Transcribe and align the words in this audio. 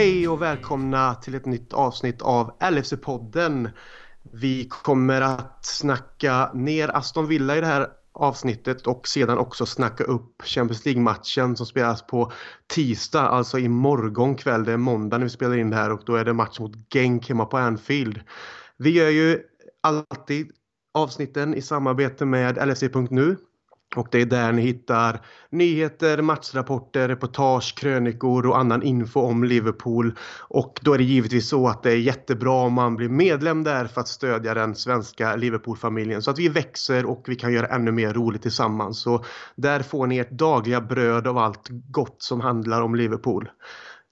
Hej 0.00 0.28
och 0.28 0.42
välkomna 0.42 1.14
till 1.14 1.34
ett 1.34 1.46
nytt 1.46 1.72
avsnitt 1.72 2.22
av 2.22 2.58
LFC-podden. 2.60 3.70
Vi 4.32 4.68
kommer 4.68 5.20
att 5.20 5.64
snacka 5.64 6.50
ner 6.54 6.96
Aston 6.96 7.26
Villa 7.26 7.56
i 7.56 7.60
det 7.60 7.66
här 7.66 7.88
avsnittet 8.12 8.86
och 8.86 9.08
sedan 9.08 9.38
också 9.38 9.66
snacka 9.66 10.04
upp 10.04 10.42
Champions 10.44 10.84
League-matchen 10.84 11.56
som 11.56 11.66
spelas 11.66 12.06
på 12.06 12.32
tisdag, 12.66 13.20
alltså 13.20 13.58
imorgon 13.58 14.34
kväll. 14.34 14.64
Det 14.64 14.72
är 14.72 14.76
måndag 14.76 15.18
när 15.18 15.24
vi 15.24 15.30
spelar 15.30 15.56
in 15.56 15.70
det 15.70 15.76
här 15.76 15.92
och 15.92 16.02
då 16.06 16.14
är 16.14 16.24
det 16.24 16.32
match 16.32 16.60
mot 16.60 16.92
Genk 16.94 17.28
hemma 17.28 17.44
på 17.44 17.58
Anfield. 17.58 18.20
Vi 18.76 18.90
gör 18.90 19.10
ju 19.10 19.38
alltid 19.80 20.50
avsnitten 20.94 21.54
i 21.54 21.62
samarbete 21.62 22.24
med 22.24 22.68
LFC.nu 22.68 23.36
och 23.96 24.08
det 24.10 24.20
är 24.20 24.26
där 24.26 24.52
ni 24.52 24.62
hittar 24.62 25.20
nyheter, 25.50 26.22
matchrapporter, 26.22 27.08
reportage, 27.08 27.74
krönikor 27.76 28.46
och 28.46 28.58
annan 28.58 28.82
info 28.82 29.20
om 29.20 29.44
Liverpool. 29.44 30.14
Och 30.38 30.78
då 30.82 30.94
är 30.94 30.98
det 30.98 31.04
givetvis 31.04 31.48
så 31.48 31.68
att 31.68 31.82
det 31.82 31.90
är 31.90 31.96
jättebra 31.96 32.52
om 32.52 32.72
man 32.72 32.96
blir 32.96 33.08
medlem 33.08 33.64
där 33.64 33.86
för 33.86 34.00
att 34.00 34.08
stödja 34.08 34.54
den 34.54 34.74
svenska 34.74 35.36
Liverpool-familjen 35.36 36.22
så 36.22 36.30
att 36.30 36.38
vi 36.38 36.48
växer 36.48 37.04
och 37.04 37.24
vi 37.26 37.36
kan 37.36 37.52
göra 37.52 37.66
ännu 37.66 37.92
mer 37.92 38.12
roligt 38.12 38.42
tillsammans. 38.42 39.00
Så 39.02 39.24
där 39.56 39.82
får 39.82 40.06
ni 40.06 40.18
ert 40.18 40.30
dagliga 40.30 40.80
bröd 40.80 41.26
av 41.26 41.38
allt 41.38 41.68
gott 41.68 42.22
som 42.22 42.40
handlar 42.40 42.82
om 42.82 42.94
Liverpool. 42.94 43.48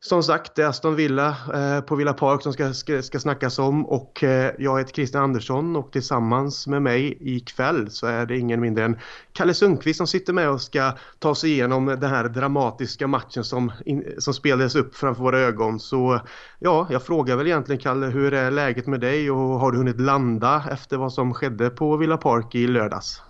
Som 0.01 0.23
sagt, 0.23 0.55
det 0.55 0.63
är 0.63 0.67
Aston 0.67 0.97
Villa 0.97 1.37
eh, 1.55 1.81
på 1.81 1.97
Villa 1.97 2.13
Park 2.13 2.43
som 2.43 2.53
ska, 2.53 2.73
ska, 2.73 3.03
ska 3.03 3.21
snackas 3.21 3.59
om 3.59 3.87
och 3.87 4.25
eh, 4.25 4.53
jag 4.59 4.79
heter 4.79 4.93
Christian 4.93 5.23
Andersson 5.23 5.77
och 5.77 5.93
tillsammans 5.93 6.67
med 6.67 6.83
mig 6.83 7.19
ikväll 7.21 7.91
så 7.91 8.07
är 8.07 8.27
det 8.27 8.39
ingen 8.39 8.61
mindre 8.61 8.85
än 8.85 8.99
Kalle 9.33 9.55
Sundqvist 9.55 9.97
som 9.97 10.07
sitter 10.07 10.33
med 10.33 10.51
och 10.51 10.61
ska 10.61 10.93
ta 11.19 11.35
sig 11.35 11.51
igenom 11.51 11.87
den 11.87 12.11
här 12.11 12.29
dramatiska 12.29 13.07
matchen 13.07 13.45
som, 13.45 13.73
in, 13.85 14.05
som 14.19 14.35
spelades 14.35 14.75
upp 14.75 14.97
framför 14.97 15.23
våra 15.23 15.39
ögon. 15.39 15.81
Så 15.81 16.21
ja, 16.59 16.87
jag 16.91 17.03
frågar 17.03 17.37
väl 17.37 17.47
egentligen 17.47 17.81
Kalle, 17.81 18.07
hur 18.07 18.35
är 18.35 18.51
läget 18.51 18.87
med 18.87 19.01
dig 19.01 19.31
och 19.31 19.61
har 19.61 19.73
du 19.73 19.79
hunnit 19.79 20.01
landa 20.01 20.65
efter 20.71 20.97
vad 20.97 21.13
som 21.13 21.35
skedde 21.35 21.71
på 21.71 21.97
Villa 21.97 22.17
Park 22.17 22.55
i 22.55 22.67
lördags? 22.67 23.23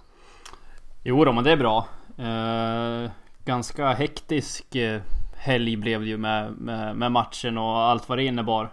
Jo 1.02 1.24
då, 1.24 1.33
men 1.33 1.44
det 1.44 1.52
är 1.52 1.56
bra. 1.56 1.89
Eh, 2.19 3.11
ganska 3.44 3.92
hektisk 3.92 4.74
eh 4.74 5.00
helg 5.39 5.77
blev 5.77 6.00
det 6.00 6.06
ju 6.06 6.17
med, 6.17 6.53
med, 6.53 6.97
med, 6.97 7.12
matchen 7.12 7.58
och 7.58 7.78
allt 7.78 8.08
vad 8.08 8.19
det 8.19 8.25
innebar. 8.25 8.70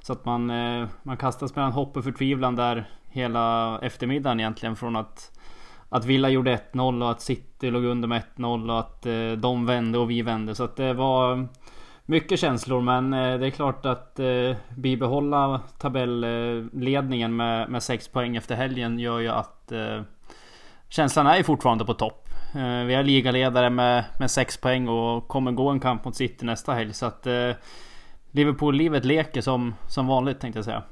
Så 0.00 0.12
att 0.12 0.24
man, 0.24 0.50
eh, 0.50 0.88
man 1.02 1.16
kastas 1.16 1.56
mellan 1.56 1.72
hopp 1.72 1.96
och 1.96 2.04
förtvivlan 2.04 2.56
där 2.56 2.84
hela 3.08 3.78
eftermiddagen 3.82 4.40
egentligen. 4.40 4.76
Från 4.76 4.96
att, 4.96 5.38
att 5.88 6.04
Villa 6.04 6.28
gjorde 6.28 6.60
1-0 6.72 7.02
och 7.02 7.10
att 7.10 7.20
City 7.20 7.70
låg 7.70 7.84
under 7.84 8.08
med 8.08 8.22
1-0 8.36 8.70
och 8.70 8.78
att 8.78 9.06
eh, 9.06 9.32
de 9.32 9.66
vände 9.66 9.98
och 9.98 10.10
vi 10.10 10.22
vände. 10.22 10.54
Så 10.54 10.64
att 10.64 10.76
det 10.76 10.92
var 10.92 11.48
mycket 12.04 12.40
känslor 12.40 12.80
men 12.80 13.12
eh, 13.12 13.38
det 13.38 13.46
är 13.46 13.50
klart 13.50 13.86
att 13.86 14.20
bibehålla 14.76 15.60
tabelledningen 15.78 17.36
med, 17.36 17.70
med 17.70 17.82
6 17.82 18.08
poäng 18.08 18.36
efter 18.36 18.54
helgen 18.54 18.98
gör 18.98 19.18
ju 19.18 19.28
att 19.28 19.72
känslan 20.88 21.26
är 21.26 21.42
fortfarande 21.42 21.84
på 21.84 21.94
topp. 21.94 22.27
Eh, 22.54 22.84
vi 22.84 22.94
är 22.94 23.02
ligaledare 23.02 23.70
med, 23.70 24.04
med 24.18 24.30
6 24.30 24.56
poäng 24.56 24.88
och 24.88 25.28
kommer 25.28 25.52
gå 25.52 25.68
en 25.68 25.80
kamp 25.80 26.04
mot 26.04 26.16
City 26.16 26.46
nästa 26.46 26.72
helg. 26.72 26.92
Så 26.92 27.06
att 27.06 27.26
eh, 27.26 27.50
Liverpool-livet 28.30 29.04
leker 29.04 29.40
som, 29.40 29.74
som 29.88 30.06
vanligt 30.06 30.40
tänkte 30.40 30.58
jag 30.58 30.64
säga. 30.64 30.82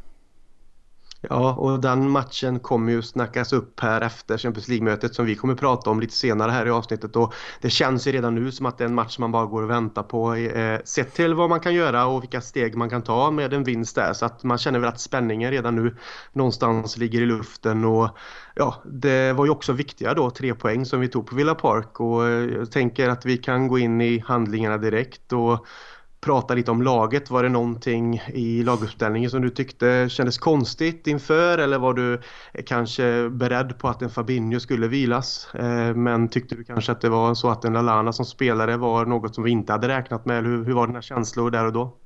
Ja, 1.29 1.55
och 1.55 1.81
den 1.81 2.11
matchen 2.11 2.61
kommer 2.61 2.93
ju 2.93 3.03
snackas 3.03 3.53
upp 3.53 3.81
här 3.81 4.01
efter 4.01 4.39
Champions 4.39 4.69
League-mötet 4.69 5.15
som 5.15 5.27
vi 5.27 5.35
kommer 5.35 5.55
prata 5.55 5.91
om 5.91 6.01
lite 6.01 6.15
senare 6.15 6.51
här 6.51 6.67
i 6.67 6.71
avsnittet. 6.71 7.17
Och 7.17 7.35
det 7.61 7.71
känns 7.71 8.07
ju 8.07 8.13
redan 8.13 8.35
nu 8.35 8.53
som 8.53 8.67
att 8.67 8.79
det 8.79 8.85
är 8.85 8.89
en 8.89 8.95
match 8.95 9.19
man 9.19 9.33
bara 9.33 9.47
går 9.47 9.63
och 9.63 9.71
väntar 9.71 10.03
på. 10.03 10.35
Eh, 10.35 10.81
sett 10.85 11.15
till 11.15 11.35
vad 11.35 11.51
man 11.51 11.61
kan 11.61 11.75
göra 11.75 12.07
och 12.07 12.23
vilka 12.23 12.41
steg 12.41 12.77
man 12.77 12.91
kan 12.91 13.03
ta 13.03 13.31
med 13.31 13.53
en 13.53 13.65
vinst 13.65 13.95
där. 13.95 14.13
Så 14.13 14.27
att 14.27 14.43
man 14.43 14.59
känner 14.59 14.79
väl 14.79 14.89
att 14.89 15.01
spänningen 15.01 15.51
redan 15.51 15.77
nu 15.77 15.97
någonstans 16.33 16.97
ligger 16.97 17.23
i 17.23 17.27
luften. 17.27 17.85
Och 17.85 18.09
ja, 18.55 18.83
det 18.85 19.33
var 19.33 19.45
ju 19.45 19.51
också 19.51 19.73
viktiga 19.73 20.15
då, 20.15 20.31
tre 20.31 20.55
poäng 20.55 20.87
som 20.87 21.01
vi 21.01 21.09
tog 21.09 21.27
på 21.27 21.37
Villa 21.37 21.55
Park. 21.55 22.01
Och 22.01 22.27
eh, 22.27 22.57
jag 22.57 22.71
tänker 22.71 23.09
att 23.09 23.27
vi 23.27 23.39
kan 23.39 23.69
gå 23.69 23.79
in 23.79 24.01
i 24.01 24.19
handlingarna 24.19 24.79
direkt. 24.79 25.33
och 25.33 25.67
prata 26.27 26.55
lite 26.55 26.71
om 26.71 26.83
laget. 26.83 27.31
Var 27.31 27.43
det 27.43 27.49
någonting 27.49 28.23
i 28.27 28.63
laguppställningen 28.63 29.31
som 29.31 29.43
du 29.43 29.51
tyckte 29.51 30.09
kändes 30.11 30.39
konstigt 30.39 31.07
inför 31.07 31.59
eller 31.59 31.79
var 31.79 31.95
du 31.95 32.21
kanske 32.67 33.29
beredd 33.31 33.79
på 33.79 33.89
att 33.89 34.03
en 34.03 34.11
Fabinho 34.11 34.61
skulle 34.61 34.89
vilas? 34.89 35.55
Eh, 35.55 35.95
men 35.95 36.29
tyckte 36.29 36.55
du 36.55 36.65
kanske 36.65 36.93
att 36.93 37.01
det 37.01 37.09
var 37.09 37.35
så 37.35 37.51
att 37.51 37.65
en 37.65 37.73
Lalana 37.73 38.13
som 38.13 38.25
spelare 38.25 38.77
var 38.77 39.07
något 39.07 39.35
som 39.35 39.45
vi 39.45 39.51
inte 39.51 39.73
hade 39.73 39.89
räknat 39.89 40.25
med? 40.25 40.45
Hur, 40.45 40.65
hur 40.65 40.73
var 40.73 40.87
dina 40.87 41.03
känslor 41.03 41.51
där 41.51 41.67
och 41.67 41.73
då? 41.73 41.97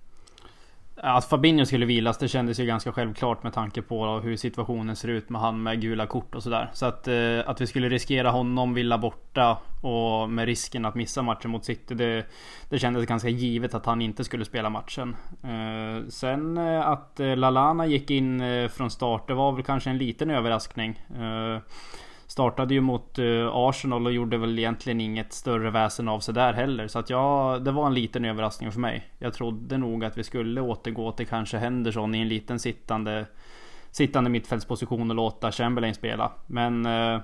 Att 1.03 1.25
Fabinho 1.25 1.65
skulle 1.65 1.87
vilas 1.87 2.19
det 2.19 2.29
kändes 2.29 2.61
ju 2.61 2.67
ganska 2.67 2.93
självklart 2.93 3.43
med 3.43 3.53
tanke 3.53 3.83
på 3.83 4.07
hur 4.07 4.37
situationen 4.37 4.97
ser 4.97 5.09
ut 5.09 5.29
med 5.29 5.41
han 5.41 5.63
med 5.63 5.81
gula 5.81 6.07
kort 6.07 6.35
och 6.35 6.43
sådär. 6.43 6.71
Så 6.73 6.87
att, 6.87 7.09
eh, 7.09 7.39
att 7.47 7.61
vi 7.61 7.67
skulle 7.67 7.89
riskera 7.89 8.31
honom 8.31 8.75
Villa 8.75 8.99
borta 8.99 9.59
och 9.83 10.31
med 10.31 10.45
risken 10.47 10.85
att 10.85 10.95
missa 10.95 11.23
matchen 11.23 11.51
mot 11.51 11.65
City. 11.65 11.95
Det, 11.95 12.27
det 12.69 12.79
kändes 12.79 13.07
ganska 13.07 13.29
givet 13.29 13.75
att 13.75 13.87
han 13.87 14.03
inte 14.03 14.25
skulle 14.25 14.45
spela 14.45 14.71
matchen. 14.71 15.17
Eh, 15.43 16.09
sen 16.09 16.59
eh, 16.59 16.89
att 16.89 17.21
eh, 17.21 17.37
Lalana 17.37 17.87
gick 17.87 18.11
in 18.11 18.41
eh, 18.41 18.69
från 18.69 18.91
start, 18.91 19.29
det 19.29 19.35
var 19.35 19.53
väl 19.53 19.65
kanske 19.65 19.91
en 19.91 19.99
liten 19.99 20.31
överraskning. 20.31 21.01
Eh, 21.11 21.61
Startade 22.31 22.75
ju 22.75 22.81
mot 22.81 23.19
uh, 23.19 23.51
Arsenal 23.53 24.07
och 24.07 24.13
gjorde 24.13 24.39
väl 24.39 24.59
egentligen 24.59 25.01
inget 25.01 25.33
större 25.33 25.71
väsen 25.71 26.09
av 26.09 26.21
sig 26.21 26.35
där 26.35 26.53
heller. 26.53 26.89
Så 26.89 26.99
att 26.99 27.11
ja, 27.11 27.59
det 27.61 27.71
var 27.71 27.87
en 27.87 27.95
liten 27.95 28.25
överraskning 28.25 28.73
för 28.73 28.81
mig. 28.81 29.11
Jag 29.19 29.35
trodde 29.35 29.79
nog 29.79 30.05
att 30.05 30.19
vi 30.19 30.25
skulle 30.25 30.61
återgå 30.61 31.13
till 31.13 31.27
kanske 31.27 31.59
Henderson 31.59 32.15
i 32.15 32.21
en 32.21 32.29
liten 32.29 32.59
sittande 32.59 33.27
Sittande 33.91 34.31
mittfältsposition 34.31 35.11
och 35.11 35.17
låta 35.17 35.53
Chamberlain 35.53 35.95
spela. 35.95 36.33
Men 36.47 36.87
uh, 36.87 37.21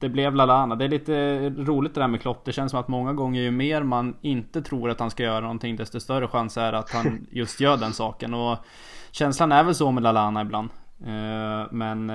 det 0.00 0.08
blev 0.08 0.34
Lalana. 0.34 0.76
Det 0.76 0.84
är 0.84 0.88
lite 0.88 1.48
roligt 1.50 1.94
det 1.94 2.00
där 2.00 2.08
med 2.08 2.20
Klopp. 2.20 2.44
Det 2.44 2.52
känns 2.52 2.70
som 2.70 2.80
att 2.80 2.88
många 2.88 3.12
gånger 3.12 3.42
ju 3.42 3.50
mer 3.50 3.82
man 3.82 4.16
inte 4.20 4.62
tror 4.62 4.90
att 4.90 5.00
han 5.00 5.10
ska 5.10 5.22
göra 5.22 5.40
någonting 5.40 5.76
desto 5.76 6.00
större 6.00 6.28
chans 6.28 6.56
är 6.56 6.72
att 6.72 6.90
han 6.90 7.26
just 7.30 7.60
gör 7.60 7.76
den 7.76 7.92
saken. 7.92 8.34
Och 8.34 8.58
känslan 9.10 9.52
är 9.52 9.64
väl 9.64 9.74
så 9.74 9.90
med 9.90 10.02
Lalana 10.02 10.42
ibland. 10.42 10.68
Uh, 11.06 11.72
men 11.72 12.10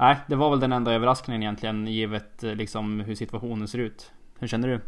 Nej, 0.00 0.16
det 0.26 0.36
var 0.36 0.50
väl 0.50 0.60
den 0.60 0.72
enda 0.72 0.92
överraskningen 0.92 1.42
egentligen 1.42 1.86
givet 1.86 2.42
eh, 2.42 2.54
liksom 2.54 3.00
hur 3.00 3.14
situationen 3.14 3.68
ser 3.68 3.78
ut. 3.78 4.12
Hur 4.38 4.48
känner 4.48 4.68
du? 4.68 4.80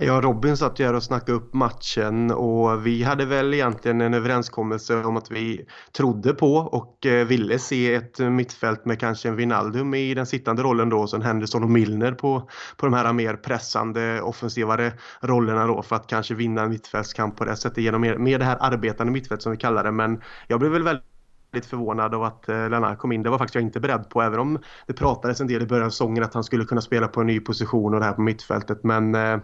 Jag 0.00 0.16
och 0.16 0.22
Robin 0.22 0.56
satt 0.56 0.80
ju 0.80 0.84
här 0.84 0.94
och 0.94 1.02
snackade 1.02 1.32
upp 1.32 1.54
matchen 1.54 2.30
och 2.30 2.86
vi 2.86 3.02
hade 3.02 3.24
väl 3.24 3.54
egentligen 3.54 4.00
en 4.00 4.14
överenskommelse 4.14 4.96
om 4.96 5.16
att 5.16 5.30
vi 5.30 5.66
trodde 5.92 6.32
på 6.32 6.54
och 6.54 7.06
eh, 7.06 7.26
ville 7.26 7.58
se 7.58 7.94
ett 7.94 8.18
mittfält 8.18 8.84
med 8.84 9.00
kanske 9.00 9.28
en 9.28 9.36
Vinaldum 9.36 9.94
i 9.94 10.14
den 10.14 10.26
sittande 10.26 10.62
rollen 10.62 10.88
då 10.88 10.98
och 10.98 11.10
sen 11.10 11.22
Henderson 11.22 11.62
och 11.62 11.70
Milner 11.70 12.12
på, 12.12 12.48
på 12.76 12.86
de 12.86 12.92
här 12.92 13.12
mer 13.12 13.34
pressande 13.34 14.20
offensivare 14.22 14.92
rollerna 15.20 15.66
då 15.66 15.82
för 15.82 15.96
att 15.96 16.06
kanske 16.06 16.34
vinna 16.34 16.62
en 16.62 16.70
mittfältskamp 16.70 17.36
på 17.36 17.44
det 17.44 17.56
sättet 17.56 17.84
genom 17.84 18.00
mer, 18.00 18.16
mer 18.16 18.38
det 18.38 18.44
här 18.44 18.58
arbetande 18.60 19.12
mittfält 19.12 19.42
som 19.42 19.52
vi 19.52 19.58
kallar 19.58 19.84
det 19.84 19.92
men 19.92 20.22
jag 20.46 20.60
blev 20.60 20.72
väl 20.72 20.82
väldigt 20.82 21.15
väldigt 21.56 21.70
förvånad 21.70 22.14
av 22.14 22.22
att 22.22 22.48
eh, 22.48 22.68
Lennart 22.68 22.98
kom 22.98 23.12
in. 23.12 23.22
Det 23.22 23.30
var 23.30 23.38
faktiskt 23.38 23.54
jag 23.54 23.64
inte 23.64 23.80
beredd 23.80 24.08
på, 24.10 24.22
även 24.22 24.40
om 24.40 24.58
det 24.86 24.92
pratades 24.92 25.40
en 25.40 25.46
del 25.46 25.62
i 25.62 25.66
början 25.66 25.86
av 25.86 25.90
säsongen 25.90 26.24
att 26.24 26.34
han 26.34 26.44
skulle 26.44 26.64
kunna 26.64 26.80
spela 26.80 27.08
på 27.08 27.20
en 27.20 27.26
ny 27.26 27.40
position 27.40 27.94
och 27.94 28.00
det 28.00 28.06
här 28.06 28.12
på 28.12 28.20
mittfältet. 28.20 28.84
Men 28.84 29.14
eh, 29.14 29.38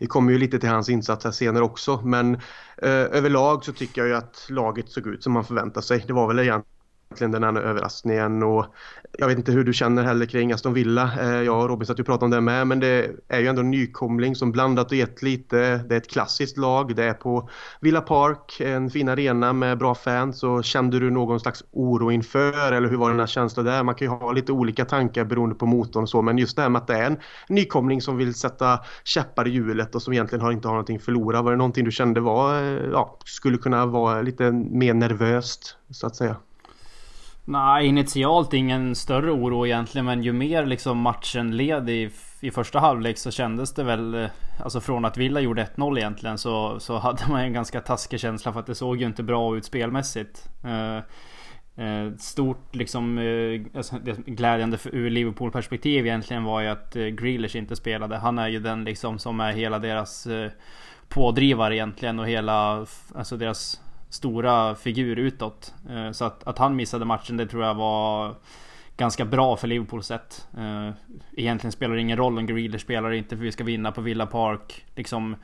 vi 0.00 0.06
kommer 0.06 0.32
ju 0.32 0.38
lite 0.38 0.58
till 0.58 0.68
hans 0.68 0.88
insats 0.88 1.24
här 1.24 1.32
senare 1.32 1.64
också. 1.64 2.00
Men 2.04 2.34
eh, 2.82 3.18
överlag 3.18 3.64
så 3.64 3.72
tycker 3.72 4.00
jag 4.00 4.08
ju 4.08 4.14
att 4.14 4.46
laget 4.50 4.88
såg 4.88 5.06
ut 5.06 5.22
som 5.22 5.32
man 5.32 5.44
förväntar 5.44 5.80
sig. 5.80 6.04
Det 6.06 6.12
var 6.12 6.28
väl 6.28 6.38
egentligen 6.38 6.73
egentligen 7.22 7.42
den 7.42 7.56
här 7.56 7.62
överraskningen 7.62 8.42
och 8.42 8.66
jag 9.18 9.28
vet 9.28 9.38
inte 9.38 9.52
hur 9.52 9.64
du 9.64 9.72
känner 9.72 10.02
heller 10.04 10.26
kring 10.26 10.52
Aston 10.52 10.74
Villa. 10.74 11.10
Eh, 11.20 11.42
jag 11.42 11.62
och 11.62 11.68
Robin 11.68 11.86
satt 11.86 12.00
ju 12.00 12.04
pratade 12.04 12.24
om 12.24 12.30
det 12.30 12.40
med 12.40 12.66
men 12.66 12.80
det 12.80 13.10
är 13.28 13.40
ju 13.40 13.46
ändå 13.46 13.60
en 13.60 13.70
nykomling 13.70 14.34
som 14.34 14.52
blandat 14.52 14.90
och 14.90 14.96
gett 14.96 15.22
lite. 15.22 15.76
Det 15.76 15.94
är 15.94 15.98
ett 15.98 16.10
klassiskt 16.10 16.56
lag. 16.56 16.96
Det 16.96 17.04
är 17.04 17.14
på 17.14 17.48
Villa 17.80 18.00
Park, 18.00 18.60
en 18.60 18.90
fin 18.90 19.08
arena 19.08 19.52
med 19.52 19.78
bra 19.78 19.94
fans. 19.94 20.38
Så 20.38 20.62
kände 20.62 20.98
du 20.98 21.10
någon 21.10 21.40
slags 21.40 21.64
oro 21.70 22.10
inför 22.10 22.72
eller 22.72 22.88
hur 22.88 22.96
var 22.96 23.10
dina 23.10 23.26
känslor 23.26 23.64
där? 23.64 23.82
Man 23.82 23.94
kan 23.94 24.06
ju 24.06 24.10
ha 24.10 24.32
lite 24.32 24.52
olika 24.52 24.84
tankar 24.84 25.24
beroende 25.24 25.54
på 25.54 25.66
motorn 25.66 26.02
och 26.02 26.08
så 26.08 26.22
men 26.22 26.38
just 26.38 26.56
det 26.56 26.62
här 26.62 26.68
med 26.68 26.82
att 26.82 26.86
det 26.86 26.94
är 26.94 27.06
en 27.06 27.16
nykomling 27.48 28.00
som 28.00 28.16
vill 28.16 28.34
sätta 28.34 28.80
käppar 29.04 29.48
i 29.48 29.50
hjulet 29.50 29.94
och 29.94 30.02
som 30.02 30.12
egentligen 30.12 30.52
inte 30.52 30.68
har 30.68 30.74
någonting 30.74 30.96
att 30.96 31.02
förlora. 31.02 31.42
Var 31.42 31.50
det 31.50 31.56
någonting 31.56 31.84
du 31.84 31.90
kände 31.90 32.20
var, 32.20 32.62
eh, 32.62 32.90
ja, 32.92 33.18
skulle 33.24 33.58
kunna 33.58 33.86
vara 33.86 34.22
lite 34.22 34.52
mer 34.52 34.94
nervöst 34.94 35.76
så 35.90 36.06
att 36.06 36.16
säga? 36.16 36.36
Nej, 37.44 37.86
initialt 37.86 38.54
ingen 38.54 38.94
större 38.94 39.30
oro 39.30 39.66
egentligen. 39.66 40.04
Men 40.04 40.22
ju 40.22 40.32
mer 40.32 40.66
liksom 40.66 40.98
matchen 40.98 41.56
led 41.56 41.90
i, 41.90 42.10
i 42.40 42.50
första 42.50 42.78
halvlek 42.78 43.18
så 43.18 43.30
kändes 43.30 43.74
det 43.74 43.84
väl... 43.84 44.14
Eh, 44.14 44.30
alltså 44.62 44.80
från 44.80 45.04
att 45.04 45.16
Villa 45.16 45.40
gjorde 45.40 45.68
1-0 45.76 45.98
egentligen 45.98 46.38
så, 46.38 46.80
så 46.80 46.98
hade 46.98 47.22
man 47.28 47.40
en 47.40 47.52
ganska 47.52 47.80
taskig 47.80 48.20
känsla 48.20 48.52
för 48.52 48.60
att 48.60 48.66
det 48.66 48.74
såg 48.74 48.96
ju 48.96 49.06
inte 49.06 49.22
bra 49.22 49.56
ut 49.56 49.64
spelmässigt. 49.64 50.48
Eh, 50.64 50.96
eh, 51.84 52.12
stort 52.18 52.74
liksom 52.74 53.18
eh, 53.18 53.76
alltså 53.76 53.96
glädjande 54.26 54.78
för, 54.78 54.94
ur 54.94 55.10
Liverpool 55.10 55.50
perspektiv 55.50 56.06
egentligen 56.06 56.44
var 56.44 56.60
ju 56.60 56.68
att 56.68 56.96
eh, 56.96 57.06
Grealish 57.06 57.56
inte 57.56 57.76
spelade. 57.76 58.16
Han 58.16 58.38
är 58.38 58.48
ju 58.48 58.60
den 58.60 58.84
liksom 58.84 59.18
som 59.18 59.40
är 59.40 59.52
hela 59.52 59.78
deras 59.78 60.26
eh, 60.26 60.50
pådrivare 61.08 61.76
egentligen 61.76 62.18
och 62.18 62.28
hela, 62.28 62.86
alltså 63.14 63.36
deras 63.36 63.80
stora 64.14 64.74
figur 64.74 65.18
utåt. 65.18 65.74
Eh, 65.90 66.10
så 66.10 66.24
att, 66.24 66.44
att 66.44 66.58
han 66.58 66.76
missade 66.76 67.04
matchen 67.04 67.36
det 67.36 67.46
tror 67.46 67.64
jag 67.64 67.74
var 67.74 68.34
ganska 68.96 69.24
bra 69.24 69.56
för 69.56 69.68
Liverpools 69.68 70.06
sätt. 70.06 70.48
Eh, 70.58 70.90
egentligen 71.32 71.72
spelar 71.72 71.94
det 71.94 72.00
ingen 72.00 72.16
roll 72.16 72.38
om 72.38 72.46
Grealish 72.46 72.80
spelar 72.80 73.12
inte 73.12 73.36
för 73.36 73.44
vi 73.44 73.52
ska 73.52 73.64
vinna 73.64 73.92
på 73.92 74.00
Villa 74.00 74.26
Park. 74.26 74.84
Liksom 74.94 75.36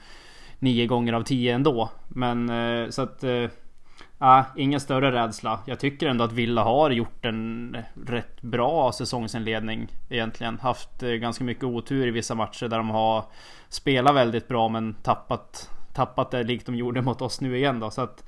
nio 0.58 0.86
gånger 0.86 1.12
av 1.12 1.22
tio 1.22 1.54
ändå. 1.54 1.90
Men 2.08 2.50
eh, 2.50 2.90
så 2.90 3.02
att... 3.02 3.24
Äh, 3.24 4.42
ingen 4.56 4.80
större 4.80 5.12
rädsla. 5.12 5.60
Jag 5.66 5.80
tycker 5.80 6.08
ändå 6.08 6.24
att 6.24 6.32
Villa 6.32 6.64
har 6.64 6.90
gjort 6.90 7.24
en 7.24 7.76
rätt 8.06 8.42
bra 8.42 8.92
säsongsinledning 8.92 9.88
egentligen. 10.08 10.58
Haft 10.58 11.00
ganska 11.00 11.44
mycket 11.44 11.64
otur 11.64 12.06
i 12.06 12.10
vissa 12.10 12.34
matcher 12.34 12.68
där 12.68 12.76
de 12.76 12.90
har 12.90 13.24
spelat 13.68 14.14
väldigt 14.14 14.48
bra 14.48 14.68
men 14.68 14.94
tappat, 14.94 15.70
tappat 15.94 16.30
det 16.30 16.42
likt 16.42 16.66
de 16.66 16.74
gjorde 16.74 17.02
mot 17.02 17.22
oss 17.22 17.40
nu 17.40 17.56
igen 17.56 17.80
då. 17.80 17.90
Så 17.90 18.00
att... 18.00 18.24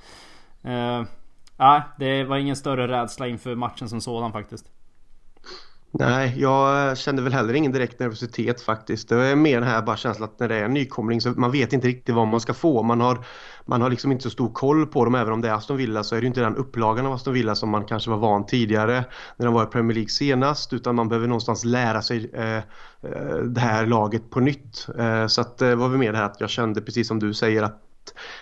Eh, 0.63 1.03
Nej, 1.57 1.81
det 1.97 2.23
var 2.23 2.37
ingen 2.37 2.55
större 2.55 2.87
rädsla 2.87 3.27
inför 3.27 3.55
matchen 3.55 3.89
som 3.89 4.01
sådan 4.01 4.31
faktiskt. 4.31 4.65
Nej, 5.99 6.33
jag 6.37 6.97
kände 6.97 7.21
väl 7.21 7.33
heller 7.33 7.53
ingen 7.53 7.71
direkt 7.71 7.99
nervositet 7.99 8.61
faktiskt. 8.61 9.09
Det 9.09 9.15
är 9.15 9.35
mer 9.35 9.59
den 9.59 9.69
här 9.69 9.81
bara 9.81 9.97
känslan 9.97 10.29
att 10.29 10.39
när 10.39 10.47
det 10.47 10.55
är 10.55 10.65
en 10.65 10.73
nykomling 10.73 11.21
så 11.21 11.29
man 11.29 11.51
vet 11.51 11.73
inte 11.73 11.87
riktigt 11.87 12.15
vad 12.15 12.27
man 12.27 12.39
ska 12.39 12.53
få. 12.53 12.83
Man 12.83 13.01
har, 13.01 13.25
man 13.65 13.81
har 13.81 13.89
liksom 13.89 14.11
inte 14.11 14.23
så 14.23 14.29
stor 14.29 14.53
koll 14.53 14.85
på 14.85 15.05
dem. 15.05 15.15
Även 15.15 15.33
om 15.33 15.41
det 15.41 15.49
är 15.49 15.53
Aston 15.53 15.77
Villa 15.77 16.03
så 16.03 16.15
är 16.15 16.21
det 16.21 16.27
inte 16.27 16.41
den 16.41 16.55
upplagan 16.55 17.05
av 17.05 17.13
Aston 17.13 17.33
Villa 17.33 17.55
som 17.55 17.69
man 17.69 17.85
kanske 17.85 18.09
var 18.09 18.17
van 18.17 18.45
tidigare 18.45 19.05
när 19.37 19.45
de 19.45 19.53
var 19.53 19.63
i 19.63 19.65
Premier 19.65 19.95
League 19.95 20.09
senast. 20.09 20.73
Utan 20.73 20.95
man 20.95 21.09
behöver 21.09 21.27
någonstans 21.27 21.65
lära 21.65 22.01
sig 22.01 22.29
eh, 22.33 22.57
eh 22.57 22.63
det 23.45 23.61
här 23.61 23.85
laget 23.85 24.29
på 24.29 24.39
nytt. 24.39 24.87
Eh, 24.97 25.27
så 25.27 25.41
att 25.41 25.57
det 25.57 25.69
eh, 25.69 25.75
var 25.75 25.89
väl 25.89 25.99
mer 25.99 26.11
det 26.11 26.17
här 26.17 26.25
att 26.25 26.41
jag 26.41 26.49
kände 26.49 26.81
precis 26.81 27.07
som 27.07 27.19
du 27.19 27.33
säger 27.33 27.63
att 27.63 27.79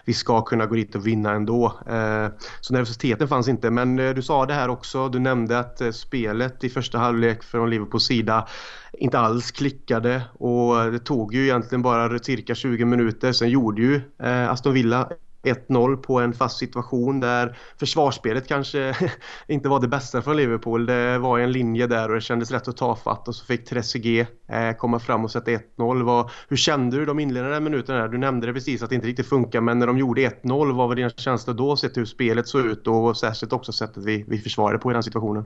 vi 0.05 0.13
ska 0.13 0.41
kunna 0.41 0.65
gå 0.65 0.75
dit 0.75 0.95
och 0.95 1.07
vinna 1.07 1.31
ändå. 1.31 1.65
Eh, 1.87 2.27
så 2.61 2.73
nervositeten 2.73 3.27
fanns 3.27 3.47
inte. 3.47 3.69
Men 3.69 3.99
eh, 3.99 4.13
du 4.13 4.21
sa 4.21 4.45
det 4.45 4.53
här 4.53 4.69
också. 4.69 5.09
Du 5.09 5.19
nämnde 5.19 5.59
att 5.59 5.81
eh, 5.81 5.91
spelet 5.91 6.63
i 6.63 6.69
första 6.69 6.97
halvlek 6.97 7.43
från 7.43 7.69
Liverpools 7.69 8.05
sida 8.05 8.47
inte 8.93 9.19
alls 9.19 9.51
klickade 9.51 10.21
och 10.33 10.91
det 10.91 10.99
tog 10.99 11.33
ju 11.33 11.43
egentligen 11.43 11.81
bara 11.81 12.19
cirka 12.19 12.55
20 12.55 12.85
minuter. 12.85 13.31
Sen 13.31 13.49
gjorde 13.49 13.81
ju 13.81 14.01
Aston 14.49 14.73
Villa 14.73 15.09
1-0 15.43 15.95
på 15.95 16.19
en 16.19 16.33
fast 16.33 16.57
situation 16.57 17.19
där 17.19 17.57
försvarsspelet 17.79 18.47
kanske 18.47 18.95
inte 19.47 19.69
var 19.69 19.79
det 19.79 19.87
bästa 19.87 20.21
från 20.21 20.37
Liverpool. 20.37 20.85
Det 20.85 21.17
var 21.17 21.39
en 21.39 21.51
linje 21.51 21.87
där 21.87 22.09
och 22.09 22.15
det 22.15 22.21
kändes 22.21 22.51
rätt 22.51 22.67
att 22.67 22.77
ta 22.77 22.95
fatt 22.95 23.27
och 23.27 23.35
så 23.35 23.45
fick 23.45 23.65
Trezeguet 23.65 24.27
eh, 24.49 24.71
komma 24.71 24.99
fram 24.99 25.23
och 25.23 25.31
sätta 25.31 25.51
1-0. 25.51 26.29
Hur 26.47 26.57
kände 26.57 26.97
du 26.97 27.05
de 27.05 27.19
inledande 27.19 27.59
minuterna? 27.59 28.07
Du 28.07 28.17
nämnde 28.17 28.47
det 28.47 28.53
precis 28.53 28.83
att 28.83 28.89
det 28.89 28.95
inte 28.95 29.07
riktigt 29.07 29.29
funkar 29.29 29.61
men 29.61 29.79
när 29.79 29.87
de 29.87 29.97
gjorde 29.97 30.21
1-0 30.21 30.73
vad 30.73 30.87
var 30.87 30.95
dina 30.95 31.09
känslor 31.09 31.53
då 31.53 31.77
sett 31.77 31.97
hur 31.97 32.05
spelet 32.05 32.47
såg 32.47 32.65
ut 32.65 32.87
och 32.87 33.17
särskilt 33.17 33.53
också 33.53 33.71
sättet 33.71 34.05
vi, 34.05 34.25
vi 34.27 34.37
försvarade 34.37 34.79
på 34.79 34.91
i 34.91 34.93
den 34.93 35.03
situationen? 35.03 35.45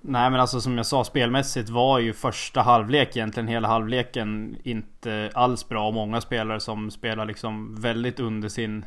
Nej 0.00 0.30
men 0.30 0.40
alltså 0.40 0.60
som 0.60 0.76
jag 0.76 0.86
sa 0.86 1.04
spelmässigt 1.04 1.68
var 1.68 1.98
ju 1.98 2.12
första 2.12 2.62
halvlek 2.62 3.16
egentligen 3.16 3.48
hela 3.48 3.68
halvleken 3.68 4.56
inte 4.64 5.30
alls 5.34 5.68
bra. 5.68 5.86
Och 5.88 5.94
många 5.94 6.20
spelare 6.20 6.60
som 6.60 6.90
spelar 6.90 7.24
liksom 7.24 7.80
väldigt 7.80 8.20
under 8.20 8.48
sin 8.48 8.84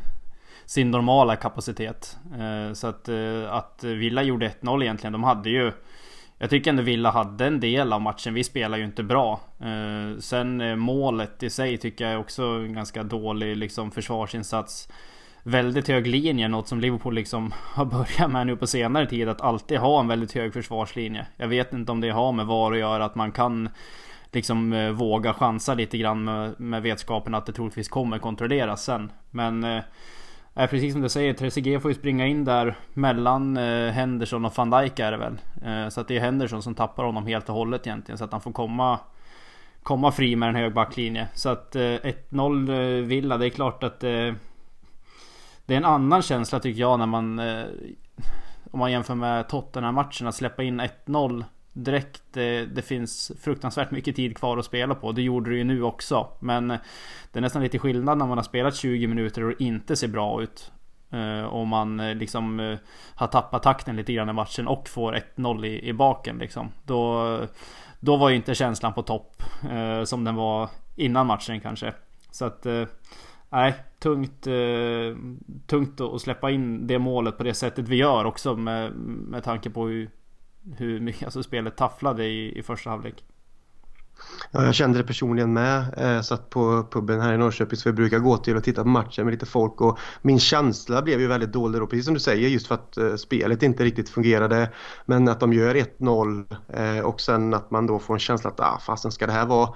sin 0.66 0.92
normala 0.92 1.36
kapacitet. 1.36 2.18
Eh, 2.40 2.74
så 2.74 2.88
att, 2.88 3.10
eh, 3.10 3.54
att 3.54 3.84
Villa 3.84 4.24
gjorde 4.24 4.46
1-0 4.46 4.84
egentligen. 4.84 5.14
De 5.14 5.24
hade 5.24 5.50
ju 5.50 5.72
Jag 6.38 6.50
tycker 6.50 6.70
ändå 6.70 6.84
Villa 6.84 7.12
hade 7.12 7.46
en 7.46 7.60
del 7.60 7.94
av 7.94 8.02
matchen. 8.02 8.34
Vi 8.34 8.44
spelar 8.44 8.78
ju 8.78 8.84
inte 8.84 9.04
bra. 9.04 9.40
Eh, 9.60 10.20
sen 10.20 10.80
målet 10.80 11.44
i 11.44 11.50
sig 11.50 11.78
tycker 11.78 12.04
jag 12.04 12.14
är 12.14 12.18
också 12.18 12.44
en 12.44 12.74
ganska 12.74 13.04
dålig 13.04 13.58
liksom 13.58 13.92
försvarsinsats 13.92 14.90
väldigt 15.44 15.88
hög 15.88 16.08
linje. 16.08 16.48
Något 16.48 16.68
som 16.68 16.80
Liverpool 16.80 17.16
liksom 17.16 17.54
har 17.74 17.86
börjat 17.86 18.32
med 18.32 18.48
nu 18.48 18.56
på 18.56 18.68
senare 18.68 19.06
tid. 19.06 19.30
Att 19.30 19.42
alltid 19.42 19.78
ha 19.78 20.00
en 20.00 20.08
väldigt 20.08 20.32
hög 20.32 20.54
försvarslinje. 20.54 21.26
Jag 21.38 21.48
vet 21.48 21.74
inte 21.74 21.92
om 21.92 22.02
det 22.02 22.10
har 22.10 22.32
med 22.32 22.46
VAR 22.46 22.72
att 22.72 22.78
göra. 22.78 23.06
Att 23.06 23.16
man 23.16 23.32
kan 23.32 23.70
liksom 24.32 24.74
eh, 24.74 24.92
våga 24.92 25.34
chansa 25.34 25.74
lite 25.74 25.98
grann 25.98 26.24
med, 26.24 26.60
med 26.60 26.82
vetskapen 26.82 27.36
att 27.36 27.46
det 27.46 27.54
troligtvis 27.54 27.90
kommer 27.90 28.20
kontrolleras 28.20 28.84
sen. 28.84 29.12
Men 29.32 29.64
eh, 29.64 29.82
precis 30.54 30.94
som 30.94 31.02
du 31.02 31.10
säger, 31.10 31.34
3CG 31.34 31.80
får 31.80 31.92
ju 31.92 31.96
springa 31.96 32.28
in 32.28 32.46
där 32.46 32.76
mellan 32.94 33.58
eh, 33.58 33.92
Henderson 33.92 34.46
och 34.46 34.58
van 34.58 34.70
Dijk 34.70 35.00
är 35.00 35.12
det 35.12 35.18
väl. 35.18 35.38
Eh, 35.66 35.90
så 35.90 36.02
att 36.02 36.08
det 36.08 36.18
är 36.18 36.22
Henderson 36.22 36.64
som 36.64 36.76
tappar 36.76 37.04
honom 37.04 37.28
helt 37.28 37.50
och 37.50 37.56
hållet 37.56 37.88
egentligen. 37.88 38.18
Så 38.18 38.24
att 38.24 38.32
han 38.32 38.42
får 38.42 38.52
komma 38.52 39.00
Komma 39.84 40.12
fri 40.12 40.36
med 40.36 40.50
en 40.50 40.56
hög 40.56 40.74
backlinje. 40.74 41.28
Så 41.34 41.50
att 41.50 41.76
eh, 41.76 41.82
1-0 41.82 42.70
eh, 42.70 43.06
Villa, 43.06 43.38
det 43.38 43.46
är 43.46 43.50
klart 43.50 43.84
att 43.84 44.04
eh, 44.04 44.34
det 45.72 45.76
är 45.76 45.78
en 45.78 45.86
annan 45.86 46.22
känsla 46.22 46.60
tycker 46.60 46.82
jag 46.82 47.00
när 47.00 47.06
man 47.06 47.40
eh, 47.40 47.66
Om 48.72 48.80
man 48.80 48.92
jämför 48.92 49.16
med 49.16 49.50
Tottenham-matchen 49.50 50.28
att 50.28 50.36
släppa 50.36 50.64
in 50.64 50.82
1-0 50.82 51.44
Direkt 51.74 52.24
det, 52.34 52.66
det, 52.66 52.82
finns 52.82 53.32
fruktansvärt 53.42 53.92
mycket 53.92 54.16
tid 54.16 54.38
kvar 54.38 54.58
att 54.58 54.66
spela 54.66 54.96
på. 54.96 55.12
Det 55.12 55.22
gjorde 55.22 55.50
det 55.50 55.58
ju 55.58 55.64
nu 55.64 55.84
också. 55.84 56.28
Men 56.40 56.72
eh, 56.72 56.78
det 57.32 57.40
är 57.40 57.42
nästan 57.42 57.64
lite 57.64 57.80
skillnad 57.80 58.18
när 58.18 58.26
man 58.26 58.38
har 58.38 58.44
spelat 58.44 58.76
20 58.76 59.08
minuter 59.08 59.44
och 59.44 59.62
inte 59.62 59.96
ser 59.96 60.08
bra 60.08 60.44
ut. 60.44 60.72
Om 61.12 61.46
och 61.46 61.68
man 61.68 62.00
eh, 62.00 62.16
liksom 62.16 62.78
har 63.16 63.28
tappat 63.28 63.64
takten 63.64 63.96
lite 63.96 64.14
grann 64.14 64.30
i 64.30 64.34
matchen 64.34 64.68
och 64.68 64.90
får 64.90 65.22
1-0 65.36 65.66
i, 65.66 65.88
i 65.88 65.94
baken 65.94 66.38
liksom. 66.38 66.72
Då, 66.84 67.40
då 68.00 68.18
var 68.18 68.30
ju 68.30 68.36
inte 68.36 68.56
känslan 68.56 68.94
på 68.94 69.02
topp. 69.02 69.44
Eh, 69.72 70.04
som 70.04 70.24
den 70.24 70.36
var 70.36 70.70
innan 70.96 71.28
matchen 71.28 71.60
kanske. 71.62 71.94
Så 72.32 72.46
att 72.46 72.66
Nej, 73.52 73.76
tungt, 74.00 74.48
eh, 74.48 75.18
tungt 75.68 76.02
att 76.02 76.22
släppa 76.22 76.52
in 76.52 76.88
det 76.88 77.00
målet 77.00 77.38
på 77.38 77.44
det 77.44 77.54
sättet 77.54 77.88
vi 77.88 77.96
gör 77.96 78.26
också 78.26 78.56
med, 78.56 78.92
med 78.96 79.44
tanke 79.44 79.70
på 79.70 79.88
hur, 79.88 80.10
hur 80.78 81.00
mycket 81.00 81.24
alltså 81.24 81.44
spelet 81.44 81.78
tafflade 81.78 82.26
i, 82.26 82.60
i 82.60 82.64
första 82.64 82.90
halvlek. 82.90 83.24
Ja, 84.52 84.66
jag 84.66 84.76
kände 84.76 84.98
det 84.98 85.04
personligen 85.04 85.54
med. 85.54 85.94
Jag 85.98 86.26
satt 86.26 86.50
på 86.50 86.88
puben 86.92 87.22
här 87.22 87.34
i 87.34 87.38
Norrköping 87.38 87.78
så 87.78 87.90
vi 87.90 87.94
brukar 87.94 88.20
gå 88.20 88.38
till 88.38 88.56
och 88.56 88.64
titta 88.64 88.84
på 88.84 88.90
matchen 88.90 89.26
med 89.26 89.32
lite 89.32 89.46
folk 89.46 89.82
och 89.82 90.00
min 90.22 90.40
känsla 90.40 91.02
blev 91.02 91.22
ju 91.22 91.28
väldigt 91.28 91.54
dålig 91.54 91.82
då, 91.82 91.88
precis 91.88 92.06
som 92.06 92.14
du 92.14 92.20
säger, 92.20 92.50
just 92.50 92.68
för 92.68 92.76
att 92.76 92.98
eh, 92.98 93.16
spelet 93.16 93.64
inte 93.64 93.84
riktigt 93.84 94.10
fungerade. 94.10 94.70
Men 95.06 95.28
att 95.28 95.40
de 95.40 95.54
gör 95.54 95.76
1-0 95.76 96.56
eh, 96.70 97.06
och 97.06 97.22
sen 97.22 97.54
att 97.54 97.72
man 97.72 97.88
då 97.88 98.00
får 98.00 98.14
en 98.14 98.20
känsla 98.20 98.50
att 98.50 98.60
ah, 98.60 98.80
fasen 98.86 99.12
ska 99.12 99.26
det 99.26 99.34
här 99.34 99.46
vara 99.46 99.70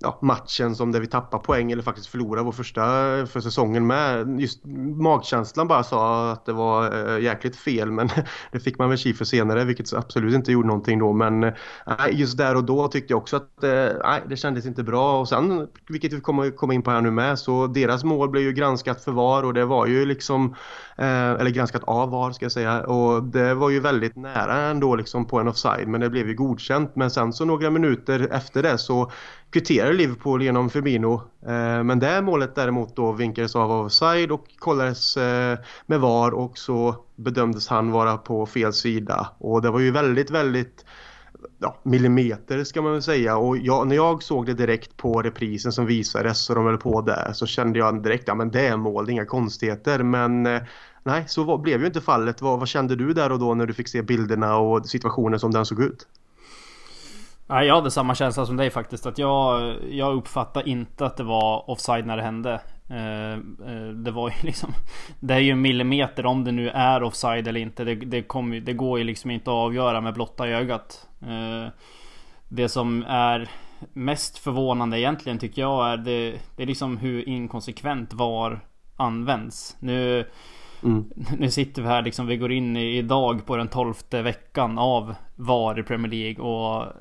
ja, 0.00 0.18
matchen 0.22 0.76
som 0.76 0.92
där 0.92 1.00
vi 1.00 1.06
tappar 1.06 1.38
poäng 1.38 1.72
eller 1.72 1.82
faktiskt 1.82 2.06
förlorar 2.06 2.42
vår 2.42 2.52
första 2.52 2.82
för 3.26 3.40
säsongen 3.40 3.86
med. 3.86 4.40
Just 4.40 4.64
magkänslan 4.98 5.68
bara 5.68 5.82
sa 5.82 6.30
att 6.32 6.46
det 6.46 6.52
var 6.52 7.08
äh, 7.16 7.22
jäkligt 7.22 7.56
fel 7.56 7.90
men 7.90 8.08
det 8.52 8.60
fick 8.60 8.78
man 8.78 8.88
väl 8.88 8.98
för 8.98 9.24
senare 9.24 9.64
vilket 9.64 9.92
absolut 9.92 10.34
inte 10.34 10.52
gjorde 10.52 10.68
någonting 10.68 10.98
då. 10.98 11.12
Men 11.12 11.44
äh, 11.44 11.52
just 12.12 12.38
där 12.38 12.56
och 12.56 12.64
då 12.64 12.88
tyckte 12.88 13.12
jag 13.12 13.18
också 13.18 13.36
att 13.36 13.64
äh, 13.64 14.28
det 14.28 14.36
kändes 14.36 14.66
inte 14.66 14.82
bra. 14.82 15.20
Och 15.20 15.28
sen 15.28 15.68
vilket 15.88 16.12
vi 16.12 16.20
kommer 16.20 16.50
komma 16.50 16.74
in 16.74 16.82
på 16.82 16.90
här 16.90 17.00
nu 17.00 17.10
med 17.10 17.38
så 17.38 17.66
deras 17.66 18.04
mål 18.04 18.30
blev 18.30 18.42
ju 18.42 18.52
granskat 18.52 19.04
för 19.04 19.12
VAR 19.12 19.42
och 19.42 19.54
det 19.54 19.64
var 19.64 19.86
ju 19.86 20.06
liksom 20.06 20.54
eller 20.96 21.50
granskat 21.50 21.82
av 21.84 22.10
VAR 22.10 22.32
ska 22.32 22.44
jag 22.44 22.52
säga. 22.52 22.86
Och 22.86 23.22
det 23.22 23.54
var 23.54 23.70
ju 23.70 23.80
väldigt 23.80 24.16
nära 24.16 24.56
ändå 24.56 24.96
liksom 24.96 25.26
på 25.26 25.38
en 25.38 25.48
offside 25.48 25.88
men 25.88 26.00
det 26.00 26.10
blev 26.10 26.28
ju 26.28 26.34
godkänt. 26.34 26.96
Men 26.96 27.10
sen 27.10 27.32
så 27.32 27.44
några 27.44 27.70
minuter 27.70 28.28
efter 28.32 28.62
det 28.62 28.78
så 28.78 29.10
kvitterade 29.54 29.83
kvitterar 29.84 29.92
Liverpool 29.92 30.42
genom 30.42 30.70
Firmino. 30.70 31.22
Eh, 31.46 31.84
men 31.84 31.98
det 31.98 32.22
målet 32.22 32.54
däremot 32.54 32.96
då 32.96 33.12
vinkades 33.12 33.56
av 33.56 33.70
offside 33.70 34.32
och 34.32 34.44
kollades 34.58 35.16
eh, 35.16 35.58
med 35.86 36.00
VAR 36.00 36.30
och 36.32 36.58
så 36.58 36.96
bedömdes 37.16 37.68
han 37.68 37.90
vara 37.92 38.16
på 38.16 38.46
fel 38.46 38.72
sida. 38.72 39.28
Och 39.38 39.62
det 39.62 39.70
var 39.70 39.80
ju 39.80 39.90
väldigt, 39.90 40.30
väldigt 40.30 40.84
ja, 41.58 41.76
millimeter 41.82 42.64
ska 42.64 42.82
man 42.82 42.92
väl 42.92 43.02
säga. 43.02 43.36
Och 43.36 43.56
jag, 43.56 43.86
när 43.86 43.96
jag 43.96 44.22
såg 44.22 44.46
det 44.46 44.54
direkt 44.54 44.96
på 44.96 45.22
reprisen 45.22 45.72
som 45.72 45.86
visades 45.86 46.50
och 46.50 46.56
de 46.56 46.64
höll 46.64 46.78
på 46.78 47.00
där 47.00 47.32
så 47.32 47.46
kände 47.46 47.78
jag 47.78 48.02
direkt 48.02 48.28
ja 48.28 48.34
men 48.34 48.50
det 48.50 48.66
är 48.66 48.76
mål, 48.76 49.06
det 49.06 49.10
är 49.10 49.12
inga 49.12 49.26
konstigheter. 49.26 50.02
Men 50.02 50.46
eh, 50.46 50.62
nej, 51.04 51.24
så 51.28 51.44
var, 51.44 51.58
blev 51.58 51.80
ju 51.80 51.86
inte 51.86 52.00
fallet. 52.00 52.42
Vad, 52.42 52.58
vad 52.58 52.68
kände 52.68 52.96
du 52.96 53.12
där 53.12 53.32
och 53.32 53.38
då 53.38 53.54
när 53.54 53.66
du 53.66 53.72
fick 53.72 53.88
se 53.88 54.02
bilderna 54.02 54.56
och 54.56 54.86
situationen 54.86 55.40
som 55.40 55.50
den 55.50 55.66
såg 55.66 55.82
ut? 55.82 56.06
Nej, 57.46 57.66
jag 57.66 57.74
hade 57.74 57.90
samma 57.90 58.14
känsla 58.14 58.46
som 58.46 58.56
dig 58.56 58.70
faktiskt. 58.70 59.06
Att 59.06 59.18
jag, 59.18 59.76
jag 59.90 60.16
uppfattade 60.16 60.70
inte 60.70 61.06
att 61.06 61.16
det 61.16 61.24
var 61.24 61.70
offside 61.70 62.06
när 62.06 62.16
det 62.16 62.22
hände. 62.22 62.60
Eh, 62.90 63.32
eh, 63.32 63.88
det 63.94 64.10
var 64.10 64.28
ju 64.28 64.34
liksom 64.42 64.72
Det 65.20 65.34
är 65.34 65.38
ju 65.38 65.50
en 65.50 65.60
millimeter 65.60 66.26
om 66.26 66.44
det 66.44 66.52
nu 66.52 66.68
är 66.68 67.02
offside 67.02 67.48
eller 67.48 67.60
inte. 67.60 67.84
Det, 67.84 67.94
det, 67.94 68.22
kom, 68.22 68.64
det 68.64 68.72
går 68.72 68.98
ju 68.98 69.04
liksom 69.04 69.30
inte 69.30 69.50
att 69.50 69.54
avgöra 69.54 70.00
med 70.00 70.14
blotta 70.14 70.48
ögat. 70.48 71.08
Eh, 71.22 71.68
det 72.48 72.68
som 72.68 73.04
är 73.08 73.50
mest 73.92 74.38
förvånande 74.38 75.00
egentligen 75.00 75.38
tycker 75.38 75.62
jag 75.62 75.92
är 75.92 75.96
det, 75.96 76.34
det 76.56 76.62
är 76.62 76.66
liksom 76.66 76.96
hur 76.96 77.28
inkonsekvent 77.28 78.12
VAR 78.12 78.60
används. 78.96 79.76
Nu 79.80 80.26
Mm. 80.84 81.04
Nu 81.38 81.50
sitter 81.50 81.82
vi 81.82 81.88
här 81.88 82.02
liksom, 82.02 82.26
vi 82.26 82.36
går 82.36 82.52
in 82.52 82.76
i, 82.76 82.96
idag 82.96 83.46
på 83.46 83.56
den 83.56 83.68
tolfte 83.68 84.22
veckan 84.22 84.78
av 84.78 85.14
VAR 85.36 85.78
i 85.78 85.82
Premier 85.82 86.12
League 86.12 86.44
och 86.44 86.92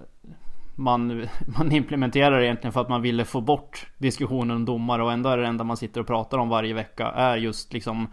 man, 0.75 1.27
man 1.57 1.71
implementerar 1.71 2.41
egentligen 2.41 2.73
för 2.73 2.81
att 2.81 2.89
man 2.89 3.01
ville 3.01 3.25
få 3.25 3.41
bort 3.41 3.87
diskussionen 3.97 4.55
om 4.55 4.65
domare 4.65 5.03
och 5.03 5.11
ändå 5.11 5.29
är 5.29 5.37
det 5.37 5.47
enda 5.47 5.63
man 5.63 5.77
sitter 5.77 6.01
och 6.01 6.07
pratar 6.07 6.37
om 6.37 6.49
varje 6.49 6.73
vecka 6.73 7.07
är 7.07 7.37
just 7.37 7.73
liksom 7.73 8.07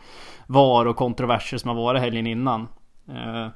VAR 0.47 0.87
och 0.87 0.97
kontroverser 0.97 1.59
som 1.59 1.69
har 1.69 1.77
varit 1.77 2.01
helgen 2.01 2.27
innan. 2.27 2.69
Eh, 3.09 3.49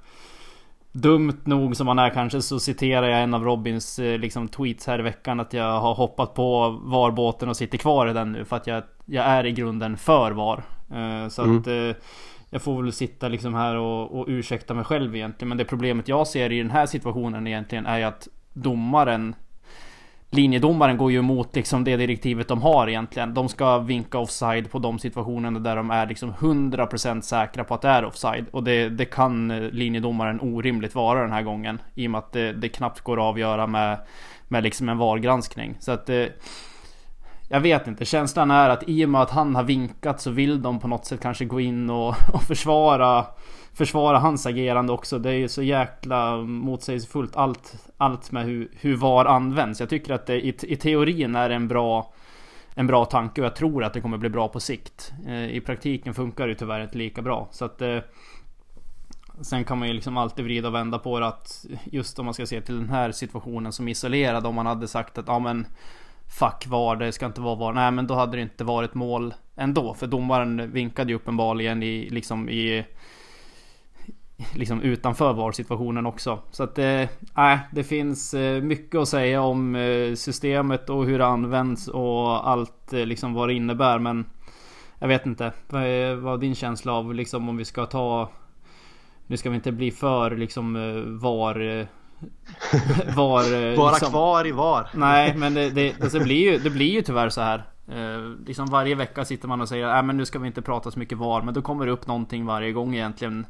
dumt 0.93 1.41
nog 1.45 1.77
som 1.77 1.87
man 1.87 1.99
är 1.99 2.11
kanske 2.11 2.43
så 2.43 2.61
citerar 2.61 3.09
jag 3.09 3.23
en 3.23 3.35
av 3.35 3.45
Robins 3.45 3.99
eh, 3.99 4.19
liksom, 4.19 4.49
tweets 4.49 4.87
här 4.87 4.99
i 4.99 5.03
veckan 5.03 5.41
att 5.41 5.53
jag 5.53 5.81
har 5.81 5.95
hoppat 5.95 6.35
på 6.35 6.71
VAR-båten 6.83 7.49
och 7.49 7.57
sitter 7.57 7.79
kvar 7.79 8.07
i 8.07 8.13
den 8.13 8.33
nu 8.33 8.45
för 8.45 8.57
att 8.57 8.67
jag, 8.67 8.83
jag 9.05 9.25
är 9.25 9.47
i 9.47 9.53
grunden 9.53 9.97
för 9.97 10.33
VAR. 10.33 10.65
Eh, 10.91 11.29
så 11.29 11.43
mm. 11.43 11.59
att 11.59 11.67
eh, 11.67 12.03
jag 12.51 12.63
får 12.63 12.83
väl 12.83 12.93
sitta 12.93 13.29
liksom 13.29 13.55
här 13.55 13.77
och, 13.77 14.19
och 14.19 14.25
ursäkta 14.29 14.75
mig 14.75 14.85
själv 14.85 15.17
egentligen. 15.17 15.49
Men 15.49 15.59
det 15.59 15.65
problemet 15.65 16.09
jag 16.09 16.27
ser 16.27 16.53
i 16.53 16.59
den 16.59 16.71
här 16.71 16.87
situationen 16.87 17.47
egentligen 17.47 17.87
är 17.87 17.99
ju 17.99 18.05
att 18.05 18.29
domaren 18.55 19.35
Linjedomaren 20.35 20.97
går 20.97 21.13
ju 21.13 21.19
emot 21.19 21.57
liksom 21.57 21.85
det 21.85 21.97
direktivet 21.97 22.49
de 22.49 22.63
har 22.63 22.89
egentligen. 22.89 23.35
De 23.35 23.49
ska 23.49 23.79
vinka 23.79 24.19
offside 24.19 24.71
på 24.71 24.79
de 24.79 24.99
situationerna 24.99 25.59
där 25.59 25.77
de 25.77 25.91
är 25.91 26.07
liksom 26.07 26.33
100% 26.33 27.21
säkra 27.21 27.65
på 27.65 27.75
att 27.75 27.83
det 27.83 27.89
är 27.89 28.05
offside. 28.05 28.47
Och 28.51 28.65
det, 28.65 28.89
det 28.89 29.05
kan 29.05 29.51
eh, 29.51 29.71
linjedomaren 29.71 30.41
orimligt 30.41 30.95
vara 30.95 31.21
den 31.21 31.33
här 31.33 31.43
gången. 31.43 31.79
I 31.95 32.07
och 32.07 32.11
med 32.11 32.19
att 32.19 32.33
det, 32.33 32.53
det 32.53 32.69
knappt 32.69 33.01
går 33.01 33.17
att 33.17 33.23
avgöra 33.23 33.67
med, 33.67 33.99
med 34.49 34.63
liksom 34.63 34.89
en 34.89 34.99
VAR-granskning. 34.99 35.77
Så 35.81 35.93
att 35.93 36.09
eh, 36.09 36.27
jag 37.49 37.61
vet 37.61 37.87
inte, 37.87 38.05
känslan 38.05 38.51
är 38.51 38.71
att 38.71 38.89
i 38.89 39.05
och 39.05 39.09
med 39.09 39.23
att 39.23 39.31
han 39.31 39.55
har 39.55 39.63
vinkat 39.63 40.21
så 40.21 40.31
vill 40.31 40.63
de 40.63 40.81
på 40.81 40.89
något 40.89 41.07
sätt 41.07 41.21
kanske 41.21 41.45
gå 41.45 41.61
in 41.61 41.91
och, 41.91 42.15
och 42.33 42.43
försvara 42.43 43.27
Försvara 43.75 44.19
hans 44.19 44.47
agerande 44.47 44.93
också. 44.93 45.19
Det 45.19 45.31
är 45.31 45.35
ju 45.35 45.49
så 45.49 45.63
jäkla 45.63 46.37
motsägelsefullt 46.37 47.37
allt, 47.37 47.89
allt 47.97 48.33
med 48.33 48.45
hur, 48.45 48.69
hur 48.81 48.97
VAR 48.97 49.25
används. 49.25 49.81
Jag 49.81 49.89
tycker 49.89 50.15
att 50.15 50.27
det 50.27 50.47
i, 50.47 50.55
i 50.63 50.77
teorin 50.77 51.35
är 51.35 51.51
en 51.51 51.69
bra 51.69 52.13
en 52.75 52.87
bra 52.87 53.05
tanke 53.05 53.41
och 53.41 53.45
jag 53.45 53.57
tror 53.57 53.85
att 53.85 53.93
det 53.93 54.01
kommer 54.01 54.19
bli 54.19 54.29
bra 54.29 54.49
på 54.49 54.61
sikt. 54.61 55.13
Eh, 55.27 55.57
I 55.57 55.61
praktiken 55.61 56.15
funkar 56.15 56.49
det 56.49 56.55
tyvärr 56.55 56.81
inte 56.81 56.99
lika 56.99 57.23
bra. 57.23 57.49
Så 57.51 57.65
att 57.65 57.83
eh, 57.83 57.99
Sen 59.41 59.65
kan 59.65 59.79
man 59.79 59.89
ju 59.89 59.95
liksom 59.95 60.17
alltid 60.17 60.45
vrida 60.45 60.69
och 60.69 60.75
vända 60.75 60.99
på 60.99 61.21
det 61.21 61.27
att 61.27 61.67
just 61.85 62.19
om 62.19 62.25
man 62.25 62.35
ska 62.35 62.47
se 62.47 62.61
till 62.61 62.79
den 62.79 62.89
här 62.89 63.13
situationen 63.13 63.73
som 63.73 63.89
isolerad 63.89 64.47
om 64.47 64.55
man 64.55 64.67
hade 64.67 64.89
sagt 64.89 65.19
att 65.19 65.29
ja 65.29 65.39
men 65.39 65.67
Fuck 66.39 66.67
VAR, 66.67 66.97
det 66.97 67.13
ska 67.13 67.27
inte 67.27 67.41
vara 67.41 67.55
VAR. 67.55 67.73
Nej 67.73 67.91
men 67.91 68.07
då 68.07 68.15
hade 68.15 68.37
det 68.37 68.43
inte 68.43 68.65
varit 68.65 68.95
mål 68.95 69.35
ändå. 69.57 69.95
För 69.95 70.07
domaren 70.07 70.73
vinkade 70.73 71.11
ju 71.11 71.17
uppenbarligen 71.17 71.83
i 71.83 72.11
liksom 72.11 72.49
i 72.49 72.85
liksom 74.55 74.83
utanför 74.83 75.33
VAR-situationen 75.33 76.07
också. 76.07 76.39
Så 76.51 76.63
att 76.63 76.79
äh, 76.79 77.59
det 77.73 77.85
finns 77.85 78.35
eh, 78.35 78.63
mycket 78.63 79.01
att 79.01 79.09
säga 79.09 79.43
om 79.43 79.75
eh, 79.75 80.15
systemet 80.15 80.91
och 80.91 81.05
hur 81.05 81.19
det 81.19 81.27
används 81.27 81.89
och 81.89 82.49
allt 82.49 82.93
eh, 82.93 83.07
liksom 83.07 83.35
vad 83.35 83.49
det 83.49 83.55
innebär. 83.55 83.99
Men 83.99 84.25
jag 84.99 85.09
vet 85.09 85.27
inte. 85.27 85.53
Vad 85.69 85.83
är, 85.83 86.39
din 86.39 86.55
känsla 86.55 86.93
av 86.93 87.15
liksom 87.15 87.49
om 87.49 87.57
vi 87.57 87.65
ska 87.65 87.87
ta... 87.87 88.31
Nu 89.27 89.37
ska 89.37 89.51
vi 89.51 89.57
inte 89.57 89.73
bli 89.73 89.91
för 89.91 90.37
liksom 90.37 90.75
VAR... 91.21 91.87
var 93.17 93.77
Vara 93.77 93.91
liksom, 93.91 94.11
kvar 94.11 94.47
i 94.47 94.53
VAR. 94.53 94.89
Nej 94.95 95.37
men 95.37 95.55
det, 95.55 95.71
det, 95.71 95.95
alltså 96.03 96.19
det, 96.19 96.25
blir 96.25 96.53
ju, 96.53 96.59
det 96.59 96.71
blir 96.71 96.93
ju 96.93 97.03
tyvärr 97.03 97.29
så 97.29 97.41
här. 97.41 97.65
Eh, 97.89 98.47
liksom 98.47 98.67
varje 98.67 98.95
vecka 98.95 99.25
sitter 99.25 99.49
man 99.49 99.61
och 99.61 99.69
säger 99.69 99.87
att 99.87 100.15
nu 100.15 100.25
ska 100.25 100.39
vi 100.39 100.47
inte 100.47 100.63
prata 100.63 100.91
så 100.91 100.99
mycket 100.99 101.19
VAR. 101.19 101.43
Men 101.43 101.55
då 101.55 101.63
kommer 101.63 101.87
det 101.87 101.93
upp 101.93 102.07
någonting 102.07 102.47
varje 102.47 102.73
gång 102.73 102.95
egentligen 102.95 103.47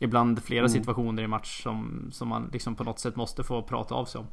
ibland 0.00 0.42
flera 0.42 0.60
mm. 0.60 0.68
situationer 0.68 1.22
i 1.22 1.26
match 1.26 1.62
som, 1.62 2.08
som 2.12 2.28
man 2.28 2.50
liksom 2.52 2.74
på 2.74 2.84
något 2.84 2.98
sätt 2.98 3.16
måste 3.16 3.44
få 3.44 3.62
prata 3.62 3.94
av 3.94 4.04
sig 4.04 4.18
om. 4.18 4.26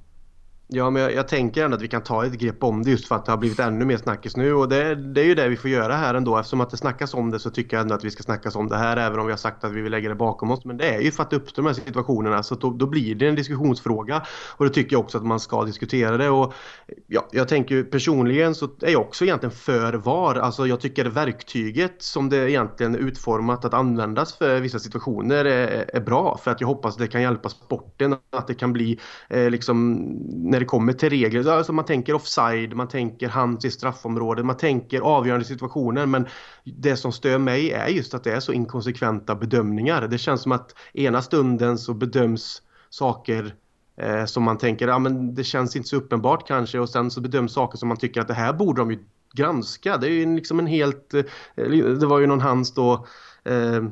Ja, 0.69 0.89
men 0.89 1.01
jag, 1.01 1.13
jag, 1.13 1.27
tänker 1.27 1.65
ändå 1.65 1.77
att 1.77 1.83
vi 1.83 1.88
kan 1.88 2.03
ta 2.03 2.25
ett 2.25 2.33
grepp 2.33 2.63
om 2.63 2.83
det 2.83 2.91
just 2.91 3.07
för 3.07 3.15
att 3.15 3.25
det 3.25 3.31
har 3.31 3.38
blivit 3.38 3.59
ännu 3.59 3.86
mer 3.86 3.97
snackis 3.97 4.38
nu 4.38 4.53
och 4.53 4.69
det, 4.69 4.95
det 4.95 5.21
är 5.21 5.25
ju 5.25 5.36
det 5.36 5.50
vi 5.50 5.57
får 5.57 5.69
göra 5.69 5.95
här 5.95 6.13
ändå. 6.13 6.38
Eftersom 6.38 6.62
att 6.62 6.69
det 6.69 6.77
snackas 6.77 7.13
om 7.13 7.31
det 7.31 7.39
så 7.39 7.50
tycker 7.50 7.77
jag 7.77 7.81
ändå 7.81 7.95
att 7.95 8.03
vi 8.03 8.12
ska 8.12 8.24
snackas 8.24 8.55
om 8.55 8.67
det 8.67 8.77
här 8.77 8.97
även 8.97 9.19
om 9.19 9.25
vi 9.25 9.31
har 9.31 9.38
sagt 9.38 9.63
att 9.63 9.71
vi 9.71 9.81
vill 9.81 9.91
lägga 9.91 10.09
det 10.09 10.15
bakom 10.15 10.51
oss. 10.51 10.65
Men 10.65 10.77
det 10.77 10.89
är 10.95 11.01
ju 11.01 11.12
för 11.12 11.24
att 11.24 11.29
det 11.29 11.36
uppstår 11.36 11.63
de 11.63 11.67
här 11.67 11.74
situationerna 11.74 12.43
så 12.43 12.55
då, 12.55 12.69
då, 12.69 12.86
blir 12.86 13.15
det 13.15 13.27
en 13.27 13.36
diskussionsfråga 13.36 14.24
och 14.57 14.65
då 14.65 14.71
tycker 14.71 14.93
jag 14.93 15.00
också 15.00 15.17
att 15.17 15.25
man 15.25 15.39
ska 15.39 15.63
diskutera 15.63 16.17
det. 16.17 16.29
Och 16.29 16.53
ja, 17.07 17.27
jag 17.31 17.47
tänker 17.47 17.83
personligen 17.83 18.55
så 18.55 18.69
är 18.81 18.91
jag 18.91 19.01
också 19.01 19.24
egentligen 19.24 19.55
för 19.55 19.93
VAR. 19.93 20.36
Alltså 20.36 20.67
jag 20.67 20.79
tycker 20.79 21.05
verktyget 21.05 21.95
som 21.97 22.29
det 22.29 22.51
egentligen 22.51 22.95
är 22.95 23.00
utformat 23.00 23.65
att 23.65 23.74
användas 23.74 24.38
för 24.38 24.59
vissa 24.59 24.79
situationer 24.79 25.45
är, 25.45 25.89
är 25.93 26.01
bra 26.01 26.39
för 26.43 26.51
att 26.51 26.62
jag 26.62 26.67
hoppas 26.67 26.97
det 26.97 27.07
kan 27.07 27.21
hjälpa 27.21 27.50
sporten 27.50 28.15
att 28.31 28.47
det 28.47 28.53
kan 28.53 28.74
bli 28.74 29.00
eh, 29.29 29.50
liksom 29.50 30.03
när 30.57 30.59
det 30.59 30.65
kommer 30.65 30.93
till 30.93 31.09
regler. 31.09 31.47
Alltså 31.49 31.73
man 31.73 31.85
tänker 31.85 32.13
offside, 32.13 32.73
man 32.73 32.87
tänker 32.87 33.29
hands 33.29 33.65
i 33.65 33.71
straffområdet, 33.71 34.45
man 34.45 34.57
tänker 34.57 35.01
avgörande 35.01 35.45
situationer. 35.45 36.05
Men 36.05 36.27
det 36.63 36.97
som 36.97 37.11
stör 37.11 37.37
mig 37.37 37.71
är 37.71 37.87
just 37.87 38.13
att 38.13 38.23
det 38.23 38.31
är 38.31 38.39
så 38.39 38.53
inkonsekventa 38.53 39.35
bedömningar. 39.35 40.07
Det 40.07 40.17
känns 40.17 40.41
som 40.41 40.51
att 40.51 40.75
ena 40.93 41.21
stunden 41.21 41.77
så 41.77 41.93
bedöms 41.93 42.61
saker 42.89 43.55
eh, 43.97 44.25
som 44.25 44.43
man 44.43 44.57
tänker, 44.57 44.87
ja 44.87 44.99
men 44.99 45.35
det 45.35 45.43
känns 45.43 45.75
inte 45.75 45.89
så 45.89 45.95
uppenbart 45.95 46.47
kanske 46.47 46.79
och 46.79 46.89
sen 46.89 47.11
så 47.11 47.21
bedöms 47.21 47.53
saker 47.53 47.77
som 47.77 47.87
man 47.87 47.97
tycker 47.97 48.21
att 48.21 48.27
det 48.27 48.33
här 48.33 48.53
borde 48.53 48.81
de 48.81 48.91
ju 48.91 48.99
granska. 49.33 49.97
Det 49.97 50.07
är 50.07 50.11
ju 50.11 50.35
liksom 50.35 50.59
en 50.59 50.67
helt, 50.67 51.13
eh, 51.13 51.23
det 51.99 52.05
var 52.05 52.19
ju 52.19 52.27
någon 52.27 52.41
hands 52.41 52.73
då 52.73 53.05
eh, 53.43 53.83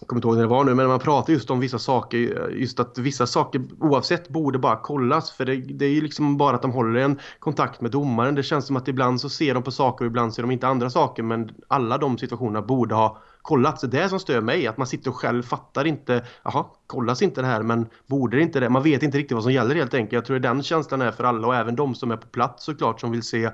jag 0.00 0.08
kommer 0.08 0.18
inte 0.18 0.28
ihåg 0.28 0.36
när 0.36 0.42
det 0.42 0.48
var 0.48 0.64
nu, 0.64 0.74
men 0.74 0.88
man 0.88 0.98
pratar 0.98 1.32
just 1.32 1.50
om 1.50 1.60
vissa 1.60 1.78
saker, 1.78 2.48
just 2.50 2.80
att 2.80 2.98
vissa 2.98 3.26
saker 3.26 3.62
oavsett 3.80 4.28
borde 4.28 4.58
bara 4.58 4.76
kollas 4.76 5.30
för 5.30 5.44
det, 5.44 5.56
det 5.56 5.84
är 5.84 5.90
ju 5.90 6.00
liksom 6.00 6.36
bara 6.36 6.56
att 6.56 6.62
de 6.62 6.72
håller 6.72 7.00
en 7.00 7.18
kontakt 7.38 7.80
med 7.80 7.90
domaren. 7.90 8.34
Det 8.34 8.42
känns 8.42 8.66
som 8.66 8.76
att 8.76 8.88
ibland 8.88 9.20
så 9.20 9.28
ser 9.28 9.54
de 9.54 9.62
på 9.62 9.70
saker 9.70 10.04
och 10.04 10.06
ibland 10.06 10.34
ser 10.34 10.42
de 10.42 10.50
inte 10.50 10.68
andra 10.68 10.90
saker 10.90 11.22
men 11.22 11.50
alla 11.68 11.98
de 11.98 12.18
situationerna 12.18 12.62
borde 12.62 12.94
ha 12.94 13.22
kollats. 13.42 13.82
Det 13.82 13.98
är 13.98 14.02
det 14.02 14.08
som 14.08 14.20
stör 14.20 14.40
mig, 14.40 14.66
att 14.66 14.76
man 14.76 14.86
sitter 14.86 15.10
och 15.10 15.16
själv 15.16 15.42
fattar 15.42 15.86
inte, 15.86 16.24
jaha, 16.42 16.64
kollas 16.86 17.22
inte 17.22 17.40
det 17.40 17.46
här 17.46 17.62
men 17.62 17.86
borde 18.06 18.36
det 18.36 18.42
inte 18.42 18.60
det? 18.60 18.68
Man 18.68 18.82
vet 18.82 19.02
inte 19.02 19.18
riktigt 19.18 19.34
vad 19.34 19.42
som 19.42 19.52
gäller 19.52 19.74
helt 19.74 19.94
enkelt. 19.94 20.12
Jag 20.12 20.24
tror 20.24 20.38
den 20.38 20.62
känslan 20.62 21.02
är 21.02 21.10
för 21.10 21.24
alla 21.24 21.46
och 21.46 21.54
även 21.54 21.76
de 21.76 21.94
som 21.94 22.10
är 22.10 22.16
på 22.16 22.26
plats 22.26 22.64
såklart 22.64 23.00
som 23.00 23.10
vill 23.10 23.22
se 23.22 23.50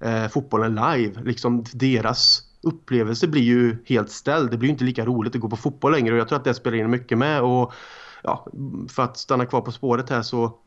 eh, 0.00 0.28
fotbollen 0.28 0.74
live, 0.74 1.22
liksom 1.22 1.64
deras 1.72 2.51
upplevelse 2.62 3.28
blir 3.28 3.42
ju 3.42 3.76
helt 3.86 4.10
ställd. 4.10 4.50
Det 4.50 4.56
blir 4.56 4.68
ju 4.68 4.72
inte 4.72 4.84
lika 4.84 5.04
roligt 5.04 5.34
att 5.34 5.40
gå 5.40 5.48
på 5.48 5.56
fotboll 5.56 5.92
längre 5.92 6.12
och 6.14 6.20
jag 6.20 6.28
tror 6.28 6.38
att 6.38 6.44
det 6.44 6.54
spelar 6.54 6.76
in 6.76 6.90
mycket 6.90 7.18
med. 7.18 7.42
Och 7.42 7.72
ja, 8.22 8.46
för 8.88 9.02
att 9.02 9.16
stanna 9.16 9.46
kvar 9.46 9.60
på 9.60 9.72
spåret 9.72 10.10
här 10.10 10.22
så 10.22 10.58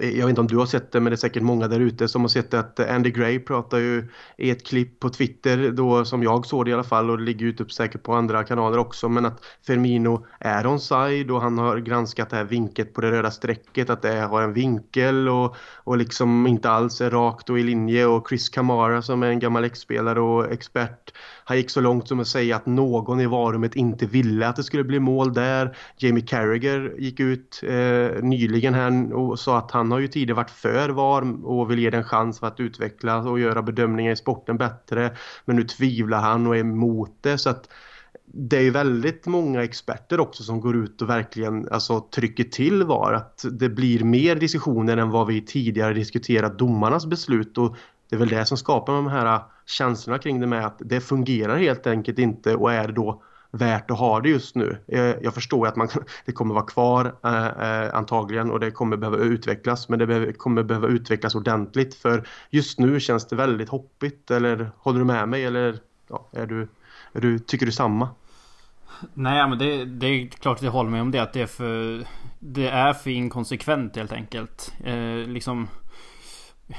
jag 0.00 0.26
vet 0.26 0.28
inte 0.28 0.40
om 0.40 0.46
du 0.46 0.56
har 0.56 0.66
sett 0.66 0.92
det 0.92 1.00
men 1.00 1.10
det 1.10 1.14
är 1.14 1.16
säkert 1.16 1.42
många 1.42 1.68
där 1.68 1.80
ute 1.80 2.08
som 2.08 2.20
har 2.20 2.28
sett 2.28 2.54
att 2.54 2.80
Andy 2.80 3.10
Gray 3.10 3.38
pratar 3.38 3.78
ju 3.78 4.08
i 4.38 4.50
ett 4.50 4.66
klipp 4.66 5.00
på 5.00 5.08
Twitter 5.08 5.70
då 5.70 6.04
som 6.04 6.22
jag 6.22 6.46
såg 6.46 6.64
det 6.64 6.70
i 6.70 6.74
alla 6.74 6.84
fall 6.84 7.10
och 7.10 7.18
det 7.18 7.24
ligger 7.24 7.46
ute 7.46 7.64
typ 7.64 7.72
säkert 7.72 8.02
på 8.02 8.14
andra 8.14 8.44
kanaler 8.44 8.78
också 8.78 9.08
men 9.08 9.26
att 9.26 9.44
Firmino 9.66 10.26
är 10.40 10.70
onside 10.70 11.30
och 11.30 11.40
han 11.40 11.58
har 11.58 11.78
granskat 11.78 12.30
det 12.30 12.36
här 12.36 12.44
vinket 12.44 12.94
på 12.94 13.00
det 13.00 13.10
röda 13.10 13.30
strecket 13.30 13.90
att 13.90 14.02
det 14.02 14.20
har 14.20 14.42
en 14.42 14.52
vinkel 14.52 15.28
och, 15.28 15.56
och 15.74 15.96
liksom 15.96 16.46
inte 16.46 16.70
alls 16.70 17.00
är 17.00 17.10
rakt 17.10 17.50
och 17.50 17.58
i 17.58 17.62
linje 17.62 18.06
och 18.06 18.28
Chris 18.28 18.48
Kamara 18.48 19.02
som 19.02 19.22
är 19.22 19.28
en 19.28 19.38
gammal 19.38 19.64
ex-spelare 19.64 20.20
och 20.20 20.52
expert 20.52 21.12
han 21.44 21.56
gick 21.56 21.70
så 21.70 21.80
långt 21.80 22.08
som 22.08 22.20
att 22.20 22.28
säga 22.28 22.56
att 22.56 22.66
någon 22.66 23.20
i 23.20 23.26
varumet 23.26 23.76
inte 23.76 24.06
ville 24.06 24.48
att 24.48 24.56
det 24.56 24.62
skulle 24.62 24.84
bli 24.84 25.00
mål 25.00 25.32
där. 25.32 25.76
Jamie 25.96 26.26
Carragher 26.26 26.94
gick 26.98 27.20
ut 27.20 27.60
eh, 27.62 28.22
nyligen 28.22 28.74
här 28.74 29.12
och 29.12 29.38
sa 29.38 29.58
att 29.58 29.70
han 29.70 29.92
har 29.92 29.98
ju 29.98 30.08
tidigare 30.08 30.36
varit 30.36 30.50
för 30.50 30.88
VAR 30.88 31.46
och 31.46 31.70
vill 31.70 31.78
ge 31.78 31.90
den 31.90 32.04
chans 32.04 32.40
för 32.40 32.46
att 32.46 32.60
utvecklas 32.60 33.26
och 33.26 33.40
göra 33.40 33.62
bedömningar 33.62 34.12
i 34.12 34.16
sporten 34.16 34.56
bättre. 34.56 35.16
Men 35.44 35.56
nu 35.56 35.64
tvivlar 35.64 36.20
han 36.20 36.46
och 36.46 36.56
är 36.56 36.60
emot 36.60 37.16
det 37.20 37.38
så 37.38 37.50
att 37.50 37.68
det 38.36 38.66
är 38.66 38.70
väldigt 38.70 39.26
många 39.26 39.62
experter 39.62 40.20
också 40.20 40.42
som 40.42 40.60
går 40.60 40.76
ut 40.76 41.02
och 41.02 41.10
verkligen 41.10 41.68
alltså, 41.68 42.00
trycker 42.00 42.44
till 42.44 42.82
VAR. 42.82 43.12
Att 43.12 43.44
det 43.52 43.68
blir 43.68 44.04
mer 44.04 44.36
diskussioner 44.36 44.96
än 44.96 45.10
vad 45.10 45.26
vi 45.26 45.40
tidigare 45.40 45.94
diskuterat 45.94 46.58
domarnas 46.58 47.06
beslut 47.06 47.58
och 47.58 47.76
det 48.08 48.16
är 48.16 48.20
väl 48.20 48.28
det 48.28 48.46
som 48.46 48.56
skapar 48.56 48.92
de 48.92 49.06
här 49.06 49.40
känslorna 49.66 50.18
kring 50.18 50.40
det 50.40 50.46
med 50.46 50.66
att 50.66 50.76
det 50.78 51.00
fungerar 51.00 51.56
helt 51.56 51.86
enkelt 51.86 52.18
inte 52.18 52.54
och 52.54 52.72
är 52.72 52.88
då 52.88 53.22
värt 53.50 53.90
att 53.90 53.98
ha 53.98 54.20
det 54.20 54.28
just 54.28 54.54
nu. 54.54 54.78
Eh, 54.88 55.00
jag 55.00 55.34
förstår 55.34 55.66
att 55.66 55.76
man, 55.76 55.88
det 56.24 56.32
kommer 56.32 56.54
vara 56.54 56.64
kvar 56.64 57.14
eh, 57.24 57.46
eh, 57.46 57.94
antagligen 57.94 58.50
och 58.50 58.60
det 58.60 58.70
kommer 58.70 58.96
behöva 58.96 59.16
utvecklas 59.16 59.88
men 59.88 59.98
det 59.98 60.06
behöver, 60.06 60.32
kommer 60.32 60.62
behöva 60.62 60.88
utvecklas 60.88 61.34
ordentligt 61.34 61.94
för 61.94 62.28
just 62.50 62.78
nu 62.78 63.00
känns 63.00 63.26
det 63.26 63.36
väldigt 63.36 63.68
hoppigt 63.68 64.30
eller 64.30 64.70
håller 64.78 64.98
du 64.98 65.04
med 65.04 65.28
mig 65.28 65.44
eller 65.44 65.78
ja, 66.08 66.28
är 66.32 66.46
du, 66.46 66.68
är 67.12 67.20
du, 67.20 67.38
tycker 67.38 67.66
du 67.66 67.72
samma? 67.72 68.08
Nej 69.14 69.48
men 69.48 69.58
det, 69.58 69.84
det, 69.84 70.06
är 70.06 70.28
klart 70.28 70.56
att 70.56 70.62
jag 70.62 70.72
håller 70.72 70.90
med 70.90 71.00
om 71.00 71.10
det 71.10 71.18
att 71.18 71.32
det 71.32 71.40
är 71.40 71.46
för 71.46 72.04
Det 72.38 72.68
är 72.68 72.92
för 72.92 73.10
inkonsekvent 73.10 73.96
helt 73.96 74.12
enkelt. 74.12 74.72
Eh, 74.84 75.28
liksom 75.28 75.68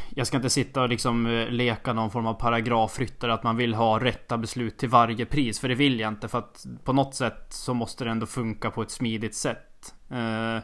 jag 0.10 0.28
ska 0.28 0.38
inte 0.38 0.50
sitta 0.50 0.82
och 0.82 0.90
liksom 0.90 1.26
eh, 1.26 1.50
leka 1.50 1.94
någon 1.94 2.12
form 2.12 2.28
av 2.28 2.34
paragrafryttare 2.34 3.34
att 3.34 3.44
man 3.44 3.58
vill 3.58 3.74
ha 3.74 4.00
rätta 4.00 4.38
beslut 4.38 4.78
till 4.78 4.90
varje 4.90 5.26
pris. 5.26 5.60
För 5.60 5.68
det 5.68 5.76
vill 5.76 6.00
jag 6.00 6.08
inte. 6.08 6.28
För 6.28 6.40
att 6.40 6.66
på 6.84 6.94
något 6.94 7.16
sätt 7.16 7.46
så 7.50 7.74
måste 7.74 8.04
det 8.04 8.12
ändå 8.12 8.26
funka 8.26 8.72
på 8.72 8.82
ett 8.82 8.92
smidigt 8.92 9.36
sätt. 9.36 9.96
Eh, 10.12 10.64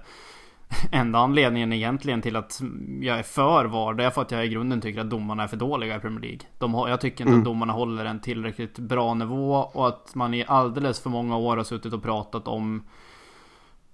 enda 0.92 1.20
anledningen 1.20 1.74
egentligen 1.74 2.22
till 2.22 2.36
att 2.36 2.62
jag 3.01 3.20
är 3.20 3.24
för 3.24 3.66
VAR 3.66 3.94
Det 3.94 4.04
är 4.04 4.10
för 4.10 4.22
att 4.22 4.32
jag 4.32 4.46
i 4.46 4.50
grunden 4.50 4.82
tycker 4.82 5.01
att 5.01 5.10
domarna 5.10 5.44
är 5.44 5.48
för 5.48 5.58
dåliga 5.58 5.96
i 5.96 6.00
Premier 6.00 6.22
League 6.22 6.40
De 6.58 6.74
Jag 6.74 7.01
tycker 7.01 7.24
inte 7.24 7.30
mm. 7.30 7.40
att 7.40 7.46
domarna 7.46 7.74
håller 7.74 8.06
en 8.06 8.20
tillräckligt 8.20 8.80
bra 8.80 9.13
nivå 9.13 9.56
och 9.56 9.88
att 9.88 10.16
man 10.16 10.34
i 10.34 10.46
alldeles 10.48 11.00
för 11.00 11.10
många 11.10 11.38
år 11.38 11.58
har 11.58 11.63
suttit 11.63 11.94
och 11.94 12.04
pratat 12.04 12.48
om 12.48 12.84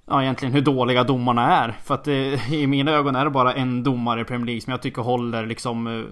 Ja 0.09 0.21
egentligen 0.21 0.53
hur 0.53 0.61
dåliga 0.61 1.03
domarna 1.03 1.57
är 1.57 1.71
För 1.83 1.93
att 1.93 2.03
det, 2.03 2.49
i 2.51 2.67
mina 2.67 2.91
ögon 2.91 3.15
är 3.15 3.25
det 3.25 3.31
bara 3.31 3.53
en 3.53 3.83
domare 3.83 4.21
i 4.21 4.23
Premier 4.23 4.45
League 4.45 4.61
som 4.61 4.71
jag 4.71 4.81
tycker 4.81 5.01
håller 5.01 5.45
liksom 5.45 5.87
eh, 5.87 6.05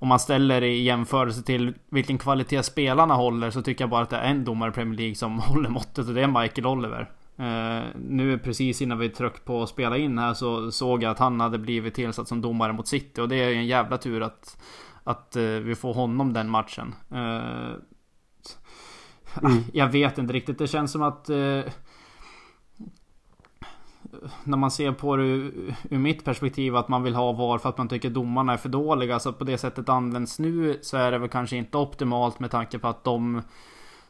om 0.00 0.08
man 0.08 0.18
ställer 0.18 0.62
i 0.62 0.82
jämförelse 0.82 1.42
till 1.42 1.74
vilken 1.90 2.18
kvalitet 2.18 2.62
spelarna 2.62 3.14
håller 3.14 3.50
så 3.50 3.62
tycker 3.62 3.82
jag 3.82 3.90
bara 3.90 4.02
att 4.02 4.10
det 4.10 4.16
är 4.16 4.30
en 4.30 4.44
domare 4.44 4.70
i 4.70 4.72
Premier 4.72 4.98
League 4.98 5.14
som 5.14 5.38
håller 5.38 5.68
måttet 5.68 6.08
och 6.08 6.14
det 6.14 6.22
är 6.22 6.42
Michael 6.42 6.66
Oliver. 6.66 7.10
Uh, 7.40 7.84
nu 8.08 8.38
precis 8.38 8.82
innan 8.82 8.98
vi 8.98 9.08
tryckte 9.08 9.40
på 9.40 9.62
att 9.62 9.68
spela 9.68 9.96
in 9.96 10.18
här 10.18 10.34
så 10.34 10.70
såg 10.70 11.02
jag 11.02 11.10
att 11.10 11.18
han 11.18 11.40
hade 11.40 11.58
blivit 11.58 11.94
tillsatt 11.94 12.28
som 12.28 12.40
domare 12.40 12.72
mot 12.72 12.88
City 12.88 13.20
och 13.20 13.28
det 13.28 13.36
är 13.36 13.48
ju 13.48 13.54
en 13.54 13.66
jävla 13.66 13.98
tur 13.98 14.22
att, 14.22 14.58
att 15.04 15.36
uh, 15.36 15.60
vi 15.60 15.74
får 15.74 15.94
honom 15.94 16.32
den 16.32 16.48
matchen. 16.50 16.94
Uh, 17.12 17.72
mm. 19.42 19.64
Jag 19.72 19.88
vet 19.88 20.18
inte 20.18 20.32
riktigt, 20.32 20.58
det 20.58 20.66
känns 20.66 20.92
som 20.92 21.02
att 21.02 21.30
när 24.44 24.56
man 24.56 24.70
ser 24.70 24.92
på 24.92 25.16
det 25.16 25.22
ur 25.22 25.98
mitt 25.98 26.24
perspektiv 26.24 26.76
att 26.76 26.88
man 26.88 27.02
vill 27.02 27.14
ha 27.14 27.32
VAR 27.32 27.58
för 27.58 27.68
att 27.68 27.78
man 27.78 27.88
tycker 27.88 28.10
domarna 28.10 28.52
är 28.52 28.56
för 28.56 28.68
dåliga. 28.68 29.18
Så 29.18 29.32
på 29.32 29.44
det 29.44 29.58
sättet 29.58 29.88
används 29.88 30.38
nu 30.38 30.78
så 30.82 30.96
är 30.96 31.10
det 31.10 31.18
väl 31.18 31.28
kanske 31.28 31.56
inte 31.56 31.78
optimalt 31.78 32.40
med 32.40 32.50
tanke 32.50 32.78
på 32.78 32.88
att 32.88 33.04
de 33.04 33.42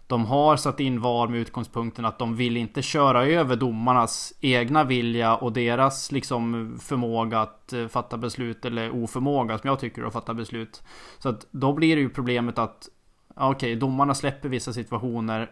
de 0.06 0.26
har 0.26 0.56
satt 0.56 0.80
in 0.80 1.00
VAR 1.00 1.28
med 1.28 1.40
utgångspunkten 1.40 2.04
att 2.04 2.18
de 2.18 2.36
vill 2.36 2.56
inte 2.56 2.82
köra 2.82 3.26
över 3.26 3.56
domarnas 3.56 4.32
egna 4.40 4.84
vilja 4.84 5.36
och 5.36 5.52
deras 5.52 6.12
liksom 6.12 6.76
förmåga 6.80 7.40
att 7.40 7.72
eh, 7.72 7.86
fatta 7.86 8.16
beslut 8.16 8.64
eller 8.64 9.02
oförmåga 9.02 9.58
som 9.58 9.68
jag 9.68 9.80
tycker 9.80 10.02
att 10.02 10.12
fatta 10.12 10.34
beslut. 10.34 10.82
Så 11.18 11.28
att 11.28 11.46
då 11.50 11.72
blir 11.72 11.96
det 11.96 12.02
ju 12.02 12.10
problemet 12.10 12.58
att 12.58 12.88
okej, 13.34 13.50
okay, 13.50 13.74
domarna 13.74 14.14
släpper 14.14 14.48
vissa 14.48 14.72
situationer 14.72 15.50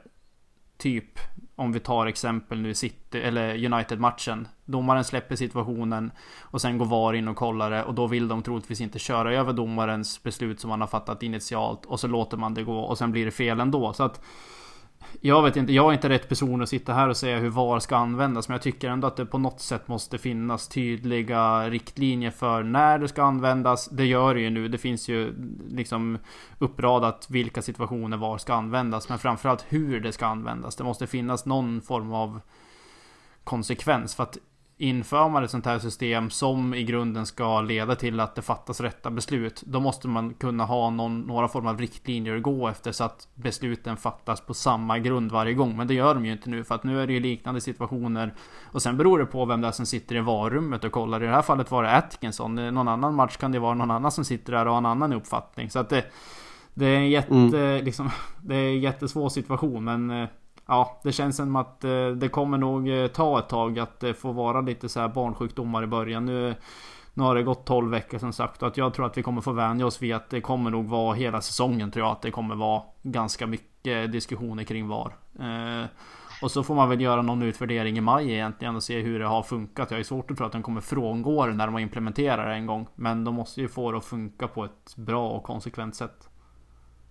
Typ 0.78 1.18
om 1.56 1.72
vi 1.72 1.80
tar 1.80 2.06
exempel 2.06 2.60
nu 2.60 2.75
City 2.75 3.18
eller 3.18 3.64
United-matchen. 3.72 4.48
Domaren 4.64 5.04
släpper 5.04 5.36
situationen 5.36 6.10
och 6.40 6.60
sen 6.60 6.78
går 6.78 6.86
VAR 6.86 7.12
in 7.14 7.28
och 7.28 7.36
kollar 7.36 7.70
det 7.70 7.84
och 7.84 7.94
då 7.94 8.06
vill 8.06 8.28
de 8.28 8.42
troligtvis 8.42 8.80
inte 8.80 8.98
köra 8.98 9.32
över 9.32 9.52
domarens 9.52 10.22
beslut 10.22 10.60
som 10.60 10.70
man 10.70 10.80
har 10.80 10.88
fattat 10.88 11.22
initialt 11.22 11.84
och 11.86 12.00
så 12.00 12.06
låter 12.06 12.36
man 12.36 12.54
det 12.54 12.62
gå 12.62 12.78
och 12.78 12.98
sen 12.98 13.12
blir 13.12 13.25
det 13.25 13.30
fel 13.30 13.60
ändå. 13.60 13.92
Så 13.92 14.02
att 14.02 14.20
jag 15.21 15.43
vet 15.43 15.57
inte, 15.57 15.73
jag 15.73 15.88
är 15.88 15.93
inte 15.93 16.09
rätt 16.09 16.29
person 16.29 16.62
att 16.62 16.69
sitta 16.69 16.93
här 16.93 17.09
och 17.09 17.17
säga 17.17 17.38
hur 17.38 17.50
VAR 17.50 17.79
ska 17.79 17.97
användas. 17.97 18.49
Men 18.49 18.55
jag 18.55 18.62
tycker 18.62 18.91
ändå 18.91 19.07
att 19.07 19.17
det 19.17 19.26
på 19.26 19.38
något 19.38 19.61
sätt 19.61 19.88
måste 19.88 20.19
finnas 20.19 20.69
tydliga 20.69 21.71
riktlinjer 21.71 22.31
för 22.31 22.62
när 22.62 22.99
det 22.99 23.09
ska 23.09 23.23
användas. 23.23 23.88
Det 23.88 24.05
gör 24.05 24.35
det 24.35 24.41
ju 24.41 24.50
nu. 24.50 24.69
Det 24.69 24.79
finns 24.79 25.09
ju 25.09 25.35
liksom 25.69 26.19
uppradat 26.59 27.26
vilka 27.31 27.62
situationer 27.62 28.17
VAR 28.17 28.38
ska 28.38 28.55
användas. 28.55 29.09
Men 29.09 29.19
framförallt 29.19 29.67
hur 29.69 30.00
det 30.00 30.12
ska 30.12 30.26
användas. 30.26 30.76
Det 30.76 30.85
måste 30.85 31.07
finnas 31.07 31.47
någon 31.47 31.81
form 31.81 32.12
av 32.12 32.41
konsekvens. 33.45 34.15
För 34.15 34.23
att 34.23 34.38
inför 34.78 35.28
man 35.28 35.45
ett 35.45 35.50
sånt 35.50 35.66
här 35.66 35.78
system 35.78 36.30
som 36.30 36.75
i 36.75 36.83
grunden 36.83 37.26
ska 37.26 37.61
leda 37.61 37.95
till 37.95 38.21
att 38.21 38.35
det 38.35 38.42
fattas 38.42 38.80
rätta 38.80 39.11
beslut. 39.11 39.62
Då 39.66 39.80
måste 39.80 40.09
man 40.09 40.35
kunna 40.35 40.64
ha 40.64 40.90
någon, 40.90 41.21
några 41.21 41.49
former 41.49 41.71
av 41.71 41.78
riktlinjer 41.78 42.37
att 42.37 42.42
gå 42.42 42.68
efter 42.68 42.92
så 42.92 43.04
att 43.04 43.28
besluten 43.34 43.97
fattas 43.97 44.41
på 44.41 44.54
samma 44.54 44.99
grund 44.99 45.32
varje 45.32 45.54
gång. 45.54 45.76
Men 45.76 45.86
det 45.86 45.95
gör 45.95 46.15
de 46.15 46.26
ju 46.26 46.32
inte 46.32 46.50
nu 46.50 46.65
för 46.65 46.75
att 46.75 46.84
nu 46.84 47.02
är 47.02 47.06
det 47.06 47.12
ju 47.12 47.21
liknande 47.21 47.60
situationer. 47.60 48.34
Och 48.65 48.82
sen 48.82 48.97
beror 48.97 49.19
det 49.19 49.26
på 49.26 49.45
vem 49.45 49.60
det 49.60 49.69
är 49.69 49.73
som 49.73 49.86
sitter 49.86 50.17
i 50.17 50.21
varummet 50.21 50.84
och 50.84 50.93
kollar. 50.93 51.23
I 51.23 51.26
det 51.26 51.32
här 51.32 51.43
fallet 51.43 51.71
var 51.71 51.82
det 51.82 51.97
Atkinson. 51.97 52.58
I 52.58 52.71
någon 52.71 52.89
annan 52.89 53.15
match 53.15 53.36
kan 53.36 53.52
det 53.52 53.58
vara 53.58 53.75
någon 53.75 53.91
annan 53.91 54.12
som 54.12 54.25
sitter 54.25 54.52
där 54.52 54.67
och 54.67 54.73
har 54.73 54.78
en 54.78 54.86
annan 54.86 55.12
uppfattning. 55.12 55.71
Så 55.71 55.78
att 55.78 55.89
det, 55.89 56.04
det 56.75 56.86
är 56.86 56.97
en 56.97 57.10
jätte, 57.10 57.34
mm. 57.34 57.84
liksom, 57.84 58.10
det 58.43 58.56
är 58.56 58.69
en 58.69 58.80
jättesvår 58.80 59.28
situation 59.28 59.84
men 59.84 60.10
eh, 60.10 60.28
Ja, 60.69 61.00
det 61.02 61.13
känns 61.13 61.37
som 61.37 61.57
att 61.57 61.85
eh, 61.85 62.09
det 62.09 62.29
kommer 62.29 62.59
nog 62.59 62.89
eh, 62.89 63.07
ta 63.07 63.39
ett 63.39 63.49
tag 63.49 63.79
att 63.79 64.02
eh, 64.02 64.09
det 64.09 64.15
får 64.15 64.33
vara 64.33 64.61
lite 64.61 64.89
så 64.89 65.00
här 65.00 65.09
barnsjukdomar 65.09 65.83
i 65.83 65.87
början. 65.87 66.26
Nu, 66.26 66.55
nu 67.15 67.23
har 67.23 67.35
det 67.35 67.43
gått 67.43 67.67
12 67.67 67.91
veckor 67.91 68.19
som 68.19 68.33
sagt 68.33 68.63
och 68.63 68.69
att 68.69 68.76
jag 68.76 68.95
tror 68.95 69.07
att 69.07 69.19
vi 69.19 69.23
kommer 69.23 69.41
få 69.41 69.52
vänja 69.52 69.87
oss 69.87 70.02
vid 70.02 70.15
att 70.15 70.31
det 70.31 70.41
kommer 70.41 70.71
nog 70.71 70.87
vara 70.87 71.15
hela 71.15 71.41
säsongen 71.41 71.91
tror 71.91 72.07
jag 72.07 72.13
att 72.13 72.23
det 72.23 72.31
kommer 72.31 72.55
vara 72.55 72.83
ganska 73.02 73.47
mycket 73.47 74.13
diskussioner 74.13 74.65
kring 74.65 74.89
VAR. 74.89 75.17
Och 76.43 76.50
så 76.50 76.63
får 76.63 76.75
man 76.75 76.89
väl 76.89 77.00
göra 77.00 77.23
någon 77.23 77.43
utvärdering 77.43 77.99
i 77.99 78.00
maj 78.00 78.33
egentligen 78.33 78.76
och 78.76 78.83
se 78.83 79.00
hur 79.00 79.19
det 79.19 79.26
har 79.26 79.43
funkat. 79.43 79.91
Jag 79.91 80.00
är 80.00 80.05
svårt 80.05 80.31
att 80.31 80.37
tro 80.37 80.47
att 80.47 80.52
de 80.52 80.63
kommer 80.63 80.81
frångå 80.81 81.47
det 81.47 81.52
när 81.52 81.67
de 81.67 81.75
har 81.75 81.81
implementerat 81.81 82.47
det 82.47 82.55
en 82.55 82.67
gång. 82.67 82.87
Men 82.95 83.25
de 83.25 83.35
måste 83.35 83.61
ju 83.61 83.69
få 83.69 83.93
det 83.93 83.99
att 83.99 84.05
funka 84.05 84.49
på 84.49 84.65
ett 84.65 84.97
bra 84.97 85.31
och 85.31 85.43
konsekvent 85.43 85.95
sätt. 85.95 86.29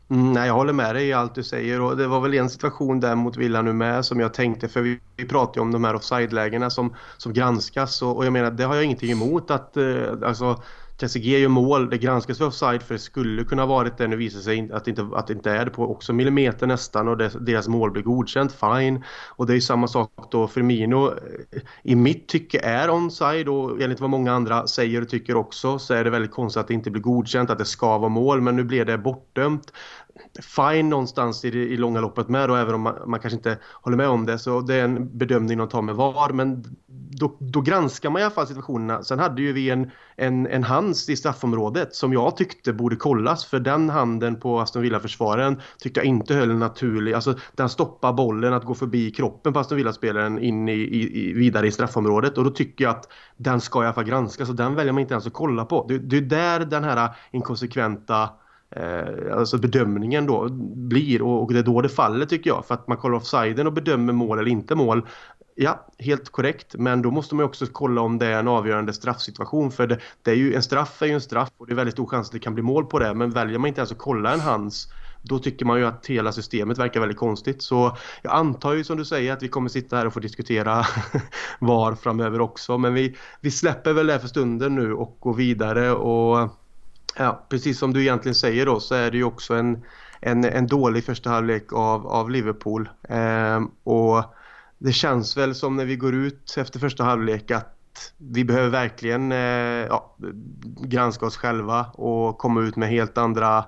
Mm, 0.09 0.33
nej, 0.33 0.47
jag 0.47 0.53
håller 0.53 0.73
med 0.73 0.95
dig 0.95 1.07
i 1.07 1.13
allt 1.13 1.35
du 1.35 1.43
säger. 1.43 1.81
Och 1.81 1.97
det 1.97 2.07
var 2.07 2.21
väl 2.21 2.33
en 2.33 2.49
situation 2.49 2.99
där 2.99 3.15
mot 3.15 3.37
Villa 3.37 3.61
nu 3.61 3.73
med 3.73 4.05
som 4.05 4.19
jag 4.19 4.33
tänkte 4.33 4.67
för 4.67 4.81
vi, 4.81 4.99
vi 5.17 5.25
pratar 5.27 5.55
ju 5.55 5.61
om 5.61 5.71
de 5.71 5.83
här 5.83 5.95
offside-lägena 5.95 6.69
som, 6.69 6.95
som 7.17 7.33
granskas. 7.33 8.01
Och, 8.01 8.17
och, 8.17 8.25
jag 8.25 8.33
menar 8.33 8.51
det 8.51 8.63
har 8.63 8.75
jag 8.75 8.83
ingenting 8.83 9.11
emot 9.11 9.51
att 9.51 9.77
eh, 9.77 10.11
alltså 10.23 10.63
TCG 10.97 11.39
gör 11.39 11.49
mål, 11.49 11.89
det 11.89 11.97
granskas 11.97 12.37
för 12.37 12.45
offside 12.45 12.83
för 12.83 12.93
det 12.93 12.99
skulle 12.99 13.43
kunna 13.43 13.65
varit 13.65 13.97
det. 13.97 14.07
Nu 14.07 14.15
visar 14.15 14.39
sig 14.39 14.69
att 14.73 14.85
det 14.85 14.89
inte, 14.89 15.07
att 15.13 15.27
det 15.27 15.33
inte 15.33 15.51
är 15.51 15.65
det 15.65 15.71
på 15.71 15.91
också 15.91 16.13
millimeter 16.13 16.67
nästan 16.67 17.07
och 17.07 17.17
det, 17.17 17.31
deras 17.39 17.67
mål 17.67 17.91
blir 17.91 18.03
godkänt, 18.03 18.51
fine. 18.51 19.03
Och 19.27 19.45
det 19.45 19.55
är 19.55 19.59
samma 19.59 19.87
sak 19.87 20.11
då. 20.31 20.47
Firmino 20.47 21.07
eh, 21.07 21.61
i 21.83 21.95
mitt 21.95 22.27
tycke 22.27 22.59
är 22.59 22.95
onside 22.95 23.47
och 23.47 23.81
enligt 23.81 23.99
vad 23.99 24.09
många 24.09 24.33
andra 24.33 24.67
säger 24.67 25.01
och 25.01 25.09
tycker 25.09 25.35
också 25.35 25.79
så 25.79 25.93
är 25.93 26.03
det 26.03 26.09
väldigt 26.09 26.31
konstigt 26.31 26.59
att 26.61 26.67
det 26.67 26.73
inte 26.73 26.91
blir 26.91 27.01
godkänt, 27.01 27.49
att 27.49 27.57
det 27.57 27.65
ska 27.65 27.97
vara 27.97 28.09
mål. 28.09 28.41
Men 28.41 28.55
nu 28.55 28.63
blir 28.63 28.85
det 28.85 28.97
bortdömt 28.97 29.71
fine 30.41 30.89
någonstans 30.89 31.45
i 31.45 31.51
det 31.51 31.57
i 31.57 31.77
långa 31.77 32.01
loppet 32.01 32.29
med 32.29 32.49
då, 32.49 32.55
även 32.55 32.75
om 32.75 32.81
man, 32.81 32.95
man, 33.05 33.19
kanske 33.19 33.37
inte 33.37 33.57
håller 33.81 33.97
med 33.97 34.07
om 34.07 34.25
det. 34.25 34.39
Så 34.39 34.61
det 34.61 34.75
är 34.75 34.83
en 34.83 35.17
bedömning 35.17 35.57
de 35.57 35.69
tar 35.69 35.81
med 35.81 35.95
VAR. 35.95 36.33
Men 36.33 36.63
då, 37.19 37.37
då 37.39 37.61
granskar 37.61 38.09
man 38.09 38.21
i 38.21 38.23
alla 38.23 38.33
fall 38.33 38.47
situationerna. 38.47 39.03
Sen 39.03 39.19
hade 39.19 39.41
ju 39.41 39.53
vi 39.53 39.69
en, 39.69 39.91
en, 40.15 40.47
en 40.47 40.63
hands 40.63 41.09
i 41.09 41.15
straffområdet 41.15 41.95
som 41.95 42.13
jag 42.13 42.37
tyckte 42.37 42.73
borde 42.73 42.95
kollas. 42.95 43.45
För 43.45 43.59
den 43.59 43.89
handen 43.89 44.39
på 44.39 44.59
Aston 44.59 44.81
Villa-försvararen 44.81 45.61
tyckte 45.79 45.99
jag 45.99 46.07
inte 46.07 46.35
höll 46.35 46.55
naturlig. 46.55 47.13
Alltså 47.13 47.37
den 47.55 47.69
stoppar 47.69 48.13
bollen 48.13 48.53
att 48.53 48.65
gå 48.65 48.73
förbi 48.73 49.11
kroppen 49.11 49.53
på 49.53 49.59
Aston 49.59 49.77
Villa-spelaren 49.77 50.39
in 50.39 50.69
i, 50.69 50.71
i, 50.71 51.29
i, 51.29 51.33
vidare 51.33 51.67
i 51.67 51.71
straffområdet. 51.71 52.37
Och 52.37 52.43
då 52.43 52.49
tycker 52.49 52.85
jag 52.85 52.91
att 52.91 53.09
den 53.37 53.61
ska 53.61 53.83
i 53.83 53.85
alla 53.85 53.93
fall 53.93 54.03
granskas. 54.03 54.49
Och 54.49 54.55
den 54.55 54.75
väljer 54.75 54.93
man 54.93 55.01
inte 55.01 55.13
ens 55.13 55.27
att 55.27 55.33
kolla 55.33 55.65
på. 55.65 55.85
Det, 55.87 55.97
det 55.97 56.17
är 56.17 56.21
där 56.21 56.59
den 56.65 56.83
här 56.83 57.09
inkonsekventa 57.31 58.29
eh, 58.75 59.37
alltså 59.37 59.57
bedömningen 59.57 60.25
då 60.25 60.49
blir 60.75 61.21
och, 61.21 61.43
och, 61.43 61.53
det 61.53 61.59
är 61.59 61.63
då 61.63 61.81
det 61.81 61.89
faller 61.89 62.25
tycker 62.25 62.49
jag. 62.49 62.65
För 62.65 62.73
att 62.73 62.87
man 62.87 62.97
kollar 62.97 63.17
offsiden 63.17 63.67
och 63.67 63.73
bedömer 63.73 64.13
mål 64.13 64.39
eller 64.39 64.51
inte 64.51 64.75
mål. 64.75 65.07
Ja, 65.55 65.87
helt 65.99 66.29
korrekt. 66.29 66.75
Men 66.77 67.01
då 67.01 67.11
måste 67.11 67.35
man 67.35 67.45
också 67.45 67.65
kolla 67.71 68.01
om 68.01 68.17
det 68.17 68.25
är 68.25 68.39
en 68.39 68.47
avgörande 68.47 68.93
straffsituation. 68.93 69.71
För 69.71 69.87
det, 69.87 69.99
det 70.21 70.31
är 70.31 70.35
ju, 70.35 70.53
en 70.53 70.63
straff 70.63 71.01
är 71.01 71.05
ju 71.05 71.13
en 71.13 71.21
straff 71.21 71.49
och 71.57 71.67
det 71.67 71.73
är 71.73 71.75
väldigt 71.75 71.93
stor 71.93 72.07
chans 72.07 72.27
att 72.27 72.33
det 72.33 72.39
kan 72.39 72.53
bli 72.53 72.63
mål 72.63 72.85
på 72.85 72.99
det. 72.99 73.13
Men 73.13 73.29
väljer 73.29 73.59
man 73.59 73.67
inte 73.67 73.79
ens 73.79 73.91
att 73.91 73.97
kolla 73.97 74.33
en 74.33 74.39
hands 74.39 74.87
då 75.29 75.39
tycker 75.39 75.65
man 75.65 75.79
ju 75.79 75.85
att 75.85 76.05
hela 76.05 76.31
systemet 76.31 76.77
verkar 76.77 76.99
väldigt 76.99 77.17
konstigt. 77.17 77.63
Så 77.63 77.97
jag 78.21 78.33
antar 78.33 78.73
ju 78.73 78.83
som 78.83 78.97
du 78.97 79.05
säger 79.05 79.33
att 79.33 79.43
vi 79.43 79.47
kommer 79.47 79.69
sitta 79.69 79.97
här 79.97 80.07
och 80.07 80.13
få 80.13 80.19
diskutera 80.19 80.85
VAR 81.59 81.95
framöver 81.95 82.41
också. 82.41 82.77
Men 82.77 82.93
vi, 82.93 83.15
vi 83.41 83.51
släpper 83.51 83.93
väl 83.93 84.07
det 84.07 84.19
för 84.19 84.27
stunden 84.27 84.75
nu 84.75 84.93
och 84.93 85.17
går 85.19 85.33
vidare 85.33 85.91
och 85.91 86.64
Ja, 87.17 87.45
precis 87.49 87.79
som 87.79 87.93
du 87.93 88.01
egentligen 88.01 88.35
säger 88.35 88.65
då 88.65 88.79
så 88.79 88.95
är 88.95 89.11
det 89.11 89.17
ju 89.17 89.23
också 89.23 89.53
en, 89.53 89.83
en, 90.19 90.45
en 90.45 90.67
dålig 90.67 91.03
första 91.03 91.29
halvlek 91.29 91.73
av, 91.73 92.07
av 92.07 92.29
Liverpool. 92.29 92.89
Ehm, 93.09 93.71
och 93.83 94.23
det 94.77 94.91
känns 94.91 95.37
väl 95.37 95.55
som 95.55 95.75
när 95.75 95.85
vi 95.85 95.95
går 95.95 96.15
ut 96.15 96.55
efter 96.57 96.79
första 96.79 97.03
halvlek 97.03 97.51
att 97.51 97.71
vi 98.17 98.45
behöver 98.45 98.69
verkligen 98.69 99.31
eh, 99.31 99.37
ja, 99.89 100.15
granska 100.81 101.25
oss 101.25 101.37
själva 101.37 101.85
och 101.93 102.37
komma 102.37 102.61
ut 102.61 102.75
med 102.75 102.89
helt 102.89 103.17
andra 103.17 103.65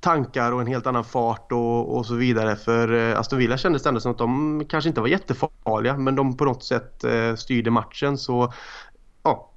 tankar 0.00 0.52
och 0.52 0.60
en 0.60 0.66
helt 0.66 0.86
annan 0.86 1.04
fart 1.04 1.52
och, 1.52 1.96
och 1.96 2.06
så 2.06 2.14
vidare. 2.14 2.56
För 2.56 2.92
eh, 2.92 3.20
Aston 3.20 3.38
Villa 3.38 3.58
kändes 3.58 3.86
ändå 3.86 4.00
som 4.00 4.12
att 4.12 4.18
de 4.18 4.64
kanske 4.68 4.88
inte 4.88 5.00
var 5.00 5.08
jättefarliga 5.08 5.96
men 5.96 6.16
de 6.16 6.36
på 6.36 6.44
något 6.44 6.64
sätt 6.64 7.04
eh, 7.04 7.34
styrde 7.34 7.70
matchen. 7.70 8.18
Så 8.18 8.52
ja, 9.22 9.50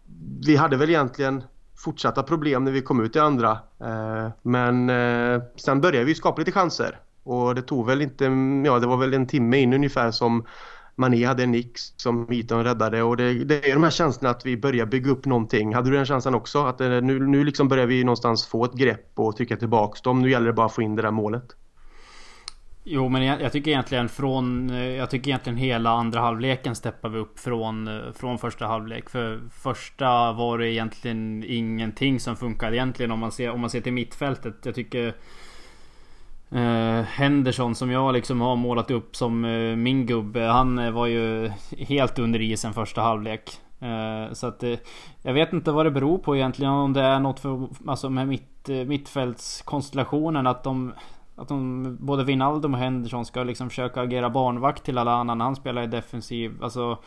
vi 0.45 0.55
hade 0.55 0.77
väl 0.77 0.89
egentligen 0.89 1.43
fortsatta 1.79 2.23
problem 2.23 2.63
när 2.63 2.71
vi 2.71 2.81
kom 2.81 3.05
ut 3.05 3.15
i 3.15 3.19
andra. 3.19 3.51
Eh, 3.81 4.29
men 4.41 4.89
eh, 4.89 5.41
sen 5.55 5.81
började 5.81 6.05
vi 6.05 6.15
skapa 6.15 6.39
lite 6.39 6.51
chanser. 6.51 6.99
Och 7.23 7.55
det 7.55 7.61
tog 7.61 7.85
väl 7.85 8.01
inte, 8.01 8.23
ja 8.65 8.79
det 8.79 8.87
var 8.87 8.97
väl 8.97 9.13
en 9.13 9.27
timme 9.27 9.57
in 9.57 9.73
ungefär 9.73 10.11
som 10.11 10.45
Mané 10.95 11.25
hade 11.25 11.43
en 11.43 11.51
nick 11.51 11.71
som 11.77 12.27
Eton 12.31 12.63
räddade 12.63 13.03
och 13.03 13.17
det, 13.17 13.33
det 13.43 13.69
är 13.69 13.73
de 13.73 13.83
här 13.83 13.89
känslorna 13.89 14.29
att 14.29 14.45
vi 14.45 14.57
börjar 14.57 14.85
bygga 14.85 15.11
upp 15.11 15.25
någonting. 15.25 15.75
Hade 15.75 15.89
du 15.89 15.95
den 15.95 16.05
känslan 16.05 16.35
också? 16.35 16.65
Att 16.65 16.81
eh, 16.81 16.89
nu, 16.89 17.19
nu 17.19 17.43
liksom 17.43 17.67
börjar 17.67 17.85
vi 17.85 18.03
någonstans 18.03 18.47
få 18.47 18.65
ett 18.65 18.73
grepp 18.73 19.11
och 19.15 19.35
trycka 19.35 19.57
tillbaks 19.57 20.01
dem. 20.01 20.21
Nu 20.21 20.29
gäller 20.29 20.47
det 20.47 20.53
bara 20.53 20.65
att 20.65 20.73
få 20.73 20.81
in 20.81 20.95
det 20.95 21.01
där 21.01 21.11
målet. 21.11 21.55
Jo 22.91 23.09
men 23.09 23.23
jag, 23.23 23.41
jag, 23.41 23.51
tycker 23.51 23.71
egentligen 23.71 24.09
från 24.09 24.69
eh, 24.69 24.83
Jag 24.83 25.09
tycker 25.09 25.29
egentligen 25.29 25.57
hela 25.57 25.89
andra 25.89 26.19
halvleken 26.19 26.75
steppar 26.75 27.09
vi 27.09 27.19
upp 27.19 27.39
från 27.39 27.87
eh, 27.87 28.11
Från 28.13 28.37
första 28.37 28.65
halvlek. 28.67 29.09
För 29.09 29.39
första 29.51 30.31
var 30.31 30.57
det 30.57 30.71
egentligen 30.71 31.43
ingenting 31.47 32.19
som 32.19 32.35
funkade 32.35 32.75
egentligen 32.75 33.11
om 33.11 33.19
man 33.19 33.31
ser, 33.31 33.49
om 33.49 33.61
man 33.61 33.69
ser 33.69 33.81
till 33.81 33.93
mittfältet. 33.93 34.55
Jag 34.65 34.75
tycker 34.75 35.07
eh, 36.51 37.01
Henderson 37.01 37.75
som 37.75 37.91
jag 37.91 38.13
liksom 38.13 38.41
har 38.41 38.55
målat 38.55 38.91
upp 38.91 39.15
som 39.15 39.45
eh, 39.45 39.75
min 39.75 40.05
gubbe 40.05 40.41
Han 40.41 40.79
eh, 40.79 40.91
var 40.91 41.07
ju 41.07 41.51
helt 41.71 42.19
under 42.19 42.41
isen 42.41 42.73
första 42.73 43.01
halvlek. 43.01 43.59
Eh, 43.79 44.33
Så 44.33 44.47
att 44.47 44.63
Jag 45.21 45.33
vet 45.33 45.53
inte 45.53 45.71
vad 45.71 45.85
det 45.85 45.91
beror 45.91 46.17
på 46.17 46.35
egentligen 46.35 46.71
om 46.71 46.93
det 46.93 47.01
är 47.01 47.19
något 47.19 47.39
för 47.39 47.67
Alltså 47.87 48.09
med 48.09 48.27
mitt, 48.27 48.67
mittfältskonstellationen 48.67 50.47
att 50.47 50.63
de 50.63 50.93
att 51.39 51.47
de, 51.47 51.97
både 51.99 52.23
Wijnaldum 52.23 52.73
och 52.73 52.79
Henderson 52.79 53.25
ska 53.25 53.43
liksom 53.43 53.69
försöka 53.69 54.01
agera 54.01 54.29
barnvakt 54.29 54.83
till 54.83 54.97
alla 54.97 55.11
andra 55.11 55.35
när 55.35 55.45
han 55.45 55.55
spelar 55.55 55.83
i 55.83 55.87
defensiv. 55.87 56.63
Alltså, 56.63 56.97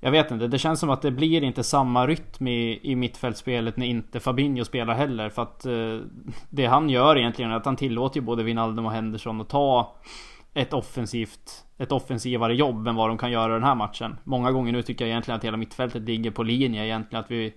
jag 0.00 0.10
vet 0.10 0.30
inte, 0.30 0.46
det 0.46 0.58
känns 0.58 0.80
som 0.80 0.90
att 0.90 1.02
det 1.02 1.10
blir 1.10 1.42
inte 1.42 1.62
samma 1.62 2.06
rytm 2.06 2.46
i, 2.46 2.80
i 2.82 2.96
mittfältspelet 2.96 3.76
när 3.76 3.86
inte 3.86 4.20
Fabinho 4.20 4.64
spelar 4.64 4.94
heller. 4.94 5.28
För 5.28 5.42
att 5.42 5.66
eh, 5.66 5.98
det 6.50 6.66
han 6.66 6.90
gör 6.90 7.18
egentligen 7.18 7.50
är 7.50 7.56
att 7.56 7.66
han 7.66 7.76
tillåter 7.76 8.20
ju 8.20 8.26
både 8.26 8.42
Wijnaldum 8.42 8.86
och 8.86 8.92
Henderson 8.92 9.40
att 9.40 9.48
ta 9.48 9.96
ett 10.54 10.72
offensivt 10.72 11.64
Ett 11.78 11.92
offensivare 11.92 12.54
jobb 12.54 12.88
än 12.88 12.96
vad 12.96 13.10
de 13.10 13.18
kan 13.18 13.30
göra 13.30 13.54
den 13.54 13.62
här 13.62 13.74
matchen. 13.74 14.16
Många 14.24 14.52
gånger 14.52 14.72
nu 14.72 14.82
tycker 14.82 15.04
jag 15.04 15.10
egentligen 15.10 15.36
att 15.36 15.44
hela 15.44 15.56
mittfältet 15.56 16.02
ligger 16.02 16.30
på 16.30 16.42
linje 16.42 16.84
egentligen. 16.84 17.24
Att 17.24 17.30
vi 17.30 17.54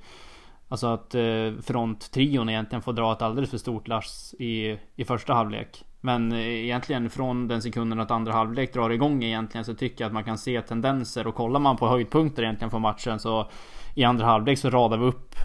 Alltså 0.67 0.87
att 0.87 1.15
eh, 1.15 1.51
fronttrion 1.61 2.49
egentligen 2.49 2.81
får 2.81 2.93
dra 2.93 3.11
ett 3.11 3.21
alldeles 3.21 3.49
för 3.49 3.57
stort 3.57 3.87
lass 3.87 4.35
i, 4.39 4.77
i 4.95 5.05
första 5.05 5.33
halvlek. 5.33 5.83
Men 6.05 6.31
eh, 6.31 6.39
egentligen 6.39 7.09
från 7.09 7.47
den 7.47 7.61
sekunden 7.61 7.99
att 7.99 8.11
andra 8.11 8.33
halvlek 8.33 8.73
drar 8.73 8.89
igång 8.89 9.23
egentligen 9.23 9.65
så 9.65 9.73
tycker 9.73 10.03
jag 10.03 10.09
att 10.09 10.13
man 10.13 10.23
kan 10.23 10.37
se 10.37 10.61
tendenser 10.61 11.27
och 11.27 11.35
kollar 11.35 11.59
man 11.59 11.77
på 11.77 11.87
höjdpunkter 11.87 12.43
egentligen 12.43 12.69
från 12.71 12.81
matchen 12.81 13.19
så 13.19 13.49
i 13.95 14.03
andra 14.03 14.25
halvlek 14.25 14.59
så 14.59 14.69
radar 14.69 14.97
vi 14.97 15.05
upp 15.05 15.35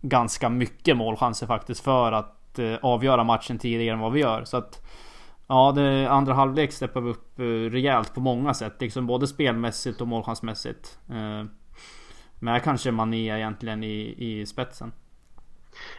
ganska 0.00 0.48
mycket 0.48 0.96
målchanser 0.96 1.46
faktiskt 1.46 1.84
för 1.84 2.12
att 2.12 2.58
eh, 2.58 2.74
avgöra 2.82 3.24
matchen 3.24 3.58
tidigare 3.58 3.94
än 3.94 4.00
vad 4.00 4.12
vi 4.12 4.20
gör. 4.20 4.44
Så 4.44 4.56
att 4.56 4.80
Ja, 5.46 5.72
det 5.72 6.10
andra 6.10 6.34
halvlek 6.34 6.72
steppar 6.72 7.00
vi 7.00 7.10
upp 7.10 7.38
eh, 7.38 7.44
rejält 7.44 8.14
på 8.14 8.20
många 8.20 8.54
sätt. 8.54 8.76
Liksom 8.80 9.06
både 9.06 9.26
spelmässigt 9.26 10.00
och 10.00 10.08
målchansmässigt. 10.08 10.98
Med 12.38 12.62
kanske 12.62 12.90
Mané 12.90 13.36
egentligen 13.36 13.84
i, 13.84 14.14
i 14.18 14.46
spetsen. 14.46 14.92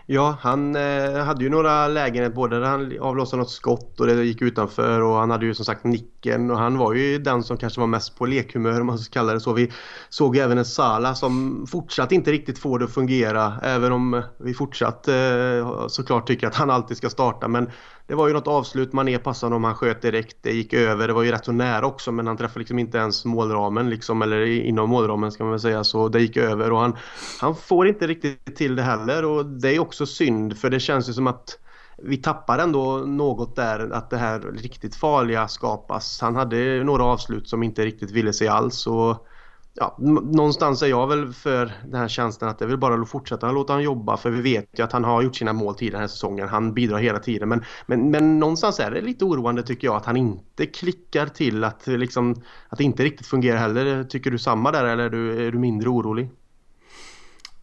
Ja, 0.05 0.38
han 0.41 0.75
eh, 0.75 1.15
hade 1.15 1.43
ju 1.43 1.49
några 1.49 1.88
lägen 1.88 2.33
både 2.33 2.59
där 2.59 2.65
han 2.65 2.99
avlossade 2.99 3.41
något 3.41 3.51
skott 3.51 3.99
och 3.99 4.07
det 4.07 4.23
gick 4.23 4.41
utanför 4.41 5.01
och 5.01 5.15
han 5.15 5.31
hade 5.31 5.45
ju 5.45 5.53
som 5.53 5.65
sagt 5.65 5.83
nicken 5.83 6.51
och 6.51 6.57
han 6.57 6.77
var 6.77 6.93
ju 6.93 7.17
den 7.17 7.43
som 7.43 7.57
kanske 7.57 7.79
var 7.79 7.88
mest 7.88 8.17
på 8.17 8.25
lekhumör 8.25 8.81
om 8.81 8.88
man 8.88 8.99
ska 8.99 9.13
kalla 9.13 9.33
det 9.33 9.39
så. 9.39 9.53
Vi 9.53 9.71
såg 10.09 10.35
ju 10.35 10.41
även 10.41 10.57
en 10.57 10.65
Sala 10.65 11.15
som 11.15 11.65
fortsatt 11.71 12.11
inte 12.11 12.31
riktigt 12.31 12.59
får 12.59 12.79
det 12.79 12.85
att 12.85 12.93
fungera 12.93 13.53
även 13.61 13.91
om 13.91 14.21
vi 14.38 14.53
fortsatt 14.53 15.07
eh, 15.07 15.88
såklart 15.88 16.27
tycker 16.27 16.47
att 16.47 16.55
han 16.55 16.69
alltid 16.69 16.97
ska 16.97 17.09
starta 17.09 17.47
men 17.47 17.69
det 18.07 18.15
var 18.15 18.27
ju 18.27 18.33
något 18.33 18.47
avslut, 18.47 18.93
Mané 18.93 19.17
passade 19.17 19.55
om 19.55 19.63
han 19.63 19.75
sköt 19.75 20.01
direkt, 20.01 20.37
det 20.41 20.51
gick 20.51 20.73
över, 20.73 21.07
det 21.07 21.13
var 21.13 21.23
ju 21.23 21.31
rätt 21.31 21.45
så 21.45 21.51
nära 21.51 21.85
också 21.85 22.11
men 22.11 22.27
han 22.27 22.37
träffade 22.37 22.59
liksom 22.59 22.79
inte 22.79 22.97
ens 22.97 23.25
målramen 23.25 23.89
liksom, 23.89 24.21
eller 24.21 24.45
inom 24.45 24.89
målramen 24.89 25.31
ska 25.31 25.43
man 25.43 25.51
väl 25.51 25.59
säga. 25.59 25.83
Så 25.83 26.09
det 26.09 26.21
gick 26.21 26.37
över 26.37 26.71
och 26.71 26.79
han, 26.79 26.97
han 27.41 27.55
får 27.55 27.87
inte 27.87 28.07
riktigt 28.07 28.55
till 28.55 28.75
det 28.75 28.81
heller. 28.83 29.25
Och 29.25 29.45
det 29.45 29.75
är 29.75 29.79
också 29.79 30.05
synd 30.05 30.57
för 30.57 30.69
det 30.69 30.79
känns 30.79 31.09
ju 31.09 31.13
som 31.13 31.27
att 31.27 31.59
vi 31.97 32.17
tappar 32.17 32.59
ändå 32.59 32.97
något 32.97 33.55
där 33.55 33.89
att 33.93 34.09
det 34.09 34.17
här 34.17 34.39
riktigt 34.39 34.95
farliga 34.95 35.47
skapas. 35.47 36.21
Han 36.21 36.35
hade 36.35 36.83
några 36.83 37.03
avslut 37.03 37.49
som 37.49 37.63
inte 37.63 37.85
riktigt 37.85 38.11
ville 38.11 38.33
sig 38.33 38.47
alls 38.47 38.87
och 38.87 39.27
ja, 39.75 39.95
någonstans 39.99 40.81
är 40.81 40.88
jag 40.88 41.07
väl 41.07 41.33
för 41.33 41.71
den 41.83 41.99
här 41.99 42.07
tjänsten 42.07 42.49
att 42.49 42.59
det 42.59 42.65
vill 42.65 42.77
bara 42.77 43.05
fortsätta 43.05 43.51
låta 43.51 43.73
han 43.73 43.83
jobba 43.83 44.17
för 44.17 44.29
vi 44.29 44.41
vet 44.41 44.79
ju 44.79 44.83
att 44.83 44.91
han 44.91 45.03
har 45.03 45.21
gjort 45.21 45.35
sina 45.35 45.53
mål 45.53 45.75
tidigare 45.75 45.95
den 45.95 46.01
här 46.01 46.07
säsongen. 46.07 46.47
Han 46.47 46.73
bidrar 46.73 46.97
hela 46.97 47.19
tiden 47.19 47.49
men, 47.49 47.63
men, 47.85 48.11
men 48.11 48.39
någonstans 48.39 48.79
är 48.79 48.91
det 48.91 49.01
lite 49.01 49.25
oroande 49.25 49.63
tycker 49.63 49.88
jag 49.88 49.95
att 49.95 50.05
han 50.05 50.17
inte 50.17 50.65
klickar 50.65 51.27
till 51.27 51.63
att, 51.63 51.88
liksom, 51.88 52.35
att 52.69 52.77
det 52.77 52.83
inte 52.83 53.03
riktigt 53.03 53.27
fungerar 53.27 53.57
heller. 53.57 54.03
Tycker 54.03 54.31
du 54.31 54.38
samma 54.38 54.71
där 54.71 54.85
eller 54.85 55.03
är 55.03 55.09
du, 55.09 55.47
är 55.47 55.51
du 55.51 55.57
mindre 55.57 55.89
orolig? 55.89 56.29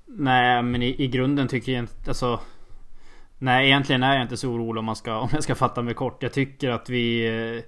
Nej 0.06 0.62
men 0.62 0.82
i, 0.82 1.02
i 1.02 1.08
grunden 1.08 1.48
tycker 1.48 1.72
jag 1.72 1.82
inte, 1.82 2.10
alltså 2.10 2.40
Nej 3.38 3.66
egentligen 3.66 4.02
är 4.02 4.14
jag 4.14 4.22
inte 4.22 4.36
så 4.36 4.48
orolig 4.48 4.78
om, 4.78 4.84
man 4.84 4.96
ska, 4.96 5.18
om 5.18 5.28
jag 5.32 5.42
ska 5.42 5.54
fatta 5.54 5.82
mig 5.82 5.94
kort. 5.94 6.22
Jag 6.22 6.32
tycker 6.32 6.70
att 6.70 6.90
vi 6.90 7.26
eh, 7.56 7.62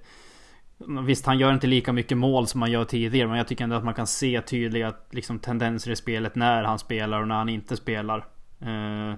Visst, 0.77 1.25
han 1.25 1.39
gör 1.39 1.53
inte 1.53 1.67
lika 1.67 1.93
mycket 1.93 2.17
mål 2.17 2.47
som 2.47 2.61
han 2.61 2.71
gör 2.71 2.85
tidigare. 2.85 3.27
Men 3.27 3.37
jag 3.37 3.47
tycker 3.47 3.63
ändå 3.63 3.75
att 3.75 3.83
man 3.83 3.93
kan 3.93 4.07
se 4.07 4.41
tydliga 4.41 4.93
liksom, 5.11 5.39
tendenser 5.39 5.91
i 5.91 5.95
spelet 5.95 6.35
när 6.35 6.63
han 6.63 6.79
spelar 6.79 7.21
och 7.21 7.27
när 7.27 7.35
han 7.35 7.49
inte 7.49 7.77
spelar. 7.77 8.17
Eh, 8.59 9.15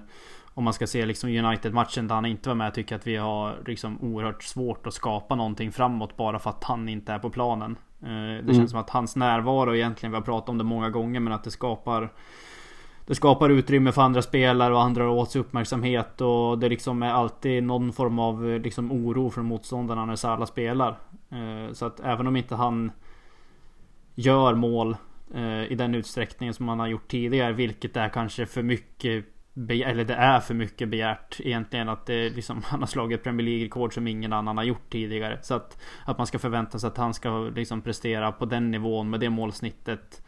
om 0.54 0.64
man 0.64 0.72
ska 0.72 0.86
se 0.86 1.06
liksom 1.06 1.30
United-matchen 1.30 2.08
där 2.08 2.14
han 2.14 2.26
inte 2.26 2.48
var 2.48 2.56
med. 2.56 2.74
Tycker 2.74 2.94
jag 2.94 2.98
att 2.98 3.06
vi 3.06 3.16
har 3.16 3.56
liksom 3.66 4.00
oerhört 4.00 4.42
svårt 4.42 4.86
att 4.86 4.94
skapa 4.94 5.34
någonting 5.34 5.72
framåt 5.72 6.16
bara 6.16 6.38
för 6.38 6.50
att 6.50 6.64
han 6.64 6.88
inte 6.88 7.12
är 7.12 7.18
på 7.18 7.30
planen. 7.30 7.76
Eh, 8.02 8.08
det 8.08 8.38
mm. 8.38 8.54
känns 8.54 8.70
som 8.70 8.80
att 8.80 8.90
hans 8.90 9.16
närvaro 9.16 9.74
egentligen, 9.74 10.12
vi 10.12 10.16
har 10.16 10.24
pratat 10.24 10.48
om 10.48 10.58
det 10.58 10.64
många 10.64 10.90
gånger, 10.90 11.20
men 11.20 11.32
att 11.32 11.44
det 11.44 11.50
skapar 11.50 12.12
det 13.08 13.14
skapar 13.14 13.50
utrymme 13.50 13.92
för 13.92 14.02
andra 14.02 14.22
spelare 14.22 14.74
och 14.74 14.82
andra 14.82 15.10
åt 15.10 15.30
sig 15.30 15.40
uppmärksamhet 15.40 16.20
och 16.20 16.58
det 16.58 16.68
liksom 16.68 17.02
är 17.02 17.10
alltid 17.10 17.62
någon 17.62 17.92
form 17.92 18.18
av 18.18 18.50
eh, 18.50 18.60
liksom 18.60 18.92
oro 18.92 19.30
från 19.30 19.46
motståndarna 19.46 20.04
när 20.04 20.16
Salah 20.16 20.46
spelar. 20.46 20.98
Eh, 21.30 21.72
så 21.72 21.86
att 21.86 22.00
även 22.00 22.26
om 22.26 22.36
inte 22.36 22.54
han 22.54 22.92
gör 24.14 24.54
mål 24.54 24.96
eh, 25.34 25.72
i 25.72 25.74
den 25.74 25.94
utsträckningen 25.94 26.54
som 26.54 26.68
han 26.68 26.80
har 26.80 26.86
gjort 26.86 27.08
tidigare, 27.08 27.52
vilket 27.52 27.96
är 27.96 28.08
kanske 28.08 28.46
för 28.46 28.62
mycket 28.62 29.24
eller 29.68 30.04
det 30.04 30.14
är 30.14 30.40
för 30.40 30.54
mycket 30.54 30.88
begärt 30.88 31.40
egentligen 31.40 31.88
att 31.88 32.06
det 32.06 32.30
liksom, 32.30 32.62
han 32.66 32.80
har 32.80 32.86
slagit 32.86 33.22
Premier 33.22 33.46
League-rekord 33.46 33.94
som 33.94 34.08
ingen 34.08 34.32
annan 34.32 34.56
har 34.56 34.64
gjort 34.64 34.90
tidigare. 34.90 35.38
Så 35.42 35.54
att, 35.54 35.78
att 36.04 36.18
man 36.18 36.26
ska 36.26 36.38
förvänta 36.38 36.78
sig 36.78 36.88
att 36.88 36.96
han 36.96 37.14
ska 37.14 37.50
liksom 37.54 37.82
prestera 37.82 38.32
på 38.32 38.44
den 38.44 38.70
nivån 38.70 39.10
med 39.10 39.20
det 39.20 39.30
målsnittet 39.30 40.22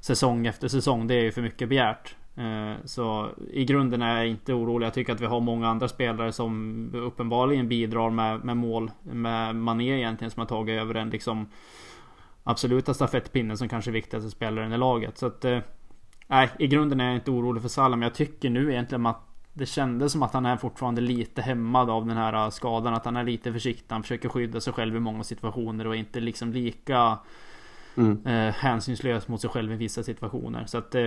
säsong 0.00 0.46
efter 0.46 0.68
säsong. 0.68 1.06
Det 1.06 1.14
är 1.14 1.22
ju 1.22 1.32
för 1.32 1.42
mycket 1.42 1.68
begärt. 1.68 2.14
Eh, 2.38 2.84
så 2.84 3.28
i 3.52 3.64
grunden 3.64 4.02
är 4.02 4.16
jag 4.16 4.28
inte 4.28 4.54
orolig. 4.54 4.86
Jag 4.86 4.94
tycker 4.94 5.12
att 5.12 5.20
vi 5.20 5.26
har 5.26 5.40
många 5.40 5.68
andra 5.68 5.88
spelare 5.88 6.32
som 6.32 6.90
uppenbarligen 6.94 7.68
bidrar 7.68 8.10
med, 8.10 8.44
med 8.44 8.56
mål. 8.56 8.90
Med 9.02 9.56
Mané 9.56 9.96
egentligen 9.96 10.30
som 10.30 10.40
har 10.40 10.46
tagit 10.46 10.80
över 10.80 10.94
den 10.94 11.10
liksom 11.10 11.48
absoluta 12.44 12.94
stafettpinnen 12.94 13.58
som 13.58 13.68
kanske 13.68 13.90
är 13.90 13.92
viktigaste 13.92 14.30
spelaren 14.30 14.72
i 14.72 14.78
laget. 14.78 15.18
Så 15.18 15.26
att 15.26 15.44
eh, 15.44 15.58
nej, 16.26 16.50
i 16.58 16.66
grunden 16.66 17.00
är 17.00 17.06
jag 17.06 17.14
inte 17.14 17.30
orolig 17.30 17.62
för 17.62 17.68
Salah. 17.68 17.98
Men 17.98 18.02
jag 18.02 18.14
tycker 18.14 18.50
nu 18.50 18.72
egentligen 18.72 19.06
att 19.06 19.24
det 19.52 19.66
kändes 19.66 20.12
som 20.12 20.22
att 20.22 20.32
han 20.32 20.46
är 20.46 20.56
fortfarande 20.56 21.00
lite 21.00 21.42
hämmad 21.42 21.90
av 21.90 22.06
den 22.06 22.16
här 22.16 22.50
skadan. 22.50 22.94
Att 22.94 23.04
han 23.04 23.16
är 23.16 23.24
lite 23.24 23.52
försiktig. 23.52 23.86
Han 23.88 24.02
försöker 24.02 24.28
skydda 24.28 24.60
sig 24.60 24.72
själv 24.72 24.96
i 24.96 25.00
många 25.00 25.24
situationer 25.24 25.86
och 25.86 25.96
inte 25.96 26.20
liksom 26.20 26.52
lika 26.52 27.18
mm. 27.98 28.26
eh, 28.26 28.54
hänsynslös 28.54 29.28
mot 29.28 29.40
sig 29.40 29.50
själv 29.50 29.72
i 29.72 29.76
vissa 29.76 30.02
situationer. 30.02 30.66
Så 30.66 30.78
att 30.78 30.94
eh, 30.94 31.06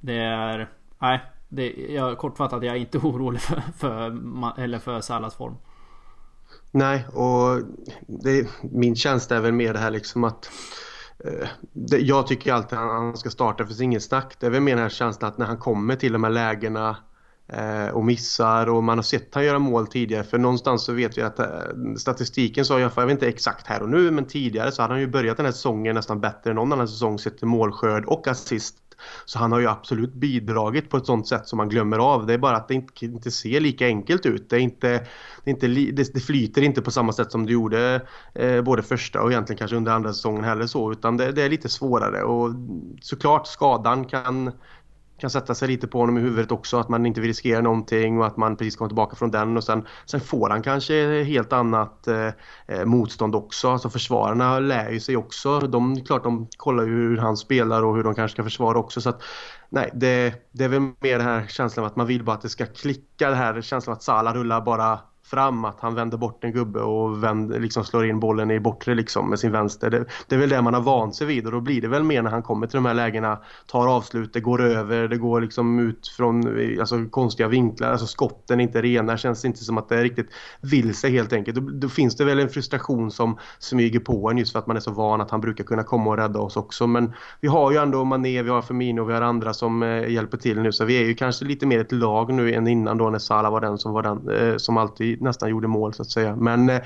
det 0.00 0.18
är... 0.18 0.70
Nej, 0.98 1.20
det, 1.48 1.70
jag, 1.70 2.18
kortfattat 2.18 2.64
jag 2.64 2.76
är 2.76 2.80
inte 2.80 2.98
orolig 3.02 3.40
för, 3.40 3.62
för, 3.76 4.18
eller 4.60 4.78
för 4.78 5.00
Salas 5.00 5.34
form. 5.34 5.56
Nej, 6.70 7.06
och 7.08 7.62
det, 8.06 8.48
min 8.62 8.96
känsla 8.96 9.36
är 9.36 9.40
väl 9.40 9.52
mer 9.52 9.72
det 9.72 9.78
här 9.78 9.90
liksom 9.90 10.24
att 10.24 10.50
eh, 11.24 11.48
det, 11.72 11.98
jag 11.98 12.26
tycker 12.26 12.52
alltid 12.52 12.78
att 12.78 12.84
han 12.84 13.16
ska 13.16 13.30
starta, 13.30 13.66
för 13.66 13.82
inget 13.82 14.02
snack. 14.02 14.36
Det 14.40 14.46
är 14.46 14.50
väl 14.50 14.60
mer 14.60 14.74
den 14.74 14.82
här 14.82 14.88
känslan 14.88 15.30
att 15.30 15.38
när 15.38 15.46
han 15.46 15.58
kommer 15.58 15.96
till 15.96 16.12
de 16.12 16.24
här 16.24 16.30
lägena 16.30 16.96
Eh, 17.48 17.88
och 17.88 18.04
missar 18.04 18.68
och 18.68 18.84
man 18.84 18.98
har 18.98 19.02
sett 19.02 19.34
han 19.34 19.44
göra 19.44 19.58
mål 19.58 19.86
tidigare 19.86 20.24
för 20.24 20.38
någonstans 20.38 20.84
så 20.84 20.92
vet 20.92 21.18
vi 21.18 21.22
att 21.22 21.38
eh, 21.38 21.46
statistiken 21.96 22.64
sa 22.64 22.80
jag, 22.80 22.90
jag 22.96 23.06
vet 23.06 23.12
inte 23.12 23.28
exakt 23.28 23.66
här 23.66 23.82
och 23.82 23.88
nu 23.88 24.10
men 24.10 24.26
tidigare 24.26 24.72
så 24.72 24.82
hade 24.82 24.94
han 24.94 25.00
ju 25.00 25.06
börjat 25.06 25.36
den 25.36 25.46
här 25.46 25.52
säsongen 25.52 25.94
nästan 25.94 26.20
bättre 26.20 26.50
än 26.50 26.56
någon 26.56 26.72
annan 26.72 26.88
säsong 26.88 27.18
sett 27.18 27.38
till 27.38 27.46
målskörd 27.46 28.04
och 28.04 28.28
assist 28.28 28.76
så 29.24 29.38
han 29.38 29.52
har 29.52 29.60
ju 29.60 29.68
absolut 29.68 30.14
bidragit 30.14 30.90
på 30.90 30.96
ett 30.96 31.06
sånt 31.06 31.28
sätt 31.28 31.48
som 31.48 31.56
man 31.56 31.68
glömmer 31.68 31.98
av. 31.98 32.26
Det 32.26 32.34
är 32.34 32.38
bara 32.38 32.56
att 32.56 32.68
det 32.68 32.74
inte, 32.74 33.04
inte 33.04 33.30
ser 33.30 33.60
lika 33.60 33.86
enkelt 33.86 34.26
ut. 34.26 34.50
Det, 34.50 34.56
är 34.56 34.60
inte, 34.60 34.88
det, 35.44 35.50
är 35.50 35.54
inte, 35.54 35.66
det, 35.66 36.14
det 36.14 36.20
flyter 36.20 36.62
inte 36.62 36.82
på 36.82 36.90
samma 36.90 37.12
sätt 37.12 37.32
som 37.32 37.46
det 37.46 37.52
gjorde 37.52 38.06
eh, 38.34 38.62
både 38.62 38.82
första 38.82 39.22
och 39.22 39.30
egentligen 39.30 39.58
kanske 39.58 39.76
under 39.76 39.92
andra 39.92 40.12
säsongen 40.12 40.44
heller 40.44 40.66
så. 40.66 40.92
Utan 40.92 41.16
det, 41.16 41.32
det 41.32 41.42
är 41.42 41.50
lite 41.50 41.68
svårare 41.68 42.22
och 42.22 42.50
såklart 43.00 43.46
skadan 43.46 44.04
kan 44.04 44.52
kan 45.22 45.30
sätta 45.30 45.54
sig 45.54 45.68
lite 45.68 45.86
på 45.86 45.98
honom 45.98 46.18
i 46.18 46.20
huvudet 46.20 46.52
också. 46.52 46.76
Att 46.78 46.88
man 46.88 47.06
inte 47.06 47.20
vill 47.20 47.30
riskera 47.30 47.60
någonting 47.60 48.18
och 48.18 48.26
att 48.26 48.36
man 48.36 48.56
precis 48.56 48.76
kommer 48.76 48.88
tillbaka 48.88 49.16
från 49.16 49.30
den. 49.30 49.56
Och 49.56 49.64
sen, 49.64 49.86
sen 50.06 50.20
får 50.20 50.50
han 50.50 50.62
kanske 50.62 51.22
helt 51.22 51.52
annat 51.52 52.06
eh, 52.08 52.28
eh, 52.66 52.84
motstånd 52.84 53.34
också. 53.34 53.70
Alltså 53.70 53.90
försvararna 53.90 54.58
lär 54.58 54.90
ju 54.90 55.00
sig 55.00 55.16
också. 55.16 55.60
De, 55.60 56.04
klart 56.04 56.24
de 56.24 56.48
kollar 56.56 56.84
ju 56.84 56.90
hur 56.90 57.16
han 57.16 57.36
spelar 57.36 57.82
och 57.82 57.96
hur 57.96 58.04
de 58.04 58.14
kanske 58.14 58.34
ska 58.34 58.44
försvara 58.44 58.78
också. 58.78 59.00
Så 59.00 59.08
att, 59.08 59.22
nej, 59.68 59.90
det, 59.94 60.34
det 60.52 60.64
är 60.64 60.68
väl 60.68 60.80
mer 60.80 61.18
den 61.18 61.26
här 61.26 61.46
känslan 61.46 61.84
av 61.84 61.90
att 61.90 61.96
man 61.96 62.06
vill 62.06 62.24
bara 62.24 62.36
att 62.36 62.42
det 62.42 62.48
ska 62.48 62.66
klicka. 62.66 63.30
Det 63.30 63.36
här 63.36 63.62
känslan 63.62 63.92
av 63.92 63.96
att 63.96 64.02
Salah 64.02 64.34
rullar 64.34 64.60
bara 64.60 64.98
fram 65.32 65.64
att 65.64 65.80
han 65.80 65.94
vänder 65.94 66.18
bort 66.18 66.44
en 66.44 66.52
gubbe 66.52 66.80
och 66.80 67.24
vänder, 67.24 67.60
liksom 67.60 67.84
slår 67.84 68.06
in 68.06 68.20
bollen 68.20 68.50
i 68.50 68.60
bortre 68.60 68.94
liksom 68.94 69.30
med 69.30 69.38
sin 69.38 69.52
vänster. 69.52 69.90
Det, 69.90 70.04
det, 70.28 70.34
är 70.34 70.38
väl 70.38 70.48
det 70.48 70.62
man 70.62 70.74
har 70.74 70.80
vant 70.80 71.14
sig 71.14 71.26
vid 71.26 71.46
och 71.46 71.52
då 71.52 71.60
blir 71.60 71.80
det 71.80 71.88
väl 71.88 72.02
mer 72.02 72.22
när 72.22 72.30
han 72.30 72.42
kommer 72.42 72.66
till 72.66 72.76
de 72.76 72.86
här 72.86 72.94
lägena, 72.94 73.38
tar 73.66 73.86
avslut, 73.86 74.32
det 74.32 74.40
går 74.40 74.62
över, 74.62 75.08
det 75.08 75.16
går 75.16 75.40
liksom 75.40 75.78
ut 75.78 76.08
från 76.08 76.58
alltså, 76.80 77.04
konstiga 77.10 77.48
vinklar, 77.48 77.90
alltså 77.90 78.06
skotten 78.06 78.60
är 78.60 78.64
inte 78.64 78.82
rena, 78.82 79.16
känns 79.16 79.44
inte 79.44 79.64
som 79.64 79.78
att 79.78 79.88
det 79.88 79.98
är 79.98 80.02
riktigt 80.02 80.28
vill 80.60 80.94
sig 80.94 81.10
helt 81.10 81.32
enkelt. 81.32 81.56
Då, 81.56 81.70
då 81.70 81.88
finns 81.88 82.16
det 82.16 82.24
väl 82.24 82.38
en 82.38 82.48
frustration 82.48 83.10
som 83.10 83.38
smyger 83.58 84.00
på 84.00 84.30
en 84.30 84.38
just 84.38 84.52
för 84.52 84.58
att 84.58 84.66
man 84.66 84.76
är 84.76 84.80
så 84.80 84.90
van 84.90 85.20
att 85.20 85.30
han 85.30 85.40
brukar 85.40 85.64
kunna 85.64 85.82
komma 85.82 86.10
och 86.10 86.16
rädda 86.16 86.40
oss 86.40 86.56
också. 86.56 86.86
Men 86.86 87.12
vi 87.40 87.48
har 87.48 87.72
ju 87.72 87.78
ändå 87.78 88.04
Mané, 88.04 88.42
vi 88.42 88.50
har 88.50 88.62
Firmino, 88.62 89.04
vi 89.04 89.14
har 89.14 89.22
andra 89.22 89.54
som 89.54 89.82
eh, 89.82 90.08
hjälper 90.08 90.38
till 90.38 90.60
nu 90.60 90.72
så 90.72 90.84
vi 90.84 91.02
är 91.02 91.04
ju 91.04 91.14
kanske 91.14 91.44
lite 91.44 91.66
mer 91.66 91.80
ett 91.80 91.92
lag 91.92 92.32
nu 92.32 92.52
än 92.52 92.66
innan 92.66 92.98
då 92.98 93.10
när 93.10 93.18
Salah 93.18 93.52
var 93.52 93.60
den 93.60 93.78
som 93.78 93.92
var 93.92 94.02
den 94.02 94.28
eh, 94.28 94.56
som 94.56 94.76
alltid 94.76 95.21
nästan 95.22 95.50
gjorde 95.50 95.68
mål 95.68 95.94
så 95.94 96.02
att 96.02 96.10
säga. 96.10 96.36
Men 96.36 96.70
eh, 96.70 96.82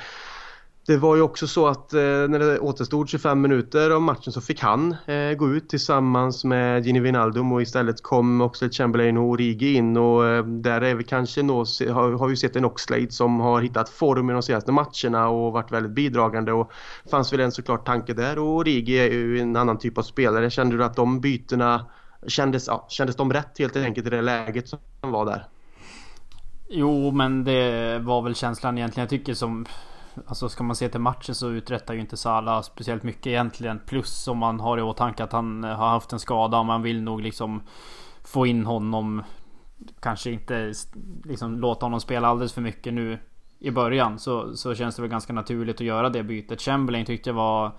det 0.87 0.97
var 0.97 1.17
ju 1.17 1.23
också 1.23 1.47
så 1.47 1.67
att 1.67 1.93
eh, 1.93 2.01
när 2.01 2.39
det 2.39 2.59
återstod 2.59 3.09
25 3.09 3.41
minuter 3.41 3.91
av 3.91 4.03
matchen 4.03 4.33
så 4.33 4.41
fick 4.41 4.61
han 4.61 4.97
eh, 5.07 5.33
gå 5.33 5.51
ut 5.51 5.69
tillsammans 5.69 6.45
med 6.45 6.87
Gini 6.87 7.01
Wijnaldum 7.01 7.53
och 7.53 7.63
istället 7.63 8.03
kom 8.03 8.41
Oxlade 8.41 8.73
Chamberlain 8.73 9.17
och 9.17 9.25
Origi 9.25 9.75
in 9.75 9.97
och 9.97 10.27
eh, 10.27 10.45
där 10.45 10.81
är 10.81 10.95
vi 10.95 11.05
kanske 11.05 11.43
nå, 11.43 11.59
har, 11.91 12.19
har 12.19 12.29
vi 12.29 12.37
sett 12.37 12.57
en 12.57 12.65
Oxlade 12.65 13.11
som 13.11 13.41
har 13.41 13.63
hittat 13.63 13.89
form 13.89 14.31
i 14.31 14.33
de 14.33 14.43
senaste 14.43 14.73
matcherna 14.73 15.29
och 15.29 15.53
varit 15.53 15.73
väldigt 15.73 15.93
bidragande 15.93 16.53
och 16.53 16.73
fanns 17.11 17.33
väl 17.33 17.41
en 17.41 17.53
såklart 17.53 17.87
tanke 17.87 18.15
där 18.15 18.39
och 18.39 18.57
Origi 18.57 18.99
är 18.99 19.13
ju 19.13 19.41
en 19.41 19.57
annan 19.57 19.79
typ 19.79 19.99
av 19.99 20.03
spelare. 20.03 20.51
Kände 20.51 20.77
du 20.77 20.85
att 20.85 20.97
de 20.97 21.21
bytena 21.21 21.87
kändes, 22.27 22.67
ja, 22.67 22.87
kändes 22.89 23.17
de 23.17 23.33
rätt 23.33 23.59
helt 23.59 23.77
enkelt 23.77 24.07
i 24.07 24.11
det 24.11 24.23
läget 24.23 24.69
som 24.69 24.79
var 25.01 25.27
där? 25.27 25.47
Jo, 26.69 27.11
men 27.11 27.45
det 27.45 27.99
var 27.99 28.23
väl 28.23 28.35
känslan 28.35 28.79
egentligen. 28.79 29.03
Jag 29.03 29.11
tycker 29.11 29.35
som... 29.35 29.67
Alltså 30.27 30.49
ska 30.49 30.65
man 30.65 30.77
se 30.77 30.89
till 30.89 31.01
matchen 31.01 31.35
så 31.35 31.51
uträttar 31.51 31.95
ju 31.95 32.01
inte 32.01 32.17
Salah 32.17 32.63
speciellt 32.63 33.03
mycket 33.03 33.27
egentligen. 33.27 33.81
Plus 33.87 34.29
om 34.29 34.39
man 34.39 34.61
har 34.61 34.79
i 34.79 34.83
åtanke 34.83 35.25
att 35.25 35.33
han 35.33 35.65
har 35.65 35.89
haft 35.89 36.13
en 36.13 36.19
skada 36.19 36.59
och 36.59 36.67
man 36.67 36.83
vill 36.83 37.03
nog 37.03 37.21
liksom 37.21 37.63
få 38.25 38.47
in 38.47 38.67
honom. 38.67 39.23
Kanske 40.01 40.31
inte 40.31 40.73
liksom 41.25 41.61
låta 41.61 41.87
honom 41.87 42.01
spela 42.01 42.29
alldeles 42.29 42.53
för 42.53 42.63
mycket 42.63 42.95
nu 42.95 43.19
i 43.59 43.71
början. 43.71 44.19
Så, 44.19 44.57
så 44.57 44.75
känns 44.75 44.97
det 44.97 45.03
väl 45.03 45.11
ganska 45.11 45.33
naturligt 45.33 45.77
att 45.77 45.87
göra 45.87 46.09
det 46.09 46.23
bytet. 46.23 46.63
Chamberlain 46.63 47.07
tyckte 47.07 47.31
jag 47.31 47.35
var 47.35 47.73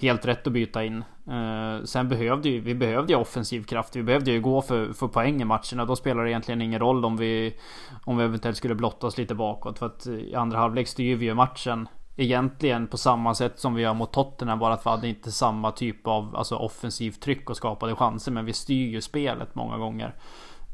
helt 0.00 0.26
rätt 0.26 0.46
att 0.46 0.52
byta 0.52 0.84
in. 0.84 1.04
Eh, 1.30 1.84
sen 1.84 2.08
behövde 2.08 2.48
ju, 2.48 2.60
vi 2.60 2.74
behövde 2.74 3.12
ju 3.12 3.18
offensiv 3.18 3.64
kraft. 3.64 3.96
Vi 3.96 4.02
behövde 4.02 4.30
ju 4.30 4.40
gå 4.40 4.62
för, 4.62 4.92
för 4.92 5.08
poäng 5.08 5.42
i 5.42 5.44
matcherna. 5.44 5.84
Då 5.84 5.96
spelar 5.96 6.24
det 6.24 6.30
egentligen 6.30 6.62
ingen 6.62 6.80
roll 6.80 7.04
om 7.04 7.16
vi, 7.16 7.56
om 8.04 8.16
vi 8.16 8.24
eventuellt 8.24 8.56
skulle 8.56 8.74
blotta 8.74 9.06
oss 9.06 9.18
lite 9.18 9.34
bakåt. 9.34 9.78
För 9.78 9.86
att 9.86 10.06
eh, 10.06 10.14
i 10.14 10.34
andra 10.34 10.58
halvlek 10.58 10.88
styr 10.88 11.16
vi 11.16 11.26
ju 11.26 11.34
matchen 11.34 11.88
egentligen 12.16 12.86
på 12.86 12.98
samma 12.98 13.34
sätt 13.34 13.58
som 13.58 13.74
vi 13.74 13.82
gör 13.82 13.94
mot 13.94 14.12
Tottenham. 14.12 14.58
Bara 14.58 14.74
att 14.74 14.86
vi 14.86 14.90
hade 14.90 15.08
inte 15.08 15.32
samma 15.32 15.70
typ 15.70 16.06
av 16.06 16.36
alltså, 16.36 16.56
offensivt 16.56 17.20
tryck 17.20 17.50
och 17.50 17.56
skapade 17.56 17.94
chanser. 17.94 18.32
Men 18.32 18.44
vi 18.44 18.52
styr 18.52 18.88
ju 18.88 19.00
spelet 19.00 19.54
många 19.54 19.78
gånger. 19.78 20.14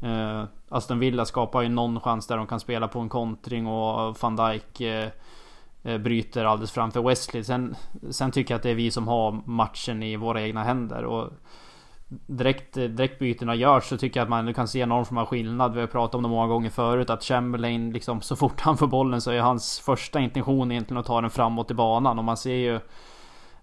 Eh, 0.03 0.43
Aston 0.69 0.99
Villa 0.99 1.25
skapar 1.25 1.61
ju 1.61 1.69
någon 1.69 1.99
chans 1.99 2.27
där 2.27 2.37
de 2.37 2.47
kan 2.47 2.59
spela 2.59 2.87
på 2.87 2.99
en 2.99 3.09
kontring 3.09 3.67
och 3.67 4.17
van 4.21 4.35
Dijk 4.35 4.81
Eh, 4.81 5.09
bryter 5.99 6.45
alldeles 6.45 6.71
framför 6.71 7.01
Wesley. 7.01 7.43
Sen, 7.43 7.75
sen 8.09 8.31
tycker 8.31 8.53
jag 8.53 8.57
att 8.57 8.63
det 8.63 8.69
är 8.69 8.75
vi 8.75 8.91
som 8.91 9.07
har 9.07 9.41
matchen 9.45 10.03
i 10.03 10.15
våra 10.15 10.41
egna 10.41 10.63
händer. 10.63 11.05
Och 11.05 11.33
direkt, 12.07 12.73
direkt 12.73 13.19
bytena 13.19 13.55
görs 13.55 13.83
så 13.83 13.97
tycker 13.97 14.19
jag 14.19 14.25
att 14.25 14.29
man 14.29 14.53
kan 14.53 14.67
se 14.67 14.79
enorm 14.79 15.05
form 15.05 15.17
av 15.17 15.25
skillnad. 15.25 15.73
Vi 15.73 15.79
har 15.79 15.87
pratat 15.87 16.15
om 16.15 16.23
det 16.23 16.29
många 16.29 16.47
gånger 16.47 16.69
förut 16.69 17.09
att 17.09 17.23
Chamberlain 17.23 17.91
liksom 17.91 18.21
så 18.21 18.35
fort 18.35 18.61
han 18.61 18.77
får 18.77 18.87
bollen 18.87 19.21
så 19.21 19.31
är 19.31 19.39
hans 19.39 19.79
första 19.79 20.19
intention 20.19 20.71
egentligen 20.71 20.99
att 20.99 21.05
ta 21.05 21.21
den 21.21 21.29
framåt 21.29 21.71
i 21.71 21.73
banan. 21.73 22.19
Och 22.19 22.25
man 22.25 22.37
ser 22.37 22.55
ju 22.55 22.79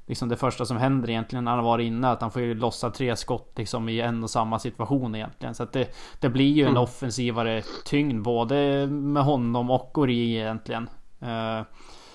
liksom 0.06 0.28
det 0.28 0.36
första 0.36 0.64
som 0.64 0.76
händer 0.76 1.10
egentligen 1.10 1.44
när 1.44 1.56
han 1.56 1.64
varit 1.64 1.84
inne 1.84 2.10
att 2.10 2.20
han 2.20 2.30
får 2.30 2.42
ju 2.42 2.54
lossa 2.54 2.90
tre 2.90 3.16
skott 3.16 3.52
liksom 3.56 3.88
i 3.88 4.00
en 4.00 4.22
och 4.22 4.30
samma 4.30 4.58
situation 4.58 5.14
egentligen. 5.14 5.54
Så 5.54 5.62
att 5.62 5.72
det, 5.72 5.94
det 6.20 6.28
blir 6.28 6.52
ju 6.52 6.62
en 6.62 6.68
mm. 6.68 6.82
offensivare 6.82 7.62
tyngd 7.84 8.22
både 8.22 8.86
med 8.86 9.24
honom 9.24 9.70
och 9.70 9.98
Ori 9.98 10.36
egentligen. 10.36 10.88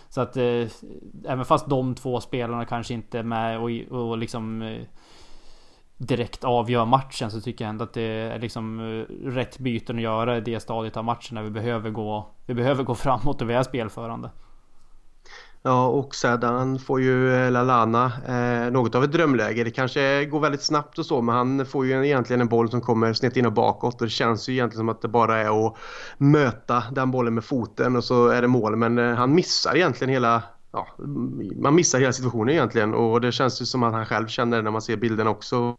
Så 0.09 0.21
att 0.21 0.37
eh, 0.37 0.67
även 1.25 1.45
fast 1.45 1.69
de 1.69 1.95
två 1.95 2.19
spelarna 2.19 2.65
kanske 2.65 2.93
inte 2.93 3.19
är 3.19 3.23
med 3.23 3.59
och, 3.59 3.99
och 3.99 4.17
liksom 4.17 4.61
eh, 4.61 4.81
direkt 5.97 6.43
avgör 6.43 6.85
matchen 6.85 7.31
så 7.31 7.41
tycker 7.41 7.65
jag 7.65 7.69
ändå 7.69 7.83
att 7.83 7.93
det 7.93 8.01
är 8.01 8.39
liksom 8.39 8.79
eh, 8.79 9.27
rätt 9.29 9.59
byten 9.59 9.95
att 9.95 10.01
göra 10.01 10.37
i 10.37 10.41
det 10.41 10.59
stadiet 10.59 10.97
av 10.97 11.03
matchen 11.03 11.35
när 11.35 11.43
vi 11.43 11.49
behöver 11.49 11.89
gå, 11.89 12.27
vi 12.45 12.53
behöver 12.53 12.83
gå 12.83 12.95
framåt 12.95 13.41
och 13.41 13.49
vi 13.49 13.53
är 13.53 13.63
spelförande. 13.63 14.29
Ja, 15.67 15.87
och 15.87 16.15
sedan 16.15 16.79
får 16.79 17.01
ju 17.01 17.33
eh, 17.35 17.51
Lalana 17.51 18.11
eh, 18.27 18.71
något 18.71 18.95
av 18.95 19.03
ett 19.03 19.11
drömläge. 19.11 19.63
Det 19.63 19.71
kanske 19.71 20.25
går 20.25 20.39
väldigt 20.39 20.61
snabbt 20.61 20.99
och 20.99 21.05
så, 21.05 21.21
men 21.21 21.35
han 21.35 21.65
får 21.65 21.85
ju 21.85 22.05
egentligen 22.05 22.41
en 22.41 22.47
boll 22.47 22.69
som 22.69 22.81
kommer 22.81 23.13
snett 23.13 23.37
in 23.37 23.45
och 23.45 23.53
bakåt. 23.53 24.01
Och 24.01 24.07
det 24.07 24.11
känns 24.11 24.49
ju 24.49 24.53
egentligen 24.53 24.79
som 24.79 24.89
att 24.89 25.01
det 25.01 25.07
bara 25.07 25.37
är 25.37 25.67
att 25.67 25.75
möta 26.17 26.83
den 26.91 27.11
bollen 27.11 27.33
med 27.33 27.43
foten 27.43 27.95
och 27.95 28.03
så 28.03 28.27
är 28.27 28.41
det 28.41 28.47
mål. 28.47 28.75
Men 28.75 28.97
eh, 28.97 29.15
han 29.15 29.35
missar 29.35 29.75
egentligen 29.75 30.13
hela 30.13 30.43
ja, 30.77 31.05
man 31.55 31.75
missar 31.75 31.99
hela 31.99 32.13
situationen 32.13 32.49
egentligen 32.49 32.93
och 32.93 33.21
det 33.21 33.31
känns 33.31 33.61
ju 33.61 33.65
som 33.65 33.83
att 33.83 33.93
han 33.93 34.05
själv 34.05 34.27
känner 34.27 34.57
det 34.57 34.63
när 34.63 34.71
man 34.71 34.81
ser 34.81 34.97
bilden 34.97 35.27
också. 35.27 35.77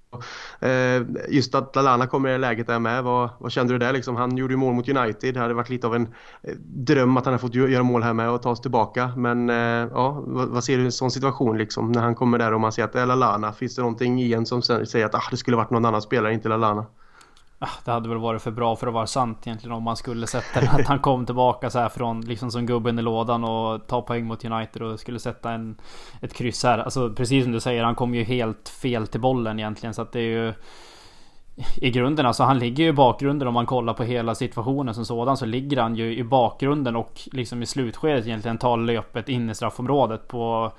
Eh, 0.60 1.02
just 1.28 1.54
att 1.54 1.76
Lalana 1.76 2.06
kommer 2.06 2.28
i 2.28 2.32
det 2.32 2.38
läget 2.38 2.66
där 2.66 2.78
med, 2.78 3.04
vad, 3.04 3.30
vad 3.38 3.52
kände 3.52 3.74
du 3.74 3.78
där 3.78 3.92
liksom? 3.92 4.16
Han 4.16 4.36
gjorde 4.36 4.52
ju 4.52 4.58
mål 4.58 4.74
mot 4.74 4.88
United, 4.88 5.34
det 5.34 5.40
hade 5.40 5.54
varit 5.54 5.68
lite 5.68 5.86
av 5.86 5.94
en 5.94 6.08
eh, 6.42 6.54
dröm 6.58 7.16
att 7.16 7.24
han 7.24 7.34
hade 7.34 7.40
fått 7.40 7.54
göra 7.54 7.82
mål 7.82 8.02
här 8.02 8.12
med 8.12 8.30
och 8.30 8.42
ta 8.42 8.56
sig 8.56 8.62
tillbaka. 8.62 9.12
Men 9.16 9.50
eh, 9.50 9.88
ja, 9.92 10.22
vad, 10.26 10.48
vad, 10.48 10.64
ser 10.64 10.76
du 10.76 10.82
i 10.82 10.86
en 10.86 10.92
sån 10.92 11.10
situation 11.10 11.58
liksom 11.58 11.92
när 11.92 12.00
han 12.00 12.14
kommer 12.14 12.38
där 12.38 12.54
och 12.54 12.60
man 12.60 12.72
ser 12.72 12.84
att 12.84 12.92
det 12.92 13.00
är 13.00 13.06
Lalana? 13.06 13.52
Finns 13.52 13.74
det 13.74 13.82
någonting 13.82 14.22
i 14.22 14.32
en 14.32 14.46
som 14.46 14.62
säger 14.62 15.06
att 15.06 15.14
ah, 15.14 15.22
det 15.30 15.36
skulle 15.36 15.56
varit 15.56 15.70
någon 15.70 15.84
annan 15.84 16.02
spelare, 16.02 16.34
inte 16.34 16.48
Lalana? 16.48 16.86
Ah, 17.60 17.68
det 17.84 17.90
hade 17.90 18.08
väl 18.08 18.18
varit 18.18 18.42
för 18.42 18.50
bra 18.50 18.76
för 18.76 18.86
att 18.86 18.92
vara 18.92 19.06
sant 19.06 19.46
egentligen 19.46 19.76
om 19.76 19.82
man 19.82 19.96
skulle 19.96 20.26
sätta 20.26 20.60
den. 20.60 20.68
Att 20.68 20.86
han 20.86 20.98
kom 20.98 21.26
tillbaka 21.26 21.70
så 21.70 21.78
här 21.78 21.88
från 21.88 22.20
liksom 22.20 22.50
som 22.50 22.66
gubben 22.66 22.98
i 22.98 23.02
lådan 23.02 23.44
och 23.44 23.86
ta 23.86 24.02
poäng 24.02 24.24
mot 24.24 24.44
United 24.44 24.82
och 24.82 25.00
skulle 25.00 25.18
sätta 25.18 25.52
en, 25.52 25.76
ett 26.20 26.34
kryss 26.34 26.64
här. 26.64 26.78
Alltså 26.78 27.10
precis 27.10 27.44
som 27.44 27.52
du 27.52 27.60
säger, 27.60 27.84
han 27.84 27.94
kom 27.94 28.14
ju 28.14 28.24
helt 28.24 28.68
fel 28.68 29.06
till 29.06 29.20
bollen 29.20 29.58
egentligen 29.58 29.94
så 29.94 30.02
att 30.02 30.12
det 30.12 30.20
är 30.20 30.46
ju 30.46 30.54
i 31.76 31.90
grunden, 31.90 32.26
alltså 32.26 32.42
han 32.42 32.58
ligger 32.58 32.84
ju 32.84 32.90
i 32.90 32.92
bakgrunden 32.92 33.48
om 33.48 33.54
man 33.54 33.66
kollar 33.66 33.94
på 33.94 34.04
hela 34.04 34.34
situationen 34.34 34.94
som 34.94 35.04
sådan 35.04 35.36
så 35.36 35.46
ligger 35.46 35.76
han 35.76 35.96
ju 35.96 36.16
i 36.16 36.24
bakgrunden 36.24 36.96
och 36.96 37.20
liksom 37.32 37.62
i 37.62 37.66
slutskedet 37.66 38.26
egentligen 38.26 38.58
tar 38.58 38.76
löpet 38.76 39.28
in 39.28 39.50
i 39.50 39.54
straffområdet 39.54 40.28
på 40.28 40.72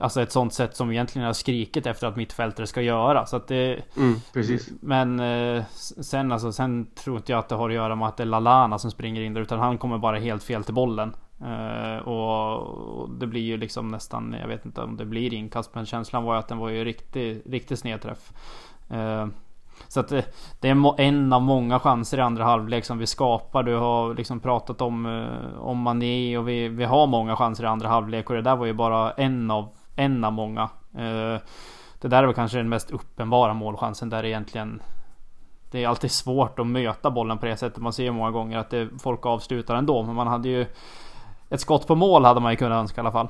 Alltså 0.00 0.22
ett 0.22 0.32
sånt 0.32 0.52
sätt 0.52 0.76
som 0.76 0.90
egentligen 0.90 1.26
har 1.26 1.32
skrikit 1.32 1.86
efter 1.86 2.06
att 2.06 2.16
mittfältare 2.16 2.66
ska 2.66 2.82
göra. 2.82 3.26
Så 3.26 3.36
att 3.36 3.48
det... 3.48 3.82
Mm, 3.96 4.14
precis. 4.32 4.70
Men 4.80 5.20
eh, 5.20 5.64
sen 6.00 6.32
alltså, 6.32 6.52
sen 6.52 6.86
tror 6.94 7.16
inte 7.16 7.32
jag 7.32 7.38
att 7.38 7.48
det 7.48 7.54
har 7.54 7.68
att 7.68 7.74
göra 7.74 7.94
med 7.94 8.08
att 8.08 8.16
det 8.16 8.22
är 8.22 8.26
Lalana 8.26 8.78
som 8.78 8.90
springer 8.90 9.20
in 9.20 9.34
där. 9.34 9.40
Utan 9.40 9.58
han 9.58 9.78
kommer 9.78 9.98
bara 9.98 10.18
helt 10.18 10.42
fel 10.42 10.64
till 10.64 10.74
bollen. 10.74 11.16
Eh, 11.40 12.08
och, 12.08 13.10
det 13.10 13.26
blir 13.26 13.42
ju 13.42 13.56
liksom 13.56 13.88
nästan, 13.88 14.36
jag 14.40 14.48
vet 14.48 14.66
inte 14.66 14.80
om 14.80 14.96
det 14.96 15.04
blir 15.04 15.34
inkast. 15.34 15.74
Men 15.74 15.86
känslan 15.86 16.24
var 16.24 16.34
ju 16.34 16.38
att 16.38 16.48
den 16.48 16.58
var 16.58 16.68
ju 16.68 16.84
riktigt, 16.84 17.46
riktigt 17.46 17.78
snedträff. 17.78 18.32
Eh, 18.90 19.26
så 19.88 20.00
att 20.00 20.08
det, 20.60 20.68
är 20.68 21.00
en 21.00 21.32
av 21.32 21.42
många 21.42 21.78
chanser 21.78 22.18
i 22.18 22.20
andra 22.20 22.44
halvlek 22.44 22.84
som 22.84 22.98
vi 22.98 23.06
skapar. 23.06 23.62
Du 23.62 23.74
har 23.74 24.14
liksom 24.14 24.40
pratat 24.40 24.80
om, 24.80 25.28
om 25.58 25.78
Mané 25.78 26.38
och 26.38 26.48
vi, 26.48 26.68
vi 26.68 26.84
har 26.84 27.06
många 27.06 27.36
chanser 27.36 27.64
i 27.64 27.66
andra 27.66 27.88
halvlek. 27.88 28.30
Och 28.30 28.36
det 28.36 28.42
där 28.42 28.56
var 28.56 28.66
ju 28.66 28.72
bara 28.72 29.12
en 29.12 29.50
av 29.50 29.68
en 29.98 30.24
av 30.24 30.32
många. 30.32 30.62
Eh, 30.94 31.40
det 32.00 32.08
där 32.08 32.22
är 32.22 32.26
väl 32.26 32.34
kanske 32.34 32.58
den 32.58 32.68
mest 32.68 32.90
uppenbara 32.90 33.54
målchansen 33.54 34.10
där 34.10 34.24
egentligen 34.24 34.82
det 35.70 35.84
är 35.84 35.88
alltid 35.88 36.10
svårt 36.10 36.58
att 36.58 36.66
möta 36.66 37.10
bollen 37.10 37.38
på 37.38 37.46
det 37.46 37.56
sättet. 37.56 37.82
Man 37.82 37.92
ser 37.92 38.04
ju 38.04 38.12
många 38.12 38.30
gånger 38.30 38.58
att 38.58 38.70
det, 38.70 38.88
folk 39.02 39.26
avslutar 39.26 39.74
ändå. 39.74 40.02
Men 40.02 40.14
man 40.14 40.26
hade 40.26 40.48
ju... 40.48 40.66
Ett 41.50 41.60
skott 41.60 41.86
på 41.86 41.94
mål 41.94 42.24
hade 42.24 42.40
man 42.40 42.52
ju 42.52 42.56
kunnat 42.56 42.76
önska 42.76 43.00
i 43.00 43.02
alla 43.02 43.12
fall. 43.12 43.28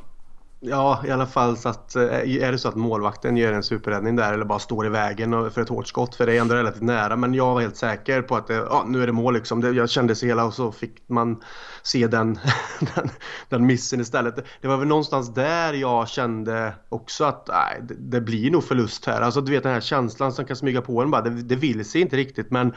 Ja, 0.61 1.03
i 1.07 1.11
alla 1.11 1.27
fall 1.27 1.57
så 1.57 1.69
att 1.69 1.97
eh, 1.97 2.43
är 2.43 2.53
det 2.53 2.59
så 2.59 2.69
att 2.69 2.75
målvakten 2.75 3.37
gör 3.37 3.53
en 3.53 3.63
superräddning 3.63 4.17
där 4.17 4.33
eller 4.33 4.45
bara 4.45 4.59
står 4.59 4.87
i 4.87 4.89
vägen 4.89 5.51
för 5.51 5.61
ett 5.61 5.69
hårt 5.69 5.87
skott 5.87 6.15
för 6.15 6.27
det 6.27 6.37
är 6.37 6.41
ändå 6.41 6.55
relativt 6.55 6.83
nära. 6.83 7.17
Men 7.17 7.35
jag 7.35 7.55
var 7.55 7.61
helt 7.61 7.77
säker 7.77 8.23
på 8.23 8.37
att 8.37 8.47
det, 8.47 8.55
ja, 8.55 8.85
nu 8.89 9.03
är 9.03 9.07
det 9.07 9.13
mål 9.13 9.35
liksom. 9.35 9.75
jag 9.75 9.91
kände 9.91 10.15
sig 10.15 10.29
hela 10.29 10.45
och 10.45 10.55
så 10.55 10.73
fick 10.73 11.09
man 11.09 11.43
se 11.83 12.07
den, 12.07 12.39
den, 12.95 13.11
den 13.49 13.67
missen 13.67 14.01
istället. 14.01 14.47
Det 14.61 14.69
var 14.69 14.77
väl 14.77 14.89
någonstans 14.89 15.35
där 15.35 15.73
jag 15.73 16.09
kände 16.09 16.75
också 16.89 17.25
att 17.25 17.49
nej, 17.49 17.81
det, 17.83 17.95
det 17.99 18.21
blir 18.21 18.51
nog 18.51 18.65
förlust 18.65 19.07
här. 19.07 19.21
Alltså 19.21 19.41
du 19.41 19.53
vet 19.53 19.63
den 19.63 19.73
här 19.73 19.81
känslan 19.81 20.33
som 20.33 20.45
kan 20.45 20.57
smyga 20.57 20.83
på 20.83 21.03
en 21.03 21.11
bara. 21.11 21.23
Det, 21.23 21.31
det 21.31 21.57
vill 21.57 21.85
sig 21.85 22.01
inte 22.01 22.17
riktigt 22.17 22.51
men 22.51 22.73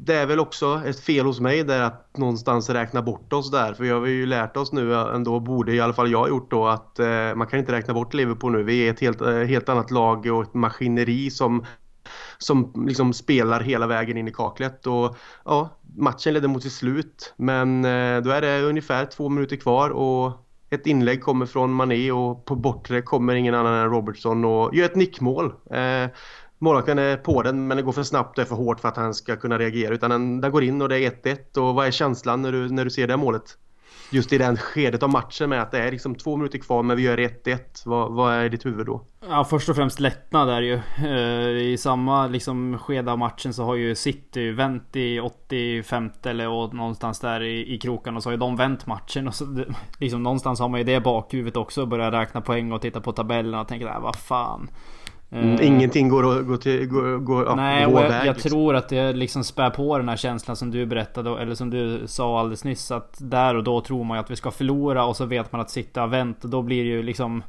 det 0.00 0.14
är 0.14 0.26
väl 0.26 0.40
också 0.40 0.82
ett 0.86 1.00
fel 1.00 1.26
hos 1.26 1.40
mig 1.40 1.64
där 1.64 1.82
att 1.82 2.16
någonstans 2.16 2.70
räkna 2.70 3.02
bort 3.02 3.32
oss 3.32 3.50
där. 3.50 3.74
För 3.74 3.84
vi 3.84 3.90
har 3.90 4.06
ju 4.06 4.26
lärt 4.26 4.56
oss 4.56 4.72
nu 4.72 4.94
ändå, 4.94 5.40
borde 5.40 5.74
i 5.74 5.80
alla 5.80 5.92
fall 5.92 6.10
jag 6.10 6.28
gjort 6.28 6.50
då, 6.50 6.66
att 6.66 6.98
eh, 6.98 7.34
man 7.36 7.46
kan 7.46 7.58
inte 7.58 7.72
räkna 7.72 7.94
bort 7.94 8.14
Liverpool 8.14 8.52
nu. 8.52 8.62
Vi 8.62 8.86
är 8.86 8.90
ett 8.90 9.00
helt, 9.00 9.20
eh, 9.20 9.38
helt 9.38 9.68
annat 9.68 9.90
lag 9.90 10.26
och 10.26 10.42
ett 10.42 10.54
maskineri 10.54 11.30
som 11.30 11.64
som 12.38 12.84
liksom 12.86 13.12
spelar 13.12 13.60
hela 13.60 13.86
vägen 13.86 14.16
in 14.16 14.28
i 14.28 14.32
kaklet. 14.32 14.86
Och 14.86 15.16
ja, 15.44 15.68
matchen 15.96 16.34
ledde 16.34 16.48
mot 16.48 16.62
sitt 16.62 16.72
slut 16.72 17.34
men 17.36 17.84
eh, 17.84 18.20
då 18.22 18.30
är 18.30 18.40
det 18.40 18.62
ungefär 18.62 19.06
två 19.06 19.28
minuter 19.28 19.56
kvar 19.56 19.90
och 19.90 20.32
ett 20.70 20.86
inlägg 20.86 21.22
kommer 21.22 21.46
från 21.46 21.72
Mané 21.72 22.12
och 22.12 22.44
på 22.44 22.56
bortre 22.56 23.02
kommer 23.02 23.34
ingen 23.34 23.54
annan 23.54 23.74
än 23.74 23.90
Robertson 23.90 24.44
och 24.44 24.74
gör 24.74 24.84
ett 24.84 24.96
nickmål. 24.96 25.46
Eh, 25.70 26.10
Målvakten 26.58 26.98
är 26.98 27.16
på 27.16 27.42
den 27.42 27.66
men 27.66 27.76
det 27.76 27.82
går 27.82 27.92
för 27.92 28.02
snabbt 28.02 28.38
och 28.38 28.42
är 28.42 28.48
för 28.48 28.56
hårt 28.56 28.80
för 28.80 28.88
att 28.88 28.96
han 28.96 29.14
ska 29.14 29.36
kunna 29.36 29.58
reagera 29.58 29.94
utan 29.94 30.10
den, 30.10 30.40
den 30.40 30.50
går 30.52 30.64
in 30.64 30.82
och 30.82 30.88
det 30.88 30.98
är 30.98 31.10
1-1 31.10 31.58
och 31.58 31.74
vad 31.74 31.86
är 31.86 31.90
känslan 31.90 32.42
när 32.42 32.52
du, 32.52 32.68
när 32.68 32.84
du 32.84 32.90
ser 32.90 33.06
det 33.06 33.16
målet? 33.16 33.56
Just 34.10 34.32
i 34.32 34.38
den 34.38 34.56
skedet 34.56 35.02
av 35.02 35.10
matchen 35.10 35.50
med 35.50 35.62
att 35.62 35.70
det 35.70 35.78
är 35.78 35.90
liksom 35.90 36.14
två 36.14 36.36
minuter 36.36 36.58
kvar 36.58 36.82
men 36.82 36.96
vi 36.96 37.02
gör 37.02 37.18
1-1. 37.18 37.58
Vad, 37.84 38.12
vad 38.12 38.34
är 38.34 38.48
ditt 38.48 38.66
huvud 38.66 38.86
då? 38.86 39.04
Ja 39.28 39.44
först 39.44 39.68
och 39.68 39.76
främst 39.76 40.00
lättnad 40.00 40.50
är 40.50 40.62
ju. 40.62 40.74
Eh, 40.98 41.72
I 41.72 41.76
samma 41.78 42.26
liksom 42.26 42.78
skede 42.78 43.12
av 43.12 43.18
matchen 43.18 43.54
så 43.54 43.64
har 43.64 43.74
ju 43.74 43.94
City 43.94 44.50
vänt 44.50 44.96
i 44.96 45.20
85 45.20 46.10
eller 46.22 46.48
och 46.48 46.74
någonstans 46.74 47.20
där 47.20 47.42
i, 47.42 47.74
i 47.74 47.78
kroken 47.78 48.16
och 48.16 48.22
så 48.22 48.28
har 48.28 48.32
ju 48.32 48.38
de 48.38 48.56
vänt 48.56 48.86
matchen. 48.86 49.28
Och 49.28 49.34
så, 49.34 49.64
liksom 49.98 50.22
någonstans 50.22 50.60
har 50.60 50.68
man 50.68 50.80
ju 50.80 50.84
det 50.84 51.00
bakhuvudet 51.00 51.56
också. 51.56 51.86
Börjar 51.86 52.10
räkna 52.10 52.40
poäng 52.40 52.72
och 52.72 52.82
titta 52.82 53.00
på 53.00 53.12
tabellen 53.12 53.54
och 53.54 53.68
tänker 53.68 54.00
vad 54.00 54.16
fan. 54.16 54.70
Mm, 55.30 55.50
uh, 55.50 55.66
ingenting 55.66 56.08
går 56.08 56.38
att 56.38 56.46
gå 56.46 56.56
till, 56.56 56.86
gå, 56.86 57.18
gå, 57.18 57.44
ja, 57.44 57.54
Nej, 57.54 57.86
och 57.86 57.92
jag, 57.92 58.08
väg, 58.08 58.26
jag 58.26 58.34
liksom. 58.34 58.50
tror 58.50 58.76
att 58.76 58.88
det 58.88 59.12
liksom 59.12 59.44
spär 59.44 59.70
på 59.70 59.98
den 59.98 60.08
här 60.08 60.16
känslan 60.16 60.56
som 60.56 60.70
du 60.70 60.86
berättade 60.86 61.42
eller 61.42 61.54
som 61.54 61.70
du 61.70 62.02
sa 62.06 62.40
alldeles 62.40 62.64
nyss 62.64 62.90
att 62.90 63.16
där 63.20 63.54
och 63.54 63.64
då 63.64 63.80
tror 63.80 64.04
man 64.04 64.16
ju 64.16 64.20
att 64.20 64.30
vi 64.30 64.36
ska 64.36 64.50
förlora 64.50 65.04
och 65.04 65.16
så 65.16 65.24
vet 65.24 65.52
man 65.52 65.60
att 65.60 65.70
sitta 65.70 66.04
och 66.04 66.12
vänt 66.12 66.44
och 66.44 66.50
då 66.50 66.62
blir 66.62 66.84
det 66.84 66.90
ju 66.90 67.02
liksom 67.02 67.42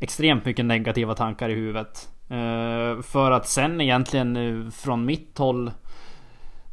extremt 0.00 0.44
mycket 0.44 0.64
negativa 0.64 1.14
tankar 1.14 1.48
i 1.48 1.54
huvudet. 1.54 2.08
Uh, 2.30 3.02
för 3.02 3.30
att 3.30 3.48
sen 3.48 3.80
egentligen 3.80 4.36
uh, 4.36 4.70
från 4.70 5.04
mitt 5.04 5.38
håll 5.38 5.70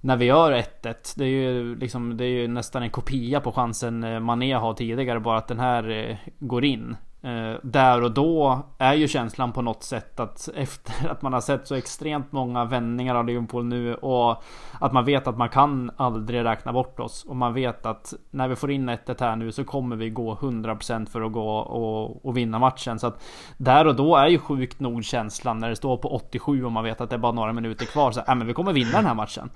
när 0.01 0.17
vi 0.17 0.25
gör 0.25 0.51
1-1 0.51 1.13
Det 1.15 1.23
är 1.23 1.27
ju 1.27 1.75
liksom 1.75 2.17
Det 2.17 2.25
är 2.25 2.29
ju 2.29 2.47
nästan 2.47 2.83
en 2.83 2.89
kopia 2.89 3.39
på 3.39 3.51
chansen 3.51 4.23
Mané 4.23 4.53
har 4.53 4.73
tidigare 4.73 5.19
Bara 5.19 5.37
att 5.37 5.47
den 5.47 5.59
här 5.59 6.17
går 6.39 6.65
in 6.65 6.95
Eh, 7.23 7.59
där 7.63 8.03
och 8.03 8.11
då 8.11 8.61
är 8.77 8.93
ju 8.93 9.07
känslan 9.07 9.51
på 9.51 9.61
något 9.61 9.83
sätt 9.83 10.19
att 10.19 10.49
efter 10.55 11.09
att 11.09 11.21
man 11.21 11.33
har 11.33 11.41
sett 11.41 11.67
så 11.67 11.75
extremt 11.75 12.31
många 12.31 12.65
vändningar 12.65 13.15
av 13.15 13.25
Liverpool 13.25 13.65
nu 13.65 13.95
och 13.95 14.43
att 14.79 14.93
man 14.93 15.05
vet 15.05 15.27
att 15.27 15.37
man 15.37 15.49
kan 15.49 15.91
aldrig 15.97 16.43
räkna 16.43 16.73
bort 16.73 16.99
oss 16.99 17.23
och 17.23 17.35
man 17.35 17.53
vet 17.53 17.85
att 17.85 18.13
när 18.31 18.47
vi 18.47 18.55
får 18.55 18.71
in 18.71 18.89
1 18.89 19.19
här 19.19 19.35
nu 19.35 19.51
så 19.51 19.63
kommer 19.63 19.95
vi 19.95 20.09
gå 20.09 20.35
100% 20.35 21.09
för 21.09 21.21
att 21.21 21.31
gå 21.31 21.49
och, 21.57 22.25
och, 22.25 22.37
vinna 22.37 22.59
matchen. 22.59 22.99
Så 22.99 23.07
att 23.07 23.23
där 23.57 23.87
och 23.87 23.95
då 23.95 24.15
är 24.15 24.27
ju 24.27 24.37
sjukt 24.37 24.79
nog 24.79 25.03
känslan 25.03 25.59
när 25.59 25.69
det 25.69 25.75
står 25.75 25.97
på 25.97 26.09
87 26.15 26.65
och 26.65 26.71
man 26.71 26.83
vet 26.83 27.01
att 27.01 27.09
det 27.09 27.15
är 27.15 27.19
bara 27.19 27.31
några 27.31 27.53
minuter 27.53 27.85
kvar 27.85 28.11
så 28.11 28.19
äh, 28.19 28.35
men 28.35 28.47
vi 28.47 28.53
kommer 28.53 28.73
vinna 28.73 28.91
den 28.91 29.05
här 29.05 29.15
matchen. 29.15 29.49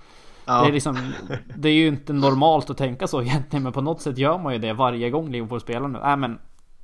Ja. 0.45 0.61
Det, 0.61 0.67
är 0.67 0.71
liksom, 0.71 1.13
det 1.55 1.69
är 1.69 1.73
ju 1.73 1.87
inte 1.87 2.13
normalt 2.13 2.69
att 2.69 2.77
tänka 2.77 3.07
så 3.07 3.21
egentligen 3.21 3.63
men 3.63 3.73
på 3.73 3.81
något 3.81 4.01
sätt 4.01 4.17
gör 4.17 4.37
man 4.37 4.53
ju 4.53 4.59
det 4.59 4.73
varje 4.73 5.09
gång 5.09 5.31
Liverpool 5.31 5.61
spelar 5.61 5.87
nu. 5.87 5.99
Äh, 5.99 6.15
men 6.15 6.39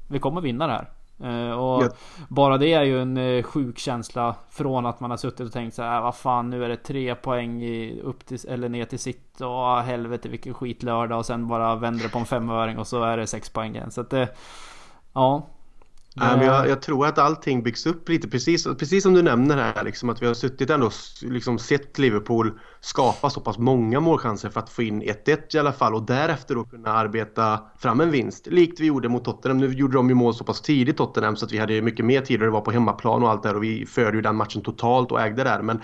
vi 0.07 0.19
kommer 0.19 0.41
vinna 0.41 0.67
det 0.67 0.73
här. 0.73 0.89
Uh, 1.21 1.51
och 1.51 1.83
ja. 1.83 1.89
bara 2.27 2.57
det 2.57 2.73
är 2.73 2.83
ju 2.83 3.01
en 3.01 3.17
uh, 3.17 3.43
sjuk 3.43 3.79
känsla 3.79 4.35
från 4.49 4.85
att 4.85 4.99
man 4.99 5.09
har 5.09 5.17
suttit 5.17 5.47
och 5.47 5.51
tänkt 5.51 5.73
så 5.73 5.81
här, 5.83 5.97
äh, 5.97 6.03
vad 6.03 6.15
fan 6.15 6.49
nu 6.49 6.65
är 6.65 6.69
det 6.69 6.77
tre 6.77 7.15
poäng 7.15 7.63
i, 7.63 8.01
upp 8.03 8.25
till, 8.25 8.39
eller 8.49 8.69
ner 8.69 8.85
till 8.85 8.99
sitt 8.99 9.41
och 9.41 9.81
helvete 9.81 10.29
vilken 10.29 10.53
skit 10.53 10.83
lördag 10.83 11.17
och 11.17 11.25
sen 11.25 11.47
bara 11.47 11.75
vänder 11.75 12.03
det 12.03 12.09
på 12.09 12.19
en 12.19 12.25
femöring 12.25 12.77
och 12.77 12.87
så 12.87 13.03
är 13.03 13.17
det 13.17 13.27
sex 13.27 13.49
poäng 13.49 13.75
igen. 13.75 13.91
Så 13.91 14.01
att 14.01 14.09
det, 14.09 14.29
ja. 15.13 15.47
Nej, 16.15 16.37
men 16.37 16.47
jag, 16.47 16.69
jag, 16.69 16.81
tror 16.81 17.07
att 17.07 17.17
allting 17.17 17.63
byggs 17.63 17.85
upp 17.85 18.09
lite 18.09 18.27
precis, 18.27 18.63
precis 18.63 19.03
som 19.03 19.13
du 19.13 19.21
nämner 19.21 19.57
här 19.57 19.83
liksom, 19.83 20.09
att 20.09 20.21
vi 20.21 20.27
har 20.27 20.33
suttit 20.33 20.69
ändå 20.69 20.89
liksom 21.21 21.59
sett 21.59 21.99
Liverpool 21.99 22.59
skapa 22.81 23.29
så 23.29 23.41
pass 23.41 23.57
många 23.57 23.99
målchanser 23.99 24.49
för 24.49 24.59
att 24.59 24.69
få 24.69 24.83
in 24.83 25.03
1-1 25.03 25.55
i 25.55 25.59
alla 25.59 25.73
fall 25.73 25.95
och 25.95 26.05
därefter 26.05 26.55
då 26.55 26.63
kunna 26.63 26.89
arbeta 26.89 27.59
fram 27.77 28.01
en 28.01 28.11
vinst. 28.11 28.47
Likt 28.47 28.79
vi 28.79 28.85
gjorde 28.85 29.09
mot 29.09 29.25
Tottenham. 29.25 29.57
Nu 29.57 29.67
gjorde 29.67 29.93
de 29.93 30.09
ju 30.09 30.15
mål 30.15 30.33
så 30.33 30.43
pass 30.43 30.61
tidigt 30.61 30.97
Tottenham 30.97 31.35
så 31.35 31.45
att 31.45 31.51
vi 31.51 31.57
hade 31.57 31.81
mycket 31.81 32.05
mer 32.05 32.21
tid 32.21 32.39
och 32.39 32.45
det 32.45 32.51
var 32.51 32.61
på 32.61 32.71
hemmaplan 32.71 33.23
och 33.23 33.29
allt 33.29 33.43
där 33.43 33.55
och 33.55 33.63
vi 33.63 33.85
förde 33.85 34.17
ju 34.17 34.21
den 34.21 34.35
matchen 34.35 34.61
totalt 34.61 35.11
och 35.11 35.21
ägde 35.21 35.43
där 35.43 35.61
men 35.61 35.81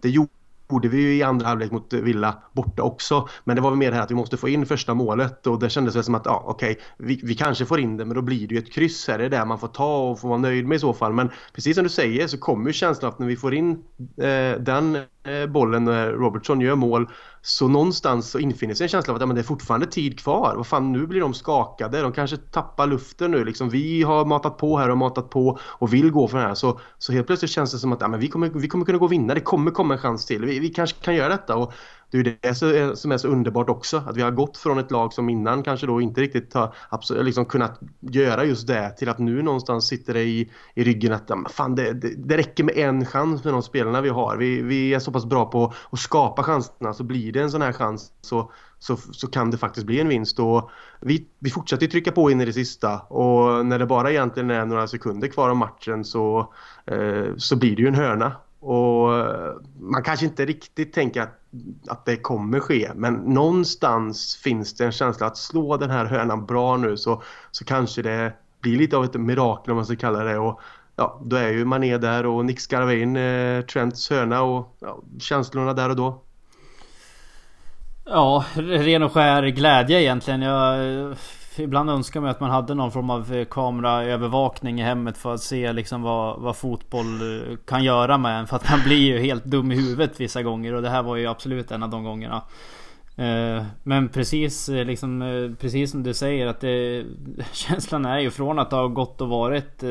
det 0.00 0.08
gjorde 0.10 0.30
gjorde 0.70 0.88
vi 0.88 1.00
ju 1.00 1.14
i 1.14 1.22
andra 1.22 1.46
halvlek 1.46 1.70
mot 1.70 1.92
Villa 1.92 2.34
borta 2.52 2.82
också. 2.82 3.28
Men 3.44 3.56
det 3.56 3.62
var 3.62 3.70
väl 3.70 3.78
mer 3.78 3.90
det 3.90 3.96
här 3.96 4.02
att 4.02 4.10
vi 4.10 4.14
måste 4.14 4.36
få 4.36 4.48
in 4.48 4.66
första 4.66 4.94
målet 4.94 5.46
och 5.46 5.58
det 5.58 5.70
kändes 5.70 5.96
väl 5.96 6.04
som 6.04 6.14
att 6.14 6.26
ja, 6.26 6.44
okej, 6.46 6.72
okay, 6.72 6.84
vi, 6.96 7.20
vi, 7.22 7.34
kanske 7.34 7.66
får 7.66 7.80
in 7.80 7.96
det 7.96 8.04
men 8.04 8.14
då 8.14 8.22
blir 8.22 8.48
det 8.48 8.54
ju 8.54 8.58
ett 8.58 8.72
kryss 8.72 9.08
här. 9.08 9.18
Det 9.18 9.24
är 9.24 9.30
det 9.30 9.44
man 9.44 9.58
får 9.58 9.68
ta 9.68 10.10
och 10.10 10.20
får 10.20 10.28
vara 10.28 10.38
nöjd 10.38 10.66
med 10.66 10.76
i 10.76 10.78
så 10.78 10.92
fall. 10.92 11.12
Men 11.12 11.30
precis 11.52 11.76
som 11.76 11.84
du 11.84 11.90
säger 11.90 12.26
så 12.26 12.38
kommer 12.38 12.66
ju 12.66 12.72
känslan 12.72 13.12
att 13.12 13.18
när 13.18 13.26
vi 13.26 13.36
får 13.36 13.54
in 13.54 13.70
eh, 14.16 14.60
den 14.60 14.98
Eh, 15.24 15.46
bollen 15.46 15.84
när 15.84 16.12
Robertson 16.12 16.60
gör 16.60 16.74
mål 16.74 17.08
så 17.42 17.68
någonstans 17.68 18.30
så 18.30 18.38
infinner 18.38 18.74
sig 18.74 18.84
en 18.84 18.88
känsla 18.88 19.12
av 19.12 19.16
att 19.16 19.20
ja, 19.20 19.26
men 19.26 19.36
det 19.36 19.42
är 19.42 19.44
fortfarande 19.44 19.86
tid 19.86 20.18
kvar. 20.18 20.54
Vad 20.56 20.66
fan, 20.66 20.92
nu 20.92 21.06
blir 21.06 21.20
de 21.20 21.34
skakade. 21.34 22.02
De 22.02 22.12
kanske 22.12 22.36
tappar 22.36 22.86
luften 22.86 23.30
nu. 23.30 23.44
Liksom, 23.44 23.70
vi 23.70 24.02
har 24.02 24.24
matat 24.24 24.58
på 24.58 24.78
här 24.78 24.88
och 24.90 24.98
matat 24.98 25.30
på 25.30 25.58
och 25.62 25.94
vill 25.94 26.10
gå 26.10 26.28
för 26.28 26.38
det 26.38 26.44
här. 26.44 26.54
Så, 26.54 26.80
så 26.98 27.12
helt 27.12 27.26
plötsligt 27.26 27.50
känns 27.50 27.72
det 27.72 27.78
som 27.78 27.92
att 27.92 28.00
ja, 28.00 28.08
men 28.08 28.20
vi, 28.20 28.28
kommer, 28.28 28.48
vi 28.48 28.68
kommer 28.68 28.84
kunna 28.84 28.98
gå 28.98 29.04
och 29.04 29.12
vinna. 29.12 29.34
Det 29.34 29.40
kommer 29.40 29.70
komma 29.70 29.94
en 29.94 30.00
chans 30.00 30.26
till. 30.26 30.44
Vi, 30.44 30.58
vi 30.58 30.68
kanske 30.68 31.04
kan 31.04 31.14
göra 31.14 31.28
detta. 31.28 31.56
Och 31.56 31.72
det 32.10 32.18
är 32.18 32.24
ju 32.24 32.36
det 32.42 32.96
som 32.96 33.12
är 33.12 33.18
så 33.18 33.28
underbart 33.28 33.68
också. 33.68 34.02
Att 34.06 34.16
vi 34.16 34.22
har 34.22 34.30
gått 34.30 34.56
från 34.56 34.78
ett 34.78 34.90
lag 34.90 35.12
som 35.12 35.28
innan 35.28 35.62
kanske 35.62 35.86
då 35.86 36.00
inte 36.00 36.20
riktigt 36.20 36.54
har 36.54 36.74
absolut, 36.88 37.24
liksom 37.24 37.44
kunnat 37.44 37.80
göra 38.00 38.44
just 38.44 38.66
det 38.66 38.90
till 38.90 39.08
att 39.08 39.18
nu 39.18 39.42
någonstans 39.42 39.86
sitter 39.86 40.14
det 40.14 40.22
i, 40.22 40.50
i 40.74 40.84
ryggen 40.84 41.12
att 41.12 41.30
fan, 41.50 41.74
det, 41.74 41.92
det, 41.92 42.14
det 42.16 42.36
räcker 42.36 42.64
med 42.64 42.76
en 42.76 43.06
chans 43.06 43.44
med 43.44 43.52
de 43.52 43.62
spelarna 43.62 44.00
vi 44.00 44.08
har. 44.08 44.36
Vi, 44.36 44.62
vi 44.62 44.94
är 44.94 44.98
så 44.98 45.12
pass 45.12 45.24
bra 45.24 45.44
på 45.46 45.72
att 45.90 45.98
skapa 45.98 46.42
chanserna 46.42 46.94
så 46.94 47.04
blir 47.04 47.32
det 47.32 47.40
en 47.40 47.50
sån 47.50 47.62
här 47.62 47.72
chans 47.72 48.12
så, 48.20 48.52
så, 48.78 48.96
så 48.96 49.26
kan 49.26 49.50
det 49.50 49.58
faktiskt 49.58 49.86
bli 49.86 50.00
en 50.00 50.08
vinst. 50.08 50.38
Och 50.38 50.70
vi, 51.00 51.26
vi 51.38 51.50
fortsätter 51.50 51.86
trycka 51.86 52.12
på 52.12 52.30
in 52.30 52.40
i 52.40 52.44
det 52.44 52.52
sista 52.52 52.98
och 52.98 53.66
när 53.66 53.78
det 53.78 53.86
bara 53.86 54.10
egentligen 54.10 54.50
är 54.50 54.66
några 54.66 54.86
sekunder 54.86 55.28
kvar 55.28 55.50
av 55.50 55.56
matchen 55.56 56.04
så, 56.04 56.54
eh, 56.86 57.36
så 57.36 57.56
blir 57.56 57.76
det 57.76 57.82
ju 57.82 57.88
en 57.88 57.94
hörna. 57.94 58.32
Och 58.60 59.08
man 59.80 60.02
kanske 60.04 60.26
inte 60.26 60.46
riktigt 60.46 60.92
tänker 60.92 61.22
att, 61.22 61.39
att 61.88 62.04
det 62.06 62.16
kommer 62.16 62.60
ske 62.60 62.90
men 62.94 63.14
någonstans 63.14 64.36
finns 64.36 64.74
det 64.74 64.84
en 64.84 64.92
känsla 64.92 65.26
att 65.26 65.36
slå 65.36 65.76
den 65.76 65.90
här 65.90 66.04
hönan 66.04 66.46
bra 66.46 66.76
nu 66.76 66.96
så, 66.96 67.22
så 67.50 67.64
kanske 67.64 68.02
det 68.02 68.32
blir 68.60 68.78
lite 68.78 68.96
av 68.96 69.04
ett 69.04 69.14
mirakel 69.14 69.70
om 69.70 69.76
man 69.76 69.86
ska 69.86 69.96
kalla 69.96 70.24
det 70.24 70.38
och 70.38 70.60
ja, 70.96 71.20
då 71.24 71.36
är 71.36 71.48
ju 71.48 71.64
Mané 71.64 71.98
där 71.98 72.26
och 72.26 72.44
Nick 72.44 72.60
skarvar 72.60 72.92
in 72.92 73.16
eh, 73.16 73.62
Trents 73.62 74.10
hörna 74.10 74.42
och 74.42 74.76
ja, 74.80 75.02
känslorna 75.20 75.72
där 75.72 75.88
och 75.88 75.96
då. 75.96 76.22
Ja, 78.04 78.44
ren 78.54 79.02
och 79.02 79.12
skär 79.12 79.42
glädje 79.46 80.00
egentligen. 80.02 80.42
Jag 80.42 81.16
ibland 81.60 81.90
önskar 81.90 82.20
man 82.20 82.30
att 82.30 82.40
man 82.40 82.50
hade 82.50 82.74
någon 82.74 82.92
form 82.92 83.10
av 83.10 83.34
eh, 83.34 83.44
kameraövervakning 83.44 84.80
i 84.80 84.82
hemmet 84.82 85.18
för 85.18 85.34
att 85.34 85.40
se 85.40 85.72
liksom 85.72 86.02
vad, 86.02 86.40
vad 86.40 86.56
fotboll 86.56 87.06
eh, 87.06 87.56
kan 87.56 87.84
göra 87.84 88.18
med 88.18 88.38
en. 88.40 88.46
För 88.46 88.56
att 88.56 88.70
man 88.70 88.80
blir 88.84 88.98
ju 88.98 89.18
helt 89.18 89.44
dum 89.44 89.72
i 89.72 89.74
huvudet 89.74 90.20
vissa 90.20 90.42
gånger 90.42 90.74
och 90.74 90.82
det 90.82 90.90
här 90.90 91.02
var 91.02 91.16
ju 91.16 91.26
absolut 91.26 91.70
en 91.70 91.82
av 91.82 91.90
de 91.90 92.04
gångerna. 92.04 92.42
Eh, 93.16 93.64
men 93.82 94.08
precis, 94.08 94.68
liksom, 94.68 95.56
precis 95.60 95.90
som 95.90 96.02
du 96.02 96.14
säger 96.14 96.46
att 96.46 96.60
det, 96.60 97.04
känslan 97.52 98.04
är 98.04 98.18
ju 98.18 98.30
från 98.30 98.58
att 98.58 98.70
det 98.70 98.76
har 98.76 98.88
gått 98.88 99.20
och 99.20 99.28
varit 99.28 99.82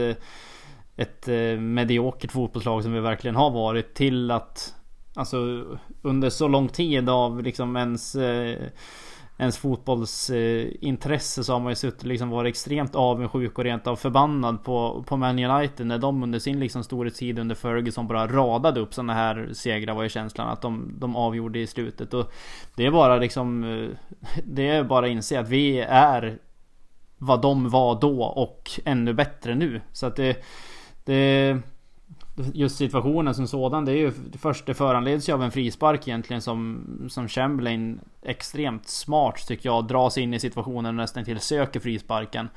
ett 0.96 1.28
mediokert 1.60 2.32
fotbollslag 2.32 2.84
som 2.84 2.94
vi 2.94 3.00
verkligen 3.00 3.36
har 3.36 3.50
varit 3.50 3.94
till 3.94 4.32
att 4.32 4.76
Alltså 5.16 5.64
under 6.02 6.30
så 6.30 6.48
lång 6.48 6.68
tid 6.68 7.10
av 7.10 7.44
liksom 7.44 7.78
ens 7.78 8.16
ens 9.40 9.58
fotbollsintresse 9.58 11.44
så 11.44 11.54
har 11.54 11.60
man 11.60 11.72
ju 11.72 11.76
suttit 11.76 12.04
liksom 12.04 12.30
varit 12.30 12.50
extremt 12.50 12.96
avundsjuk 12.96 13.58
och 13.58 13.64
rent 13.64 13.88
av 13.88 13.96
förbannad 13.96 14.64
på, 14.64 15.04
på 15.08 15.18
Man 15.18 15.40
United 15.40 15.88
när 15.88 15.98
de 15.98 16.24
under 16.24 16.40
sin 16.40 16.60
liksom 16.60 16.84
storhetstid 16.84 17.40
under 17.40 17.56
Ferguson 17.56 18.08
bara 18.08 18.28
radade 18.28 18.80
upp 18.80 18.94
sådana 18.94 19.14
här 19.14 19.50
segrar 19.54 19.94
var 19.94 20.04
ju 20.04 20.10
känslan 20.10 20.50
att 20.50 20.62
de, 20.62 20.94
de 21.00 21.16
avgjorde 21.16 21.60
i 21.60 21.68
slutet. 21.68 22.14
Och 22.14 22.32
det 22.76 22.86
är 22.86 22.92
bara 22.92 23.18
liksom 23.18 23.64
eh, 23.64 23.90
Det 24.44 24.68
är 24.68 24.84
bara 24.84 25.06
att 25.06 25.12
inse 25.12 25.40
att 25.40 25.50
vi 25.50 25.80
är 25.90 26.40
vad 27.18 27.42
de 27.42 27.70
var 27.70 28.02
då 28.02 28.24
och 28.24 28.72
ännu 28.86 29.14
bättre 29.14 29.56
nu. 29.56 29.82
Så 29.92 30.06
att 30.06 30.16
det 30.16 30.44
det 31.06 31.58
just 32.54 32.78
situationen 32.78 33.36
som 33.36 33.48
sådan. 33.48 33.86
Det 33.86 33.92
är 33.92 33.96
ju 33.96 34.12
först 34.40 34.66
det 34.66 34.74
föranleds 34.74 35.30
ju 35.30 35.34
av 35.34 35.44
en 35.44 35.52
frispark 35.52 36.08
egentligen 36.08 36.42
som, 36.42 36.86
som 37.10 37.28
Chamberlain 37.28 38.00
extremt 38.22 38.88
smart 38.88 39.48
tycker 39.48 39.70
jag 39.70 39.88
dras 39.88 40.18
in 40.18 40.34
i 40.34 40.40
situationen 40.40 40.86
och 40.86 40.96
nästan 40.96 41.26
till 41.26 41.40
söker 41.40 41.80
frisparken. 41.80 42.50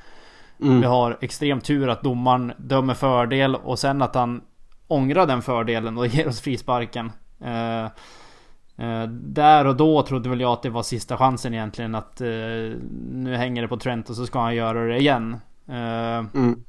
Mm. 0.61 0.81
Vi 0.81 0.85
har 0.85 1.17
extremt 1.21 1.65
tur 1.65 1.89
att 1.89 2.03
domaren 2.03 2.53
dömer 2.57 2.93
fördel 2.93 3.55
och 3.55 3.79
sen 3.79 4.01
att 4.01 4.15
han 4.15 4.41
ångrar 4.87 5.27
den 5.27 5.41
fördelen 5.41 5.97
och 5.97 6.07
ger 6.07 6.27
oss 6.27 6.41
frisparken. 6.41 7.11
Uh, 7.41 7.85
uh, 8.85 9.07
där 9.09 9.67
och 9.67 9.75
då 9.75 10.01
trodde 10.01 10.29
väl 10.29 10.41
jag 10.41 10.51
att 10.51 10.63
det 10.63 10.69
var 10.69 10.83
sista 10.83 11.17
chansen 11.17 11.53
egentligen 11.53 11.95
att 11.95 12.21
uh, 12.21 12.75
nu 13.11 13.35
hänger 13.35 13.61
det 13.61 13.67
på 13.67 13.77
Trent 13.77 14.09
och 14.09 14.15
så 14.15 14.25
ska 14.25 14.39
han 14.39 14.55
göra 14.55 14.85
det 14.85 14.97
igen. 14.97 15.37
Mm 15.67 16.63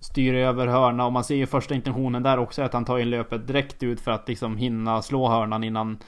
styr 0.00 0.34
över 0.34 0.66
hörna 0.66 1.06
och 1.06 1.12
man 1.12 1.24
ser 1.24 1.34
ju 1.34 1.46
första 1.46 1.74
intentionen 1.74 2.22
där 2.22 2.38
också 2.38 2.62
att 2.62 2.72
han 2.72 2.84
tar 2.84 2.98
in 2.98 3.10
löpet 3.10 3.46
direkt 3.46 3.82
ut 3.82 4.00
för 4.00 4.10
att 4.10 4.28
liksom 4.28 4.56
hinna 4.56 5.02
slå 5.02 5.28
hörnan 5.28 5.64
innan 5.64 5.98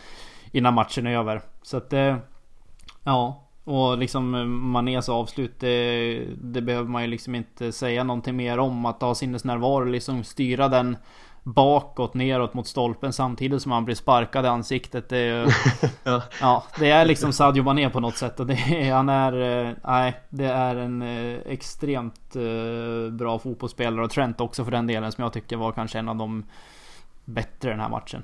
Innan 0.52 0.74
matchen 0.74 1.06
är 1.06 1.18
över. 1.18 1.42
Så 1.62 1.76
att 1.76 1.90
det... 1.90 2.16
Ja. 3.04 3.48
Och 3.64 3.98
liksom 3.98 4.34
eh, 4.34 4.44
Manés 4.44 5.08
avslut 5.08 5.60
det, 5.60 6.24
det 6.42 6.62
behöver 6.62 6.88
man 6.88 7.02
ju 7.02 7.08
liksom 7.08 7.34
inte 7.34 7.72
säga 7.72 8.04
någonting 8.04 8.36
mer 8.36 8.58
om. 8.58 8.86
Att 8.86 9.02
ha 9.02 9.14
sinnesnärvaro 9.14 9.84
liksom 9.84 10.24
styra 10.24 10.68
den 10.68 10.96
bakåt, 11.42 12.14
neråt 12.14 12.54
mot 12.54 12.66
stolpen 12.66 13.12
samtidigt 13.12 13.62
som 13.62 13.72
han 13.72 13.84
blir 13.84 13.94
sparkad 13.94 14.44
i 14.44 14.48
ansiktet. 14.48 15.08
Det 15.08 15.18
är, 15.18 15.54
ja. 16.04 16.22
ja. 16.40 16.64
det 16.78 16.90
är 16.90 17.04
liksom 17.04 17.32
Sadio 17.32 17.62
Mané 17.62 17.90
på 17.90 18.00
något 18.00 18.16
sätt. 18.16 18.40
Och 18.40 18.46
det 18.46 18.54
är, 18.54 18.92
han 18.92 19.08
är... 19.08 19.66
Eh, 19.68 19.74
nej, 19.84 20.20
det 20.28 20.44
är 20.44 20.76
en 20.76 21.02
eh, 21.02 21.38
extremt 21.46 22.36
eh, 22.36 23.12
bra 23.12 23.38
fotbollsspelare. 23.38 24.04
Och 24.04 24.10
Trent 24.10 24.40
också 24.40 24.64
för 24.64 24.70
den 24.70 24.86
delen 24.86 25.12
som 25.12 25.22
jag 25.22 25.32
tycker 25.32 25.56
var 25.56 25.72
kanske 25.72 25.98
en 25.98 26.08
av 26.08 26.16
de 26.16 26.44
bättre 27.24 27.70
den 27.70 27.80
här 27.80 27.88
matchen. 27.88 28.22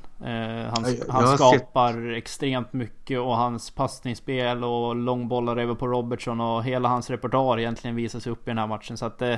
Han 0.75 0.85
han 1.09 1.37
skapar 1.37 1.93
sett... 1.93 2.17
extremt 2.17 2.73
mycket 2.73 3.21
och 3.21 3.37
hans 3.37 3.71
passningsspel 3.71 4.65
och 4.65 4.97
långbollar 4.97 5.57
över 5.57 5.75
på 5.75 5.87
Robertson 5.87 6.41
och 6.41 6.65
hela 6.65 6.89
hans 6.89 7.11
repertoar 7.11 7.59
egentligen 7.59 7.97
visar 7.97 8.21
sig 8.21 8.33
upp 8.33 8.49
i 8.49 8.51
den 8.51 8.59
här 8.59 8.67
matchen. 8.67 8.97
Så 8.97 9.07
att 9.07 9.23
eh, 9.23 9.37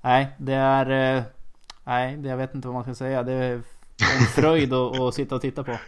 nej, 0.00 0.28
det 0.38 0.54
är... 0.54 1.24
Nej, 1.84 2.20
jag 2.24 2.36
vet 2.36 2.54
inte 2.54 2.68
vad 2.68 2.74
man 2.74 2.82
ska 2.82 2.94
säga. 2.94 3.22
Det 3.22 3.32
är 3.32 3.52
en 3.52 4.26
fröjd 4.34 4.72
att, 4.72 5.00
att 5.00 5.14
sitta 5.14 5.34
och 5.34 5.40
titta 5.40 5.64
på. 5.64 5.78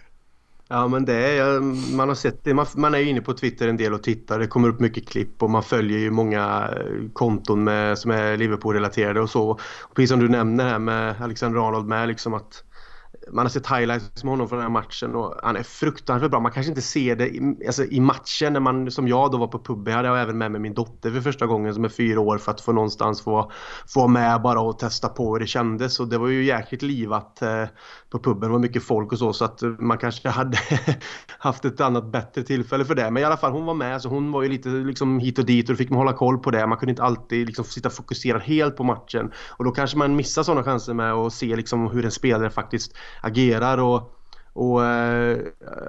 Ja 0.69 0.89
men 0.89 1.05
det 1.05 1.39
är, 1.39 1.61
man 1.97 2.09
har 2.09 2.15
sett 2.15 2.45
det, 2.45 2.55
man, 2.55 2.67
man, 2.77 2.95
är 2.95 2.99
inne 2.99 3.21
på 3.21 3.33
Twitter 3.33 3.69
en 3.69 3.77
del 3.77 3.95
och 3.95 4.03
tittar, 4.03 4.39
det 4.39 4.47
kommer 4.47 4.69
upp 4.69 4.81
mycket 4.81 5.09
klipp 5.09 5.43
och 5.43 5.51
man 5.51 5.63
följer 5.63 5.99
ju 5.99 6.11
många 6.11 6.71
eh, 6.77 7.11
konton 7.13 7.65
med, 7.65 7.99
som 7.99 8.11
är 8.11 8.37
Liverpool-relaterade 8.37 9.21
och 9.21 9.31
så. 9.31 9.51
Och 9.51 9.95
precis 9.95 10.11
som 10.11 10.21
du 10.21 10.29
nämner 10.29 10.69
här 10.69 10.79
med 10.79 11.15
Alexander 11.21 11.69
Arnold 11.69 11.87
med 11.87 12.09
liksom 12.09 12.35
att 12.35 12.65
man 13.33 13.45
har 13.45 13.51
sett 13.51 13.67
highlights 13.67 14.25
med 14.25 14.31
honom 14.31 14.49
från 14.49 14.59
den 14.59 14.65
här 14.65 14.73
matchen 14.73 15.15
och 15.15 15.35
han 15.43 15.57
är 15.57 15.63
fruktansvärt 15.63 16.31
bra. 16.31 16.41
Man 16.41 16.53
kanske 16.53 16.71
inte 16.71 16.83
ser 16.83 17.17
det 17.17 17.29
i, 17.29 17.57
alltså 17.67 17.85
i 17.85 18.01
matchen 18.01 18.53
när 18.53 18.61
man, 18.61 18.91
som 18.91 19.09
jag 19.09 19.31
då 19.31 19.39
var 19.39 19.47
på 19.47 19.59
puben. 19.59 19.91
Jag 19.93 19.97
hade 19.97 20.09
jag 20.09 20.23
även 20.23 20.39
med 20.39 20.51
mig 20.51 20.61
min 20.61 20.75
dotter 20.75 21.11
för 21.11 21.21
första 21.21 21.47
gången 21.47 21.75
som 21.75 21.85
är 21.85 21.89
fyra 21.89 22.21
år 22.21 22.39
för 22.39 22.53
att 22.53 22.61
få 22.61 22.73
någonstans 22.73 23.23
få, 23.23 23.53
få 23.87 24.01
vara 24.01 24.09
med 24.09 24.43
bara 24.43 24.61
och 24.61 24.79
testa 24.79 25.09
på 25.09 25.33
hur 25.33 25.41
det 25.41 25.47
kändes. 25.47 26.01
Och 26.01 26.09
det 26.09 26.19
var 26.19 26.29
ju 26.29 26.45
jäkligt 26.45 26.83
livat 26.83 27.43
eh, 27.43 27.65
på 28.11 28.19
puben. 28.19 28.41
Det 28.41 28.49
var 28.49 28.59
mycket 28.59 28.83
folk 28.83 29.13
och 29.13 29.19
så 29.19 29.33
så 29.33 29.45
att 29.45 29.63
man 29.79 29.99
kanske 29.99 30.29
hade 30.29 30.59
haft 31.39 31.65
ett 31.65 31.81
annat 31.81 32.13
bättre 32.13 32.43
tillfälle 32.43 32.85
för 32.85 32.95
det. 32.95 33.11
Men 33.11 33.23
i 33.23 33.27
alla 33.27 33.37
fall 33.37 33.53
hon 33.53 33.67
var 33.67 33.75
med 33.75 34.03
så 34.03 34.09
hon 34.09 34.33
var 34.33 34.43
ju 34.43 34.49
lite 34.49 34.69
liksom 34.69 35.19
hit 35.19 35.39
och 35.39 35.47
dit 35.47 35.69
och 35.69 35.75
då 35.75 35.79
fick 35.79 35.91
man 35.91 35.99
hålla 35.99 36.13
koll 36.13 36.39
på 36.39 36.51
det. 36.51 36.67
Man 36.67 36.79
kunde 36.79 36.91
inte 36.91 37.03
alltid 37.03 37.47
liksom 37.47 37.65
sitta 37.65 37.91
fokuserad 37.91 38.43
helt 38.43 38.77
på 38.77 38.85
matchen. 38.85 39.33
Och 39.51 39.65
då 39.65 39.71
kanske 39.71 39.99
man 39.99 40.17
missar 40.17 40.43
sådana 40.43 40.63
chanser 40.65 40.95
med 40.95 41.13
att 41.13 41.33
se 41.33 41.57
liksom 41.57 41.91
hur 41.91 42.05
en 42.05 42.11
spelare 42.11 42.51
faktiskt 42.51 42.97
agerar 43.21 43.79
och 43.79 44.15
och 44.57 44.85
eh, 44.85 45.39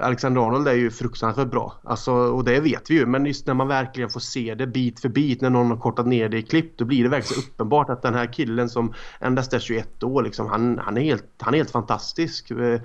Alexander 0.02 0.42
Arnold 0.42 0.68
är 0.68 0.74
ju 0.74 0.92
fruktansvärt 0.92 1.52
bra. 1.52 1.74
Alltså, 1.84 2.12
och 2.12 2.44
det 2.44 2.60
vet 2.60 2.92
vi 2.92 2.96
ju. 2.96 3.06
Men 3.06 3.26
just 3.26 3.48
när 3.48 3.54
man 3.54 3.68
verkligen 3.68 4.10
får 4.10 4.20
se 4.20 4.56
det 4.56 4.68
bit 4.68 5.00
för 5.00 5.10
bit 5.10 5.42
när 5.42 5.50
någon 5.50 5.70
har 5.70 5.78
kortat 5.78 6.08
ner 6.08 6.30
det 6.30 6.38
i 6.38 6.42
klipp. 6.42 6.78
Då 6.78 6.86
blir 6.86 7.04
det 7.04 7.10
verkligen 7.10 7.44
uppenbart 7.44 7.90
att 7.90 8.02
den 8.02 8.14
här 8.14 8.34
killen 8.34 8.70
som 8.70 8.94
endast 9.20 9.54
är 9.54 9.60
21 9.60 10.04
år. 10.04 10.24
Liksom, 10.24 10.48
han, 10.48 10.80
han, 10.80 10.98
är 10.98 11.02
helt, 11.02 11.26
han 11.40 11.54
är 11.54 11.58
helt 11.58 11.72
fantastisk. 11.72 12.52
Eh, 12.52 12.82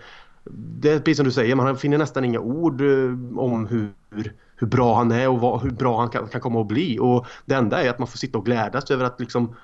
det 0.51 0.91
är 0.91 0.99
precis 0.99 1.17
som 1.17 1.27
du 1.27 1.33
säger. 1.33 1.55
Man 1.55 1.77
finner 1.77 1.99
nästan 1.99 2.25
inga 2.25 2.41
ord 2.41 2.81
eh, 2.81 3.39
om 3.39 3.67
hur, 3.67 3.93
hur 4.57 4.67
bra 4.67 4.97
han 4.97 5.13
är 5.13 5.29
och 5.29 5.41
vad, 5.41 5.63
hur 5.63 5.71
bra 5.71 6.01
han 6.01 6.09
kan, 6.09 6.29
kan 6.29 6.41
komma 6.41 6.61
att 6.61 6.69
bli. 6.69 6.99
Och 6.99 7.27
det 7.45 7.55
enda 7.55 7.83
är 7.83 7.91
att 7.91 7.99
man 7.99 8.09
får 8.09 8.19
sitta 8.19 8.39
och 8.39 8.45
glädjas 8.45 8.91
över 8.91 9.05
att 9.05 9.21
liksom 9.21 9.55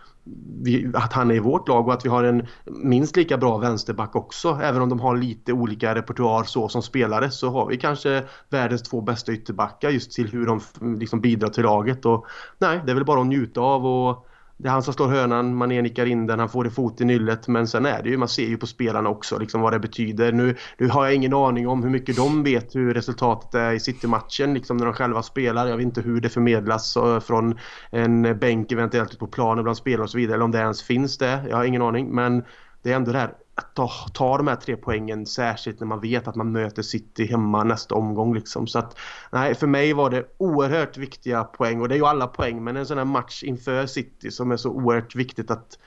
vi, 0.63 0.91
att 0.95 1.13
han 1.13 1.31
är 1.31 1.35
i 1.35 1.39
vårt 1.39 1.69
lag 1.69 1.87
och 1.87 1.95
att 1.95 2.05
vi 2.05 2.09
har 2.09 2.25
en 2.25 2.47
minst 2.67 3.17
lika 3.17 3.37
bra 3.37 3.59
vänsterback 3.59 4.17
också. 4.17 4.61
Även 4.63 4.83
om 4.83 4.89
de 4.89 5.01
har 5.01 5.17
lite 5.17 5.53
olika 5.53 5.95
repertoar 5.95 6.45
så 6.45 6.69
som 6.69 6.83
spelare 6.83 7.31
så 7.31 7.51
har 7.51 7.67
vi 7.67 7.77
kanske 7.77 8.25
världens 8.51 8.83
två 8.83 9.01
bästa 9.01 9.33
ytterbackar 9.33 9.91
just 9.91 10.13
till 10.13 10.29
hur 10.29 10.47
de 10.47 10.61
liksom 10.99 11.21
bidrar 11.21 11.49
till 11.49 11.65
laget. 11.65 12.07
Och, 12.07 12.27
nej, 12.59 12.81
det 12.85 12.91
är 12.91 12.95
väl 12.95 13.05
bara 13.05 13.21
att 13.21 13.27
njuta 13.27 13.61
av 13.61 13.87
och 13.87 14.27
det 14.59 14.69
är 14.69 14.73
han 14.73 14.83
som 14.83 14.95
slår 14.95 15.09
hönan, 15.09 15.55
man 15.55 15.69
nickar 15.69 16.07
in 16.07 16.27
den, 16.27 16.39
han 16.39 16.49
får 16.49 16.65
det 16.65 16.71
fot 16.71 17.01
i 17.01 17.05
nyllet. 17.05 17.49
Men 17.49 17.69
sen 17.69 17.87
är 17.87 18.03
det 18.03 18.09
ju, 18.09 18.17
man 18.17 18.29
ser 18.29 18.47
ju 18.47 18.57
på 18.57 18.67
spelarna 18.67 19.09
också 19.09 19.39
liksom 19.39 19.61
vad 19.61 19.73
det 19.73 19.79
betyder. 19.79 20.33
Nu, 20.33 20.57
nu 20.79 20.89
har 20.89 21.05
jag 21.05 21.15
ingen 21.15 21.35
aning 21.35 21.69
om 21.69 21.83
hur 21.83 21.91
mycket 21.91 22.17
de 22.17 22.43
vet 22.43 22.75
hur 22.75 22.95
resultatet 22.95 23.55
är 23.55 23.73
i 23.73 23.81
City-matchen 23.81 24.55
liksom 24.55 24.77
när 24.77 24.85
de 24.85 24.95
själva 24.95 25.23
spelar. 25.23 25.67
Jag 25.67 25.77
vet 25.77 25.85
inte 25.85 26.01
hur 26.01 26.21
det 26.21 26.29
förmedlas 26.29 26.97
eh, 26.97 27.21
från 27.21 27.59
en 27.91 28.39
bänk 28.39 28.73
eventuellt 28.73 29.19
på 29.19 29.27
planen 29.27 29.65
bland 29.65 29.77
spelare 29.77 30.03
och 30.03 30.11
så 30.11 30.19
vidare. 30.19 30.35
Eller 30.35 30.45
om 30.45 30.51
det 30.51 30.59
ens 30.59 30.83
finns 30.83 31.19
det. 31.19 31.45
Jag 31.49 31.57
har 31.57 31.65
ingen 31.65 31.83
aning. 31.83 32.15
Men 32.15 32.45
det 32.83 32.93
är 32.93 32.97
ändå 32.97 33.13
det 33.13 33.19
här 33.19 33.33
att 33.59 33.75
ta, 33.75 33.91
ta 34.13 34.37
de 34.37 34.47
här 34.47 34.57
tre 34.57 34.77
poängen 34.77 35.27
särskilt 35.27 35.81
när 35.81 35.87
man 35.87 36.01
vet 36.01 36.29
att 36.29 36.35
man 36.35 36.53
möter 36.53 36.83
City 36.83 37.27
hemma 37.27 37.65
nästa 37.65 37.95
omgång 37.95 38.35
liksom. 38.35 38.67
Så 38.67 38.79
att 38.79 38.99
nej, 39.33 39.55
för 39.55 39.67
mig 39.67 39.93
var 39.93 40.11
det 40.11 40.25
oerhört 40.39 40.97
viktiga 40.97 41.45
poäng 41.45 41.81
och 41.81 41.89
det 41.89 41.95
är 41.95 41.97
ju 41.97 42.07
alla 42.07 42.27
poäng 42.27 42.65
men 42.65 42.77
en 42.77 42.87
sån 42.87 42.99
här 42.99 43.05
match 43.05 43.43
inför 43.43 43.87
City 43.87 44.31
som 44.31 44.51
är 44.51 44.57
så 44.57 44.71
oerhört 44.71 45.15
viktigt 45.15 45.51
att 45.51 45.79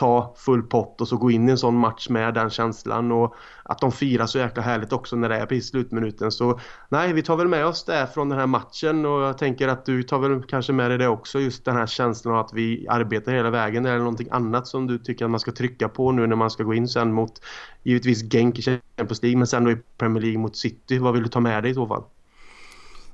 ta 0.00 0.34
full 0.36 0.62
pott 0.62 1.00
och 1.00 1.08
så 1.08 1.16
gå 1.16 1.30
in 1.30 1.48
i 1.48 1.50
en 1.50 1.58
sån 1.58 1.76
match 1.76 2.08
med 2.08 2.34
den 2.34 2.50
känslan 2.50 3.12
och 3.12 3.34
att 3.62 3.78
de 3.78 3.92
firar 3.92 4.26
så 4.26 4.38
jäkla 4.38 4.62
härligt 4.62 4.92
också 4.92 5.16
när 5.16 5.28
det 5.28 5.36
är 5.36 5.46
precis 5.46 5.70
slutminuten. 5.70 6.32
Så 6.32 6.60
nej, 6.88 7.12
vi 7.12 7.22
tar 7.22 7.36
väl 7.36 7.48
med 7.48 7.66
oss 7.66 7.84
det 7.84 8.08
från 8.14 8.28
den 8.28 8.38
här 8.38 8.46
matchen 8.46 9.06
och 9.06 9.20
jag 9.20 9.38
tänker 9.38 9.68
att 9.68 9.84
du 9.84 10.02
tar 10.02 10.18
väl 10.18 10.42
kanske 10.42 10.72
med 10.72 10.90
dig 10.90 10.98
det 10.98 11.08
också, 11.08 11.40
just 11.40 11.64
den 11.64 11.76
här 11.76 11.86
känslan 11.86 12.34
av 12.34 12.40
att 12.40 12.52
vi 12.52 12.86
arbetar 12.88 13.32
hela 13.32 13.50
vägen. 13.50 13.86
Är 13.86 13.92
det 13.92 13.98
någonting 13.98 14.28
annat 14.30 14.66
som 14.66 14.86
du 14.86 14.98
tycker 14.98 15.24
att 15.24 15.30
man 15.30 15.40
ska 15.40 15.52
trycka 15.52 15.88
på 15.88 16.12
nu 16.12 16.26
när 16.26 16.36
man 16.36 16.50
ska 16.50 16.62
gå 16.62 16.74
in 16.74 16.88
sen 16.88 17.12
mot 17.12 17.32
givetvis 17.82 18.32
Genk 18.32 18.58
i 18.58 18.62
Champions 18.62 19.22
League 19.22 19.38
men 19.38 19.46
sen 19.46 19.64
då 19.64 19.70
i 19.70 19.76
Premier 19.98 20.22
League 20.22 20.38
mot 20.38 20.56
City. 20.56 20.98
Vad 20.98 21.12
vill 21.12 21.22
du 21.22 21.28
ta 21.28 21.40
med 21.40 21.62
dig 21.62 21.70
i 21.70 21.74
så 21.74 21.86
fall? 21.86 22.02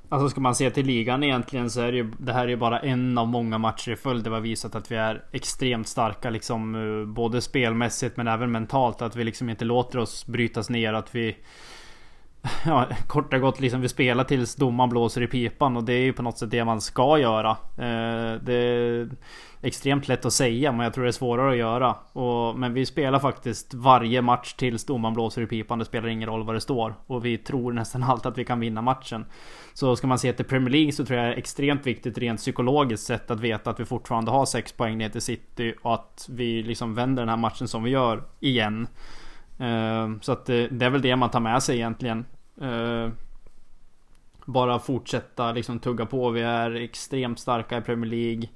Alltså 0.09 0.29
ska 0.29 0.41
man 0.41 0.55
se 0.55 0.69
till 0.69 0.85
ligan 0.85 1.23
egentligen 1.23 1.69
så 1.69 1.81
är 1.81 1.91
det 1.91 1.97
ju 1.97 2.11
Det 2.17 2.33
här 2.33 2.43
är 2.43 2.47
ju 2.47 2.55
bara 2.55 2.79
en 2.79 3.17
av 3.17 3.27
många 3.27 3.57
matcher 3.57 3.91
i 3.91 3.95
följd. 3.95 4.23
Där 4.23 4.31
vi 4.31 4.35
har 4.35 4.41
visat 4.41 4.75
att 4.75 4.91
vi 4.91 4.95
är 4.95 5.23
extremt 5.31 5.87
starka 5.87 6.29
liksom 6.29 6.75
eh, 6.75 7.07
Både 7.07 7.41
spelmässigt 7.41 8.17
men 8.17 8.27
även 8.27 8.51
mentalt. 8.51 9.01
Att 9.01 9.15
vi 9.15 9.23
liksom 9.23 9.49
inte 9.49 9.65
låter 9.65 9.99
oss 9.99 10.25
brytas 10.25 10.69
ner 10.69 10.93
att 10.93 11.15
vi 11.15 11.37
Ja, 12.65 12.87
kort 13.07 13.33
och 13.33 13.41
gott 13.41 13.59
liksom 13.59 13.81
vi 13.81 13.89
spelar 13.89 14.23
tills 14.23 14.55
domaren 14.55 14.89
blåser 14.89 15.21
i 15.21 15.27
pipan 15.27 15.77
och 15.77 15.83
det 15.83 15.93
är 15.93 16.01
ju 16.01 16.13
på 16.13 16.21
något 16.21 16.37
sätt 16.37 16.51
det 16.51 16.65
man 16.65 16.81
ska 16.81 17.19
göra. 17.19 17.49
Eh, 17.77 18.41
det 18.41 18.53
är 18.53 19.09
extremt 19.61 20.07
lätt 20.07 20.25
att 20.25 20.33
säga 20.33 20.71
men 20.71 20.83
jag 20.83 20.93
tror 20.93 21.03
det 21.03 21.09
är 21.09 21.11
svårare 21.11 21.51
att 21.51 21.57
göra. 21.57 21.95
Och, 22.13 22.59
men 22.59 22.73
vi 22.73 22.85
spelar 22.85 23.19
faktiskt 23.19 23.73
varje 23.73 24.21
match 24.21 24.53
tills 24.53 24.85
domaren 24.85 25.13
blåser 25.13 25.41
i 25.41 25.45
pipan. 25.45 25.79
Det 25.79 25.85
spelar 25.85 26.07
ingen 26.07 26.29
roll 26.29 26.43
vad 26.43 26.55
det 26.55 26.61
står. 26.61 26.93
Och 27.07 27.25
vi 27.25 27.37
tror 27.37 27.73
nästan 27.73 28.03
alltid 28.03 28.31
att 28.31 28.37
vi 28.37 28.45
kan 28.45 28.59
vinna 28.59 28.81
matchen. 28.81 29.25
Så 29.73 29.95
ska 29.95 30.07
man 30.07 30.19
se 30.19 30.33
till 30.33 30.45
Premier 30.45 30.69
League 30.69 30.91
så 30.91 31.05
tror 31.05 31.19
jag 31.19 31.27
det 31.27 31.33
är 31.33 31.37
extremt 31.37 31.87
viktigt 31.87 32.17
rent 32.17 32.39
psykologiskt 32.39 33.05
sett 33.05 33.31
att 33.31 33.39
veta 33.39 33.69
att 33.69 33.79
vi 33.79 33.85
fortfarande 33.85 34.31
har 34.31 34.45
6 34.45 34.71
poäng 34.71 34.97
ner 34.97 35.09
till 35.09 35.21
City 35.21 35.73
och 35.81 35.93
att 35.93 36.29
vi 36.31 36.63
liksom 36.63 36.95
vänder 36.95 37.21
den 37.21 37.29
här 37.29 37.37
matchen 37.37 37.67
som 37.67 37.83
vi 37.83 37.89
gör 37.89 38.23
igen. 38.39 38.87
Ehm, 39.57 40.21
så 40.21 40.31
att 40.31 40.45
det, 40.45 40.81
är 40.81 40.89
väl 40.89 41.01
det 41.01 41.15
man 41.15 41.29
tar 41.29 41.39
med 41.39 41.63
sig 41.63 41.75
egentligen. 41.75 42.25
Ehm, 42.61 43.11
bara 44.45 44.79
fortsätta 44.79 45.51
liksom 45.51 45.79
tugga 45.79 46.05
på. 46.05 46.29
Vi 46.29 46.41
är 46.41 46.71
extremt 46.71 47.39
starka 47.39 47.77
i 47.77 47.81
Premier 47.81 48.11
League. 48.11 48.49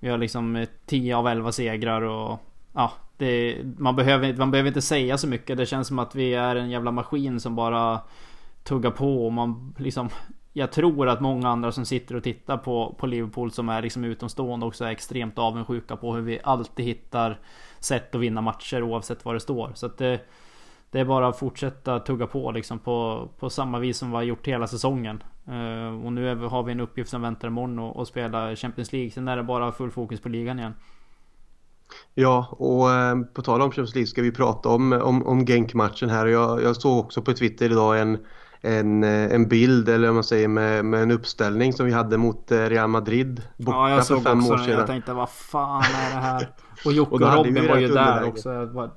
Vi 0.00 0.08
har 0.08 0.18
liksom 0.18 0.56
eh, 0.56 0.68
10 0.86 1.16
av 1.16 1.28
11 1.28 1.52
segrar 1.52 2.02
och 2.02 2.40
ja, 2.72 2.92
det, 3.16 3.56
man, 3.78 3.96
behöver, 3.96 4.36
man 4.36 4.50
behöver 4.50 4.68
inte 4.68 4.82
säga 4.82 5.18
så 5.18 5.28
mycket. 5.28 5.56
Det 5.56 5.66
känns 5.66 5.88
som 5.88 5.98
att 5.98 6.14
vi 6.14 6.34
är 6.34 6.56
en 6.56 6.70
jävla 6.70 6.90
maskin 6.90 7.40
som 7.40 7.56
bara 7.56 8.00
tuggar 8.62 8.90
på 8.90 9.26
och 9.26 9.32
man 9.32 9.74
liksom 9.78 10.08
jag 10.56 10.72
tror 10.72 11.08
att 11.08 11.20
många 11.20 11.48
andra 11.48 11.72
som 11.72 11.84
sitter 11.84 12.14
och 12.14 12.22
tittar 12.22 12.56
på, 12.56 12.94
på 12.98 13.06
Liverpool 13.06 13.50
som 13.50 13.68
är 13.68 13.82
liksom 13.82 14.04
utomstående 14.04 14.66
också 14.66 14.84
är 14.84 14.90
extremt 14.90 15.38
avundsjuka 15.38 15.96
på 15.96 16.14
hur 16.14 16.22
vi 16.22 16.40
alltid 16.44 16.86
hittar 16.86 17.38
sätt 17.84 18.14
att 18.14 18.20
vinna 18.20 18.40
matcher 18.40 18.82
oavsett 18.82 19.24
vad 19.24 19.34
det 19.34 19.40
står. 19.40 19.72
Så 19.74 19.86
att 19.86 19.98
det, 19.98 20.20
det 20.90 21.00
är 21.00 21.04
bara 21.04 21.28
att 21.28 21.38
fortsätta 21.38 21.98
tugga 21.98 22.26
på 22.26 22.50
liksom 22.50 22.78
på, 22.78 23.28
på 23.38 23.50
samma 23.50 23.78
vis 23.78 23.98
som 23.98 24.10
vi 24.10 24.16
har 24.16 24.22
gjort 24.22 24.46
hela 24.46 24.66
säsongen. 24.66 25.22
Uh, 25.48 26.04
och 26.04 26.12
nu 26.12 26.28
är, 26.28 26.36
har 26.36 26.62
vi 26.62 26.72
en 26.72 26.80
uppgift 26.80 27.10
som 27.10 27.22
väntar 27.22 27.48
imorgon 27.48 27.78
och, 27.78 27.96
och 27.96 28.08
spela 28.08 28.56
Champions 28.56 28.92
League. 28.92 29.10
Sen 29.10 29.28
är 29.28 29.36
det 29.36 29.42
bara 29.42 29.72
full 29.72 29.90
fokus 29.90 30.20
på 30.20 30.28
ligan 30.28 30.58
igen. 30.58 30.74
Ja, 32.14 32.48
och 32.50 32.92
eh, 32.92 33.16
på 33.34 33.42
tal 33.42 33.62
om 33.62 33.70
Champions 33.70 33.94
League 33.94 34.06
ska 34.06 34.22
vi 34.22 34.32
prata 34.32 34.68
om, 34.68 34.92
om, 34.92 35.26
om 35.26 35.46
Genk-matchen 35.46 36.10
här. 36.10 36.26
Jag, 36.26 36.62
jag 36.62 36.76
såg 36.76 36.98
också 36.98 37.22
på 37.22 37.32
Twitter 37.32 37.66
idag 37.66 38.00
en, 38.00 38.18
en, 38.60 39.04
eh, 39.04 39.34
en 39.34 39.48
bild 39.48 39.88
eller 39.88 40.08
om 40.08 40.14
man 40.14 40.24
säger 40.24 40.48
med, 40.48 40.84
med 40.84 41.02
en 41.02 41.10
uppställning 41.10 41.72
som 41.72 41.86
vi 41.86 41.92
hade 41.92 42.18
mot 42.18 42.52
eh, 42.52 42.58
Real 42.58 42.88
Madrid 42.88 43.42
borta 43.56 43.78
ja, 43.78 43.90
jag 43.90 44.06
såg 44.06 44.22
för 44.22 44.30
fem 44.30 44.38
också 44.38 44.52
år 44.52 44.58
sedan. 44.58 44.78
Jag 44.78 44.86
tänkte 44.86 45.12
vad 45.12 45.30
fan 45.30 45.82
är 45.82 46.14
det 46.14 46.20
här? 46.20 46.48
Och 46.84 46.92
Jocke 46.92 47.14
och, 47.14 47.22
och 47.22 47.34
Robin 47.34 47.68
var 47.68 47.78
ju 47.78 47.88
där 47.88 48.24
också. 48.24 48.52
Jag 48.52 48.66
var, 48.66 48.90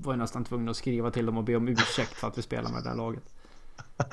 var 0.00 0.12
ju 0.12 0.18
nästan 0.18 0.44
tvungen 0.44 0.68
att 0.68 0.76
skriva 0.76 1.10
till 1.10 1.26
dem 1.26 1.36
och 1.36 1.44
be 1.44 1.56
om 1.56 1.68
ursäkt 1.68 2.14
för 2.14 2.28
att 2.28 2.38
vi 2.38 2.42
spelar 2.42 2.70
med 2.70 2.82
det 2.82 2.88
där 2.88 2.96
laget. 2.96 3.22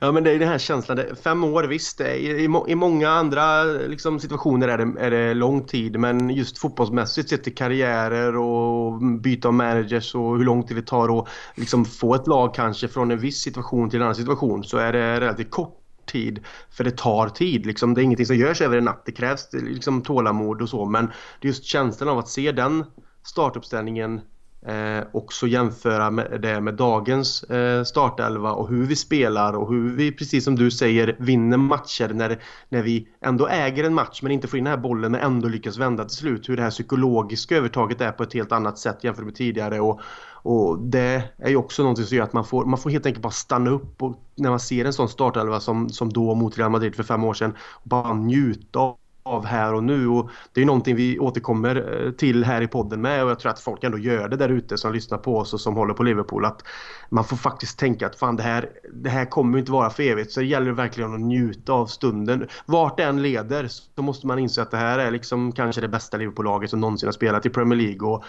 Ja 0.00 0.12
men 0.12 0.24
det 0.24 0.30
är 0.30 0.38
den 0.38 0.48
här 0.48 0.58
känslan, 0.58 1.00
fem 1.22 1.44
år 1.44 1.64
visst, 1.64 2.00
i, 2.00 2.48
i 2.68 2.74
många 2.74 3.10
andra 3.10 3.64
liksom, 3.64 4.20
situationer 4.20 4.68
är 4.68 4.78
det, 4.78 5.00
är 5.00 5.10
det 5.10 5.34
lång 5.34 5.64
tid 5.64 6.00
men 6.00 6.30
just 6.30 6.58
fotbollsmässigt 6.58 7.28
sett 7.28 7.44
till 7.44 7.54
karriärer 7.54 8.36
och 8.36 9.02
byta 9.02 9.48
av 9.48 9.54
managers 9.54 10.14
och 10.14 10.36
hur 10.36 10.44
lång 10.44 10.62
tid 10.62 10.76
det 10.76 10.82
tar 10.82 11.18
att 11.18 11.28
liksom, 11.54 11.84
få 11.84 12.14
ett 12.14 12.26
lag 12.26 12.54
kanske 12.54 12.88
från 12.88 13.10
en 13.10 13.18
viss 13.18 13.38
situation 13.38 13.90
till 13.90 13.96
en 13.96 14.02
annan 14.02 14.14
situation 14.14 14.64
så 14.64 14.76
är 14.76 14.92
det 14.92 15.20
relativt 15.20 15.50
kort 15.50 15.85
tid 16.06 16.44
för 16.70 16.84
det 16.84 16.96
tar 16.96 17.28
tid. 17.28 17.66
Liksom, 17.66 17.94
det 17.94 18.00
är 18.00 18.02
ingenting 18.02 18.26
som 18.26 18.36
görs 18.36 18.60
över 18.60 18.78
en 18.78 18.84
natt, 18.84 19.02
det 19.06 19.12
krävs 19.12 19.48
liksom, 19.52 20.02
tålamod 20.02 20.62
och 20.62 20.68
så 20.68 20.84
men 20.84 21.06
det 21.40 21.46
är 21.46 21.48
just 21.48 21.64
känslan 21.64 22.08
av 22.08 22.18
att 22.18 22.28
se 22.28 22.52
den 22.52 22.84
startuppställningen 23.22 24.20
Eh, 24.66 25.04
också 25.12 25.46
jämföra 25.46 26.10
med 26.10 26.40
det 26.40 26.60
med 26.60 26.74
dagens 26.74 27.42
eh, 27.42 27.84
startelva 27.84 28.52
och 28.52 28.68
hur 28.68 28.86
vi 28.86 28.96
spelar 28.96 29.52
och 29.52 29.72
hur 29.72 29.96
vi, 29.96 30.12
precis 30.12 30.44
som 30.44 30.56
du 30.56 30.70
säger, 30.70 31.16
vinner 31.18 31.56
matcher 31.56 32.08
när, 32.08 32.42
när 32.68 32.82
vi 32.82 33.08
ändå 33.20 33.46
äger 33.48 33.84
en 33.84 33.94
match 33.94 34.22
men 34.22 34.32
inte 34.32 34.48
får 34.48 34.58
in 34.58 34.64
den 34.64 34.70
här 34.70 34.82
bollen 34.82 35.12
men 35.12 35.20
ändå 35.20 35.48
lyckas 35.48 35.78
vända 35.78 36.04
till 36.04 36.16
slut. 36.16 36.48
Hur 36.48 36.56
det 36.56 36.62
här 36.62 36.70
psykologiska 36.70 37.56
övertaget 37.56 38.00
är 38.00 38.12
på 38.12 38.22
ett 38.22 38.34
helt 38.34 38.52
annat 38.52 38.78
sätt 38.78 39.04
jämfört 39.04 39.24
med 39.24 39.34
tidigare. 39.34 39.80
Och, 39.80 40.00
och 40.46 40.78
det 40.78 41.22
är 41.38 41.48
ju 41.48 41.56
också 41.56 41.82
någonting 41.82 42.04
som 42.04 42.16
gör 42.16 42.24
att 42.24 42.32
man 42.32 42.44
får, 42.44 42.64
man 42.64 42.78
får 42.78 42.90
helt 42.90 43.06
enkelt 43.06 43.22
bara 43.22 43.30
stanna 43.30 43.70
upp 43.70 44.02
och 44.02 44.16
när 44.34 44.50
man 44.50 44.60
ser 44.60 44.84
en 44.84 44.92
sån 44.92 45.08
startelva 45.08 45.60
som, 45.60 45.88
som 45.88 46.12
då 46.12 46.34
mot 46.34 46.58
Real 46.58 46.70
Madrid 46.70 46.94
för 46.94 47.02
fem 47.02 47.24
år 47.24 47.34
sedan 47.34 47.56
och 47.72 47.88
bara 47.88 48.14
njuta 48.14 48.78
av 48.78 48.96
av 49.26 49.46
här 49.46 49.74
och 49.74 49.84
nu 49.84 50.08
och 50.08 50.30
det 50.52 50.60
är 50.60 50.64
någonting 50.64 50.96
vi 50.96 51.18
återkommer 51.18 52.04
eh, 52.04 52.10
till 52.10 52.44
här 52.44 52.62
i 52.62 52.68
podden 52.68 53.00
med 53.00 53.24
och 53.24 53.30
jag 53.30 53.38
tror 53.38 53.50
att 53.50 53.60
folk 53.60 53.84
ändå 53.84 53.98
gör 53.98 54.28
det 54.28 54.36
där 54.36 54.48
ute 54.48 54.78
som 54.78 54.92
lyssnar 54.92 55.18
på 55.18 55.38
oss 55.38 55.54
och 55.54 55.60
som 55.60 55.74
håller 55.74 55.94
på 55.94 56.02
Liverpool 56.02 56.44
att 56.44 56.62
man 57.08 57.24
får 57.24 57.36
faktiskt 57.36 57.78
tänka 57.78 58.06
att 58.06 58.16
fan 58.16 58.36
det 58.36 58.42
här, 58.42 58.70
det 58.92 59.10
här 59.10 59.24
kommer 59.24 59.58
inte 59.58 59.72
vara 59.72 59.90
för 59.90 60.02
evigt 60.02 60.32
så 60.32 60.40
det 60.40 60.46
gäller 60.46 60.72
verkligen 60.72 61.14
att 61.14 61.20
njuta 61.20 61.72
av 61.72 61.86
stunden. 61.86 62.48
Vart 62.66 62.96
den 62.96 63.08
än 63.08 63.22
leder 63.22 63.66
så 63.68 64.02
måste 64.02 64.26
man 64.26 64.38
inse 64.38 64.62
att 64.62 64.70
det 64.70 64.76
här 64.76 64.98
är 64.98 65.10
liksom 65.10 65.52
kanske 65.52 65.80
det 65.80 65.88
bästa 65.88 66.16
Liverpool-laget 66.16 66.70
som 66.70 66.80
någonsin 66.80 67.06
har 67.06 67.12
spelat 67.12 67.46
i 67.46 67.50
Premier 67.50 67.78
League 67.78 68.08
och 68.08 68.24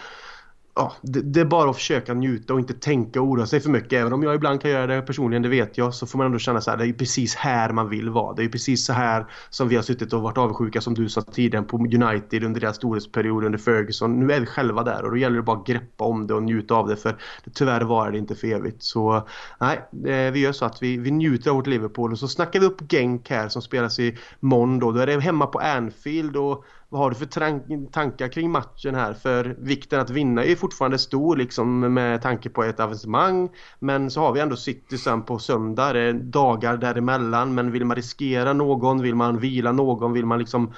ja, 0.77 0.93
det, 1.01 1.21
det, 1.21 1.41
är 1.41 1.45
bara 1.45 1.69
att 1.69 1.75
försöka 1.75 2.13
njuta 2.13 2.53
och 2.53 2.59
inte 2.59 2.73
tänka 2.73 3.21
och 3.21 3.27
oroa 3.27 3.45
sig 3.45 3.59
för 3.59 3.69
mycket. 3.69 3.93
Även 3.93 4.13
om 4.13 4.23
jag 4.23 4.35
ibland 4.35 4.61
kan 4.61 4.71
göra 4.71 4.87
det 4.87 5.01
personligen, 5.01 5.41
det 5.41 5.49
vet 5.49 5.77
jag, 5.77 5.93
så 5.93 6.07
får 6.07 6.17
man 6.17 6.25
ändå 6.25 6.39
känna 6.39 6.61
så 6.61 6.71
här, 6.71 6.77
det 6.77 6.87
är 6.87 6.93
precis 6.93 7.35
här 7.35 7.69
man 7.69 7.89
vill 7.89 8.09
vara. 8.09 8.35
Det 8.35 8.43
är 8.43 8.49
precis 8.49 8.85
så 8.85 8.93
här 8.93 9.25
som 9.49 9.67
vi 9.67 9.75
har 9.75 9.83
suttit 9.83 10.13
och 10.13 10.21
varit 10.21 10.37
avundsjuka 10.37 10.81
som 10.81 10.93
du 10.93 11.09
sa 11.09 11.21
tidigare 11.21 11.63
på 11.63 11.77
United 11.77 12.43
under 12.43 12.61
deras 12.61 12.75
storhetsperiod 12.75 13.43
under 13.43 13.59
Ferguson. 13.59 14.19
Nu 14.19 14.33
är 14.33 14.39
vi 14.39 14.45
själva 14.45 14.83
där 14.83 15.05
och 15.05 15.11
då 15.11 15.17
gäller 15.17 15.35
det 15.35 15.43
bara 15.43 15.57
att 15.57 15.67
greppa 15.67 16.03
om 16.03 16.27
det 16.27 16.33
och 16.33 16.43
njuta 16.43 16.75
av 16.75 16.87
det 16.87 16.95
för 16.95 17.17
det, 17.43 17.51
tyvärr 17.53 17.81
var 17.81 18.11
det 18.11 18.17
inte 18.17 18.35
för 18.35 18.47
evigt. 18.47 18.83
Så 18.83 19.27
nej, 19.59 19.77
eh, 19.91 20.31
vi 20.31 20.39
gör 20.39 20.51
så 20.51 20.65
att 20.65 20.83
vi, 20.83 20.97
vi 20.97 21.11
njuter 21.11 21.49
av 21.49 21.55
vårt 21.55 21.67
Liverpool 21.67 22.11
och 22.11 22.19
så 22.19 22.27
snackar 22.27 22.59
vi 22.59 22.65
upp 22.65 22.91
Genk 22.91 23.29
här 23.29 23.49
som 23.49 23.61
spelas 23.61 23.99
i 23.99 24.17
måndag. 24.39 24.85
då. 24.85 24.91
Då 24.91 24.99
är 24.99 25.07
det 25.07 25.19
hemma 25.19 25.45
på 25.47 25.59
Anfield 25.59 26.35
och 26.35 26.65
vad 26.89 27.01
har 27.01 27.09
du 27.09 27.15
för 27.15 27.89
tankar 27.91 28.27
kring 28.27 28.51
matchen 28.51 28.95
här? 28.95 29.13
För 29.13 29.55
vikten 29.59 29.99
att 29.99 30.09
vinna 30.09 30.43
är 30.43 30.55
fortfarande 30.55 30.97
stor 30.97 31.35
liksom 31.35 31.79
med 31.93 32.21
tanke 32.21 32.49
på 32.49 32.63
ett 32.63 32.79
avancemang. 32.79 33.49
Men 33.79 34.11
så 34.11 34.21
har 34.21 34.33
vi 34.33 34.39
ändå 34.39 34.55
City 34.55 34.97
sen 34.97 35.23
på 35.23 35.39
söndag. 35.39 35.93
Det 35.93 35.99
är 35.99 36.13
dagar 36.13 36.77
däremellan. 36.77 37.55
Men 37.55 37.71
vill 37.71 37.85
man 37.85 37.95
riskera 37.95 38.53
någon? 38.53 39.01
Vill 39.01 39.15
man 39.15 39.39
vila 39.39 39.71
någon? 39.71 40.13
Vill 40.13 40.25
man 40.25 40.39
liksom 40.39 40.73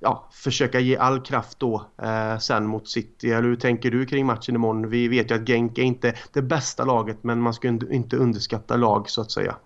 ja, 0.00 0.28
försöka 0.32 0.80
ge 0.80 0.96
all 0.96 1.20
kraft 1.20 1.58
då 1.60 1.86
eh, 2.02 2.38
sen 2.38 2.66
mot 2.66 2.88
City? 2.88 3.30
Eller 3.30 3.48
hur 3.48 3.56
tänker 3.56 3.90
du 3.90 4.06
kring 4.06 4.26
matchen 4.26 4.54
imorgon? 4.54 4.90
Vi 4.90 5.08
vet 5.08 5.30
ju 5.30 5.34
att 5.34 5.46
Genk 5.48 5.78
är 5.78 5.82
inte 5.82 6.14
det 6.32 6.42
bästa 6.42 6.84
laget 6.84 7.18
men 7.22 7.40
man 7.40 7.54
ska 7.54 7.68
inte 7.68 8.16
underskatta 8.16 8.76
lag 8.76 9.10
så 9.10 9.20
att 9.20 9.30
säga. 9.30 9.56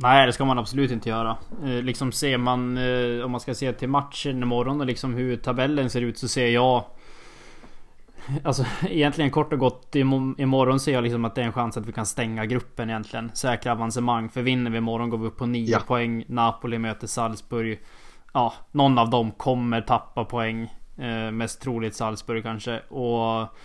Nej 0.00 0.26
det 0.26 0.32
ska 0.32 0.44
man 0.44 0.58
absolut 0.58 0.90
inte 0.90 1.08
göra. 1.08 1.36
Eh, 1.64 1.82
liksom 1.82 2.12
ser 2.12 2.38
man, 2.38 2.76
eh, 2.76 3.24
om 3.24 3.30
man 3.30 3.40
ska 3.40 3.54
se 3.54 3.72
till 3.72 3.88
matchen 3.88 4.42
imorgon 4.42 4.80
och 4.80 4.86
liksom 4.86 5.14
hur 5.14 5.36
tabellen 5.36 5.90
ser 5.90 6.00
ut 6.00 6.18
så 6.18 6.28
ser 6.28 6.48
jag 6.48 6.84
Alltså 8.44 8.64
egentligen 8.88 9.30
kort 9.30 9.52
och 9.52 9.58
gott 9.58 9.94
imorgon 9.94 10.80
ser 10.80 10.92
jag 10.92 11.04
liksom 11.04 11.24
att 11.24 11.34
det 11.34 11.40
är 11.40 11.46
en 11.46 11.52
chans 11.52 11.76
att 11.76 11.86
vi 11.86 11.92
kan 11.92 12.06
stänga 12.06 12.46
gruppen 12.46 12.90
egentligen. 12.90 13.30
Säkra 13.34 13.72
avancemang. 13.72 14.28
För 14.28 14.42
vinner 14.42 14.70
vi 14.70 14.78
imorgon 14.78 15.10
går 15.10 15.18
vi 15.18 15.26
upp 15.26 15.36
på 15.36 15.46
9 15.46 15.72
ja. 15.72 15.80
poäng. 15.86 16.24
Napoli 16.28 16.78
möter 16.78 17.06
Salzburg. 17.06 17.80
Ja, 18.32 18.54
någon 18.70 18.98
av 18.98 19.10
dem 19.10 19.30
kommer 19.30 19.80
tappa 19.80 20.24
poäng. 20.24 20.74
Eh, 20.98 21.30
mest 21.30 21.62
troligt 21.62 21.94
Salzburg 21.94 22.42
kanske. 22.42 22.80
Och 22.80 23.56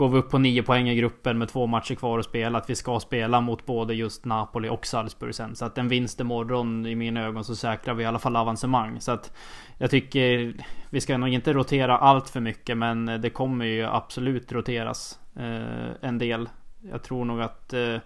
Går 0.00 0.08
vi 0.08 0.18
upp 0.18 0.30
på 0.30 0.38
9 0.38 0.62
poäng 0.62 0.88
i 0.88 0.94
gruppen 0.94 1.38
med 1.38 1.48
två 1.48 1.66
matcher 1.66 1.94
kvar 1.94 2.18
att 2.18 2.24
spela. 2.24 2.58
Att 2.58 2.70
vi 2.70 2.74
ska 2.74 3.00
spela 3.00 3.40
mot 3.40 3.66
både 3.66 3.94
just 3.94 4.24
Napoli 4.24 4.68
och 4.68 4.86
Salzburg 4.86 5.34
sen. 5.34 5.56
Så 5.56 5.64
att 5.64 5.78
en 5.78 5.88
vinst 5.88 6.20
imorgon 6.20 6.86
i 6.86 6.94
mina 6.94 7.20
ögon 7.26 7.44
så 7.44 7.56
säkrar 7.56 7.94
vi 7.94 8.02
i 8.02 8.06
alla 8.06 8.18
fall 8.18 8.36
avancemang. 8.36 9.00
Så 9.00 9.12
att 9.12 9.32
jag 9.78 9.90
tycker 9.90 10.54
vi 10.90 11.00
ska 11.00 11.18
nog 11.18 11.28
inte 11.28 11.52
rotera 11.52 11.98
allt 11.98 12.28
för 12.28 12.40
mycket 12.40 12.76
men 12.76 13.06
det 13.06 13.30
kommer 13.30 13.64
ju 13.64 13.86
absolut 13.86 14.52
roteras 14.52 15.18
eh, 15.36 16.08
en 16.08 16.18
del. 16.18 16.48
Jag 16.90 17.02
tror 17.02 17.24
nog 17.24 17.40
att 17.40 17.72
eh, 17.72 17.96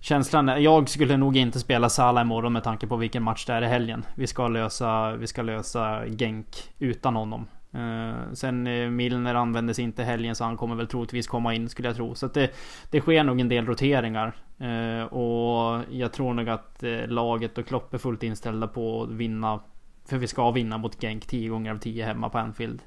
Känslan 0.00 0.48
är, 0.48 0.56
jag 0.56 0.88
skulle 0.88 1.16
nog 1.16 1.36
inte 1.36 1.60
spela 1.60 1.88
Sala 1.88 2.20
imorgon 2.20 2.52
med 2.52 2.64
tanke 2.64 2.86
på 2.86 2.96
vilken 2.96 3.22
match 3.22 3.46
det 3.46 3.52
är 3.52 3.62
i 3.62 3.66
helgen. 3.66 4.04
Vi 4.14 4.26
ska 4.26 4.48
lösa, 4.48 5.16
vi 5.16 5.26
ska 5.26 5.42
lösa 5.42 6.06
Genk 6.06 6.70
utan 6.78 7.16
honom. 7.16 7.46
Uh, 7.74 8.32
sen 8.32 8.62
Milner 8.62 8.90
Milner 8.90 9.34
användes 9.34 9.78
inte 9.78 10.04
helgen 10.04 10.34
så 10.34 10.44
han 10.44 10.56
kommer 10.56 10.74
väl 10.74 10.86
troligtvis 10.86 11.26
komma 11.26 11.54
in 11.54 11.68
skulle 11.68 11.88
jag 11.88 11.96
tro. 11.96 12.14
Så 12.14 12.26
att 12.26 12.34
det, 12.34 12.50
det 12.90 13.00
sker 13.00 13.24
nog 13.24 13.40
en 13.40 13.48
del 13.48 13.66
roteringar. 13.66 14.36
Uh, 14.60 15.04
och 15.04 15.84
jag 15.90 16.12
tror 16.12 16.34
nog 16.34 16.48
att 16.48 16.82
laget 17.06 17.58
och 17.58 17.66
Klopp 17.66 17.94
är 17.94 17.98
fullt 17.98 18.22
inställda 18.22 18.68
på 18.68 19.02
att 19.02 19.10
vinna. 19.10 19.60
För 20.08 20.18
vi 20.18 20.26
ska 20.26 20.50
vinna 20.50 20.78
mot 20.78 21.00
Genk 21.00 21.26
10 21.26 21.48
gånger 21.48 21.72
av 21.72 21.78
10 21.78 22.04
hemma 22.04 22.28
på 22.28 22.38
Anfield. 22.38 22.82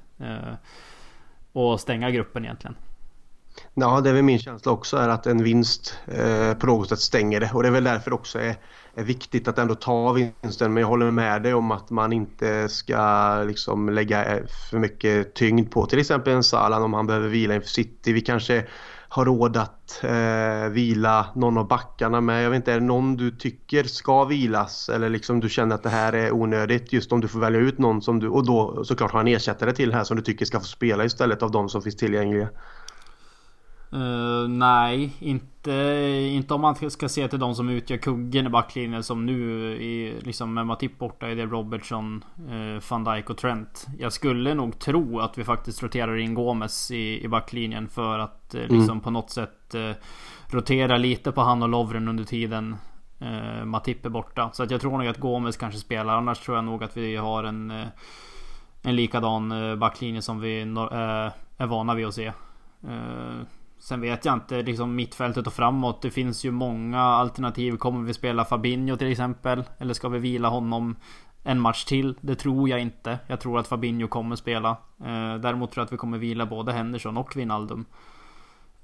och 1.52 1.80
stänga 1.80 2.10
gruppen 2.10 2.44
egentligen. 2.44 2.76
Ja, 3.74 4.00
det 4.00 4.10
är 4.10 4.14
väl 4.14 4.22
min 4.22 4.38
känsla 4.38 4.72
också 4.72 4.96
är 4.96 5.08
att 5.08 5.26
en 5.26 5.42
vinst 5.42 5.98
eh, 6.06 6.54
på 6.54 6.66
något 6.66 6.88
sätt 6.88 6.98
stänger 6.98 7.40
det 7.40 7.50
och 7.54 7.62
det 7.62 7.68
är 7.68 7.72
väl 7.72 7.84
därför 7.84 8.12
också 8.12 8.38
är, 8.38 8.56
är 8.96 9.04
viktigt 9.04 9.48
att 9.48 9.58
ändå 9.58 9.74
ta 9.74 10.12
vinsten 10.12 10.74
men 10.74 10.80
jag 10.80 10.88
håller 10.88 11.10
med 11.10 11.42
dig 11.42 11.54
om 11.54 11.70
att 11.70 11.90
man 11.90 12.12
inte 12.12 12.68
ska 12.68 13.42
liksom 13.46 13.88
lägga 13.88 14.24
eh, 14.24 14.42
för 14.70 14.78
mycket 14.78 15.34
tyngd 15.34 15.70
på 15.70 15.86
till 15.86 15.98
exempel 15.98 16.32
en 16.32 16.44
Salah 16.44 16.82
om 16.82 16.94
han 16.94 17.06
behöver 17.06 17.28
vila 17.28 17.54
inför 17.54 17.68
City. 17.68 18.12
Vi 18.12 18.20
kanske 18.20 18.66
har 19.08 19.24
råd 19.24 19.56
att 19.56 20.04
eh, 20.04 20.70
vila 20.70 21.26
någon 21.34 21.58
av 21.58 21.68
backarna 21.68 22.20
med. 22.20 22.44
Jag 22.44 22.50
vet 22.50 22.56
inte, 22.56 22.72
är 22.72 22.80
det 22.80 22.86
någon 22.86 23.16
du 23.16 23.30
tycker 23.30 23.84
ska 23.84 24.24
vilas 24.24 24.88
eller 24.88 25.08
liksom 25.08 25.40
du 25.40 25.48
känner 25.48 25.74
att 25.74 25.82
det 25.82 25.90
här 25.90 26.12
är 26.12 26.32
onödigt 26.32 26.92
just 26.92 27.12
om 27.12 27.20
du 27.20 27.28
får 27.28 27.40
välja 27.40 27.60
ut 27.60 27.78
någon 27.78 28.02
som 28.02 28.20
du 28.20 28.28
och 28.28 28.46
då 28.46 28.84
såklart 28.84 29.12
har 29.12 29.20
en 29.20 29.28
ersättare 29.28 29.72
till 29.72 29.92
här 29.92 30.04
som 30.04 30.16
du 30.16 30.22
tycker 30.22 30.44
ska 30.44 30.60
få 30.60 30.66
spela 30.66 31.04
istället 31.04 31.42
av 31.42 31.50
de 31.50 31.68
som 31.68 31.82
finns 31.82 31.96
tillgängliga. 31.96 32.48
Uh, 33.92 34.48
nej, 34.48 35.12
inte, 35.18 35.72
inte 36.32 36.54
om 36.54 36.60
man 36.60 36.90
ska 36.90 37.08
se 37.08 37.28
till 37.28 37.38
de 37.38 37.54
som 37.54 37.68
utgör 37.68 37.96
kuggen 37.96 38.46
i 38.46 38.48
backlinjen 38.48 39.02
som 39.02 39.26
nu 39.26 39.62
i, 39.76 40.20
liksom 40.20 40.54
med 40.54 40.66
Matip 40.66 40.98
borta 40.98 41.28
är 41.28 41.36
det 41.36 41.46
Robertson, 41.46 42.24
uh, 42.50 42.82
van 42.90 43.04
Dijk 43.04 43.30
och 43.30 43.38
Trent. 43.38 43.86
Jag 43.98 44.12
skulle 44.12 44.54
nog 44.54 44.78
tro 44.78 45.20
att 45.20 45.38
vi 45.38 45.44
faktiskt 45.44 45.82
roterar 45.82 46.16
in 46.16 46.34
Gomes 46.34 46.90
i, 46.90 47.24
i 47.24 47.28
backlinjen 47.28 47.88
för 47.88 48.18
att 48.18 48.54
uh, 48.54 48.60
liksom 48.60 48.82
mm. 48.82 49.00
på 49.00 49.10
något 49.10 49.30
sätt 49.30 49.52
rotera 50.46 50.96
lite 50.96 51.32
på 51.32 51.40
han 51.40 51.62
och 51.62 51.68
Lovren 51.68 52.08
under 52.08 52.24
tiden 52.24 52.76
Matip 53.64 54.06
är 54.06 54.10
borta. 54.10 54.50
Så 54.52 54.62
att 54.62 54.70
jag 54.70 54.80
tror 54.80 54.98
nog 54.98 55.06
att 55.06 55.18
Gomes 55.18 55.56
kanske 55.56 55.80
spelar. 55.80 56.16
Annars 56.16 56.40
tror 56.40 56.56
jag 56.56 56.64
nog 56.64 56.84
att 56.84 56.96
vi 56.96 57.16
har 57.16 57.44
en, 57.44 57.70
en 58.82 58.96
likadan 58.96 59.52
backlinje 59.78 60.22
som 60.22 60.40
vi 60.40 60.60
är 60.60 61.66
vana 61.66 61.94
vid 61.94 62.06
att 62.06 62.14
se. 62.14 62.32
Sen 63.78 64.00
vet 64.00 64.24
jag 64.24 64.34
inte, 64.34 64.62
liksom 64.62 64.94
mittfältet 64.94 65.46
och 65.46 65.52
framåt. 65.52 66.02
Det 66.02 66.10
finns 66.10 66.44
ju 66.44 66.50
många 66.50 67.00
alternativ. 67.00 67.76
Kommer 67.76 68.06
vi 68.06 68.14
spela 68.14 68.44
Fabinho 68.44 68.96
till 68.96 69.12
exempel? 69.12 69.64
Eller 69.78 69.94
ska 69.94 70.08
vi 70.08 70.18
vila 70.18 70.48
honom 70.48 70.96
en 71.42 71.60
match 71.60 71.84
till? 71.84 72.14
Det 72.20 72.34
tror 72.34 72.68
jag 72.68 72.80
inte. 72.80 73.18
Jag 73.26 73.40
tror 73.40 73.58
att 73.58 73.68
Fabinho 73.68 74.08
kommer 74.08 74.36
spela. 74.36 74.70
Eh, 75.00 75.34
däremot 75.40 75.72
tror 75.72 75.82
jag 75.82 75.86
att 75.86 75.92
vi 75.92 75.96
kommer 75.96 76.18
vila 76.18 76.46
både 76.46 76.72
Henderson 76.72 77.16
och 77.16 77.36
Wijnaldum. 77.36 77.84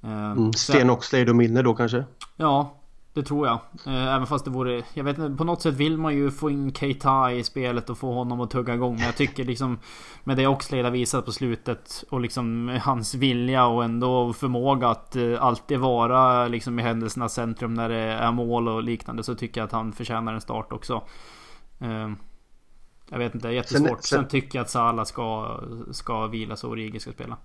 Eh, 0.02 0.30
mm, 0.30 0.52
Sten 0.52 0.90
Oxlade 0.90 1.30
och 1.30 1.36
Milner 1.36 1.62
då 1.62 1.74
kanske? 1.74 2.04
Ja, 2.36 2.81
det 3.14 3.22
tror 3.22 3.46
jag. 3.46 3.58
Eh, 3.86 4.14
även 4.14 4.26
fast 4.26 4.44
det 4.44 4.50
vore... 4.50 4.82
Jag 4.94 5.04
vet 5.04 5.18
inte, 5.18 5.36
på 5.36 5.44
något 5.44 5.62
sätt 5.62 5.74
vill 5.74 5.98
man 5.98 6.14
ju 6.14 6.30
få 6.30 6.50
in 6.50 6.74
Keita 6.74 7.32
i 7.32 7.44
spelet 7.44 7.90
och 7.90 7.98
få 7.98 8.12
honom 8.12 8.40
att 8.40 8.50
tugga 8.50 8.74
igång. 8.74 8.94
Men 8.94 9.04
jag 9.04 9.16
tycker 9.16 9.44
liksom... 9.44 9.78
Med 10.24 10.36
det 10.36 10.46
Oxlade 10.46 10.84
har 10.84 10.90
visat 10.90 11.24
på 11.24 11.32
slutet 11.32 12.04
och 12.10 12.20
liksom 12.20 12.78
hans 12.82 13.14
vilja 13.14 13.66
och 13.66 13.84
ändå 13.84 14.32
förmåga 14.32 14.88
att 14.88 15.16
eh, 15.16 15.42
alltid 15.42 15.78
vara 15.78 16.48
liksom 16.48 16.78
i 16.78 16.82
händelsernas 16.82 17.34
centrum 17.34 17.74
när 17.74 17.88
det 17.88 17.96
är 17.96 18.32
mål 18.32 18.68
och 18.68 18.82
liknande. 18.82 19.22
Så 19.22 19.34
tycker 19.34 19.60
jag 19.60 19.66
att 19.66 19.72
han 19.72 19.92
förtjänar 19.92 20.34
en 20.34 20.40
start 20.40 20.72
också. 20.72 21.02
Eh, 21.80 22.10
jag 23.10 23.18
vet 23.18 23.34
inte, 23.34 23.48
jättesvårt. 23.48 24.04
Sen 24.04 24.28
tycker 24.28 24.58
jag 24.58 24.64
att 24.64 24.70
Salah 24.70 25.04
ska, 25.04 25.60
ska 25.90 26.26
vila 26.26 26.56
så 26.56 26.68
Origi 26.68 27.00
ska 27.00 27.12
spela. 27.12 27.36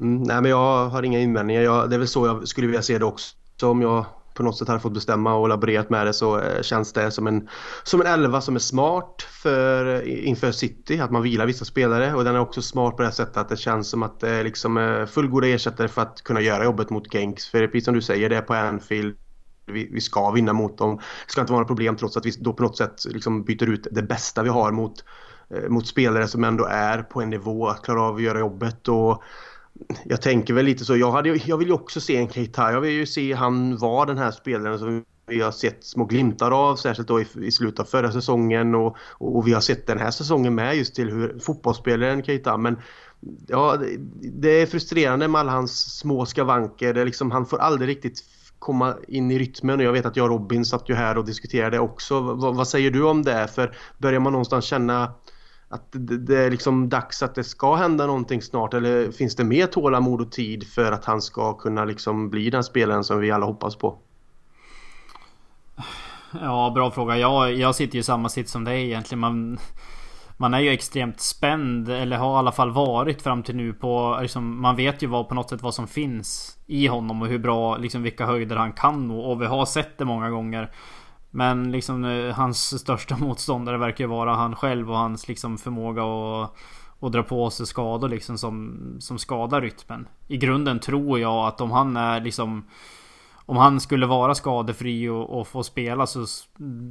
Mm, 0.00 0.22
nej 0.22 0.42
men 0.42 0.50
jag 0.50 0.88
har 0.88 1.02
inga 1.02 1.20
invändningar. 1.20 1.62
Jag, 1.62 1.90
det 1.90 1.96
är 1.96 1.98
väl 1.98 2.08
så 2.08 2.26
jag 2.26 2.48
skulle 2.48 2.66
vilja 2.66 2.82
se 2.82 2.98
det 2.98 3.04
också. 3.04 3.36
Så 3.56 3.70
om 3.70 3.82
jag 3.82 4.04
på 4.38 4.42
något 4.42 4.58
sätt 4.58 4.68
hade 4.68 4.80
fått 4.80 4.92
bestämma 4.92 5.34
och 5.34 5.48
laborerat 5.48 5.90
med 5.90 6.06
det 6.06 6.12
så 6.12 6.40
eh, 6.40 6.62
känns 6.62 6.92
det 6.92 7.10
som 7.10 7.26
en, 7.26 7.48
som 7.82 8.00
en 8.00 8.06
elva 8.06 8.40
som 8.40 8.54
är 8.54 8.60
smart 8.60 9.26
för, 9.42 9.86
eh, 9.94 10.28
inför 10.28 10.52
City. 10.52 11.00
Att 11.00 11.10
man 11.10 11.22
vilar 11.22 11.46
vissa 11.46 11.64
spelare 11.64 12.14
och 12.14 12.24
den 12.24 12.34
är 12.34 12.40
också 12.40 12.62
smart 12.62 12.96
på 12.96 13.02
det 13.02 13.12
sättet 13.12 13.36
att 13.36 13.48
det 13.48 13.56
känns 13.56 13.90
som 13.90 14.02
att 14.02 14.20
det 14.20 14.30
är 14.30 14.44
liksom 14.44 14.76
eh, 14.76 15.06
fullgoda 15.06 15.46
ersättare 15.46 15.88
för 15.88 16.02
att 16.02 16.22
kunna 16.22 16.40
göra 16.40 16.64
jobbet 16.64 16.90
mot 16.90 17.12
Genks. 17.12 17.48
För 17.48 17.66
precis 17.66 17.84
som 17.84 17.94
du 17.94 18.02
säger, 18.02 18.28
det 18.28 18.36
är 18.36 18.42
på 18.42 18.54
Anfield 18.54 19.16
vi, 19.66 19.88
vi, 19.92 20.00
ska 20.00 20.30
vinna 20.30 20.52
mot 20.52 20.78
dem. 20.78 20.96
Det 20.96 21.32
ska 21.32 21.40
inte 21.40 21.52
vara 21.52 21.60
några 21.60 21.68
problem 21.68 21.96
trots 21.96 22.16
att 22.16 22.26
vi 22.26 22.30
då 22.40 22.52
på 22.52 22.62
något 22.62 22.76
sätt 22.76 23.04
liksom 23.08 23.44
byter 23.44 23.68
ut 23.68 23.86
det 23.90 24.02
bästa 24.02 24.42
vi 24.42 24.48
har 24.48 24.72
mot, 24.72 25.04
eh, 25.50 25.68
mot 25.68 25.86
spelare 25.86 26.28
som 26.28 26.44
ändå 26.44 26.64
är 26.64 27.02
på 27.02 27.22
en 27.22 27.30
nivå 27.30 27.68
att 27.68 27.82
klara 27.82 28.02
av 28.02 28.14
att 28.14 28.22
göra 28.22 28.38
jobbet. 28.38 28.88
Och 28.88 29.22
jag 30.04 30.22
tänker 30.22 30.54
väl 30.54 30.64
lite 30.64 30.84
så. 30.84 30.96
Jag, 30.96 31.12
hade, 31.12 31.28
jag 31.28 31.56
vill 31.58 31.68
ju 31.68 31.74
också 31.74 32.00
se 32.00 32.16
en 32.16 32.28
Keita. 32.28 32.72
Jag 32.72 32.80
vill 32.80 32.92
ju 32.92 33.06
se 33.06 33.32
han 33.32 33.76
vara 33.76 34.06
den 34.06 34.18
här 34.18 34.30
spelaren 34.30 34.78
som 34.78 35.04
vi 35.26 35.40
har 35.40 35.52
sett 35.52 35.84
små 35.84 36.04
glimtar 36.04 36.50
av, 36.50 36.76
särskilt 36.76 37.08
då 37.08 37.20
i, 37.20 37.26
i 37.42 37.52
slutet 37.52 37.80
av 37.80 37.84
förra 37.84 38.12
säsongen 38.12 38.74
och, 38.74 38.96
och, 39.12 39.46
vi 39.46 39.52
har 39.52 39.60
sett 39.60 39.86
den 39.86 39.98
här 39.98 40.10
säsongen 40.10 40.54
med 40.54 40.76
just 40.76 40.94
till 40.94 41.10
hur 41.10 41.38
fotbollsspelaren 41.38 42.22
Keita. 42.22 42.56
Men 42.56 42.76
ja, 43.46 43.76
det, 43.76 43.96
det 44.20 44.62
är 44.62 44.66
frustrerande 44.66 45.28
med 45.28 45.40
alla 45.40 45.52
hans 45.52 45.98
små 45.98 46.26
skavanker. 46.26 46.94
Det 46.94 47.04
liksom, 47.04 47.30
han 47.30 47.46
får 47.46 47.58
aldrig 47.58 47.88
riktigt 47.88 48.24
komma 48.58 48.94
in 49.08 49.30
i 49.30 49.38
rytmen 49.38 49.78
och 49.78 49.86
jag 49.86 49.92
vet 49.92 50.06
att 50.06 50.16
jag 50.16 50.24
och 50.24 50.30
Robin 50.30 50.64
satt 50.64 50.88
ju 50.88 50.94
här 50.94 51.18
och 51.18 51.24
diskuterade 51.24 51.78
också. 51.78 52.20
V 52.20 52.34
vad 52.36 52.68
säger 52.68 52.90
du 52.90 53.02
om 53.02 53.22
det? 53.22 53.48
För 53.54 53.76
börjar 53.98 54.20
man 54.20 54.32
någonstans 54.32 54.64
känna 54.64 55.12
att 55.68 55.92
det, 55.92 56.18
det, 56.18 56.38
är 56.44 56.50
liksom 56.50 56.88
dags 56.88 57.22
att 57.22 57.34
det 57.34 57.44
ska 57.44 57.74
hända 57.74 58.06
någonting 58.06 58.42
snart 58.42 58.74
eller 58.74 59.10
finns 59.12 59.36
det 59.36 59.44
mer 59.44 59.66
tålamod 59.66 60.20
och 60.20 60.32
tid 60.32 60.66
för 60.66 60.92
att 60.92 61.04
han 61.04 61.22
ska 61.22 61.54
kunna 61.54 61.84
liksom 61.84 62.30
bli 62.30 62.50
den 62.50 62.64
spelaren 62.64 63.04
som 63.04 63.20
vi 63.20 63.30
alla 63.30 63.46
hoppas 63.46 63.76
på? 63.76 63.98
Ja, 66.32 66.72
bra 66.74 66.90
fråga. 66.90 67.16
Jag, 67.16 67.54
jag 67.54 67.74
sitter 67.74 67.94
ju 67.94 68.00
i 68.00 68.02
samma 68.02 68.28
sitt 68.28 68.48
som 68.48 68.64
dig 68.64 68.84
egentligen. 68.84 69.20
Man, 69.20 69.58
man 70.36 70.54
är 70.54 70.58
ju 70.58 70.70
extremt 70.70 71.20
spänd, 71.20 71.88
eller 71.88 72.16
har 72.16 72.34
i 72.34 72.38
alla 72.38 72.52
fall 72.52 72.70
varit 72.70 73.22
fram 73.22 73.42
till 73.42 73.56
nu 73.56 73.72
på... 73.72 74.18
Liksom, 74.22 74.60
man 74.60 74.76
vet 74.76 75.02
ju 75.02 75.06
vad, 75.06 75.28
på 75.28 75.34
något 75.34 75.50
sätt 75.50 75.62
vad 75.62 75.74
som 75.74 75.86
finns 75.86 76.58
i 76.66 76.86
honom 76.86 77.22
och 77.22 77.28
hur 77.28 77.38
bra, 77.38 77.76
liksom 77.76 78.02
vilka 78.02 78.26
höjder 78.26 78.56
han 78.56 78.72
kan 78.72 79.08
nå. 79.08 79.20
Och 79.20 79.42
vi 79.42 79.46
har 79.46 79.66
sett 79.66 79.98
det 79.98 80.04
många 80.04 80.30
gånger. 80.30 80.70
Men 81.30 81.72
liksom 81.72 82.04
eh, 82.04 82.34
hans 82.34 82.80
största 82.80 83.16
motståndare 83.20 83.78
verkar 83.78 84.06
vara 84.06 84.34
han 84.34 84.56
själv 84.56 84.90
och 84.90 84.98
hans 84.98 85.28
liksom 85.28 85.58
förmåga 85.58 86.02
att 86.02 86.56
och 87.00 87.10
dra 87.10 87.22
på 87.22 87.50
sig 87.50 87.66
skador 87.66 88.08
liksom 88.08 88.38
som, 88.38 88.78
som 89.00 89.18
skadar 89.18 89.60
rytmen. 89.60 90.08
I 90.28 90.36
grunden 90.36 90.80
tror 90.80 91.20
jag 91.20 91.46
att 91.46 91.60
om 91.60 91.70
han 91.70 91.96
är 91.96 92.20
liksom 92.20 92.64
om 93.46 93.56
han 93.56 93.80
skulle 93.80 94.06
vara 94.06 94.34
skadefri 94.34 95.08
och, 95.08 95.40
och 95.40 95.48
få 95.48 95.62
spela 95.62 96.06
så 96.06 96.26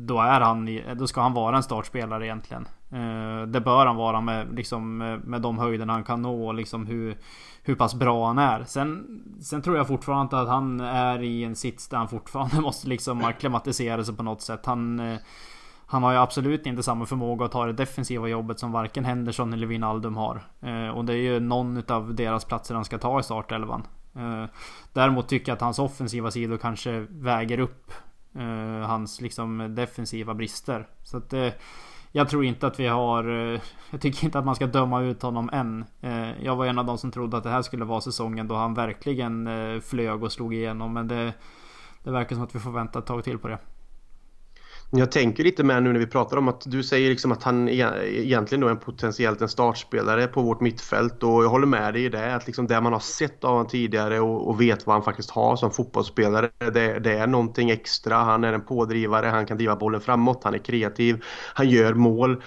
då 0.06 0.20
är 0.20 0.42
han 0.42 0.80
Då 0.96 1.08
ska 1.08 1.22
han 1.22 1.34
vara 1.34 1.58
en 1.58 1.64
startspelare 1.64 2.26
egentligen. 2.26 2.68
Eh, 2.92 3.48
det 3.48 3.62
bör 3.62 3.86
han 3.86 3.96
vara 3.96 4.22
med, 4.22 4.56
liksom, 4.56 4.98
med 5.24 5.42
de 5.42 5.60
höjderna 5.60 5.94
han 5.94 6.04
kan 6.04 6.22
nå 6.22 6.48
och 6.48 6.54
liksom 6.54 6.88
hur, 6.88 7.18
hur 7.68 7.76
pass 7.76 7.95
bra 7.95 8.28
han 8.28 8.38
är. 8.38 8.63
Sen, 8.63 9.22
sen 9.41 9.61
tror 9.61 9.78
jag 9.78 9.88
fortfarande 9.88 10.39
att 10.39 10.47
han 10.47 10.80
är 10.80 11.22
i 11.22 11.43
en 11.43 11.55
sits 11.55 11.88
där 11.88 11.97
han 11.97 12.07
fortfarande 12.07 12.61
måste 12.61 12.88
liksom 12.88 13.24
acklimatisera 13.24 14.03
sig 14.03 14.15
på 14.15 14.24
något 14.24 14.41
sätt. 14.41 14.65
Han, 14.65 14.99
eh, 14.99 15.18
han 15.86 16.03
har 16.03 16.11
ju 16.11 16.18
absolut 16.18 16.65
inte 16.65 16.84
samma 16.84 17.05
förmåga 17.05 17.45
att 17.45 17.51
ta 17.51 17.65
det 17.65 17.74
defensiva 17.74 18.28
jobbet 18.28 18.59
som 18.59 18.72
varken 18.72 19.05
Henderson 19.05 19.53
eller 19.53 19.68
Wijnaldum 19.68 20.15
har. 20.15 20.41
Eh, 20.61 20.88
och 20.88 21.05
det 21.05 21.13
är 21.13 21.18
ju 21.18 21.39
någon 21.39 21.84
av 21.88 22.15
deras 22.15 22.45
platser 22.45 22.76
han 22.76 22.86
ska 22.86 22.97
ta 22.97 23.20
i 23.20 23.24
startelvan. 23.24 23.84
Eh, 24.15 24.45
däremot 24.93 25.28
tycker 25.28 25.51
jag 25.51 25.55
att 25.55 25.61
hans 25.61 25.80
offensiva 25.80 26.32
sidor 26.32 26.57
kanske 26.57 26.99
väger 27.09 27.59
upp 27.59 27.91
hans 28.86 29.22
liksom 29.22 29.76
defensiva 29.76 30.34
brister. 30.34 30.88
Så 31.03 31.18
att 31.18 31.34
jag 32.18 32.30
tror 32.30 32.45
inte 32.45 32.68
att 32.68 32.80
vi 32.80 32.88
har... 32.88 33.53
Eh, 33.53 33.61
jag 33.91 34.01
tycker 34.01 34.26
inte 34.26 34.39
att 34.39 34.45
man 34.45 34.55
ska 34.55 34.68
döma 34.68 35.01
ut 35.01 35.22
honom 35.22 35.49
än. 35.53 35.86
Eh, 36.01 36.43
jag 36.43 36.55
var 36.55 36.65
en 36.65 36.80
av 36.80 36.86
de 36.86 36.97
som 36.97 37.11
trodde 37.11 37.38
att 37.38 37.43
det 37.43 37.49
här 37.49 37.61
skulle 37.61 37.86
vara 37.86 38.01
säsongen 38.01 38.47
då 38.47 38.55
han 38.55 38.74
verkligen 38.74 39.47
eh, 39.47 39.80
flög 39.80 40.24
och 40.24 40.32
slog 40.32 40.53
igenom. 40.53 40.93
Men 40.93 41.07
det, 41.07 41.34
det 42.03 42.11
verkar 42.11 42.36
som 42.36 42.43
att 42.43 42.55
vi 42.55 42.59
får 42.59 42.72
vänta 42.72 42.99
ett 42.99 43.05
tag 43.05 43.24
till 43.24 43.38
på 43.38 43.47
det. 43.47 43.57
Jag 44.90 45.12
tänker 45.12 45.44
lite 45.44 45.64
med 45.64 45.84
nu 45.84 45.94
när 45.94 46.00
vi 46.00 46.08
pratar 46.08 46.38
om 46.38 46.48
att 46.48 46.64
du 46.66 46.84
säger 46.84 47.10
liksom 47.10 47.32
att 47.32 47.44
han 47.44 47.70
e-, 47.70 47.92
egentligen 48.06 48.62
då 48.62 48.68
är 48.68 48.72
en 48.72 48.78
potentiellt 48.78 49.42
en 49.42 49.50
startspelare 49.50 50.28
på 50.28 50.42
vårt 50.42 50.62
mittfält 50.62 51.24
och 51.24 51.44
jag 51.44 51.50
håller 51.50 51.68
med 51.68 51.94
dig 51.94 52.06
i 52.06 52.10
det 52.10 52.36
att 52.36 52.48
liksom 52.48 52.68
det 52.68 52.82
man 52.82 52.94
har 52.94 53.00
sett 53.00 53.44
av 53.44 53.52
honom 53.52 53.68
tidigare 53.68 54.20
och, 54.20 54.50
och, 54.50 54.62
vet 54.62 54.86
vad 54.88 54.96
han 54.96 55.04
faktiskt 55.04 55.32
har 55.32 55.56
som 55.56 55.72
fotbollsspelare 55.72 56.50
det, 56.58 57.00
det, 57.00 57.18
är 57.18 57.28
någonting 57.28 57.70
extra. 57.70 58.16
Han 58.16 58.44
är 58.44 58.54
en 58.54 58.66
pådrivare, 58.66 59.28
han 59.28 59.46
kan 59.46 59.58
driva 59.58 59.76
bollen 59.76 60.02
framåt, 60.02 60.44
han 60.44 60.54
är 60.54 60.58
kreativ, 60.58 61.24
han 61.54 61.70
gör 61.70 61.94
mål 61.94 62.42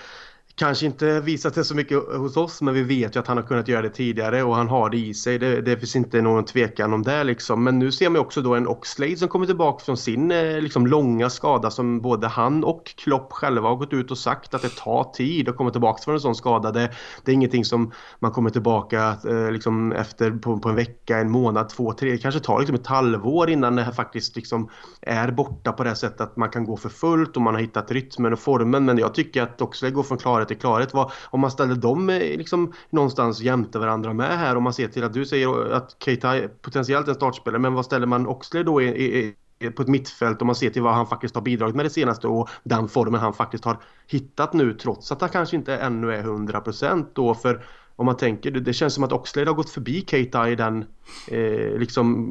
kanske 0.61 0.86
inte 0.86 1.20
visat 1.20 1.54
det 1.54 1.64
så 1.64 1.74
mycket 1.74 1.98
hos 1.98 2.36
oss 2.36 2.62
men 2.62 2.74
vi 2.74 2.82
vet 2.82 3.16
ju 3.16 3.20
att 3.20 3.26
han 3.26 3.36
har 3.36 3.44
kunnat 3.44 3.68
göra 3.68 3.82
det 3.82 3.90
tidigare 3.90 4.42
och 4.42 4.56
han 4.56 4.68
har 4.68 4.90
det 4.90 4.96
i 4.96 5.14
sig. 5.14 5.38
Det, 5.38 5.61
det 5.61 5.76
finns 5.76 5.96
inte 5.96 6.22
någon 6.22 6.44
tvekan 6.44 6.92
om 6.92 7.02
det 7.02 7.24
liksom. 7.24 7.64
Men 7.64 7.78
nu 7.78 7.92
ser 7.92 8.08
man 8.08 8.20
också 8.20 8.42
då 8.42 8.54
en 8.54 8.68
Oxlade 8.68 9.16
som 9.16 9.28
kommer 9.28 9.46
tillbaka 9.46 9.84
från 9.84 9.96
sin 9.96 10.30
eh, 10.30 10.61
liksom, 10.61 10.86
långa 10.86 11.30
skada 11.30 11.70
som 11.70 12.00
både 12.00 12.28
han 12.28 12.64
och 12.64 12.86
Klopp 12.96 13.32
själva 13.32 13.68
har 13.68 13.76
gått 13.76 13.92
ut 13.92 14.11
och 14.11 14.18
sagt 14.18 14.54
att 14.54 14.62
det 14.62 14.76
tar 14.76 15.12
tid 15.12 15.48
att 15.48 15.56
komma 15.56 15.70
tillbaka 15.70 16.02
från 16.02 16.14
en 16.14 16.20
sån 16.20 16.34
skada. 16.34 16.72
Det, 16.72 16.90
det 17.24 17.32
är 17.32 17.34
ingenting 17.34 17.64
som 17.64 17.92
man 18.18 18.32
kommer 18.32 18.50
tillbaka 18.50 19.16
eh, 19.28 19.50
liksom, 19.52 19.92
efter 19.92 20.30
på, 20.30 20.58
på, 20.58 20.68
en 20.68 20.76
vecka, 20.76 21.18
en 21.18 21.30
månad, 21.30 21.68
två, 21.68 21.92
tre. 21.92 22.11
Det 22.11 22.18
kanske 22.18 22.40
tar 22.40 22.58
liksom 22.58 22.76
ett 22.76 22.86
halvår 22.86 23.50
innan 23.50 23.76
det 23.76 23.82
här 23.82 23.92
faktiskt 23.92 24.36
liksom, 24.36 24.70
är 25.02 25.30
borta 25.30 25.72
på 25.72 25.84
det 25.84 25.96
sättet 25.96 26.20
att 26.20 26.36
man 26.36 26.48
kan 26.48 26.64
gå 26.64 26.76
för 26.76 26.88
fullt 26.88 27.36
och 27.36 27.42
man 27.42 27.54
har 27.54 27.61
hittat 27.61 27.90
rytmen 27.90 28.32
och 28.32 28.40
formen. 28.40 28.84
Men 28.84 28.98
jag 28.98 29.14
tycker 29.14 29.42
att 29.42 29.62
Oxlade 29.62 29.94
går 29.94 30.02
från 30.02 30.18
klarhet 30.18 30.49
till 30.51 30.61
klarhet. 30.61 30.94
Vad, 30.94 31.12
om 31.30 31.40
man 31.40 31.51
ställer 31.51 31.74
dem 31.74 32.11
eh, 32.11 32.18
liksom 32.18 32.72
någonstans 32.90 33.40
jämte 33.40 33.78
varandra 33.78 34.12
med 34.12 34.38
här 34.38 34.57
om 34.57 34.62
man 34.62 34.72
ser 34.72 34.88
till 34.88 35.05
att 35.05 35.12
du 35.12 35.26
säger 35.26 35.72
att 35.72 35.96
Keita 36.05 36.36
är 36.36 36.48
potentiellt 36.48 37.09
en 37.09 37.14
startspelare 37.14 37.61
men 37.61 37.74
vad 37.74 37.84
ställer 37.84 38.07
man 38.07 38.26
Oxley 38.26 38.62
då 38.62 38.82
i, 38.82 39.34
i, 39.59 39.70
på 39.70 39.82
ett 39.82 39.88
mittfält 39.88 40.40
om 40.40 40.46
man 40.46 40.57
ser 40.57 40.70
till 40.70 40.82
vad 40.82 40.94
han 40.94 41.07
faktiskt 41.07 41.34
har 41.34 41.42
bidragit 41.42 41.76
med 41.76 41.84
det 41.84 41.90
senaste 41.90 42.26
och 42.26 42.48
den 42.64 42.88
formen 42.88 43.20
han 43.20 43.34
faktiskt 43.34 43.64
har 43.64 43.76
hittat 44.07 44.53
nu 44.53 44.74
trots 44.74 45.12
att 45.12 45.20
han 45.20 45.30
kanske 45.30 45.57
inte 45.57 45.76
ännu 45.76 46.14
är 46.14 46.22
100% 46.22 47.07
då 47.14 47.34
för 47.34 47.64
om 48.01 48.07
man 48.07 48.16
tänker, 48.16 48.51
det, 48.51 48.61
det 48.61 48.72
känns 48.72 48.94
som 48.94 49.05
att 49.05 49.12
Oxlade 49.12 49.51
har 49.51 49.55
gått 49.55 49.70
förbi 49.70 50.05
Keita 50.07 50.51
i 50.51 50.55
den 50.55 50.84
eh, 51.28 51.78
liksom 51.78 52.28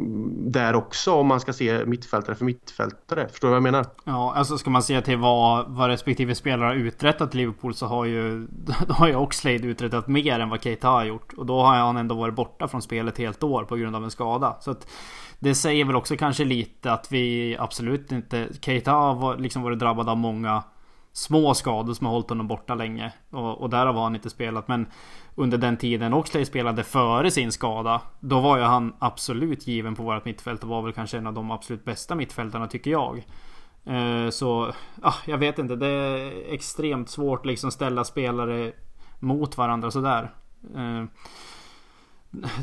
där 0.52 0.76
också 0.76 1.14
om 1.14 1.28
man 1.28 1.40
ska 1.40 1.54
se 1.54 1.86
mittfältare 1.86 2.36
för 2.36 2.46
mittfältare. 2.46 3.28
Förstår 3.28 3.48
du 3.48 3.50
vad 3.50 3.56
jag 3.56 3.64
menar? 3.64 3.86
Ja, 4.04 4.34
alltså 4.36 4.58
ska 4.58 4.70
man 4.70 4.84
se 4.84 5.02
till 5.02 5.18
vad, 5.18 5.66
vad 5.68 5.90
respektive 5.90 6.36
spelare 6.36 6.68
har 6.68 6.76
uträttat 6.76 7.36
i 7.36 7.38
Liverpool 7.38 7.74
så 7.74 7.86
har 7.86 8.06
ju 8.06 8.48
då 8.88 8.94
har 8.94 9.08
ju 9.08 9.16
Oxlade 9.16 9.68
uträttat 9.68 10.08
mer 10.08 10.40
än 10.40 10.50
vad 10.50 10.64
Keita 10.64 10.88
har 10.88 11.06
gjort. 11.06 11.34
Och 11.34 11.46
då 11.46 11.62
har 11.62 11.76
han 11.76 11.98
ändå 11.98 12.16
varit 12.16 12.36
borta 12.36 12.68
från 12.68 12.82
spelet 12.82 13.18
helt 13.18 13.44
år 13.44 13.64
på 13.64 13.76
grund 13.76 13.96
av 13.96 14.04
en 14.04 14.12
skada. 14.12 14.58
Så 14.60 14.72
att 14.72 14.88
det 15.40 15.56
säger 15.56 15.86
väl 15.86 15.96
också 15.96 16.18
kanske 16.18 16.46
lite 16.46 16.92
att 16.92 17.12
vi 17.12 17.56
absolut 17.60 18.12
inte... 18.12 18.48
Keita 18.62 18.92
har 18.92 19.38
liksom 19.38 19.62
varit 19.62 19.80
drabbad 19.80 20.10
av 20.10 20.18
många 20.18 20.64
små 21.20 21.54
skador 21.54 21.94
som 21.94 22.06
har 22.06 22.14
hållit 22.14 22.30
honom 22.30 22.48
borta 22.48 22.76
länge. 22.76 23.14
Och, 23.30 23.62
och 23.62 23.70
därav 23.70 23.96
har 23.96 24.04
han 24.04 24.16
inte 24.16 24.30
spelat. 24.30 24.68
Men 24.68 24.88
under 25.36 25.58
den 25.58 25.78
tiden 25.78 26.14
Oxlade 26.14 26.46
spelade 26.46 26.84
före 26.84 27.32
sin 27.32 27.52
skada. 27.52 28.02
Då 28.20 28.40
var 28.40 28.58
ju 28.58 28.64
han 28.64 28.94
absolut 29.00 29.68
given 29.68 29.96
på 29.96 30.04
vårt 30.04 30.26
mittfält 30.26 30.64
och 30.64 30.70
var 30.70 30.82
väl 30.82 30.94
kanske 30.94 31.18
en 31.18 31.28
av 31.28 31.34
de 31.34 31.52
absolut 31.52 31.86
bästa 31.86 32.16
mittfältarna 32.16 32.68
tycker 32.68 32.92
jag. 32.92 33.26
Eh, 33.86 34.30
så, 34.30 34.74
ah, 35.02 35.16
jag 35.26 35.38
vet 35.38 35.60
inte. 35.60 35.76
Det 35.76 35.88
är 35.88 36.54
extremt 36.54 37.10
svårt 37.10 37.46
liksom 37.46 37.72
ställa 37.72 38.04
spelare 38.04 38.72
mot 39.20 39.58
varandra 39.58 39.92
sådär. 39.92 40.32
Eh, 40.76 41.04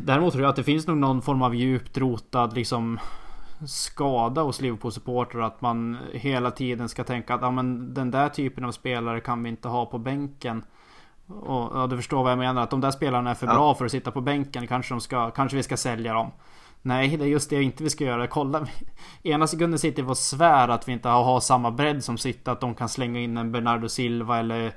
däremot 0.02 0.32
tror 0.32 0.42
jag 0.42 0.50
att 0.50 0.56
det 0.56 0.64
finns 0.64 0.86
nog 0.86 0.96
någon 0.96 1.22
form 1.22 1.42
av 1.42 1.54
djupt 1.54 1.98
rotad 1.98 2.54
liksom 2.54 2.98
skada 3.66 4.42
hos 4.42 4.60
Liverpool-supportrar 4.60 5.42
att 5.42 5.60
man 5.60 5.98
hela 6.12 6.50
tiden 6.50 6.88
ska 6.88 7.04
tänka 7.04 7.34
att 7.34 7.42
ja, 7.42 7.50
men 7.50 7.94
den 7.94 8.10
där 8.10 8.28
typen 8.28 8.64
av 8.64 8.72
spelare 8.72 9.20
kan 9.20 9.42
vi 9.42 9.48
inte 9.48 9.68
ha 9.68 9.86
på 9.86 9.98
bänken. 9.98 10.64
Och, 11.26 11.70
ja, 11.74 11.86
du 11.90 11.96
förstår 11.96 12.22
vad 12.22 12.32
jag 12.32 12.38
menar. 12.38 12.62
Att 12.62 12.70
de 12.70 12.80
där 12.80 12.90
spelarna 12.90 13.30
är 13.30 13.34
för 13.34 13.46
ja. 13.46 13.54
bra 13.54 13.74
för 13.74 13.84
att 13.84 13.90
sitta 13.90 14.10
på 14.10 14.20
bänken. 14.20 14.66
Kanske, 14.66 14.94
de 14.94 15.00
ska, 15.00 15.30
kanske 15.30 15.56
vi 15.56 15.62
ska 15.62 15.76
sälja 15.76 16.14
dem. 16.14 16.32
Nej, 16.82 17.16
det 17.16 17.24
är 17.24 17.28
just 17.28 17.50
det 17.50 17.62
inte 17.62 17.82
vi 17.82 17.90
ska 17.90 18.04
göra. 18.04 18.26
Kolla. 18.26 18.66
Ena 19.22 19.46
sekunden 19.46 19.78
sitter 19.78 20.02
vi 20.02 20.10
och 20.10 20.18
svär 20.18 20.68
att 20.68 20.88
vi 20.88 20.92
inte 20.92 21.08
har, 21.08 21.40
samma 21.40 21.70
bredd 21.70 22.04
som 22.04 22.18
sitter. 22.18 22.52
Att 22.52 22.60
de 22.60 22.74
kan 22.74 22.88
slänga 22.88 23.20
in 23.20 23.36
en 23.36 23.52
Bernardo 23.52 23.88
Silva 23.88 24.38
eller 24.38 24.72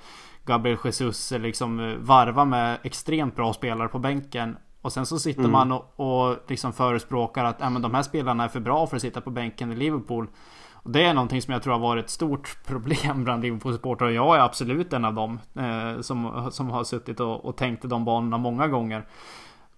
Gabriel 0.45 0.77
Jesus. 0.83 1.31
Eller 1.31 1.47
liksom 1.47 1.79
eh, 1.79 1.95
varva 1.95 2.45
med 2.45 2.77
extremt 2.83 3.35
bra 3.35 3.53
spelare 3.53 3.87
på 3.87 3.99
bänken. 3.99 4.57
Och 4.81 4.93
sen 4.93 5.05
så 5.05 5.19
sitter 5.19 5.39
mm. 5.39 5.51
man 5.51 5.71
och, 5.71 5.93
och 5.95 6.37
liksom 6.47 6.73
förespråkar 6.73 7.43
att 7.43 7.61
äh, 7.61 7.69
men 7.69 7.81
de 7.81 7.93
här 7.93 8.03
spelarna 8.03 8.43
är 8.43 8.47
för 8.47 8.59
bra 8.59 8.87
för 8.87 8.95
att 8.95 9.01
sitta 9.01 9.21
på 9.21 9.29
bänken 9.29 9.71
i 9.71 9.75
Liverpool. 9.75 10.27
Och 10.73 10.91
det 10.91 11.03
är 11.03 11.13
någonting 11.13 11.41
som 11.41 11.53
jag 11.53 11.63
tror 11.63 11.73
har 11.73 11.79
varit 11.79 12.05
ett 12.05 12.11
stort 12.11 12.57
problem 12.65 13.23
bland 13.23 13.43
Liverpool-supportrar. 13.43 14.07
Och 14.07 14.13
jag 14.13 14.35
är 14.35 14.39
absolut 14.39 14.93
en 14.93 15.05
av 15.05 15.13
dem 15.13 15.39
eh, 15.55 16.01
som, 16.01 16.49
som 16.51 16.69
har 16.69 16.83
suttit 16.83 17.19
och, 17.19 17.45
och 17.45 17.57
tänkt 17.57 17.85
i 17.85 17.87
de 17.87 18.05
banorna 18.05 18.37
många 18.37 18.67
gånger. 18.67 19.05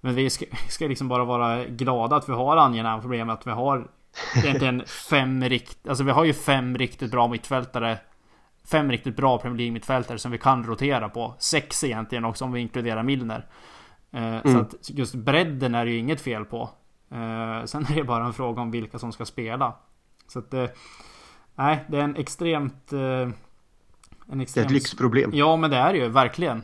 Men 0.02 0.16
vi 0.16 0.30
ska, 0.30 0.46
ska 0.70 0.88
liksom 0.88 1.08
bara 1.08 1.26
vara 1.26 1.66
glada 1.66 2.16
att 2.16 2.30
vi 2.30 2.34
har 2.34 2.58
angenäma 2.58 3.02
problem. 3.02 3.30
Att 3.30 3.48
vi 3.48 3.52
har 3.52 3.88
egentligen 4.36 4.84
fem 5.10 5.44
rikt... 5.44 5.88
Alltså 5.88 6.04
vi 6.04 6.12
har 6.12 6.24
ju 6.24 6.34
fem 6.34 6.78
riktigt 6.78 7.12
bra 7.12 7.28
mittfältare. 7.28 7.98
Fem 8.72 8.92
riktigt 8.92 9.16
bra 9.16 9.38
Premier 9.38 9.58
League 9.58 9.74
mittfältare 9.74 10.20
som 10.20 10.32
vi 10.32 10.38
kan 10.38 10.64
rotera 10.64 11.10
på. 11.10 11.36
Sex 11.40 11.84
egentligen 11.84 12.26
också 12.26 12.46
om 12.46 12.52
vi 12.52 12.60
inkluderar 12.62 13.04
Milner. 13.04 13.46
Eh, 14.12 14.36
mm. 14.36 14.54
Så 14.54 14.60
att 14.60 14.90
just 14.90 15.16
bredden 15.16 15.76
är 15.76 15.86
det 15.86 15.92
ju 15.92 15.98
inget 15.98 16.22
fel 16.22 16.46
på. 16.46 16.70
Eh, 17.12 17.66
sen 17.66 17.86
är 17.86 17.96
det 17.96 18.04
bara 18.04 18.26
en 18.26 18.34
fråga 18.34 18.62
om 18.62 18.72
vilka 18.72 19.00
som 19.00 19.12
ska 19.12 19.26
spela. 19.26 19.76
Så 20.28 20.40
att 20.40 20.54
eh, 20.54 20.66
Nej, 21.56 21.86
det 21.88 21.98
är 21.98 22.04
en 22.04 22.16
extremt... 22.16 22.92
En 22.94 23.34
extremt... 24.42 24.54
Det 24.54 24.62
är 24.62 24.66
ett 24.66 24.72
lyxproblem. 24.72 25.32
Ja, 25.34 25.56
men 25.56 25.70
det 25.70 25.78
är 25.78 25.94
det 25.94 26.00
ju 26.00 26.08
verkligen. 26.08 26.64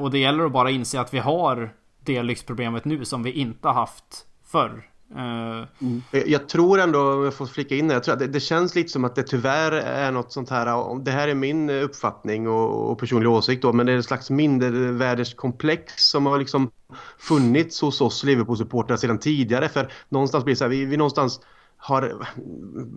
Och 0.00 0.10
det 0.10 0.18
gäller 0.18 0.44
att 0.44 0.52
bara 0.52 0.70
inse 0.70 1.00
att 1.00 1.14
vi 1.14 1.18
har 1.18 1.74
det 2.00 2.22
lyxproblemet 2.22 2.84
nu 2.84 3.04
som 3.04 3.22
vi 3.22 3.32
inte 3.32 3.68
haft 3.68 4.26
förr. 4.44 4.89
Eh, 5.16 5.66
mm. 5.80 6.02
Jag 6.26 6.48
tror 6.48 6.80
ändå, 6.80 7.12
om 7.12 7.24
jag 7.24 7.34
får 7.34 7.46
flika 7.46 7.76
in 7.76 7.90
jag 7.90 8.04
tror 8.04 8.12
att 8.12 8.18
det, 8.18 8.26
det, 8.26 8.40
känns 8.40 8.74
lite 8.74 8.88
som 8.88 9.04
att 9.04 9.14
det 9.14 9.22
tyvärr 9.22 9.72
är 9.72 10.12
något 10.12 10.32
sånt 10.32 10.50
här, 10.50 10.98
det 11.04 11.10
här 11.10 11.28
är 11.28 11.34
min 11.34 11.70
uppfattning 11.70 12.48
och, 12.48 12.90
och 12.90 12.98
personlig 12.98 13.30
åsikt 13.30 13.62
då, 13.62 13.72
men 13.72 13.86
det 13.86 13.92
är 13.92 13.98
ett 13.98 14.04
slags 14.04 14.30
mindervärdeskomplex 14.30 15.92
som 15.96 16.26
har 16.26 16.38
liksom 16.38 16.70
funnits 17.18 17.80
hos 17.80 18.00
oss 18.00 18.24
Liverpool-supportrar 18.24 18.96
sedan 18.96 19.18
tidigare. 19.18 19.68
För 19.68 19.92
någonstans 20.08 20.44
blir 20.44 20.54
det 20.54 20.58
så 20.58 20.64
här, 20.64 20.70
vi, 20.70 20.84
vi 20.84 20.96
någonstans 20.96 21.40
har, 21.76 22.26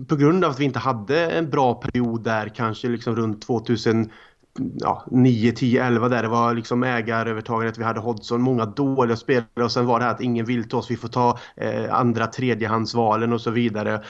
på 0.07 0.15
grund 0.15 0.45
av 0.45 0.51
att 0.51 0.59
vi 0.59 0.65
inte 0.65 0.79
hade 0.79 1.31
en 1.31 1.49
bra 1.49 1.73
period 1.73 2.23
där 2.23 2.49
kanske 2.55 2.87
liksom 2.87 3.15
runt 3.15 3.41
2000 3.41 4.09
ja, 4.79 5.05
9, 5.11 5.51
10, 5.51 5.85
11 5.85 6.09
där. 6.09 6.23
Det 6.23 6.29
var 6.29 6.53
liksom 6.53 6.83
ägarövertagandet. 6.83 7.77
Vi 7.77 7.83
hade 7.83 7.99
Hodgson, 7.99 8.41
många 8.41 8.65
dåliga 8.65 9.17
spelare 9.17 9.63
och 9.63 9.71
sen 9.71 9.85
var 9.85 9.99
det 9.99 10.05
här 10.05 10.11
att 10.11 10.21
ingen 10.21 10.45
vill 10.45 10.69
ta 10.69 10.77
oss. 10.77 10.91
Vi 10.91 10.97
får 10.97 11.07
ta 11.07 11.39
eh, 11.55 11.93
andra 11.93 12.27
tredjehandsvalen 12.27 13.33
och 13.33 13.41
så 13.41 13.51
vidare 13.51 14.03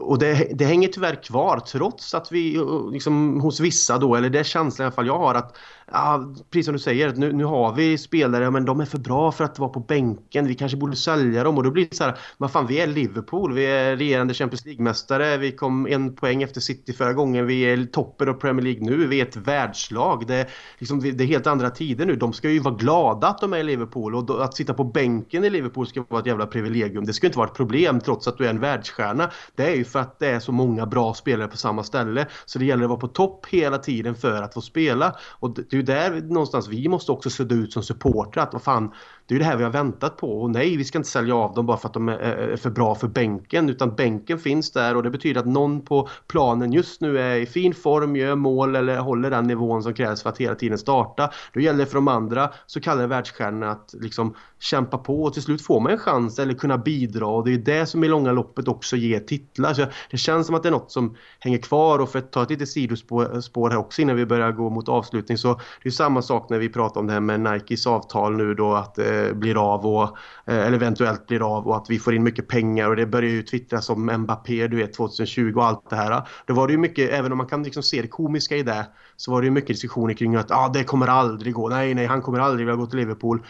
och 0.00 0.18
det, 0.18 0.48
det, 0.54 0.64
hänger 0.64 0.88
tyvärr 0.88 1.22
kvar 1.22 1.58
trots 1.58 2.14
att 2.14 2.32
vi 2.32 2.56
eh, 2.56 2.90
liksom, 2.92 3.40
hos 3.40 3.60
vissa 3.60 3.98
då, 3.98 4.14
eller 4.14 4.30
det 4.30 4.38
är 4.38 4.44
känslan 4.44 4.84
i 4.84 4.86
alla 4.86 4.94
fall 4.94 5.06
jag 5.06 5.18
har 5.18 5.34
att 5.34 5.56
ja, 5.92 6.34
precis 6.50 6.66
som 6.66 6.72
du 6.72 6.78
säger, 6.78 7.14
nu, 7.16 7.32
nu 7.32 7.44
har 7.44 7.72
vi 7.72 7.98
spelare 7.98 8.50
men 8.50 8.64
de 8.64 8.80
är 8.80 8.84
för 8.84 8.98
bra 8.98 9.32
för 9.32 9.44
att 9.44 9.58
vara 9.58 9.70
på 9.70 9.80
bänken. 9.80 10.46
Vi 10.46 10.54
kanske 10.54 10.76
borde 10.76 10.96
sälja 10.96 11.44
dem 11.44 11.58
och 11.58 11.64
då 11.64 11.70
blir 11.70 11.86
det 11.90 11.96
så 11.96 12.04
här, 12.04 12.18
men 12.38 12.48
fan 12.48 12.66
vi 12.66 12.80
är 12.80 12.86
Liverpool, 12.86 13.52
vi 13.52 13.66
är 13.66 13.96
regerande 13.96 14.34
Champions 14.34 14.64
League-mästare, 14.66 15.36
vi 15.36 15.52
kom 15.52 15.86
en 15.86 16.16
poäng 16.16 16.42
efter 16.42 16.60
City 16.60 16.92
förra 16.92 17.12
gången, 17.12 17.46
vi 17.46 17.62
är 17.62 17.84
toppen 17.84 18.28
av 18.28 18.32
Premier 18.34 18.64
League 18.64 18.82
nu, 18.82 19.06
vi 19.06 19.20
är 19.20 19.26
ett 19.26 19.36
världslag. 19.36 20.26
Det 20.26 20.34
är, 20.34 20.48
liksom, 20.78 21.00
det 21.00 21.24
är 21.24 21.26
helt 21.26 21.46
andra 21.46 21.70
tider 21.70 22.06
nu. 22.06 22.16
De 22.16 22.32
ska 22.32 22.50
ju 22.50 22.58
vara 22.58 22.74
glada 22.74 23.28
att 23.28 23.38
de 23.38 23.52
är 23.52 23.58
i 23.58 23.62
Liverpool 23.62 24.14
och 24.14 24.24
då, 24.24 24.38
att 24.38 24.54
sitta 24.54 24.74
på 24.74 24.84
bänken 24.84 25.44
i 25.44 25.50
Liverpool 25.50 25.86
ska 25.86 26.04
vara 26.08 26.20
ett 26.20 26.26
jävla 26.26 26.46
privilegium. 26.46 27.04
Det 27.04 27.12
ska 27.12 27.26
inte 27.26 27.38
vara 27.38 27.48
ett 27.48 27.56
problem 27.56 28.00
trots 28.00 28.28
att 28.28 28.38
du 28.38 28.46
är 28.46 28.50
en 28.50 28.60
världsstjärna. 28.60 29.30
Det 29.54 29.62
är 29.62 29.76
ju 29.76 29.84
för 29.84 29.98
att 29.98 30.18
det 30.18 30.28
är 30.28 30.40
så 30.40 30.52
många 30.52 30.86
bra 30.86 31.14
spelare 31.14 31.48
på 31.48 31.56
samma 31.56 31.82
ställe. 31.82 32.26
Så 32.46 32.58
det 32.58 32.64
gäller 32.64 32.84
att 32.84 32.90
vara 32.90 33.00
på 33.00 33.08
topp 33.08 33.46
hela 33.50 33.78
tiden 33.78 34.14
för 34.14 34.42
att 34.42 34.54
få 34.54 34.60
spela. 34.60 35.16
Och 35.22 35.54
det 35.70 35.81
ju 35.82 35.86
där 35.86 36.22
någonstans 36.22 36.68
vi 36.68 36.88
måste 36.88 37.12
också 37.12 37.30
sudda 37.30 37.54
ut 37.54 37.72
som 37.72 37.82
supportrar 37.82 38.42
att 38.42 38.52
vad 38.52 38.62
fan, 38.62 38.92
det 39.32 39.36
är 39.36 39.38
ju 39.38 39.44
det 39.44 39.50
här 39.50 39.56
vi 39.56 39.64
har 39.64 39.70
väntat 39.70 40.16
på. 40.16 40.42
Och 40.42 40.50
nej 40.50 40.76
vi 40.76 40.84
ska 40.84 40.98
inte 40.98 41.10
sälja 41.10 41.34
av 41.34 41.54
dem 41.54 41.66
bara 41.66 41.76
för 41.76 41.88
att 41.88 41.94
de 41.94 42.08
är 42.08 42.56
för 42.56 42.70
bra 42.70 42.94
för 42.94 43.08
bänken 43.08 43.68
utan 43.68 43.94
bänken 43.94 44.38
finns 44.38 44.72
där. 44.72 44.96
Och 44.96 45.02
det 45.02 45.10
betyder 45.10 45.40
att 45.40 45.46
någon 45.46 45.84
på 45.84 46.08
planen 46.26 46.72
just 46.72 47.00
nu 47.00 47.18
är 47.18 47.36
i 47.36 47.46
fin 47.46 47.74
form, 47.74 48.16
gör 48.16 48.34
mål 48.34 48.76
eller 48.76 48.96
håller 48.96 49.30
den 49.30 49.46
nivån 49.46 49.82
som 49.82 49.94
krävs 49.94 50.22
för 50.22 50.30
att 50.30 50.38
hela 50.38 50.54
tiden 50.54 50.78
starta. 50.78 51.30
Då 51.52 51.60
gäller 51.60 51.78
det 51.78 51.86
för 51.86 51.94
de 51.94 52.08
andra 52.08 52.50
så 52.66 52.80
kallade 52.80 53.06
världsstjärnorna 53.06 53.70
att 53.70 53.94
liksom 54.00 54.34
kämpa 54.58 54.98
på. 54.98 55.22
Och 55.22 55.34
till 55.34 55.42
slut 55.42 55.62
får 55.62 55.80
man 55.80 55.92
en 55.92 55.98
chans 55.98 56.38
eller 56.38 56.54
kunna 56.54 56.78
bidra. 56.78 57.26
Och 57.26 57.44
det 57.44 57.54
är 57.54 57.58
det 57.58 57.86
som 57.86 58.04
i 58.04 58.08
långa 58.08 58.32
loppet 58.32 58.68
också 58.68 58.96
ger 58.96 59.20
titlar. 59.20 59.74
Så 59.74 59.86
det 60.10 60.16
känns 60.16 60.46
som 60.46 60.56
att 60.56 60.62
det 60.62 60.68
är 60.68 60.70
något 60.70 60.92
som 60.92 61.16
hänger 61.38 61.58
kvar. 61.58 61.98
Och 61.98 62.10
för 62.10 62.18
att 62.18 62.32
ta 62.32 62.42
ett 62.42 62.50
litet 62.50 62.68
sidospår 62.68 63.70
här 63.70 63.78
också 63.78 64.02
innan 64.02 64.16
vi 64.16 64.26
börjar 64.26 64.52
gå 64.52 64.70
mot 64.70 64.88
avslutning. 64.88 65.38
Så 65.38 65.60
det 65.82 65.88
är 65.88 65.90
samma 65.90 66.22
sak 66.22 66.50
när 66.50 66.58
vi 66.58 66.68
pratar 66.68 67.00
om 67.00 67.06
det 67.06 67.12
här 67.12 67.20
med 67.20 67.40
Nikes 67.40 67.86
avtal 67.86 68.36
nu 68.36 68.54
då 68.54 68.74
att 68.74 68.98
eh, 68.98 69.21
Eh, 69.22 69.32
blir 69.32 69.74
av 69.74 69.86
och 69.86 70.02
eh, 70.46 70.66
eller 70.66 70.72
eventuellt 70.72 71.26
blir 71.26 71.56
av 71.56 71.68
och 71.68 71.76
att 71.76 71.86
vi 71.90 71.98
får 71.98 72.14
in 72.14 72.22
mycket 72.22 72.48
pengar 72.48 72.88
och 72.88 72.96
det 72.96 73.06
börjar 73.06 73.30
ju 73.30 73.42
twittras 73.42 73.90
om 73.90 74.06
Mbappé 74.06 74.68
du 74.68 74.76
vet 74.76 74.94
2020 74.94 75.52
och 75.56 75.64
allt 75.64 75.90
det 75.90 75.96
här. 75.96 76.22
Då 76.46 76.54
var 76.54 76.66
det 76.66 76.72
ju 76.72 76.78
mycket, 76.78 77.10
även 77.10 77.32
om 77.32 77.38
man 77.38 77.46
kan 77.46 77.62
liksom 77.62 77.82
se 77.82 78.02
det 78.02 78.08
komiska 78.08 78.56
i 78.56 78.62
det 78.62 78.86
så 79.16 79.30
var 79.30 79.40
det 79.40 79.44
ju 79.44 79.50
mycket 79.50 79.68
diskussioner 79.68 80.14
kring 80.14 80.36
att 80.36 80.50
ah, 80.50 80.68
det 80.68 80.84
kommer 80.84 81.06
aldrig 81.06 81.54
gå, 81.54 81.68
nej 81.68 81.94
nej 81.94 82.06
han 82.06 82.22
kommer 82.22 82.38
aldrig 82.38 82.66
vilja 82.66 82.76
gå 82.76 82.86
till 82.86 82.98
Liverpool 82.98 83.42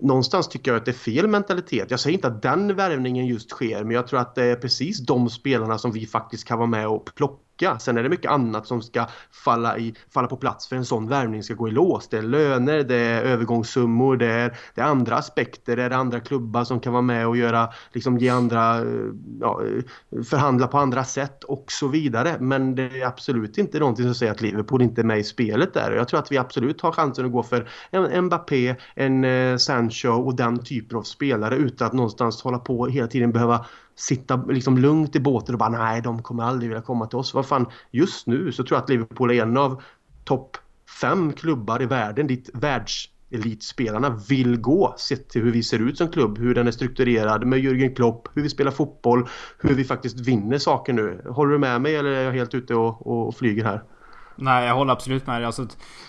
någonstans 0.00 0.48
tycker 0.48 0.70
jag 0.70 0.78
att 0.78 0.84
det 0.84 0.90
är 0.90 0.92
fel 0.92 1.28
mentalitet. 1.28 1.90
Jag 1.90 2.00
säger 2.00 2.14
inte 2.14 2.28
att 2.28 2.42
den 2.42 2.76
värvningen 2.76 3.26
just 3.26 3.50
sker 3.50 3.84
men 3.84 3.94
jag 3.94 4.06
tror 4.06 4.20
att 4.20 4.34
det 4.34 4.44
är 4.44 4.56
precis 4.56 4.98
de 4.98 5.30
spelarna 5.30 5.78
som 5.78 5.92
vi 5.92 6.06
faktiskt 6.06 6.44
kan 6.44 6.58
vara 6.58 6.68
med 6.68 6.88
och 6.88 7.10
plocka 7.14 7.45
lycka. 7.56 7.78
Sen 7.78 7.98
är 7.98 8.02
det 8.02 8.08
mycket 8.08 8.30
annat 8.30 8.66
som 8.66 8.82
ska 8.82 9.06
falla, 9.30 9.78
i, 9.78 9.94
falla 10.14 10.28
på 10.28 10.36
plats 10.36 10.68
för 10.68 10.76
en 10.76 10.84
sån 10.84 11.08
värvning 11.08 11.42
ska 11.42 11.54
gå 11.54 11.68
i 11.68 11.70
lås. 11.70 12.08
Det 12.08 12.18
är 12.18 12.22
löner, 12.22 12.82
det 12.82 12.96
är 12.96 13.22
övergångssummor, 13.22 14.16
det 14.16 14.26
är, 14.26 14.56
det 14.74 14.80
är 14.80 14.84
andra 14.84 15.16
aspekter, 15.16 15.76
det 15.76 15.82
är 15.82 15.90
andra 15.90 16.20
klubbar 16.20 16.64
som 16.64 16.80
kan 16.80 16.92
vara 16.92 17.02
med 17.02 17.26
och 17.26 17.36
göra, 17.36 17.68
liksom 17.92 18.18
ge 18.18 18.28
andra, 18.28 18.78
eh, 18.78 18.84
ja, 19.40 19.62
eh, 19.64 20.22
förhandla 20.22 20.66
på 20.66 20.78
andra 20.78 21.04
sätt 21.04 21.44
och 21.44 21.72
så 21.72 21.88
vidare. 21.88 22.36
Men 22.40 22.74
det 22.74 22.82
är 22.82 23.06
absolut 23.06 23.58
inte 23.58 23.78
någonting 23.78 24.04
som 24.04 24.14
säger 24.14 24.32
att 24.32 24.40
Liverpool 24.40 24.82
inte 24.82 25.00
är 25.00 25.04
med 25.04 25.18
i 25.18 25.24
spelet 25.24 25.74
där. 25.74 25.92
Jag 25.92 26.08
tror 26.08 26.20
att 26.20 26.32
vi 26.32 26.38
absolut 26.38 26.80
har 26.80 26.92
chansen 26.92 27.26
att 27.26 27.32
gå 27.32 27.42
för 27.42 27.68
en 27.90 28.24
Mbappé, 28.24 28.76
en 28.94 29.24
eh, 29.24 29.56
Sancho 29.56 30.08
och 30.08 30.36
den 30.36 30.64
typen 30.64 30.98
av 30.98 31.02
spelare 31.02 31.56
utan 31.56 31.86
att 31.86 31.92
någonstans 31.92 32.42
hålla 32.42 32.58
på 32.58 32.86
hela 32.86 33.06
tiden 33.06 33.32
behöva 33.32 33.66
sitta 33.96 34.36
liksom 34.36 34.78
lugnt 34.78 35.16
i 35.16 35.20
båten 35.20 35.54
och 35.54 35.58
bara 35.58 35.68
nej, 35.68 36.02
de 36.02 36.22
kommer 36.22 36.42
aldrig 36.42 36.70
vilja 36.70 36.82
komma 36.82 37.06
till 37.06 37.18
oss. 37.18 37.34
Vad 37.34 37.46
fan, 37.46 37.66
just 37.90 38.26
nu 38.26 38.52
så 38.52 38.64
tror 38.64 38.76
jag 38.76 38.82
att 38.82 38.88
Liverpool 38.88 39.30
är 39.30 39.42
en 39.42 39.56
av 39.56 39.82
topp 40.24 40.56
fem 41.00 41.32
klubbar 41.32 41.82
i 41.82 41.86
världen 41.86 42.26
dit 42.26 42.50
världselitspelarna 42.54 44.20
vill 44.28 44.56
gå 44.56 44.94
sett 44.98 45.28
till 45.28 45.42
hur 45.42 45.52
vi 45.52 45.62
ser 45.62 45.78
ut 45.78 45.98
som 45.98 46.08
klubb, 46.08 46.38
hur 46.38 46.54
den 46.54 46.66
är 46.66 46.70
strukturerad 46.70 47.46
med 47.46 47.58
Jürgen 47.58 47.94
Klopp, 47.94 48.28
hur 48.34 48.42
vi 48.42 48.48
spelar 48.48 48.70
fotboll, 48.70 49.28
hur 49.58 49.74
vi 49.74 49.84
faktiskt 49.84 50.20
vinner 50.20 50.58
saker 50.58 50.92
nu. 50.92 51.22
Håller 51.28 51.52
du 51.52 51.58
med 51.58 51.80
mig 51.80 51.96
eller 51.96 52.10
är 52.10 52.24
jag 52.24 52.32
helt 52.32 52.54
ute 52.54 52.74
och, 52.74 53.06
och 53.06 53.36
flyger 53.36 53.64
här? 53.64 53.82
Nej, 54.36 54.66
jag 54.66 54.74
håller 54.74 54.92
absolut 54.92 55.26
med 55.26 55.40
dig. 55.40 55.46
Alltså, 55.46 55.66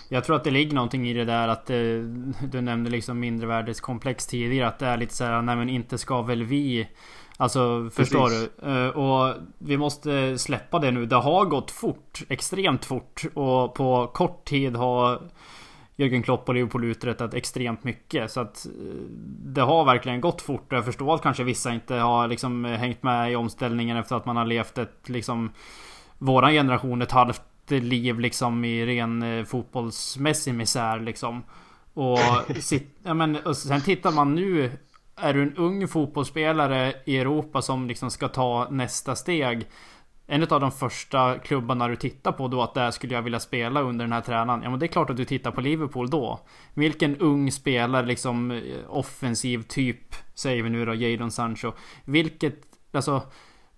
jag 0.08 0.24
tror 0.24 0.36
att 0.36 0.44
det 0.44 0.50
ligger 0.50 0.74
någonting 0.74 1.08
i 1.08 1.12
det 1.14 1.24
där 1.24 1.48
att 1.48 1.70
eh, 1.70 1.76
du 2.50 2.60
nämnde 2.60 2.90
liksom 2.90 3.20
mindrevärdeskomplex 3.20 4.26
tidigare. 4.26 4.68
Att 4.68 4.78
det 4.78 4.86
är 4.86 4.96
lite 4.96 5.14
så 5.14 5.24
här, 5.24 5.42
nej 5.42 5.56
men 5.56 5.68
inte 5.68 5.98
ska 5.98 6.22
väl 6.22 6.42
vi 6.42 6.88
Alltså 7.40 7.90
förstår 7.90 8.28
Precis. 8.28 8.50
du? 8.60 8.70
Eh, 8.70 8.88
och 8.88 9.34
vi 9.58 9.76
måste 9.76 10.38
släppa 10.38 10.78
det 10.78 10.90
nu. 10.90 11.06
Det 11.06 11.16
har 11.16 11.44
gått 11.44 11.70
fort. 11.70 12.22
Extremt 12.28 12.84
fort. 12.84 13.24
Och 13.34 13.74
på 13.74 14.06
kort 14.14 14.44
tid 14.44 14.76
har 14.76 15.22
Jürgen 15.96 16.22
Klopp 16.22 16.48
och 16.48 16.54
Liverpool 16.54 16.84
uträttat 16.84 17.34
extremt 17.34 17.84
mycket. 17.84 18.30
Så 18.30 18.40
att 18.40 18.66
eh, 18.66 18.72
det 19.44 19.60
har 19.60 19.84
verkligen 19.84 20.20
gått 20.20 20.42
fort. 20.42 20.66
Jag 20.68 20.84
förstår 20.84 21.14
att 21.14 21.22
kanske 21.22 21.44
vissa 21.44 21.72
inte 21.72 21.94
har 21.94 22.28
liksom 22.28 22.64
hängt 22.64 23.02
med 23.02 23.32
i 23.32 23.36
omställningen 23.36 23.96
efter 23.96 24.16
att 24.16 24.26
man 24.26 24.36
har 24.36 24.44
levt 24.44 24.78
ett 24.78 25.08
liksom 25.08 25.52
Våran 26.18 26.52
generation 26.52 27.02
ett 27.02 27.12
halvt 27.12 27.42
liv 27.70 28.20
liksom 28.20 28.64
i 28.64 28.86
ren 28.86 29.22
eh, 29.22 29.44
fotbollsmässig 29.44 30.54
misär 30.54 31.00
liksom. 31.00 31.42
Och, 31.94 32.18
sit, 32.60 32.98
ja, 33.02 33.14
men, 33.14 33.36
och 33.36 33.56
sen 33.56 33.80
tittar 33.80 34.12
man 34.12 34.34
nu 34.34 34.70
är 35.20 35.34
du 35.34 35.42
en 35.42 35.56
ung 35.56 35.88
fotbollsspelare 35.88 36.94
i 37.04 37.18
Europa 37.18 37.62
som 37.62 37.88
liksom 37.88 38.10
ska 38.10 38.28
ta 38.28 38.68
nästa 38.70 39.16
steg. 39.16 39.66
En 40.26 40.42
av 40.42 40.60
de 40.60 40.72
första 40.72 41.38
klubbarna 41.38 41.88
du 41.88 41.96
tittar 41.96 42.32
på 42.32 42.48
då 42.48 42.62
att 42.62 42.74
där 42.74 42.90
skulle 42.90 43.14
jag 43.14 43.22
vilja 43.22 43.40
spela 43.40 43.80
under 43.80 44.04
den 44.04 44.12
här 44.12 44.20
tränaren. 44.20 44.62
Ja 44.62 44.70
men 44.70 44.78
det 44.78 44.86
är 44.86 44.88
klart 44.88 45.10
att 45.10 45.16
du 45.16 45.24
tittar 45.24 45.50
på 45.50 45.60
Liverpool 45.60 46.10
då. 46.10 46.40
Vilken 46.74 47.16
ung 47.16 47.52
spelare 47.52 48.06
liksom 48.06 48.50
eh, 48.50 48.60
offensiv 48.88 49.62
typ 49.62 50.14
säger 50.34 50.62
vi 50.62 50.70
nu 50.70 50.84
då, 50.84 50.94
Jadon 50.94 51.30
Sancho. 51.30 51.72
Vilket, 52.04 52.56
alltså 52.92 53.22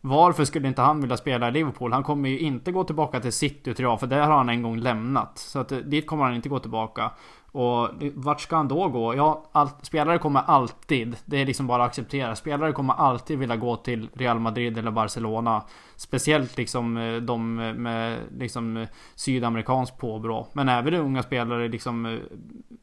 varför 0.01 0.45
skulle 0.45 0.69
inte 0.69 0.83
han 0.83 1.01
vilja 1.01 1.17
spela 1.17 1.49
i 1.49 1.53
Liverpool? 1.53 1.93
Han 1.93 2.03
kommer 2.03 2.29
ju 2.29 2.39
inte 2.39 2.73
gå 2.73 2.85
tillbaka 2.85 3.21
till 3.21 3.33
City 3.33 3.75
tror 3.75 3.91
jag, 3.91 4.01
för 4.01 4.07
där 4.07 4.21
har 4.21 4.37
han 4.37 4.49
en 4.49 4.63
gång 4.63 4.77
lämnat. 4.77 5.39
Så 5.39 5.59
att 5.59 5.73
eh, 5.73 5.79
dit 5.79 6.07
kommer 6.07 6.25
han 6.25 6.35
inte 6.35 6.49
gå 6.49 6.59
tillbaka. 6.59 7.11
Och 7.53 8.03
eh, 8.03 8.13
vart 8.15 8.41
ska 8.41 8.57
han 8.57 8.69
då 8.69 8.89
gå? 8.89 9.15
Ja, 9.15 9.45
all, 9.53 9.69
spelare 9.83 10.19
kommer 10.19 10.41
alltid, 10.41 11.17
det 11.25 11.37
är 11.37 11.47
liksom 11.47 11.67
bara 11.67 11.83
att 11.85 11.89
acceptera. 11.89 12.37
Spelare 12.37 12.73
kommer 12.73 12.95
alltid 12.95 13.39
vilja 13.39 13.57
gå 13.57 13.77
till 13.77 14.09
Real 14.15 14.39
Madrid 14.39 14.79
eller 14.79 14.91
Barcelona. 14.91 15.63
Speciellt 15.97 16.57
liksom 16.57 16.97
eh, 16.97 17.17
de 17.17 17.55
med 17.57 18.19
liksom 18.39 18.87
sydamerikansk 19.15 19.99
påbrå. 19.99 20.47
Men 20.53 20.69
även 20.69 20.95
unga 20.95 21.23
spelare, 21.23 21.69
liksom 21.69 22.19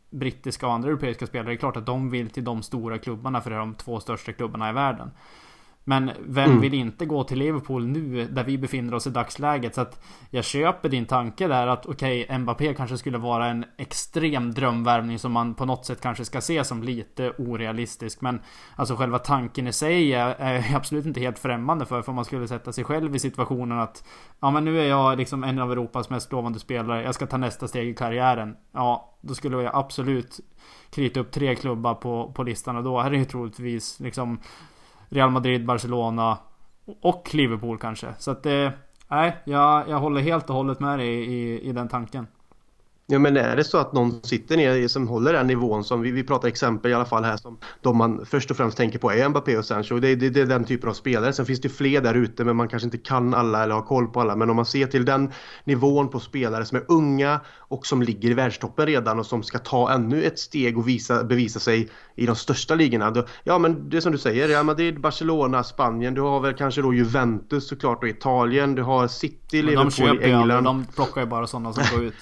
brittiska 0.10 0.68
och 0.68 0.74
andra 0.74 0.90
europeiska 0.90 1.28
spelare. 1.28 1.50
Det 1.50 1.56
är 1.56 1.58
klart 1.58 1.78
att 1.78 1.86
de 1.86 2.10
vill 2.10 2.30
till 2.30 2.44
de 2.44 2.64
stora 2.64 2.98
klubbarna 2.98 3.42
för 3.42 3.50
det 3.50 3.56
är 3.56 3.60
de 3.60 3.76
två 3.76 4.00
största 4.00 4.34
klubbarna 4.34 4.70
i 4.70 4.74
världen. 4.74 5.12
Men 5.90 6.12
vem 6.20 6.50
mm. 6.50 6.62
vill 6.62 6.74
inte 6.74 7.06
gå 7.06 7.24
till 7.24 7.40
Liverpool 7.40 7.88
nu 7.88 8.28
där 8.28 8.44
vi 8.44 8.58
befinner 8.58 8.94
oss 8.94 9.08
i 9.08 9.10
dagsläget? 9.10 9.76
Så 9.76 9.82
att 9.82 10.04
jag 10.30 10.46
köper 10.46 10.90
din 10.90 11.06
tanke 11.06 11.48
där 11.48 11.68
att 11.68 11.86
okej, 11.86 12.24
okay, 12.24 12.38
Mbappé 12.38 12.74
kanske 12.74 12.98
skulle 12.98 13.18
vara 13.18 13.48
en 13.48 13.66
extrem 13.78 14.54
drömvärvning 14.54 15.20
som 15.20 15.32
man 15.32 15.54
på 15.54 15.66
något 15.66 15.86
sätt 15.86 16.02
kanske 16.02 16.26
ska 16.26 16.42
se 16.42 16.64
som 16.64 16.84
lite 16.84 17.34
orealistisk. 17.38 18.22
Men 18.22 18.40
alltså 18.76 18.96
själva 18.96 19.20
tanken 19.20 19.68
i 19.68 19.74
sig 19.74 20.14
är, 20.14 20.36
är 20.40 20.76
absolut 20.76 21.06
inte 21.06 21.20
helt 21.20 21.40
främmande 21.40 21.86
för. 21.86 22.02
För 22.02 22.12
man 22.12 22.26
skulle 22.26 22.48
sätta 22.48 22.72
sig 22.72 22.84
själv 22.84 23.16
i 23.16 23.20
situationen 23.20 23.80
att 23.80 24.04
ja, 24.40 24.52
men 24.52 24.66
nu 24.66 24.80
är 24.80 24.88
jag 24.88 25.18
liksom 25.18 25.44
en 25.44 25.60
av 25.60 25.72
Europas 25.72 26.10
mest 26.10 26.32
lovande 26.32 26.60
spelare. 26.60 27.04
Jag 27.04 27.16
ska 27.16 27.28
ta 27.28 27.38
nästa 27.38 27.68
steg 27.68 27.90
i 27.90 27.94
karriären. 27.94 28.56
Ja, 28.72 29.18
då 29.22 29.36
skulle 29.36 29.58
jag 29.58 29.76
absolut 29.76 30.40
krita 30.90 31.20
upp 31.20 31.32
tre 31.32 31.56
klubbar 31.56 31.94
på, 31.94 32.32
på 32.36 32.44
listan 32.44 32.78
och 32.78 32.84
då 32.84 33.00
är 33.00 33.10
det 33.10 33.18
ju 33.18 33.26
troligtvis 33.26 34.00
liksom 34.00 34.40
Real 35.10 35.30
Madrid, 35.30 35.66
Barcelona 35.66 36.38
och 37.02 37.30
Liverpool 37.34 37.78
kanske. 37.78 38.14
Så 38.18 38.32
att 38.32 38.44
det... 38.44 38.74
Nej, 39.08 39.36
jag, 39.46 39.90
jag 39.90 40.00
håller 40.00 40.22
helt 40.22 40.50
och 40.50 40.56
hållet 40.56 40.80
med 40.80 41.00
dig 41.00 41.08
i, 41.08 41.34
i, 41.34 41.70
i 41.70 41.72
den 41.72 41.88
tanken. 41.88 42.28
Ja 43.10 43.20
men 43.20 43.38
är 43.38 43.56
det 43.56 43.64
så 43.64 43.78
att 43.78 43.94
någon 43.94 44.24
sitter 44.24 44.58
ner 44.58 44.88
som 44.88 45.08
håller 45.08 45.34
den 45.34 45.48
nivån 45.48 45.84
som 45.84 46.02
vi, 46.02 46.12
vi 46.12 46.24
pratar 46.24 46.48
exempel 46.48 46.92
i 46.92 46.94
alla 46.94 47.06
fall 47.06 47.24
här 47.24 47.38
som 47.38 47.58
de 47.82 47.98
man 47.98 48.26
först 48.26 48.52
och 48.52 48.58
främst 48.58 48.78
tänker 48.78 49.00
på 49.00 49.12
är 49.12 49.30
Mbappé 49.30 49.58
och 49.58 49.66
Sancho. 49.66 50.00
Det, 50.00 50.16
det, 50.16 50.30
det 50.30 50.42
är 50.42 50.46
den 50.46 50.66
typen 50.66 50.90
av 50.90 50.94
spelare. 50.94 51.34
Sen 51.34 51.46
finns 51.46 51.62
det 51.62 51.70
fler 51.70 52.02
där 52.02 52.14
ute 52.14 52.44
men 52.44 52.56
man 52.56 52.68
kanske 52.68 52.86
inte 52.86 52.98
kan 52.98 53.34
alla 53.34 53.64
eller 53.64 53.76
har 53.76 53.82
koll 53.82 54.08
på 54.08 54.22
alla. 54.22 54.36
Men 54.36 54.50
om 54.50 54.56
man 54.56 54.66
ser 54.66 54.88
till 54.88 55.06
den 55.06 55.32
nivån 55.64 56.10
på 56.10 56.20
spelare 56.20 56.66
som 56.66 56.78
är 56.78 56.84
unga 56.88 57.40
och 57.58 57.86
som 57.86 58.02
ligger 58.02 58.30
i 58.30 58.34
världstoppen 58.34 58.86
redan 58.86 59.20
och 59.20 59.26
som 59.26 59.44
ska 59.44 59.60
ta 59.60 59.92
ännu 59.92 60.24
ett 60.24 60.40
steg 60.40 60.78
och 60.78 60.88
visa, 60.88 61.24
bevisa 61.24 61.60
sig 61.60 61.90
i 62.16 62.26
de 62.26 62.36
största 62.36 62.76
ligorna. 62.76 63.12
Då, 63.12 63.26
ja 63.44 63.58
men 63.58 63.90
det 63.90 63.98
är 63.98 64.02
som 64.02 64.12
du 64.12 64.18
säger, 64.18 64.48
Real 64.48 64.66
Madrid, 64.66 65.02
Barcelona, 65.02 65.64
Spanien. 65.64 66.14
Du 66.14 66.22
har 66.22 66.40
väl 66.40 66.54
kanske 66.54 66.82
då 66.82 66.94
Juventus 66.94 67.68
såklart 67.68 68.04
och 68.04 68.10
Italien. 68.10 68.76
Du 68.76 68.82
har 68.82 69.08
City, 69.08 69.62
Liverpool 69.62 70.22
i 70.22 70.24
England. 70.24 70.50
Ja, 70.50 70.62
de 70.62 70.86
plockar 70.86 71.22
ju 71.22 71.28
bara 71.28 71.48
sådana 71.48 71.74
som 71.74 71.84
går 71.98 72.06
ut. 72.06 72.16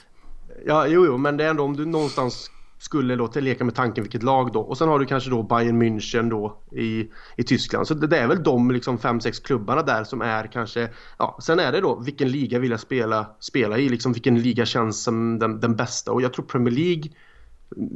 Ja, 0.65 0.87
jo, 0.87 1.05
jo, 1.05 1.17
men 1.17 1.37
det 1.37 1.43
är 1.43 1.49
ändå 1.49 1.63
om 1.63 1.75
du 1.75 1.85
någonstans 1.85 2.51
skulle 2.77 3.15
då 3.15 3.29
leka 3.35 3.63
med 3.63 3.75
tanken 3.75 4.03
vilket 4.03 4.23
lag 4.23 4.51
då. 4.53 4.59
Och 4.61 4.77
sen 4.77 4.87
har 4.87 4.99
du 4.99 5.05
kanske 5.05 5.29
då 5.29 5.43
Bayern 5.43 5.81
München 5.83 6.29
då 6.29 6.61
i, 6.71 7.11
i 7.37 7.43
Tyskland. 7.43 7.87
Så 7.87 7.93
det, 7.93 8.07
det 8.07 8.17
är 8.17 8.27
väl 8.27 8.43
de 8.43 8.71
liksom 8.71 8.97
fem, 8.97 9.21
sex 9.21 9.39
klubbarna 9.39 9.81
där 9.81 10.03
som 10.03 10.21
är 10.21 10.47
kanske, 10.47 10.89
ja, 11.17 11.37
sen 11.41 11.59
är 11.59 11.71
det 11.71 11.81
då 11.81 11.99
vilken 11.99 12.31
liga 12.31 12.59
vill 12.59 12.71
jag 12.71 12.79
spela, 12.79 13.35
spela 13.39 13.77
i, 13.77 13.89
liksom 13.89 14.13
vilken 14.13 14.41
liga 14.41 14.65
känns 14.65 15.03
som 15.03 15.39
den, 15.39 15.59
den 15.59 15.75
bästa. 15.75 16.11
Och 16.11 16.21
jag 16.21 16.33
tror 16.33 16.45
Premier 16.45 16.73
League 16.73 17.03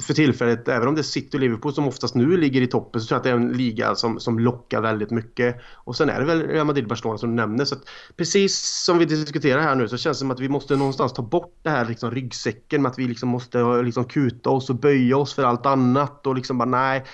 för 0.02 0.14
tillfället, 0.14 0.68
även 0.68 0.88
om 0.88 0.96
det 0.96 1.02
är 1.02 1.04
City 1.04 1.38
och 1.38 1.42
Liverpool 1.42 1.74
som 1.74 1.88
oftast 1.88 2.16
nu 2.16 2.38
ligger 2.38 2.62
i 2.62 2.68
toppen 2.68 3.02
så 3.02 3.08
tror 3.08 3.16
jag 3.16 3.20
att 3.20 3.24
det 3.24 3.30
är 3.30 3.34
en 3.34 3.58
liga 3.58 3.96
som, 3.96 4.20
som 4.20 4.40
lockar 4.40 4.82
väldigt 4.82 5.12
mycket. 5.12 5.56
Och 5.76 5.96
sen 5.96 6.10
är 6.10 6.20
det 6.20 6.26
väl 6.26 6.48
Real 6.48 6.66
Madrid-Barcelona 6.66 7.18
som 7.18 7.30
du 7.30 7.36
nämner. 7.36 7.66
Så 7.66 7.76
att, 7.76 7.90
precis 8.16 8.60
som 8.86 8.98
vi 8.98 9.06
diskuterar 9.06 9.62
här 9.62 9.76
nu 9.76 9.88
så 9.88 9.98
känns 9.98 10.18
det 10.18 10.20
som 10.20 10.32
att 10.32 10.40
vi 10.40 10.50
måste 10.50 10.76
någonstans 10.76 11.14
ta 11.14 11.22
bort 11.22 11.60
det 11.64 11.70
här 11.70 11.86
liksom, 11.86 12.12
ryggsäcken 12.12 12.82
med 12.82 12.92
att 12.92 13.00
vi 13.00 13.08
liksom 13.08 13.30
måste 13.30 13.82
liksom, 13.84 14.06
kuta 14.06 14.50
oss 14.50 14.70
och 14.70 14.76
böja 14.76 15.18
oss 15.18 15.34
för 15.34 15.44
allt 15.44 15.66
annat 15.66 16.28
och 16.28 16.36
liksom 16.36 16.58
bara 16.58 16.70
nej, 16.70 17.06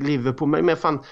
Liverpool, 0.00 0.48
men, 0.48 0.66
men 0.66 0.76
fan 0.76 1.02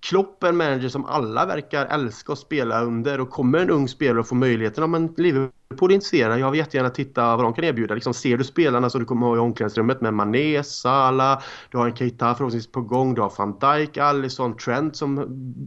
Klopp 0.00 0.42
är 0.42 0.48
en 0.48 0.56
manager 0.56 0.88
som 0.88 1.04
alla 1.04 1.46
verkar 1.46 1.86
älska 1.86 2.32
att 2.32 2.38
spela 2.38 2.82
under 2.82 3.20
och 3.20 3.30
kommer 3.30 3.58
en 3.58 3.70
ung 3.70 3.88
spelare 3.88 4.20
att 4.20 4.28
få 4.28 4.34
möjligheten, 4.34 4.82
ja 4.82 4.86
men 4.86 5.14
Liverpool 5.16 5.59
Liverpool 5.70 5.90
är 5.90 5.94
intresserade. 5.94 6.38
Jag 6.38 6.50
vill 6.50 6.58
jättegärna 6.58 6.90
titta 6.90 7.36
vad 7.36 7.44
de 7.44 7.54
kan 7.54 7.64
erbjuda. 7.64 7.94
Liksom, 7.94 8.14
ser 8.14 8.36
du 8.36 8.44
spelarna 8.44 8.90
som 8.90 9.00
du 9.00 9.06
kommer 9.06 9.26
ha 9.26 9.36
i 9.36 9.38
omklädningsrummet 9.38 10.00
med 10.00 10.14
Mané, 10.14 10.62
Salah, 10.62 11.42
du 11.70 11.78
har 11.78 11.86
en 11.86 11.96
Keita 11.96 12.34
förhoppningsvis 12.34 12.72
på 12.72 12.80
gång, 12.80 13.14
du 13.14 13.20
har 13.20 13.32
van 13.38 13.58
Dijk, 13.58 13.96
Alisson, 13.96 14.56
Trent 14.56 14.96
som 14.96 15.18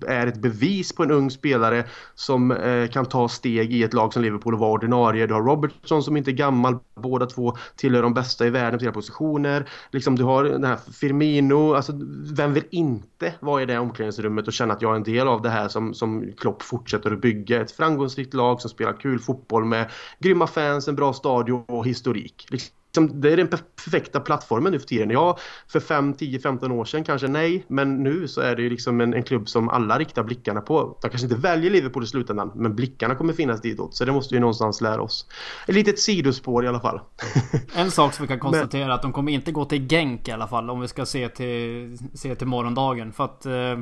är 0.08 0.28
ett 0.28 0.42
bevis 0.42 0.96
på 0.96 1.04
en 1.04 1.12
ung 1.12 1.32
spelare 1.32 1.84
som 2.16 2.52
eh, 2.52 2.88
kan 2.88 3.06
ta 3.06 3.30
steg 3.30 3.74
i 3.74 3.84
ett 3.84 3.94
lag 3.94 4.14
som 4.14 4.22
Liverpool 4.22 4.54
och 4.54 4.60
vara 4.60 4.72
ordinarie. 4.72 5.28
Du 5.28 5.34
har 5.34 5.42
Robertson 5.42 6.04
som 6.04 6.18
inte 6.18 6.32
är 6.32 6.34
gammal, 6.34 6.78
båda 6.96 7.26
två 7.26 7.56
tillhör 7.76 8.02
de 8.02 8.14
bästa 8.14 8.48
i 8.48 8.50
världen 8.50 8.74
på 8.74 8.80
sina 8.80 8.92
positioner. 8.92 9.70
Liksom, 9.92 10.16
du 10.16 10.24
har 10.24 10.44
den 10.44 10.64
här 10.64 10.78
Firmino, 10.94 11.74
alltså 11.74 11.94
vem 12.36 12.54
vill 12.54 12.66
inte 12.70 13.34
vara 13.40 13.62
i 13.62 13.66
det 13.66 13.80
omklädningsrummet 13.80 14.48
och 14.48 14.54
känna 14.54 14.74
att 14.74 14.82
jag 14.82 14.92
är 14.92 14.96
en 14.96 15.04
del 15.04 15.28
av 15.28 15.42
det 15.42 15.50
här 15.50 15.68
som, 15.68 15.94
som 15.94 16.34
Klopp 16.38 16.62
fortsätter 16.62 17.12
att 17.12 17.22
bygga. 17.22 17.62
Ett 17.62 17.72
framgångsrikt 17.72 18.34
lag 18.34 18.62
som 18.62 18.70
spelar 18.70 18.94
kul 18.94 19.20
fotboll 19.20 19.66
med 19.66 19.90
grymma 20.20 20.48
fans, 20.48 20.88
en 20.88 20.96
bra 20.96 21.14
stadion 21.14 21.66
och 21.68 21.86
historik. 21.86 22.48
Liksom, 22.50 23.22
det 23.22 23.34
är 23.34 23.38
den 23.38 23.48
perfekta 23.48 24.20
plattformen 24.20 24.72
nu 24.72 24.80
för 24.80 24.88
tiden. 24.88 25.10
Ja, 25.10 25.38
för 25.68 25.80
5, 25.80 26.14
10, 26.14 26.40
15 26.40 26.72
år 26.72 26.86
sedan 26.86 27.04
kanske 27.04 27.28
nej, 27.28 27.66
men 27.68 28.04
nu 28.04 28.28
så 28.28 28.42
är 28.42 28.56
det 28.56 28.62
ju 28.62 28.70
liksom 28.70 29.02
en, 29.02 29.14
en 29.14 29.24
klubb 29.24 29.50
som 29.50 29.70
alla 29.70 30.00
riktar 30.00 30.24
blickarna 30.24 30.62
på. 30.62 30.98
De 31.02 31.10
kanske 31.10 31.26
inte 31.26 31.42
väljer 31.42 31.72
Liverpool 31.72 32.04
i 32.04 32.08
slutändan, 32.08 32.52
men 32.56 32.76
blickarna 32.76 33.16
kommer 33.16 33.34
finnas 33.34 33.62
ditåt. 33.62 33.96
Så 33.96 34.06
det 34.06 34.12
måste 34.12 34.36
vi 34.36 34.40
någonstans 34.40 34.82
lära 34.82 35.02
oss. 35.02 35.28
Ett 35.68 35.76
litet 35.76 36.00
sidospår 36.00 36.66
i 36.66 36.68
alla 36.68 36.80
fall. 36.80 37.00
en 37.76 37.92
sak 37.92 38.14
som 38.14 38.24
vi 38.24 38.28
kan 38.28 38.40
konstatera 38.40 38.86
men... 38.86 38.92
att 38.92 39.02
de 39.02 39.14
kommer 39.14 39.32
inte 39.32 39.52
gå 39.52 39.66
till 39.66 39.88
Genk 39.88 40.28
i 40.28 40.32
alla 40.32 40.48
fall 40.48 40.70
om 40.70 40.82
vi 40.82 40.88
ska 40.88 41.06
se 41.06 41.30
till, 41.30 41.98
se 42.14 42.36
till 42.36 42.48
morgondagen. 42.48 43.14
För 43.14 43.24
att 43.24 43.46
eh, 43.46 43.80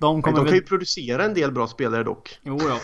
de, 0.00 0.22
kommer 0.22 0.38
de 0.38 0.46
kan 0.46 0.54
ju 0.54 0.62
producera 0.62 1.24
en 1.24 1.34
del 1.34 1.52
bra 1.52 1.66
spelare 1.66 2.02
dock. 2.02 2.38
Jo 2.42 2.58
då. 2.58 2.76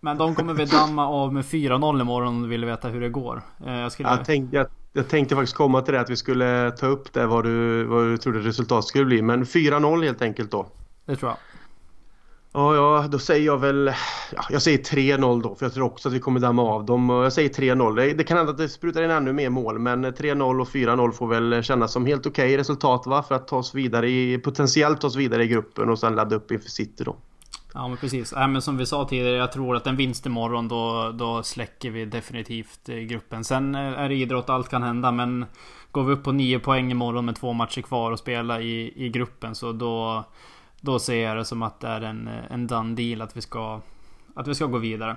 Men 0.00 0.18
de 0.18 0.34
kommer 0.34 0.54
väl 0.54 0.68
damma 0.68 1.08
av 1.08 1.32
med 1.32 1.44
4-0 1.44 2.00
imorgon 2.00 2.28
om 2.28 2.42
du 2.42 2.48
vill 2.48 2.64
veta 2.64 2.88
hur 2.88 3.00
det 3.00 3.08
går. 3.08 3.42
Eh, 3.66 3.72
jag, 3.72 3.92
skulle... 3.92 4.08
jag, 4.08 4.24
tänkte, 4.24 4.56
jag, 4.56 4.66
jag, 4.92 5.08
tänkte 5.08 5.34
faktiskt 5.34 5.56
komma 5.56 5.82
till 5.82 5.94
det 5.94 6.00
att 6.00 6.10
vi 6.10 6.16
skulle 6.16 6.70
ta 6.70 6.86
upp 6.86 7.12
det 7.12 7.26
vad 7.26 7.44
du, 7.44 7.84
vad 7.84 8.04
du 8.04 8.18
trodde 8.18 8.38
resultatet 8.38 8.88
skulle 8.88 9.04
bli. 9.04 9.22
Men 9.22 9.44
4-0 9.44 10.04
helt 10.04 10.22
enkelt 10.22 10.50
då. 10.50 10.66
Det 11.06 11.16
tror 11.16 11.30
jag. 11.30 11.38
Ja, 12.56 12.74
ja, 12.74 13.08
då 13.08 13.18
säger 13.18 13.46
jag 13.46 13.58
väl... 13.58 13.92
Ja, 14.36 14.44
jag 14.50 14.62
säger 14.62 14.78
3-0 14.78 15.42
då, 15.42 15.54
för 15.54 15.66
jag 15.66 15.74
tror 15.74 15.86
också 15.86 16.08
att 16.08 16.14
vi 16.14 16.20
kommer 16.20 16.40
damma 16.40 16.62
av 16.62 16.84
dem. 16.84 17.08
Jag 17.08 17.32
säger 17.32 17.48
3-0. 17.48 17.96
Det, 17.96 18.12
det, 18.12 18.24
kan 18.24 18.36
hända 18.36 18.52
att 18.52 18.58
det 18.58 18.68
sprutar 18.68 19.02
in 19.02 19.10
ännu 19.10 19.32
mer 19.32 19.50
mål, 19.50 19.78
men 19.78 20.04
3-0 20.06 20.60
och 20.60 20.68
4-0 20.68 21.12
får 21.12 21.26
väl 21.26 21.62
kännas 21.62 21.92
som 21.92 22.06
helt 22.06 22.26
okej 22.26 22.46
okay 22.46 22.58
resultat 22.58 23.06
va? 23.06 23.22
För 23.22 23.34
att 23.34 23.48
ta 23.48 23.56
oss 23.56 23.74
vidare 23.74 24.10
i, 24.10 24.38
potentiellt 24.38 25.00
ta 25.00 25.06
oss 25.06 25.16
vidare 25.16 25.44
i 25.44 25.46
gruppen 25.46 25.88
och 25.88 25.98
sen 25.98 26.14
ladda 26.14 26.36
upp 26.36 26.50
inför 26.50 26.70
City 26.70 27.04
då. 27.04 27.16
Ja 27.74 27.88
men 27.88 27.96
precis. 27.96 28.32
Äh, 28.32 28.48
men 28.48 28.62
som 28.62 28.76
vi 28.76 28.86
sa 28.86 29.08
tidigare, 29.08 29.36
jag 29.36 29.52
tror 29.52 29.76
att 29.76 29.86
en 29.86 29.96
vinst 29.96 30.26
imorgon 30.26 30.68
då, 30.68 31.10
då 31.14 31.42
släcker 31.42 31.90
vi 31.90 32.04
definitivt 32.04 32.88
eh, 32.88 32.96
gruppen. 32.96 33.44
Sen 33.44 33.74
eh, 33.74 33.80
är 33.80 34.08
det 34.08 34.14
idrott, 34.14 34.50
allt 34.50 34.68
kan 34.68 34.82
hända 34.82 35.12
men 35.12 35.46
Går 35.94 36.04
vi 36.04 36.12
upp 36.12 36.24
på 36.24 36.32
9 36.32 36.58
poäng 36.58 36.90
imorgon 36.90 37.24
med 37.24 37.36
två 37.36 37.52
matcher 37.52 37.82
kvar 37.82 38.12
att 38.12 38.18
spela 38.18 38.60
i, 38.60 39.04
i 39.06 39.08
gruppen 39.08 39.54
så 39.54 39.72
då 39.72 40.24
då 40.84 40.98
ser 40.98 41.22
jag 41.22 41.36
det 41.36 41.44
som 41.44 41.62
att 41.62 41.80
det 41.80 41.88
är 41.88 42.00
en, 42.00 42.28
eh, 42.28 42.52
en 42.52 42.66
done 42.66 42.94
deal 42.94 43.22
att 43.22 43.36
vi 43.36 43.40
ska, 43.40 43.80
att 44.34 44.48
vi 44.48 44.54
ska 44.54 44.66
gå 44.66 44.78
vidare. 44.78 45.16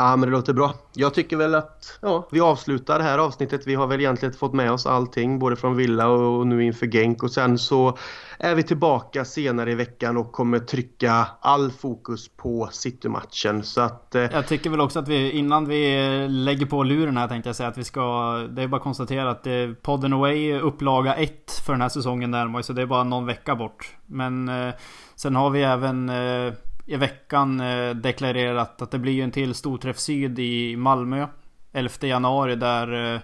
Ja 0.00 0.16
men 0.16 0.28
det 0.28 0.36
låter 0.36 0.52
bra. 0.52 0.74
Jag 0.94 1.14
tycker 1.14 1.36
väl 1.36 1.54
att 1.54 1.98
ja, 2.02 2.28
vi 2.30 2.40
avslutar 2.40 2.98
det 2.98 3.04
här 3.04 3.18
avsnittet. 3.18 3.66
Vi 3.66 3.74
har 3.74 3.86
väl 3.86 4.00
egentligen 4.00 4.34
fått 4.34 4.54
med 4.54 4.72
oss 4.72 4.86
allting 4.86 5.38
både 5.38 5.56
från 5.56 5.76
Villa 5.76 6.08
och 6.08 6.46
nu 6.46 6.64
inför 6.64 6.86
Genk 6.86 7.22
och 7.22 7.30
sen 7.30 7.58
så 7.58 7.98
är 8.38 8.54
vi 8.54 8.62
tillbaka 8.62 9.24
senare 9.24 9.72
i 9.72 9.74
veckan 9.74 10.16
och 10.16 10.32
kommer 10.32 10.58
trycka 10.58 11.26
all 11.40 11.70
fokus 11.70 12.28
på 12.28 12.68
City-matchen. 12.72 13.62
Så 13.62 13.80
att, 13.80 14.14
eh... 14.14 14.22
Jag 14.22 14.46
tycker 14.46 14.70
väl 14.70 14.80
också 14.80 14.98
att 14.98 15.08
vi 15.08 15.30
innan 15.30 15.68
vi 15.68 16.26
lägger 16.28 16.66
på 16.66 16.82
luren 16.82 17.16
här 17.16 17.28
tänkte 17.28 17.48
jag 17.48 17.56
säga 17.56 17.68
att 17.68 17.78
vi 17.78 17.84
ska 17.84 18.36
Det 18.50 18.62
är 18.62 18.68
bara 18.68 18.76
att 18.76 18.82
konstatera 18.82 19.30
att 19.30 19.46
eh, 19.46 19.52
podden 19.82 20.12
Away 20.12 20.60
upplaga 20.60 21.14
1 21.14 21.62
för 21.66 21.72
den 21.72 21.82
här 21.82 21.88
säsongen 21.88 22.30
närmar 22.30 22.62
så 22.62 22.72
det 22.72 22.82
är 22.82 22.86
bara 22.86 23.04
någon 23.04 23.26
vecka 23.26 23.54
bort. 23.54 23.96
Men 24.06 24.48
eh, 24.48 24.74
sen 25.16 25.36
har 25.36 25.50
vi 25.50 25.62
även 25.62 26.08
eh, 26.08 26.52
i 26.90 26.96
veckan 26.96 27.60
eh, 27.60 27.90
deklarerat 27.90 28.82
att 28.82 28.90
det 28.90 28.98
blir 28.98 29.22
en 29.22 29.30
till 29.30 29.54
Storträff 29.54 29.98
Syd 29.98 30.38
i 30.38 30.76
Malmö 30.76 31.26
11 31.72 31.90
januari 32.00 32.56
där 32.56 33.14
eh, 33.14 33.20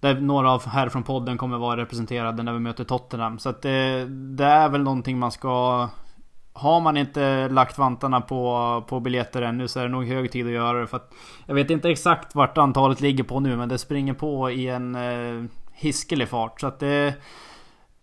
där 0.00 0.20
några 0.20 0.50
av 0.50 0.66
här 0.66 0.88
från 0.88 1.02
podden 1.02 1.38
kommer 1.38 1.58
vara 1.58 1.80
representerade 1.80 2.42
när 2.42 2.52
vi 2.52 2.58
möter 2.58 2.84
Tottenham. 2.84 3.38
Så 3.38 3.48
att 3.48 3.62
det, 3.62 4.06
det 4.08 4.44
är 4.44 4.68
väl 4.68 4.82
någonting 4.82 5.18
man 5.18 5.32
ska... 5.32 5.88
Har 6.52 6.80
man 6.80 6.96
inte 6.96 7.48
lagt 7.48 7.78
vantarna 7.78 8.20
på, 8.20 8.84
på 8.88 9.00
biljetter 9.00 9.42
ännu 9.42 9.68
så 9.68 9.80
är 9.80 9.84
det 9.84 9.90
nog 9.90 10.06
hög 10.06 10.32
tid 10.32 10.46
att 10.46 10.52
göra 10.52 10.80
det. 10.80 10.86
För 10.86 10.96
att 10.96 11.12
jag 11.46 11.54
vet 11.54 11.70
inte 11.70 11.90
exakt 11.90 12.34
vart 12.34 12.58
antalet 12.58 13.00
ligger 13.00 13.24
på 13.24 13.40
nu 13.40 13.56
men 13.56 13.68
det 13.68 13.78
springer 13.78 14.14
på 14.14 14.50
i 14.50 14.68
en 14.68 14.94
eh, 14.94 15.44
hiskelig 15.72 16.28
fart. 16.28 16.60
Så 16.60 16.66
att 16.66 16.80
det... 16.80 17.14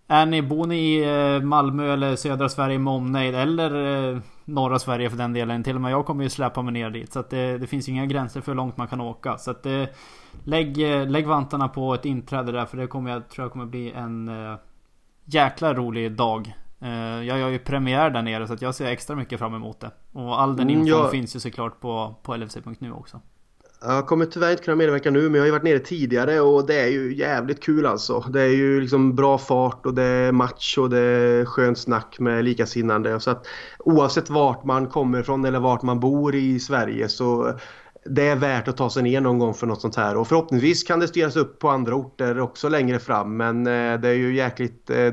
Är 0.07 0.25
ni, 0.25 0.41
bor 0.41 0.67
ni 0.67 0.97
i 0.97 1.39
Malmö 1.41 1.93
eller 1.93 2.15
södra 2.15 2.49
Sverige 2.49 2.79
med 2.79 2.93
omnejd 2.93 3.35
eller 3.35 4.11
eh, 4.13 4.19
norra 4.47 4.79
Sverige 4.79 5.09
för 5.09 5.17
den 5.17 5.33
delen. 5.33 5.63
Till 5.63 5.75
och 5.75 5.81
med 5.81 5.91
jag 5.91 6.05
kommer 6.05 6.23
ju 6.23 6.29
släppa 6.29 6.61
mig 6.61 6.73
ner 6.73 6.89
dit. 6.89 7.13
Så 7.13 7.19
att 7.19 7.29
det, 7.29 7.57
det 7.57 7.67
finns 7.67 7.89
ju 7.89 7.91
inga 7.91 8.05
gränser 8.05 8.41
för 8.41 8.51
hur 8.51 8.57
långt 8.57 8.77
man 8.77 8.87
kan 8.87 9.01
åka. 9.01 9.37
Så 9.37 9.51
att 9.51 9.63
det, 9.63 9.89
lägg, 10.43 10.77
lägg 11.07 11.27
vantarna 11.27 11.67
på 11.67 11.93
ett 11.93 12.05
inträde 12.05 12.51
där 12.51 12.65
för 12.65 12.77
det 12.77 12.87
kommer 12.87 13.11
jag 13.11 13.29
tror 13.29 13.45
jag 13.45 13.51
kommer 13.51 13.65
bli 13.65 13.91
en 13.91 14.29
äh, 14.29 14.57
jäkla 15.25 15.73
rolig 15.73 16.11
dag. 16.11 16.53
Äh, 16.79 16.89
jag 16.89 17.39
gör 17.39 17.49
ju 17.49 17.59
premiär 17.59 18.09
där 18.09 18.21
nere 18.21 18.47
så 18.47 18.53
att 18.53 18.61
jag 18.61 18.75
ser 18.75 18.85
extra 18.85 19.15
mycket 19.15 19.39
fram 19.39 19.55
emot 19.55 19.79
det. 19.79 19.91
Och 20.11 20.41
all 20.41 20.55
den 20.55 20.69
mm, 20.69 20.79
infon 20.79 20.87
mm, 20.87 21.03
jag... 21.03 21.11
finns 21.11 21.35
ju 21.35 21.39
såklart 21.39 21.79
på, 21.79 22.15
på 22.23 22.35
LFC.nu 22.35 22.91
också. 22.91 23.21
Jag 23.81 24.07
kommer 24.07 24.25
tyvärr 24.25 24.51
inte 24.51 24.63
kunna 24.63 24.75
medverka 24.75 25.11
nu 25.11 25.21
men 25.21 25.33
jag 25.33 25.41
har 25.41 25.45
ju 25.45 25.51
varit 25.51 25.63
nere 25.63 25.79
tidigare 25.79 26.41
och 26.41 26.67
det 26.67 26.75
är 26.81 26.87
ju 26.87 27.15
jävligt 27.15 27.63
kul 27.63 27.85
alltså. 27.85 28.19
Det 28.19 28.41
är 28.41 28.55
ju 28.55 28.81
liksom 28.81 29.15
bra 29.15 29.37
fart 29.37 29.85
och 29.85 29.93
det 29.93 30.03
är 30.03 30.31
match 30.31 30.77
och 30.77 30.89
det 30.89 30.99
är 30.99 31.45
skönt 31.45 31.77
snack 31.77 32.19
med 32.19 32.45
likasinnande. 32.45 33.19
Så 33.19 33.31
att 33.31 33.47
oavsett 33.79 34.29
vart 34.29 34.63
man 34.63 34.87
kommer 34.87 35.19
ifrån 35.19 35.45
eller 35.45 35.59
vart 35.59 35.81
man 35.81 35.99
bor 35.99 36.35
i 36.35 36.59
Sverige 36.59 37.09
så 37.09 37.53
det 38.09 38.27
är 38.27 38.35
värt 38.35 38.67
att 38.67 38.77
ta 38.77 38.89
sig 38.89 39.03
ner 39.03 39.21
någon 39.21 39.39
gång 39.39 39.53
för 39.53 39.67
något 39.67 39.81
sånt 39.81 39.95
här. 39.95 40.17
Och 40.17 40.27
förhoppningsvis 40.27 40.83
kan 40.83 40.99
det 40.99 41.07
styras 41.07 41.35
upp 41.35 41.59
på 41.59 41.69
andra 41.69 41.95
orter 41.95 42.39
också 42.39 42.69
längre 42.69 42.99
fram. 42.99 43.37
Men 43.37 43.67
eh, 43.67 43.99
det 43.99 44.09
är 44.09 44.13
ju 44.13 44.35
jäkligt 44.35 44.89
eh, 44.89 45.07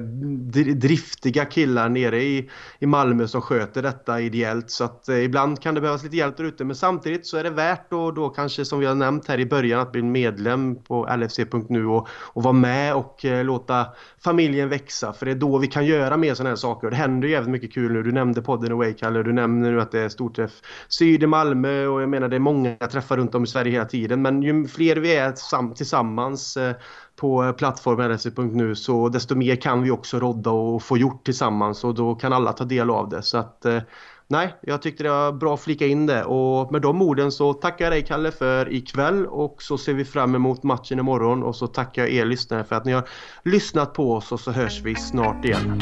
driftiga 0.75 1.45
killar 1.45 1.89
nere 1.89 2.23
i, 2.23 2.51
i 2.79 2.87
Malmö 2.87 3.29
som 3.29 3.41
sköter 3.41 3.83
detta 3.83 4.21
ideellt. 4.21 4.71
Så 4.71 4.85
att 4.85 5.09
eh, 5.09 5.25
ibland 5.25 5.63
kan 5.63 5.75
det 5.75 5.81
behövas 5.81 6.03
lite 6.05 6.17
hjälp 6.17 6.37
där 6.37 6.45
ute. 6.45 6.65
Men 6.65 6.77
samtidigt 6.77 7.27
så 7.27 7.37
är 7.37 7.45
det 7.45 7.51
värt 7.51 7.93
och 7.93 8.15
då 8.15 8.29
kanske 8.29 8.65
som 8.65 8.81
vi 8.81 8.87
har 8.87 8.95
nämnt 8.95 9.29
här 9.29 9.41
i 9.41 9.47
början 9.47 9.81
att 9.81 9.93
bli 9.93 10.03
medlem 10.03 10.83
på 10.83 11.09
lfc.nu 11.17 11.87
och, 11.87 12.09
och 12.11 12.43
vara 12.43 12.53
med 12.53 12.95
och 12.95 13.25
låta 13.25 13.87
familjen 14.25 14.69
växa. 14.69 15.13
För 15.13 15.27
det 15.27 15.33
är 15.33 15.37
då 15.37 15.59
vi 15.59 15.67
kan 15.67 15.87
göra 15.87 16.17
mer 16.17 16.35
sådana 16.35 16.51
här 16.51 16.57
saker. 16.57 16.87
Och 16.87 16.91
det 16.91 16.97
händer 16.97 17.29
ju 17.29 17.35
jävligt 17.35 17.53
mycket 17.53 17.73
kul 17.73 17.93
nu. 17.93 18.03
Du 18.03 18.13
nämnde 18.13 18.43
podden 18.43 18.73
Away 18.73 18.93
Kalle. 18.93 19.23
Du 19.23 19.33
nämner 19.33 19.71
nu 19.71 19.81
att 19.81 19.93
det 19.93 20.01
är 20.01 20.09
storträff 20.09 20.53
Syd 20.89 21.23
i 21.23 21.27
Malmö 21.27 21.87
och 21.87 22.03
jag 22.03 22.09
menar 22.09 22.29
det 22.29 22.37
är 22.37 22.41
många 22.41 22.77
jag 22.85 22.91
träffar 22.91 23.17
runt 23.17 23.35
om 23.35 23.45
i 23.45 23.47
Sverige 23.47 23.73
hela 23.73 23.85
tiden. 23.85 24.23
Men 24.23 24.43
ju 24.43 24.69
fler 24.69 24.97
vi 24.97 25.17
är 25.17 25.75
tillsammans 25.75 26.57
eh, 26.57 26.75
på 27.17 27.53
plattformen 27.53 28.13
LSE.nu 28.13 28.75
så 28.75 29.09
desto 29.09 29.35
mer 29.35 29.57
kan 29.57 29.83
vi 29.83 29.91
också 29.91 30.19
rodda 30.19 30.51
och 30.51 30.83
få 30.83 30.99
gjort 30.99 31.25
tillsammans 31.25 31.85
och 31.85 31.95
då 31.95 32.15
kan 32.15 32.33
alla 32.33 32.53
ta 32.53 32.65
del 32.65 32.91
av 32.91 33.09
det. 33.09 33.23
Så 33.23 33.39
att 33.39 33.65
eh, 33.65 33.83
nej, 34.29 34.55
jag 34.61 34.83
tyckte 34.83 35.03
det 35.03 35.11
var 35.11 35.33
bra 35.33 35.55
att 35.55 35.61
flika 35.61 35.87
in 35.87 36.07
det 36.07 36.25
och 36.25 36.73
med 36.73 36.83
de 36.83 37.03
orden 37.03 37.33
så 37.33 37.53
tackar 37.53 37.85
jag 37.85 37.93
dig 37.93 38.05
Kalle 38.05 38.31
för 38.31 38.73
ikväll 38.73 39.27
och 39.27 39.63
så 39.63 39.79
ser 39.79 39.95
vi 39.95 40.05
fram 40.05 40.35
emot 40.35 40.63
matchen 40.63 40.99
imorgon 40.99 41.43
och 41.43 41.57
så 41.57 41.67
tackar 41.67 42.03
jag 42.03 42.13
er 42.13 42.25
lyssnare 42.25 42.65
för 42.65 42.77
att 42.77 42.85
ni 42.85 42.93
har 42.93 43.09
lyssnat 43.45 43.95
på 43.95 44.13
oss 44.13 44.33
och 44.33 44.41
så 44.41 44.51
hörs 44.51 44.81
vi 44.83 44.95
snart 44.95 45.45
igen. 45.45 45.81